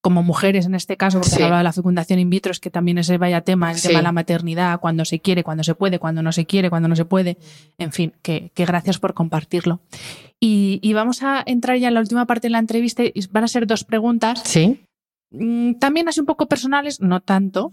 como 0.00 0.24
mujeres 0.24 0.66
en 0.66 0.74
este 0.74 0.96
caso, 0.96 1.18
porque 1.18 1.30
Sí. 1.30 1.36
se 1.36 1.44
hablaba 1.44 1.58
de 1.58 1.64
la 1.64 1.72
fecundación 1.72 2.18
in 2.18 2.28
vitro, 2.28 2.50
es 2.50 2.58
que 2.58 2.70
también 2.70 2.98
ese 2.98 3.18
vaya 3.18 3.42
tema, 3.42 3.70
el 3.70 3.78
Sí. 3.78 3.86
tema 3.86 4.00
de 4.00 4.02
la 4.02 4.10
maternidad, 4.10 4.80
cuando 4.80 5.04
se 5.04 5.20
quiere, 5.20 5.44
cuando 5.44 5.62
se 5.62 5.76
puede, 5.76 6.00
cuando 6.00 6.22
no 6.24 6.32
se 6.32 6.44
quiere, 6.44 6.70
cuando 6.70 6.88
no 6.88 6.96
se 6.96 7.04
puede. 7.04 7.38
En 7.78 7.92
fin, 7.92 8.12
que, 8.20 8.50
que 8.52 8.64
gracias 8.64 8.98
por 8.98 9.14
compartirlo. 9.14 9.78
Y, 10.40 10.80
y 10.82 10.92
vamos 10.94 11.22
a 11.22 11.40
entrar 11.46 11.78
ya 11.78 11.86
en 11.86 11.94
la 11.94 12.00
última 12.00 12.26
parte 12.26 12.48
de 12.48 12.50
la 12.50 12.58
entrevista 12.58 13.04
y 13.04 13.12
van 13.30 13.44
a 13.44 13.48
ser 13.48 13.68
dos 13.68 13.84
preguntas. 13.84 14.42
Sí. 14.44 14.80
Mm, 15.30 15.74
También 15.74 16.08
así 16.08 16.18
un 16.18 16.26
poco 16.26 16.46
personales, 16.46 17.00
no 17.00 17.20
tanto. 17.20 17.70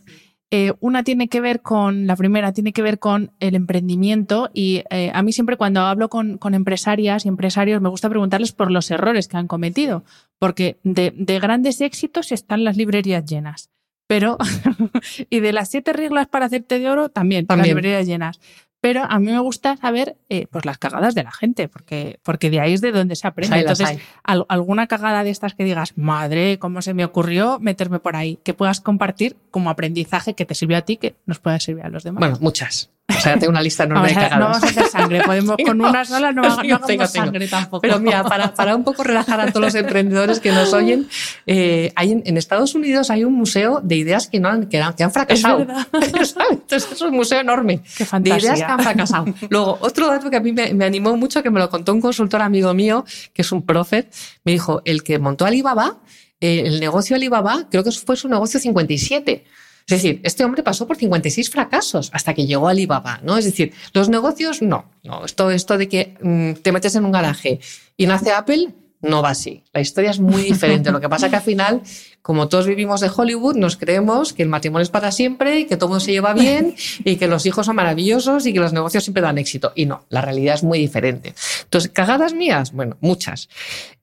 Eh, 0.52 0.74
una 0.80 1.04
tiene 1.04 1.28
que 1.28 1.42
ver 1.42 1.62
con, 1.62 2.08
la 2.08 2.16
primera 2.16 2.54
tiene 2.54 2.74
que 2.74 2.82
ver 2.82 2.98
con 2.98 3.32
el 3.40 3.54
emprendimiento 3.54 4.50
y 4.52 4.84
eh, 4.90 5.12
a 5.14 5.22
mí 5.22 5.32
siempre 5.32 5.58
cuando 5.58 5.82
hablo 5.82 6.10
con, 6.10 6.40
con 6.40 6.56
empresarias 6.56 7.24
y 7.24 7.28
empresarios 7.28 7.82
me 7.82 7.90
gusta 7.90 8.10
preguntarles 8.10 8.52
por 8.52 8.72
los 8.72 8.90
errores 8.90 9.28
que 9.28 9.38
han 9.38 9.48
cometido, 9.48 10.04
porque 10.40 10.80
de, 10.84 11.14
de 11.16 11.40
grandes 11.40 11.82
éxitos 11.82 12.32
están 12.32 12.64
las 12.64 12.78
librerías 12.78 13.26
llenas, 13.26 13.70
pero 14.08 14.40
y 15.30 15.40
de 15.40 15.54
las 15.54 15.70
siete 15.70 15.94
reglas 15.94 16.26
para 16.28 16.46
hacerte 16.48 16.80
de 16.80 16.90
oro 16.90 17.10
también, 17.10 17.44
las 17.44 17.50
También. 17.50 17.76
librerías 17.76 18.08
llenas. 18.08 18.40
Pero 18.82 19.04
a 19.04 19.20
mí 19.20 19.32
me 19.32 19.40
gusta 19.40 19.76
saber 19.76 20.16
eh, 20.30 20.48
pues 20.50 20.66
las 20.66 20.78
cagadas 20.78 21.14
de 21.14 21.24
la 21.24 21.32
gente, 21.32 21.68
porque, 21.68 22.20
porque 22.24 22.50
de 22.50 22.60
ahí 22.62 22.74
es 22.74 22.82
de 22.82 22.92
donde 22.94 23.16
se 23.18 23.28
aprende. 23.28 23.56
Entonces, 23.72 23.88
al- 24.24 24.46
alguna 24.48 24.88
cagada 24.88 25.24
de 25.24 25.30
estas 25.32 25.54
que 25.54 25.66
digas, 25.66 25.98
madre, 25.98 26.60
¿cómo 26.60 26.82
se 26.82 26.94
me 26.94 27.04
ocurrió 27.04 27.60
meterme 27.60 28.00
por 28.00 28.16
ahí? 28.16 28.40
Que 28.44 28.54
puedas 28.54 28.80
compartir 28.80 29.36
como 29.52 29.70
aprendizaje 29.70 30.34
que 30.34 30.46
te 30.46 30.56
sirvió 30.56 30.78
a 30.78 30.82
ti, 30.82 30.98
que 30.98 31.16
nos 31.26 31.40
pueda 31.40 31.60
servir 31.60 31.84
a 31.86 31.90
los 31.90 32.04
demás. 32.04 32.20
Bueno, 32.20 32.38
muchas. 32.40 32.90
O 33.10 33.20
sea, 33.22 33.38
tengo 33.40 33.50
una 33.52 33.62
lista 33.62 33.84
enorme 33.86 34.10
de 34.10 34.14
a- 34.14 34.16
no 34.16 34.30
cagadas. 34.30 34.40
vamos 34.40 34.64
a 34.64 34.68
hacer 34.68 34.88
sangre, 34.92 35.22
podemos 35.24 35.56
con 35.66 35.82
una 35.82 36.06
sola 36.06 36.32
no, 36.32 36.44
haga- 36.44 36.64
no 36.64 36.80
tengo, 36.88 37.08
sangre 37.08 37.48
tampoco. 37.48 37.82
Pero 37.82 38.00
mira, 38.00 38.24
para, 38.24 38.54
para 38.54 38.76
un 38.76 38.84
poco 38.84 39.04
relajar 39.04 39.42
a 39.42 39.48
todos 39.52 39.66
los 39.66 39.76
emprendedores 39.76 40.40
que 40.40 40.52
nos 40.52 40.74
oyen, 40.74 41.08
eh, 41.48 41.92
hay 41.96 42.12
en, 42.12 42.24
en 42.26 42.38
Estados 42.38 42.76
Unidos 42.76 43.10
hay 43.10 43.24
un 43.24 43.34
museo 43.34 43.82
de 43.84 43.96
ideas 43.96 44.28
que, 44.28 44.40
no 44.40 44.50
han, 44.50 44.68
que, 44.68 44.80
han, 44.82 44.94
que 44.94 45.04
han 45.04 45.12
fracasado. 45.12 45.60
verdad. 45.60 45.88
¿Sabes? 46.24 46.36
Entonces 46.52 46.92
es 46.92 47.02
un 47.02 47.16
museo 47.16 47.40
enorme 47.40 47.82
Qué 47.98 48.06
de 48.20 48.30
ideas 48.38 48.60
que 48.60 48.66
han 48.66 48.80
fracasado. 48.80 49.26
Luego, 49.50 49.78
otro 49.82 50.08
dato 50.08 50.30
que 50.30 50.38
a 50.38 50.40
mí 50.42 50.52
me, 50.54 50.74
me 50.74 50.86
animó 50.86 51.16
mucho, 51.18 51.42
que 51.42 51.50
me 51.50 51.60
lo 51.60 51.70
contó 51.70 51.94
un 51.94 52.02
consultor 52.02 52.42
amigo 52.42 52.74
mío, 52.74 53.06
que 53.34 53.42
es 53.42 53.52
un 53.52 53.66
prophet, 53.66 54.14
me 54.44 54.52
dijo, 54.52 54.82
el 54.86 55.04
que 55.04 55.18
montó 55.20 55.46
Alibaba, 55.46 55.98
eh, 56.42 56.64
el 56.66 56.80
negocio 56.80 57.16
Alibaba, 57.16 57.68
creo 57.70 57.84
que 57.84 57.92
fue 57.92 58.16
su 58.16 58.30
negocio 58.30 58.60
57. 58.60 59.44
Es 59.90 60.04
decir, 60.04 60.22
este 60.24 60.46
hombre 60.46 60.62
pasó 60.62 60.86
por 60.86 60.98
56 60.98 61.50
fracasos 61.50 62.12
hasta 62.14 62.36
que 62.36 62.46
llegó 62.46 62.68
a 62.68 62.72
Alibaba, 62.72 63.20
¿no? 63.24 63.38
Es 63.38 63.46
decir, 63.46 63.74
los 63.94 64.08
negocios, 64.08 64.62
no. 64.62 64.86
no 65.04 65.26
esto, 65.26 65.50
esto 65.50 65.80
de 65.80 65.90
que 65.90 66.16
mm, 66.22 66.62
te 66.62 66.72
metes 66.72 66.94
en 66.94 67.06
un 67.06 67.12
garaje 67.12 67.60
y 67.98 68.06
nace 68.06 68.32
Apple, 68.32 68.72
no 69.02 69.24
va 69.24 69.30
así. 69.30 69.64
La 69.74 69.82
historia 69.82 70.12
es 70.12 70.20
muy 70.20 70.44
diferente. 70.44 70.92
Lo 70.92 71.02
que 71.02 71.10
pasa 71.10 71.28
que 71.28 71.38
al 71.38 71.42
final, 71.42 71.82
como 72.22 72.50
todos 72.50 72.68
vivimos 72.68 73.02
de 73.02 73.10
Hollywood, 73.10 73.56
nos 73.56 73.78
creemos 73.78 74.32
que 74.32 74.44
el 74.44 74.50
matrimonio 74.50 74.84
es 74.84 74.92
para 74.92 75.12
siempre 75.12 75.62
y 75.62 75.66
que 75.66 75.76
todo 75.76 75.88
el 75.88 75.90
mundo 75.90 76.06
se 76.06 76.12
lleva 76.12 76.36
bien 76.36 76.76
y 77.04 77.16
que 77.16 77.28
los 77.28 77.48
hijos 77.48 77.66
son 77.66 77.76
maravillosos 77.76 78.46
y 78.46 78.54
que 78.54 78.60
los 78.60 78.74
negocios 78.74 79.04
siempre 79.04 79.24
dan 79.24 79.40
éxito. 79.40 79.72
Y 79.74 79.88
no, 79.88 80.06
la 80.10 80.22
realidad 80.22 80.54
es 80.54 80.64
muy 80.64 80.78
diferente. 80.78 81.34
Entonces, 81.64 81.90
cagadas 81.92 82.36
mías, 82.36 82.74
bueno, 82.74 82.96
muchas. 83.02 83.50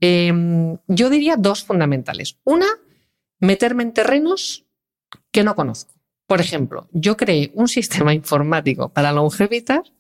Eh, 0.01 0.33
yo 0.89 1.11
diría 1.11 1.37
dos 1.37 1.63
fundamentales. 1.63 2.39
Una, 2.43 2.67
meterme 3.39 3.85
en 3.85 3.93
terrenos 3.93 4.66
que 5.31 5.45
no 5.45 5.55
conozco. 5.55 5.95
Por 6.27 6.41
ejemplo, 6.41 6.89
yo 6.93 7.17
creé 7.17 7.53
un 7.55 7.69
sistema 7.69 8.15
informático 8.21 8.89
para 8.89 9.13
longevitas 9.13 9.93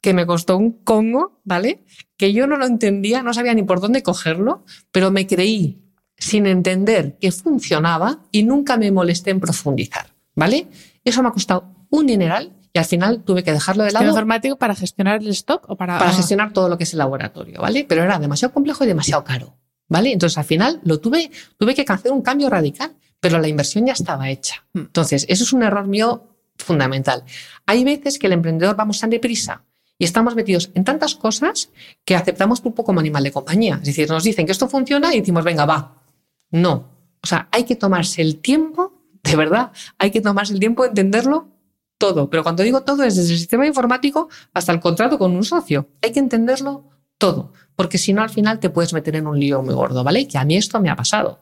que 0.00 0.14
me 0.14 0.26
costó 0.26 0.56
un 0.56 0.72
congo, 0.84 1.40
¿vale? 1.44 1.84
Que 2.16 2.32
yo 2.32 2.46
no 2.46 2.56
lo 2.56 2.66
entendía, 2.66 3.22
no 3.22 3.32
sabía 3.32 3.54
ni 3.54 3.62
por 3.62 3.80
dónde 3.80 4.02
cogerlo, 4.02 4.64
pero 4.90 5.10
me 5.10 5.26
creí 5.26 5.80
sin 6.16 6.46
entender 6.46 7.18
que 7.18 7.32
funcionaba 7.32 8.20
y 8.30 8.44
nunca 8.44 8.76
me 8.76 8.90
molesté 8.92 9.30
en 9.30 9.40
profundizar, 9.40 10.14
¿vale? 10.34 10.68
Eso 11.04 11.22
me 11.22 11.28
ha 11.28 11.32
costado 11.32 11.86
un 11.90 12.06
dineral 12.06 12.52
y 12.72 12.78
al 12.78 12.84
final 12.84 13.22
tuve 13.22 13.42
que 13.42 13.52
dejarlo 13.52 13.84
de 13.84 13.90
¿Sistema 13.90 14.04
lado 14.04 14.14
informático 14.14 14.56
para 14.56 14.74
gestionar 14.74 15.22
el 15.22 15.28
stock 15.28 15.64
o 15.68 15.76
para, 15.76 15.98
para 15.98 16.12
gestionar 16.12 16.52
todo 16.52 16.68
lo 16.68 16.76
que 16.76 16.84
es 16.84 16.92
el 16.92 16.98
laboratorio, 16.98 17.60
¿vale? 17.60 17.86
Pero 17.88 18.02
era 18.02 18.18
demasiado 18.18 18.52
complejo 18.52 18.84
y 18.84 18.86
demasiado 18.86 19.22
caro, 19.22 19.56
¿vale? 19.88 20.12
Entonces 20.12 20.36
al 20.38 20.44
final 20.44 20.80
lo 20.84 20.98
tuve, 20.98 21.30
tuve 21.56 21.74
que 21.74 21.84
hacer 21.86 22.10
un 22.10 22.22
cambio 22.22 22.50
radical, 22.50 22.94
pero 23.24 23.38
la 23.38 23.48
inversión 23.48 23.86
ya 23.86 23.94
estaba 23.94 24.28
hecha. 24.28 24.66
Mm. 24.74 24.80
Entonces, 24.80 25.24
eso 25.30 25.44
es 25.44 25.52
un 25.54 25.62
error 25.62 25.86
mío 25.86 26.28
fundamental. 26.58 27.24
Hay 27.64 27.82
veces 27.82 28.18
que 28.18 28.26
el 28.26 28.34
emprendedor 28.34 28.76
vamos 28.76 29.00
tan 29.00 29.08
deprisa 29.08 29.64
y 29.98 30.04
estamos 30.04 30.34
metidos 30.34 30.70
en 30.74 30.84
tantas 30.84 31.14
cosas 31.14 31.70
que 32.04 32.16
aceptamos 32.16 32.60
pulpo 32.60 32.84
como 32.84 33.00
animal 33.00 33.24
de 33.24 33.32
compañía. 33.32 33.76
Es 33.76 33.86
decir, 33.86 34.10
nos 34.10 34.24
dicen 34.24 34.44
que 34.44 34.52
esto 34.52 34.68
funciona 34.68 35.14
y 35.14 35.20
decimos, 35.20 35.42
venga, 35.42 35.64
va. 35.64 36.02
No. 36.50 36.90
O 37.22 37.26
sea, 37.26 37.48
hay 37.50 37.64
que 37.64 37.76
tomarse 37.76 38.20
el 38.20 38.40
tiempo, 38.42 38.92
de 39.22 39.36
verdad, 39.36 39.72
hay 39.96 40.10
que 40.10 40.20
tomarse 40.20 40.52
el 40.52 40.60
tiempo 40.60 40.82
de 40.82 40.90
entenderlo 40.90 41.48
todo. 41.96 42.28
Pero 42.28 42.42
cuando 42.42 42.62
digo 42.62 42.82
todo 42.82 43.04
es 43.04 43.16
desde 43.16 43.32
el 43.32 43.38
sistema 43.38 43.66
informático 43.66 44.28
hasta 44.52 44.70
el 44.70 44.80
contrato 44.80 45.18
con 45.18 45.34
un 45.34 45.44
socio. 45.44 45.88
Hay 46.02 46.12
que 46.12 46.20
entenderlo 46.20 46.90
todo, 47.16 47.54
porque 47.76 47.98
si 47.98 48.12
no 48.12 48.22
al 48.22 48.30
final 48.30 48.60
te 48.60 48.70
puedes 48.70 48.92
meter 48.92 49.16
en 49.16 49.26
un 49.26 49.38
lío 49.38 49.62
muy 49.62 49.74
gordo, 49.74 50.04
¿vale? 50.04 50.26
Que 50.28 50.38
a 50.38 50.44
mí 50.44 50.56
esto 50.56 50.80
me 50.80 50.90
ha 50.90 50.96
pasado. 50.96 51.40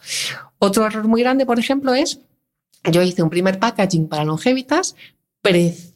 Otro 0.59 0.87
error 0.87 1.07
muy 1.07 1.22
grande, 1.22 1.47
por 1.47 1.59
ejemplo, 1.59 1.95
es 1.95 2.20
yo 2.91 3.03
hice 3.03 3.22
un 3.22 3.30
primer 3.30 3.59
packaging 3.59 4.09
para 4.09 4.24
longevitas 4.24 4.97
precioso 5.41 5.91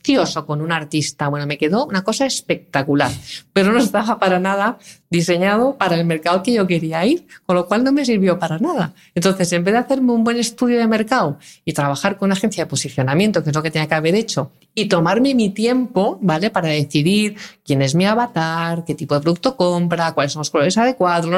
con 0.47 0.61
un 0.61 0.73
artista. 0.73 1.29
Bueno, 1.29 1.47
me 1.47 1.59
quedó 1.59 1.87
una 1.87 2.05
cosa 2.05 2.27
espectacular, 2.27 3.11
pero 3.53 3.73
no 3.73 3.79
estaba 3.79 4.19
para 4.19 4.39
nada 4.39 4.79
diseñado 5.11 5.77
para 5.77 5.97
el 5.97 6.05
mercado 6.05 6.43
que 6.43 6.53
yo 6.53 6.67
quería 6.67 7.05
ir, 7.05 7.27
con 7.45 7.57
lo 7.57 7.67
cual 7.67 7.85
no 7.85 7.93
me 7.93 8.05
sirvió 8.05 8.39
para 8.39 8.59
nada. 8.59 8.93
Entonces, 9.15 9.53
en 9.53 9.65
vez 9.65 9.73
de 9.73 9.79
hacerme 9.79 10.13
un 10.13 10.25
buen 10.25 10.37
estudio 10.37 10.79
de 10.79 10.87
mercado 10.87 11.39
y 11.65 11.73
trabajar 11.73 12.19
con 12.19 12.27
una 12.27 12.35
agencia 12.35 12.65
de 12.65 12.71
posicionamiento, 12.71 13.43
que 13.43 13.51
es 13.51 13.57
lo 13.57 13.63
que 13.63 13.71
tenía 13.71 13.89
que 13.89 13.95
haber 13.95 14.15
hecho, 14.15 14.51
y 14.75 14.87
tomarme 14.87 15.35
mi 15.35 15.51
tiempo, 15.51 16.19
¿vale? 16.21 16.51
Para 16.51 16.69
decidir 16.69 17.37
quién 17.65 17.81
es 17.83 17.95
mi 17.95 18.05
avatar, 18.05 18.85
qué 18.85 18.95
tipo 18.95 19.15
de 19.15 19.21
producto 19.23 19.57
compra, 19.57 20.13
cuáles 20.13 20.33
son 20.33 20.41
los 20.41 20.51
colores 20.51 20.77
adecuados, 20.77 21.31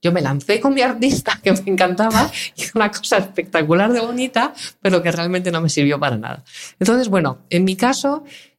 yo 0.00 0.12
me 0.12 0.20
lancé 0.20 0.60
con 0.60 0.74
mi 0.74 0.82
artista, 0.82 1.40
que 1.42 1.50
me 1.52 1.62
encantaba, 1.66 2.30
y 2.56 2.62
una 2.74 2.90
cosa 2.90 3.18
espectacular 3.18 3.92
de 3.92 4.00
bonita, 4.00 4.52
pero 4.80 5.02
que 5.02 5.10
realmente 5.10 5.50
no 5.50 5.60
me 5.60 5.68
sirvió 5.68 5.98
para 5.98 6.16
nada. 6.16 6.44
Entonces, 6.78 7.08
bueno, 7.08 7.38
en 7.50 7.64
mi 7.64 7.74
caso, 7.74 7.97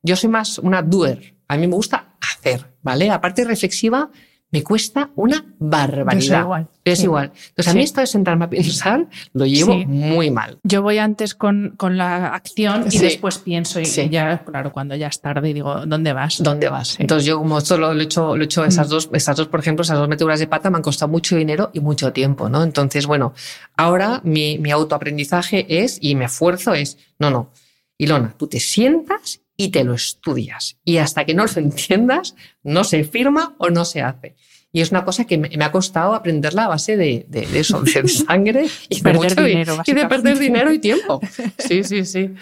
yo 0.04 0.16
soy 0.16 0.30
más 0.30 0.58
una 0.60 0.82
doer. 0.82 1.36
A 1.48 1.58
mí 1.58 1.68
me 1.68 1.76
gusta 1.76 2.16
hacer, 2.22 2.66
¿vale? 2.82 3.08
La 3.08 3.20
parte 3.22 3.44
reflexiva 3.44 4.10
me 4.52 4.64
cuesta 4.64 5.12
una 5.16 5.46
barbaridad. 5.60 6.42
Igual, 6.42 6.68
Es 6.84 6.98
sí. 7.00 7.04
igual. 7.06 7.32
Entonces, 7.50 7.68
a 7.72 7.76
mí 7.76 7.84
esto 7.84 8.02
de 8.02 8.08
sentarme 8.08 8.46
a 8.46 8.50
pensar 8.50 9.08
lo 9.34 9.46
llevo 9.46 9.74
Sí. 9.74 9.86
muy 9.86 10.32
mal. 10.32 10.58
Yo 10.64 10.82
voy 10.82 10.98
antes 10.98 11.36
con, 11.36 11.76
con 11.78 11.98
la 11.98 12.30
acción 12.34 12.86
y 12.92 12.98
después 12.98 13.38
pienso 13.38 13.80
y 13.80 13.86
Sí. 13.86 14.10
ya, 14.10 14.40
claro, 14.44 14.72
cuando 14.72 14.96
ya 14.96 15.06
es 15.08 15.22
tarde 15.22 15.54
digo, 15.54 15.86
¿dónde 15.86 16.14
vas? 16.14 16.42
¿Dónde 16.42 16.68
vas? 16.68 17.00
Entonces 17.00 17.28
yo 17.28 17.38
como 17.38 17.60
esto 17.60 17.78
lo, 17.78 17.94
lo 17.94 18.02
he 18.02 18.06
hecho, 18.06 18.36
lo 18.36 18.42
he 18.42 18.46
hecho 18.46 18.66
esas 18.66 18.90
dos, 18.90 19.08
esas 19.14 19.38
dos, 19.38 19.48
por 19.50 19.60
ejemplo, 19.60 19.84
esas 19.84 20.00
dos 20.00 20.10
meteduras 20.10 20.40
de 20.40 20.48
pata 20.48 20.72
me 20.72 20.78
han 20.78 20.84
costado 20.84 21.12
mucho 21.12 21.36
dinero 21.36 21.70
y 21.74 21.80
mucho 21.80 22.12
tiempo, 22.12 22.50
¿no? 22.50 22.64
Entonces, 22.64 23.06
bueno, 23.06 23.34
ahora 23.78 24.20
mi, 24.24 24.58
mi 24.58 24.72
autoaprendizaje 24.72 25.84
es, 25.84 26.00
y 26.02 26.16
me 26.16 26.26
esfuerzo 26.26 26.74
es, 26.74 26.98
no, 27.20 27.30
no, 27.30 27.52
Ilona, 28.00 28.34
tú 28.38 28.48
te 28.48 28.60
sientas 28.60 29.42
y 29.56 29.70
te 29.70 29.84
lo 29.84 29.94
estudias. 29.94 30.78
Y 30.86 30.98
hasta 30.98 31.26
que 31.26 31.36
no 31.36 31.46
lo 31.46 31.52
entiendas, 31.58 32.34
no 32.64 32.84
se 32.84 33.04
firma 33.04 33.56
o 33.60 33.70
no 33.70 33.86
se 33.86 34.02
hace. 34.02 34.36
Y 34.72 34.82
es 34.82 34.92
una 34.92 35.04
cosa 35.04 35.26
que 35.26 35.38
me, 35.38 35.50
me 35.50 35.66
ha 35.66 35.72
costado 35.72 36.14
aprenderla 36.14 36.66
a 36.66 36.68
base 36.70 36.96
de, 36.96 37.26
de, 37.28 37.46
de 37.46 37.60
eso, 37.60 37.82
de 37.82 38.08
sangre 38.08 38.68
y 38.88 39.02
de, 39.02 39.02
Perder 39.02 39.44
dinero, 39.44 39.82
y 39.86 39.94
de 39.94 40.06
perder 40.08 40.40
dinero 40.40 40.72
y 40.72 40.80
tiempo. 40.80 41.20
Sí, 41.58 41.84
sí, 41.84 42.06
sí. 42.06 42.32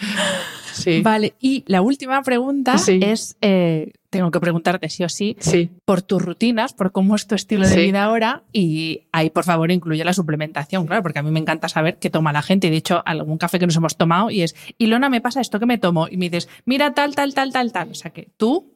Sí. 0.77 1.01
Vale, 1.01 1.33
y 1.39 1.63
la 1.67 1.81
última 1.81 2.21
pregunta 2.23 2.77
Sí. 2.77 2.99
es, 3.01 3.35
eh, 3.41 3.91
tengo 4.09 4.31
que 4.31 4.39
preguntarte 4.39 4.89
sí 4.89 5.03
o 5.03 5.09
sí, 5.09 5.35
Sí. 5.39 5.69
por 5.85 6.01
tus 6.01 6.21
rutinas, 6.21 6.73
por 6.73 6.91
cómo 6.91 7.15
es 7.15 7.27
tu 7.27 7.35
estilo 7.35 7.67
de 7.67 7.75
vida 7.77 8.03
ahora 8.05 8.43
y 8.53 9.01
ahí 9.11 9.29
por 9.29 9.43
favor 9.43 9.69
incluye 9.71 10.03
la 10.05 10.13
suplementación, 10.13 10.87
claro, 10.87 11.03
porque 11.03 11.19
a 11.19 11.23
mí 11.23 11.31
me 11.31 11.39
encanta 11.39 11.67
saber 11.67 11.97
qué 11.99 12.09
toma 12.09 12.31
la 12.31 12.41
gente 12.41 12.67
y 12.67 12.69
de 12.69 12.77
hecho 12.77 13.03
algún 13.05 13.37
café 13.37 13.59
que 13.59 13.65
nos 13.67 13.75
hemos 13.75 13.97
tomado 13.97 14.31
y 14.31 14.43
es, 14.43 14.55
Ilona, 14.77 15.09
me 15.09 15.19
pasa 15.21 15.41
esto 15.41 15.59
que 15.59 15.65
me 15.65 15.77
tomo 15.77 16.07
y 16.09 16.17
me 16.17 16.29
dices, 16.29 16.47
mira 16.65 16.93
tal, 16.93 17.15
tal, 17.15 17.33
tal, 17.33 17.51
tal, 17.51 17.71
tal. 17.73 17.89
O 17.91 17.95
sea 17.95 18.11
que 18.11 18.29
tú, 18.37 18.73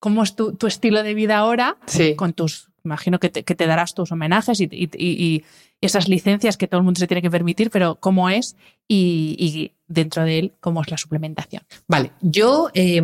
¿cómo 0.00 0.22
es 0.22 0.34
tu, 0.34 0.54
tu 0.54 0.66
estilo 0.66 1.02
de 1.02 1.14
vida 1.14 1.36
ahora 1.38 1.76
con 2.16 2.32
tus, 2.32 2.70
imagino 2.84 3.18
que 3.18 3.28
te, 3.28 3.42
que 3.44 3.54
te 3.54 3.66
darás 3.66 3.94
tus 3.94 4.12
homenajes 4.12 4.60
y, 4.60 4.68
y- 4.70 5.44
esas 5.80 6.06
licencias 6.08 6.56
que 6.56 6.68
todo 6.68 6.78
el 6.78 6.84
mundo 6.84 7.00
se 7.00 7.08
tiene 7.08 7.22
que 7.22 7.30
permitir, 7.30 7.68
pero 7.68 7.96
cómo 7.96 8.30
es 8.30 8.54
y, 8.86 9.34
y 9.36 9.72
dentro 9.88 10.22
de 10.24 10.38
él, 10.38 10.52
cómo 10.60 10.80
es 10.80 10.88
la 10.88 10.96
suplementación. 10.96 11.64
Vale, 11.88 12.12
yo, 12.20 12.70
eh, 12.72 13.00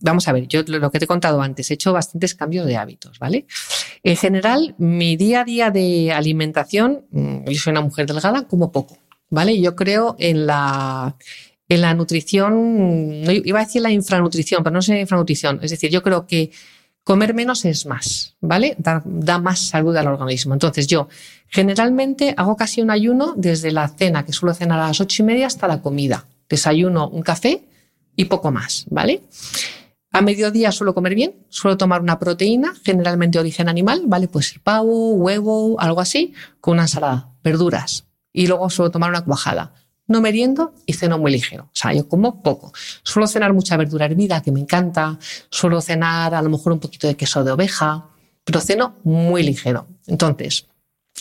vamos 0.00 0.28
a 0.28 0.32
ver, 0.32 0.46
yo 0.46 0.62
lo 0.68 0.92
que 0.92 1.00
te 1.00 1.06
he 1.06 1.08
contado 1.08 1.42
antes, 1.42 1.70
he 1.70 1.74
hecho 1.74 1.92
bastantes 1.92 2.36
cambios 2.36 2.66
de 2.66 2.76
hábitos, 2.76 3.18
¿vale? 3.18 3.46
En 4.04 4.16
general, 4.16 4.76
mi 4.78 5.16
día 5.16 5.40
a 5.40 5.44
día 5.44 5.70
de 5.72 6.12
alimentación, 6.12 7.04
mm, 7.10 7.46
yo 7.50 7.58
soy 7.58 7.72
una 7.72 7.80
mujer 7.80 8.06
delgada, 8.06 8.46
como 8.46 8.70
poco, 8.70 8.96
¿vale? 9.30 9.60
Yo 9.60 9.74
creo 9.74 10.14
en 10.20 10.46
la, 10.46 11.16
en 11.68 11.80
la 11.80 11.94
nutrición, 11.94 13.24
iba 13.44 13.58
a 13.60 13.64
decir 13.64 13.82
la 13.82 13.90
infranutrición, 13.90 14.62
pero 14.62 14.74
no 14.74 14.82
sé 14.82 15.00
infranutrición, 15.00 15.58
es 15.62 15.70
decir, 15.72 15.90
yo 15.90 16.02
creo 16.02 16.26
que 16.28 16.52
comer 17.04 17.34
menos 17.34 17.64
es 17.66 17.86
más, 17.86 18.36
¿vale? 18.40 18.74
Da, 18.78 19.38
más 19.38 19.60
salud 19.60 19.94
al 19.96 20.08
organismo. 20.08 20.54
Entonces 20.54 20.86
yo 20.86 21.08
generalmente 21.48 22.34
hago 22.36 22.56
casi 22.56 22.80
un 22.80 22.90
ayuno 22.90 23.34
desde 23.36 23.70
la 23.70 23.88
cena, 23.88 24.24
que 24.24 24.32
suelo 24.32 24.54
cenar 24.54 24.80
a 24.80 24.88
las 24.88 25.00
ocho 25.00 25.22
y 25.22 25.26
media, 25.26 25.46
hasta 25.46 25.68
la 25.68 25.82
comida. 25.82 26.26
Desayuno 26.48 27.08
un 27.08 27.22
café 27.22 27.68
y 28.16 28.24
poco 28.24 28.50
más, 28.50 28.86
¿vale? 28.90 29.22
A 30.10 30.22
mediodía 30.22 30.72
suelo 30.72 30.94
comer 30.94 31.14
bien, 31.14 31.34
suelo 31.48 31.76
tomar 31.76 32.00
una 32.00 32.18
proteína, 32.18 32.74
generalmente 32.84 33.36
de 33.36 33.40
origen 33.40 33.68
animal, 33.68 34.02
¿vale? 34.06 34.28
Pues 34.28 34.58
pavo, 34.62 35.14
huevo, 35.14 35.78
algo 35.80 36.00
así, 36.00 36.32
con 36.60 36.74
una 36.74 36.82
ensalada, 36.82 37.30
verduras. 37.42 38.06
Y 38.32 38.46
luego 38.46 38.70
suelo 38.70 38.90
tomar 38.90 39.10
una 39.10 39.24
cuajada. 39.24 39.74
No 40.06 40.20
meriendo 40.20 40.74
y 40.86 40.92
ceno 40.92 41.18
muy 41.18 41.32
ligero. 41.32 41.64
O 41.64 41.76
sea, 41.76 41.92
yo 41.92 42.08
como 42.08 42.42
poco. 42.42 42.72
Suelo 43.02 43.26
cenar 43.26 43.52
mucha 43.52 43.76
verdura 43.76 44.06
hervida, 44.06 44.42
que 44.42 44.52
me 44.52 44.60
encanta. 44.60 45.18
Suelo 45.50 45.80
cenar 45.80 46.34
a 46.34 46.42
lo 46.42 46.50
mejor 46.50 46.72
un 46.72 46.80
poquito 46.80 47.06
de 47.06 47.16
queso 47.16 47.42
de 47.42 47.52
oveja, 47.52 48.06
pero 48.44 48.60
ceno 48.60 48.96
muy 49.04 49.42
ligero. 49.42 49.86
Entonces, 50.06 50.66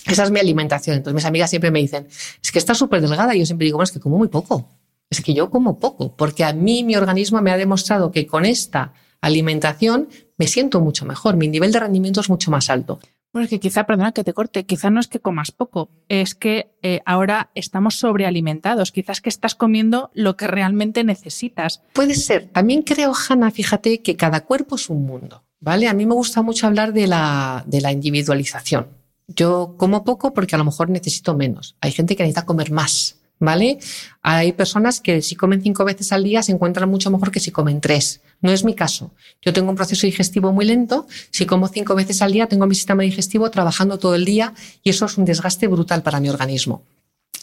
esa 0.05 0.23
es 0.23 0.31
mi 0.31 0.39
alimentación. 0.39 0.97
Entonces, 0.97 1.15
mis 1.15 1.25
amigas 1.25 1.49
siempre 1.49 1.71
me 1.71 1.79
dicen, 1.79 2.07
es 2.41 2.51
que 2.51 2.59
estás 2.59 2.77
súper 2.77 3.01
delgada. 3.01 3.35
Y 3.35 3.39
yo 3.39 3.45
siempre 3.45 3.65
digo, 3.65 3.77
bueno, 3.77 3.85
es 3.85 3.91
que 3.91 3.99
como 3.99 4.17
muy 4.17 4.27
poco 4.27 4.67
es 5.13 5.21
que 5.21 5.33
yo 5.33 5.49
como 5.49 5.79
poco, 5.79 6.15
porque 6.15 6.43
a 6.43 6.53
mí 6.53 6.83
mi 6.83 6.95
organismo 6.95 7.41
me 7.41 7.51
ha 7.51 7.57
demostrado 7.57 8.11
que 8.11 8.27
con 8.27 8.45
esta 8.45 8.93
alimentación 9.21 10.09
me 10.37 10.47
siento 10.47 10.81
mucho 10.81 11.05
mejor, 11.05 11.37
mi 11.37 11.47
nivel 11.47 11.71
de 11.71 11.79
rendimiento 11.79 12.19
es 12.19 12.29
mucho 12.29 12.51
más 12.51 12.69
alto. 12.69 12.99
Bueno, 13.33 13.45
es 13.45 13.49
que 13.49 13.59
quizá, 13.59 13.85
perdona 13.87 14.11
que 14.11 14.23
te 14.23 14.31
corte, 14.31 14.67
quizá 14.67 14.91
no 14.91 14.99
es 14.99 15.07
que 15.07 15.19
comas 15.19 15.51
poco, 15.51 15.89
es 16.07 16.35
que 16.35 16.75
eh, 16.83 17.01
ahora 17.03 17.49
estamos 17.55 17.95
sobrealimentados, 17.95 18.91
quizás 18.91 19.21
que 19.21 19.29
estás 19.29 19.55
comiendo 19.55 20.11
lo 20.13 20.37
que 20.37 20.45
realmente 20.45 21.03
necesitas. 21.03 21.81
Puede 21.93 22.13
ser. 22.13 22.49
También 22.49 22.83
creo, 22.83 23.11
Hanna, 23.11 23.49
fíjate 23.49 24.03
que 24.03 24.15
cada 24.15 24.41
cuerpo 24.41 24.75
es 24.75 24.87
un 24.87 25.07
mundo, 25.07 25.43
¿vale? 25.59 25.87
A 25.87 25.95
mí 25.95 26.05
me 26.05 26.13
gusta 26.13 26.43
mucho 26.43 26.67
hablar 26.67 26.93
de 26.93 27.07
la, 27.07 27.63
de 27.65 27.81
la 27.81 27.91
individualización. 27.91 28.89
Yo 29.27 29.73
como 29.77 30.03
poco 30.03 30.31
porque 30.31 30.53
a 30.53 30.59
lo 30.59 30.65
mejor 30.65 30.91
necesito 30.91 31.35
menos. 31.35 31.75
Hay 31.81 31.91
gente 31.91 32.15
que 32.15 32.21
necesita 32.21 32.45
comer 32.45 32.69
más. 32.69 33.22
¿Vale? 33.43 33.79
Hay 34.21 34.53
personas 34.53 35.01
que 35.01 35.21
si 35.21 35.35
comen 35.35 35.61
cinco 35.61 35.85
veces 35.85 36.11
al 36.11 36.23
día 36.23 36.41
se 36.41 36.51
encuentran 36.51 36.89
mucho 36.89 37.11
mejor 37.11 37.31
que 37.31 37.39
si 37.39 37.51
comen 37.51 37.81
tres. 37.81 38.21
No 38.41 38.51
es 38.51 38.63
mi 38.63 38.73
caso. 38.73 39.11
Yo 39.41 39.53
tengo 39.53 39.69
un 39.69 39.75
proceso 39.75 40.07
digestivo 40.07 40.51
muy 40.51 40.65
lento. 40.65 41.07
Si 41.31 41.45
como 41.45 41.67
cinco 41.67 41.95
veces 41.95 42.21
al 42.21 42.31
día, 42.31 42.47
tengo 42.47 42.65
mi 42.65 42.75
sistema 42.75 43.03
digestivo 43.03 43.49
trabajando 43.51 43.99
todo 43.99 44.15
el 44.15 44.25
día 44.25 44.53
y 44.81 44.89
eso 44.89 45.05
es 45.05 45.17
un 45.17 45.25
desgaste 45.25 45.67
brutal 45.67 46.03
para 46.03 46.19
mi 46.19 46.29
organismo. 46.29 46.83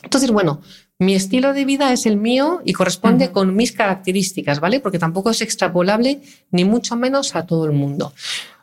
Entonces, 0.02 0.30
bueno, 0.30 0.60
mi 0.98 1.14
estilo 1.14 1.52
de 1.54 1.64
vida 1.64 1.92
es 1.92 2.04
el 2.06 2.16
mío 2.16 2.60
y 2.64 2.72
corresponde 2.72 3.32
con 3.32 3.56
mis 3.56 3.72
características, 3.72 4.60
¿vale? 4.60 4.80
Porque 4.80 4.98
tampoco 4.98 5.30
es 5.30 5.40
extrapolable 5.40 6.20
ni 6.50 6.64
mucho 6.64 6.96
menos 6.96 7.34
a 7.36 7.46
todo 7.46 7.64
el 7.64 7.72
mundo. 7.72 8.12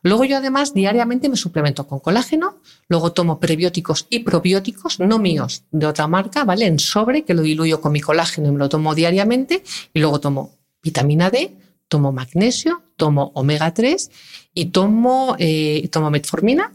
Luego 0.03 0.23
yo 0.23 0.37
además 0.37 0.73
diariamente 0.73 1.29
me 1.29 1.35
suplemento 1.35 1.87
con 1.87 1.99
colágeno, 1.99 2.57
luego 2.87 3.11
tomo 3.11 3.39
prebióticos 3.39 4.07
y 4.09 4.19
probióticos, 4.19 4.99
no 4.99 5.19
míos, 5.19 5.63
de 5.71 5.87
otra 5.87 6.07
marca, 6.07 6.43
¿vale? 6.43 6.65
En 6.65 6.79
sobre, 6.79 7.23
que 7.23 7.33
lo 7.33 7.41
diluyo 7.41 7.81
con 7.81 7.91
mi 7.91 8.01
colágeno 8.01 8.49
y 8.49 8.51
me 8.51 8.59
lo 8.59 8.69
tomo 8.69 8.93
diariamente, 8.93 9.63
y 9.93 9.99
luego 9.99 10.19
tomo 10.19 10.51
vitamina 10.83 11.29
D, 11.29 11.55
tomo 11.87 12.11
magnesio, 12.11 12.83
tomo 12.95 13.31
omega 13.33 13.73
3 13.73 14.11
y 14.53 14.65
tomo, 14.65 15.35
eh, 15.39 15.87
tomo 15.91 16.09
metformina. 16.09 16.71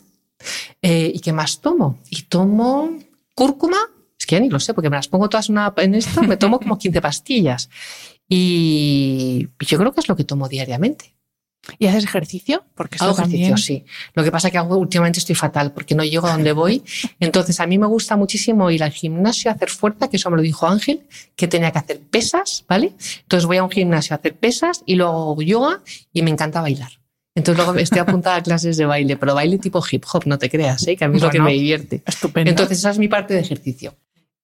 Eh, 0.81 1.13
¿Y 1.15 1.21
qué 1.21 1.33
más 1.33 1.61
tomo? 1.61 2.01
Y 2.11 2.23
tomo 2.23 2.99
cúrcuma, 3.35 3.79
es 4.23 4.27
que 4.27 4.37
ya 4.37 4.41
ni 4.41 4.49
lo 4.49 4.61
sé, 4.61 4.73
porque 4.73 4.89
me 4.89 4.97
las 4.97 5.09
pongo 5.09 5.29
todas 5.29 5.49
una, 5.49 5.75
en 5.77 5.97
esto, 5.97 6.23
me 6.23 6.37
tomo 6.37 6.61
como 6.61 6.79
15 6.79 7.01
pastillas. 7.03 7.69
Y 8.29 9.49
yo 9.59 9.79
creo 9.79 9.93
que 9.93 10.01
es 10.01 10.09
lo 10.09 10.15
que 10.15 10.25
tomo 10.25 10.49
diariamente. 10.49 11.17
¿Y 11.79 11.87
haces 11.87 12.05
ejercicio? 12.05 12.65
Porque 12.75 12.99
hago 13.01 13.13
ejercicio, 13.13 13.57
sí. 13.57 13.85
Lo 14.15 14.23
que 14.25 14.31
pasa 14.31 14.49
es 14.49 14.53
que 14.53 14.61
últimamente 14.61 15.19
estoy 15.19 15.35
fatal 15.35 15.73
porque 15.73 15.95
no 15.95 16.05
llego 16.05 16.29
a 16.29 16.33
donde 16.33 16.53
voy. 16.53 16.83
Entonces, 17.21 17.59
a 17.61 17.67
mí 17.67 17.79
me 17.79 17.87
gusta 17.87 18.17
muchísimo 18.17 18.71
ir 18.71 18.83
al 18.83 18.93
gimnasio 18.93 19.51
a 19.51 19.55
hacer 19.55 19.71
fuerza, 19.71 20.09
que 20.09 20.17
eso 20.17 20.31
me 20.31 20.37
lo 20.37 20.43
dijo 20.43 20.67
Ángel, 20.67 21.03
que 21.37 21.49
tenía 21.49 21.71
que 21.73 21.79
hacer 21.79 22.01
pesas, 22.01 22.65
¿vale? 22.69 22.93
Entonces 23.23 23.47
voy 23.47 23.57
a 23.57 23.65
un 23.65 23.71
gimnasio 23.71 24.15
a 24.15 24.19
hacer 24.19 24.37
pesas 24.37 24.83
y 24.87 24.95
luego 24.95 25.33
hago 25.33 25.43
yoga 25.43 25.83
y 26.13 26.23
me 26.23 26.31
encanta 26.31 26.61
bailar. 26.61 26.93
Entonces 27.35 27.65
luego 27.65 27.79
estoy 27.79 27.99
apuntada 27.99 28.37
a 28.37 28.43
clases 28.43 28.77
de 28.77 28.85
baile, 28.85 29.17
pero 29.17 29.35
baile 29.35 29.59
tipo 29.59 29.83
hip 29.91 30.05
hop, 30.13 30.27
no 30.27 30.39
te 30.39 30.51
creas, 30.51 30.87
¿eh? 30.87 30.97
que 30.97 31.05
a 31.05 31.09
mí 31.09 31.17
es 31.17 31.23
lo 31.23 31.31
que 31.31 31.41
me 31.41 31.53
divierte. 31.53 32.03
Estupendo. 32.05 32.51
Entonces 32.51 32.79
esa 32.79 32.91
es 32.91 32.99
mi 32.99 33.09
parte 33.09 33.35
de 33.35 33.41
ejercicio. 33.41 33.95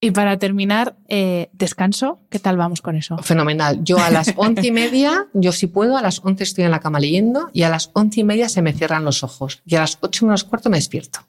Y 0.01 0.12
para 0.12 0.39
terminar, 0.39 0.97
eh, 1.09 1.51
descanso, 1.53 2.20
¿qué 2.31 2.39
tal 2.39 2.57
vamos 2.57 2.83
con 2.83 2.95
eso? 2.95 3.19
Fenomenal. 3.19 3.83
Yo 3.83 3.99
a 3.99 4.11
las 4.11 4.33
once 4.37 4.66
y 4.66 4.70
media, 4.70 5.27
yo 5.35 5.51
si 5.51 5.66
puedo, 5.66 5.97
a 5.97 6.03
las 6.03 6.25
once 6.25 6.45
estoy 6.45 6.65
en 6.65 6.70
la 6.70 6.79
cama 6.79 7.01
leyendo 7.01 7.51
y 7.53 7.62
a 7.65 7.69
las 7.69 7.91
once 7.95 8.20
y 8.20 8.25
media 8.25 8.49
se 8.49 8.62
me 8.62 8.73
cierran 8.73 9.05
los 9.05 9.25
ojos 9.25 9.61
y 9.66 9.75
a 9.75 9.81
las 9.81 9.99
ocho 10.01 10.25
menos 10.27 10.45
cuarto 10.45 10.70
me 10.70 10.77
despierto. 10.77 11.20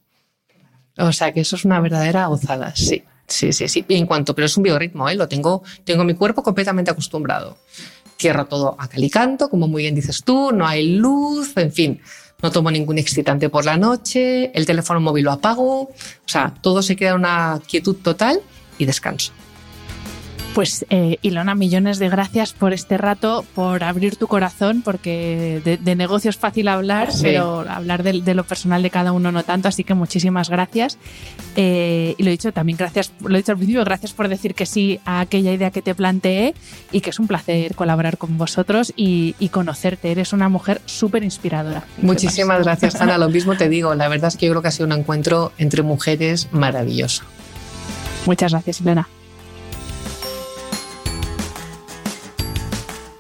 O 0.98 1.12
sea 1.14 1.32
que 1.32 1.40
eso 1.42 1.56
es 1.56 1.66
una 1.66 1.80
verdadera 1.80 2.28
gozada, 2.28 2.76
sí. 2.76 3.04
Sí, 3.26 3.54
sí, 3.54 3.68
sí. 3.68 3.86
Y 3.88 3.96
en 3.96 4.08
cuanto, 4.08 4.34
pero 4.34 4.48
es 4.48 4.58
un 4.58 4.64
biorritmo, 4.64 5.08
¿eh? 5.08 5.16
lo 5.16 5.28
tengo, 5.28 5.64
tengo 5.84 6.04
mi 6.04 6.16
cuerpo 6.16 6.42
completamente 6.42 6.92
acostumbrado. 6.92 7.58
Cierro 8.20 8.46
todo 8.46 8.76
a 8.78 8.88
calicanto, 8.88 9.50
como 9.50 9.68
muy 9.68 9.84
bien 9.84 9.96
dices 9.96 10.24
tú, 10.24 10.52
no 10.52 10.68
hay 10.68 10.96
luz, 10.96 11.56
en 11.56 11.72
fin. 11.72 12.02
No 12.42 12.52
tomo 12.52 12.72
ningún 12.72 12.98
excitante 12.98 13.50
por 13.50 13.66
la 13.66 13.78
noche, 13.78 14.52
el 14.58 14.66
teléfono 14.66 15.00
móvil 15.02 15.26
lo 15.26 15.32
apago, 15.32 15.82
o 15.82 15.94
sea, 16.26 16.54
todo 16.62 16.82
se 16.82 16.96
queda 16.96 17.12
en 17.12 17.16
una 17.18 17.62
quietud 17.68 17.96
total 17.96 18.42
y 18.78 18.86
descanso. 18.86 19.34
Pues 20.60 20.86
eh, 20.90 21.20
Ilona, 21.22 21.56
millones 21.56 22.00
de 22.00 22.10
gracias 22.10 22.52
por 22.52 22.74
este 22.74 22.98
rato, 22.98 23.46
por 23.56 23.82
abrir 23.82 24.18
tu 24.18 24.28
corazón, 24.28 24.82
porque 24.82 25.62
de, 25.64 25.96
negocio 25.96 26.30
es 26.30 26.36
fácil 26.36 26.68
hablar, 26.68 27.08
pero 27.22 27.62
hablar 27.62 28.04
de, 28.04 28.34
lo 28.34 28.44
personal 28.44 28.84
de 28.84 28.90
cada 28.90 29.14
uno 29.14 29.32
no 29.32 29.44
tanto, 29.44 29.70
así 29.70 29.86
que 29.86 29.94
muchísimas 29.94 30.50
gracias. 30.50 30.98
Eh, 31.56 32.14
y 32.18 32.24
lo 32.24 32.28
he 32.28 32.32
dicho 32.32 32.52
también, 32.52 32.78
gracias, 32.78 33.14
lo 33.22 33.36
he 33.36 33.38
dicho 33.38 33.54
al 33.54 33.58
principio, 33.58 33.86
gracias 33.86 34.12
por 34.12 34.28
decir 34.28 34.54
que 34.54 34.66
sí 34.66 35.00
a 35.06 35.22
aquella 35.22 35.54
idea 35.54 35.72
que 35.72 35.82
te 35.82 35.96
planteé 35.96 36.54
y 36.92 37.00
que 37.00 37.12
es 37.12 37.20
un 37.20 37.28
placer 37.28 37.74
colaborar 37.76 38.18
con 38.18 38.38
vosotros 38.38 38.92
y, 38.98 39.36
conocerte. 39.54 40.12
Eres 40.12 40.34
una 40.34 40.50
mujer 40.50 40.82
súper 40.84 41.24
inspiradora. 41.24 41.86
Muchísimas 42.02 42.66
gracias, 42.66 43.00
Ana. 43.00 43.18
Lo 43.18 43.30
mismo 43.30 43.56
te 43.56 43.70
digo, 43.70 43.96
la 43.96 44.10
verdad 44.10 44.28
es 44.28 44.36
que 44.36 44.48
yo 44.48 44.52
creo 44.52 44.62
que 44.62 44.68
ha 44.68 44.72
sido 44.72 44.88
un 44.88 44.92
encuentro 44.92 45.54
entre 45.58 45.84
mujeres 45.84 46.50
maravilloso. 46.52 47.24
Muchas 48.26 48.52
gracias, 48.52 48.82
Elena. 48.82 49.08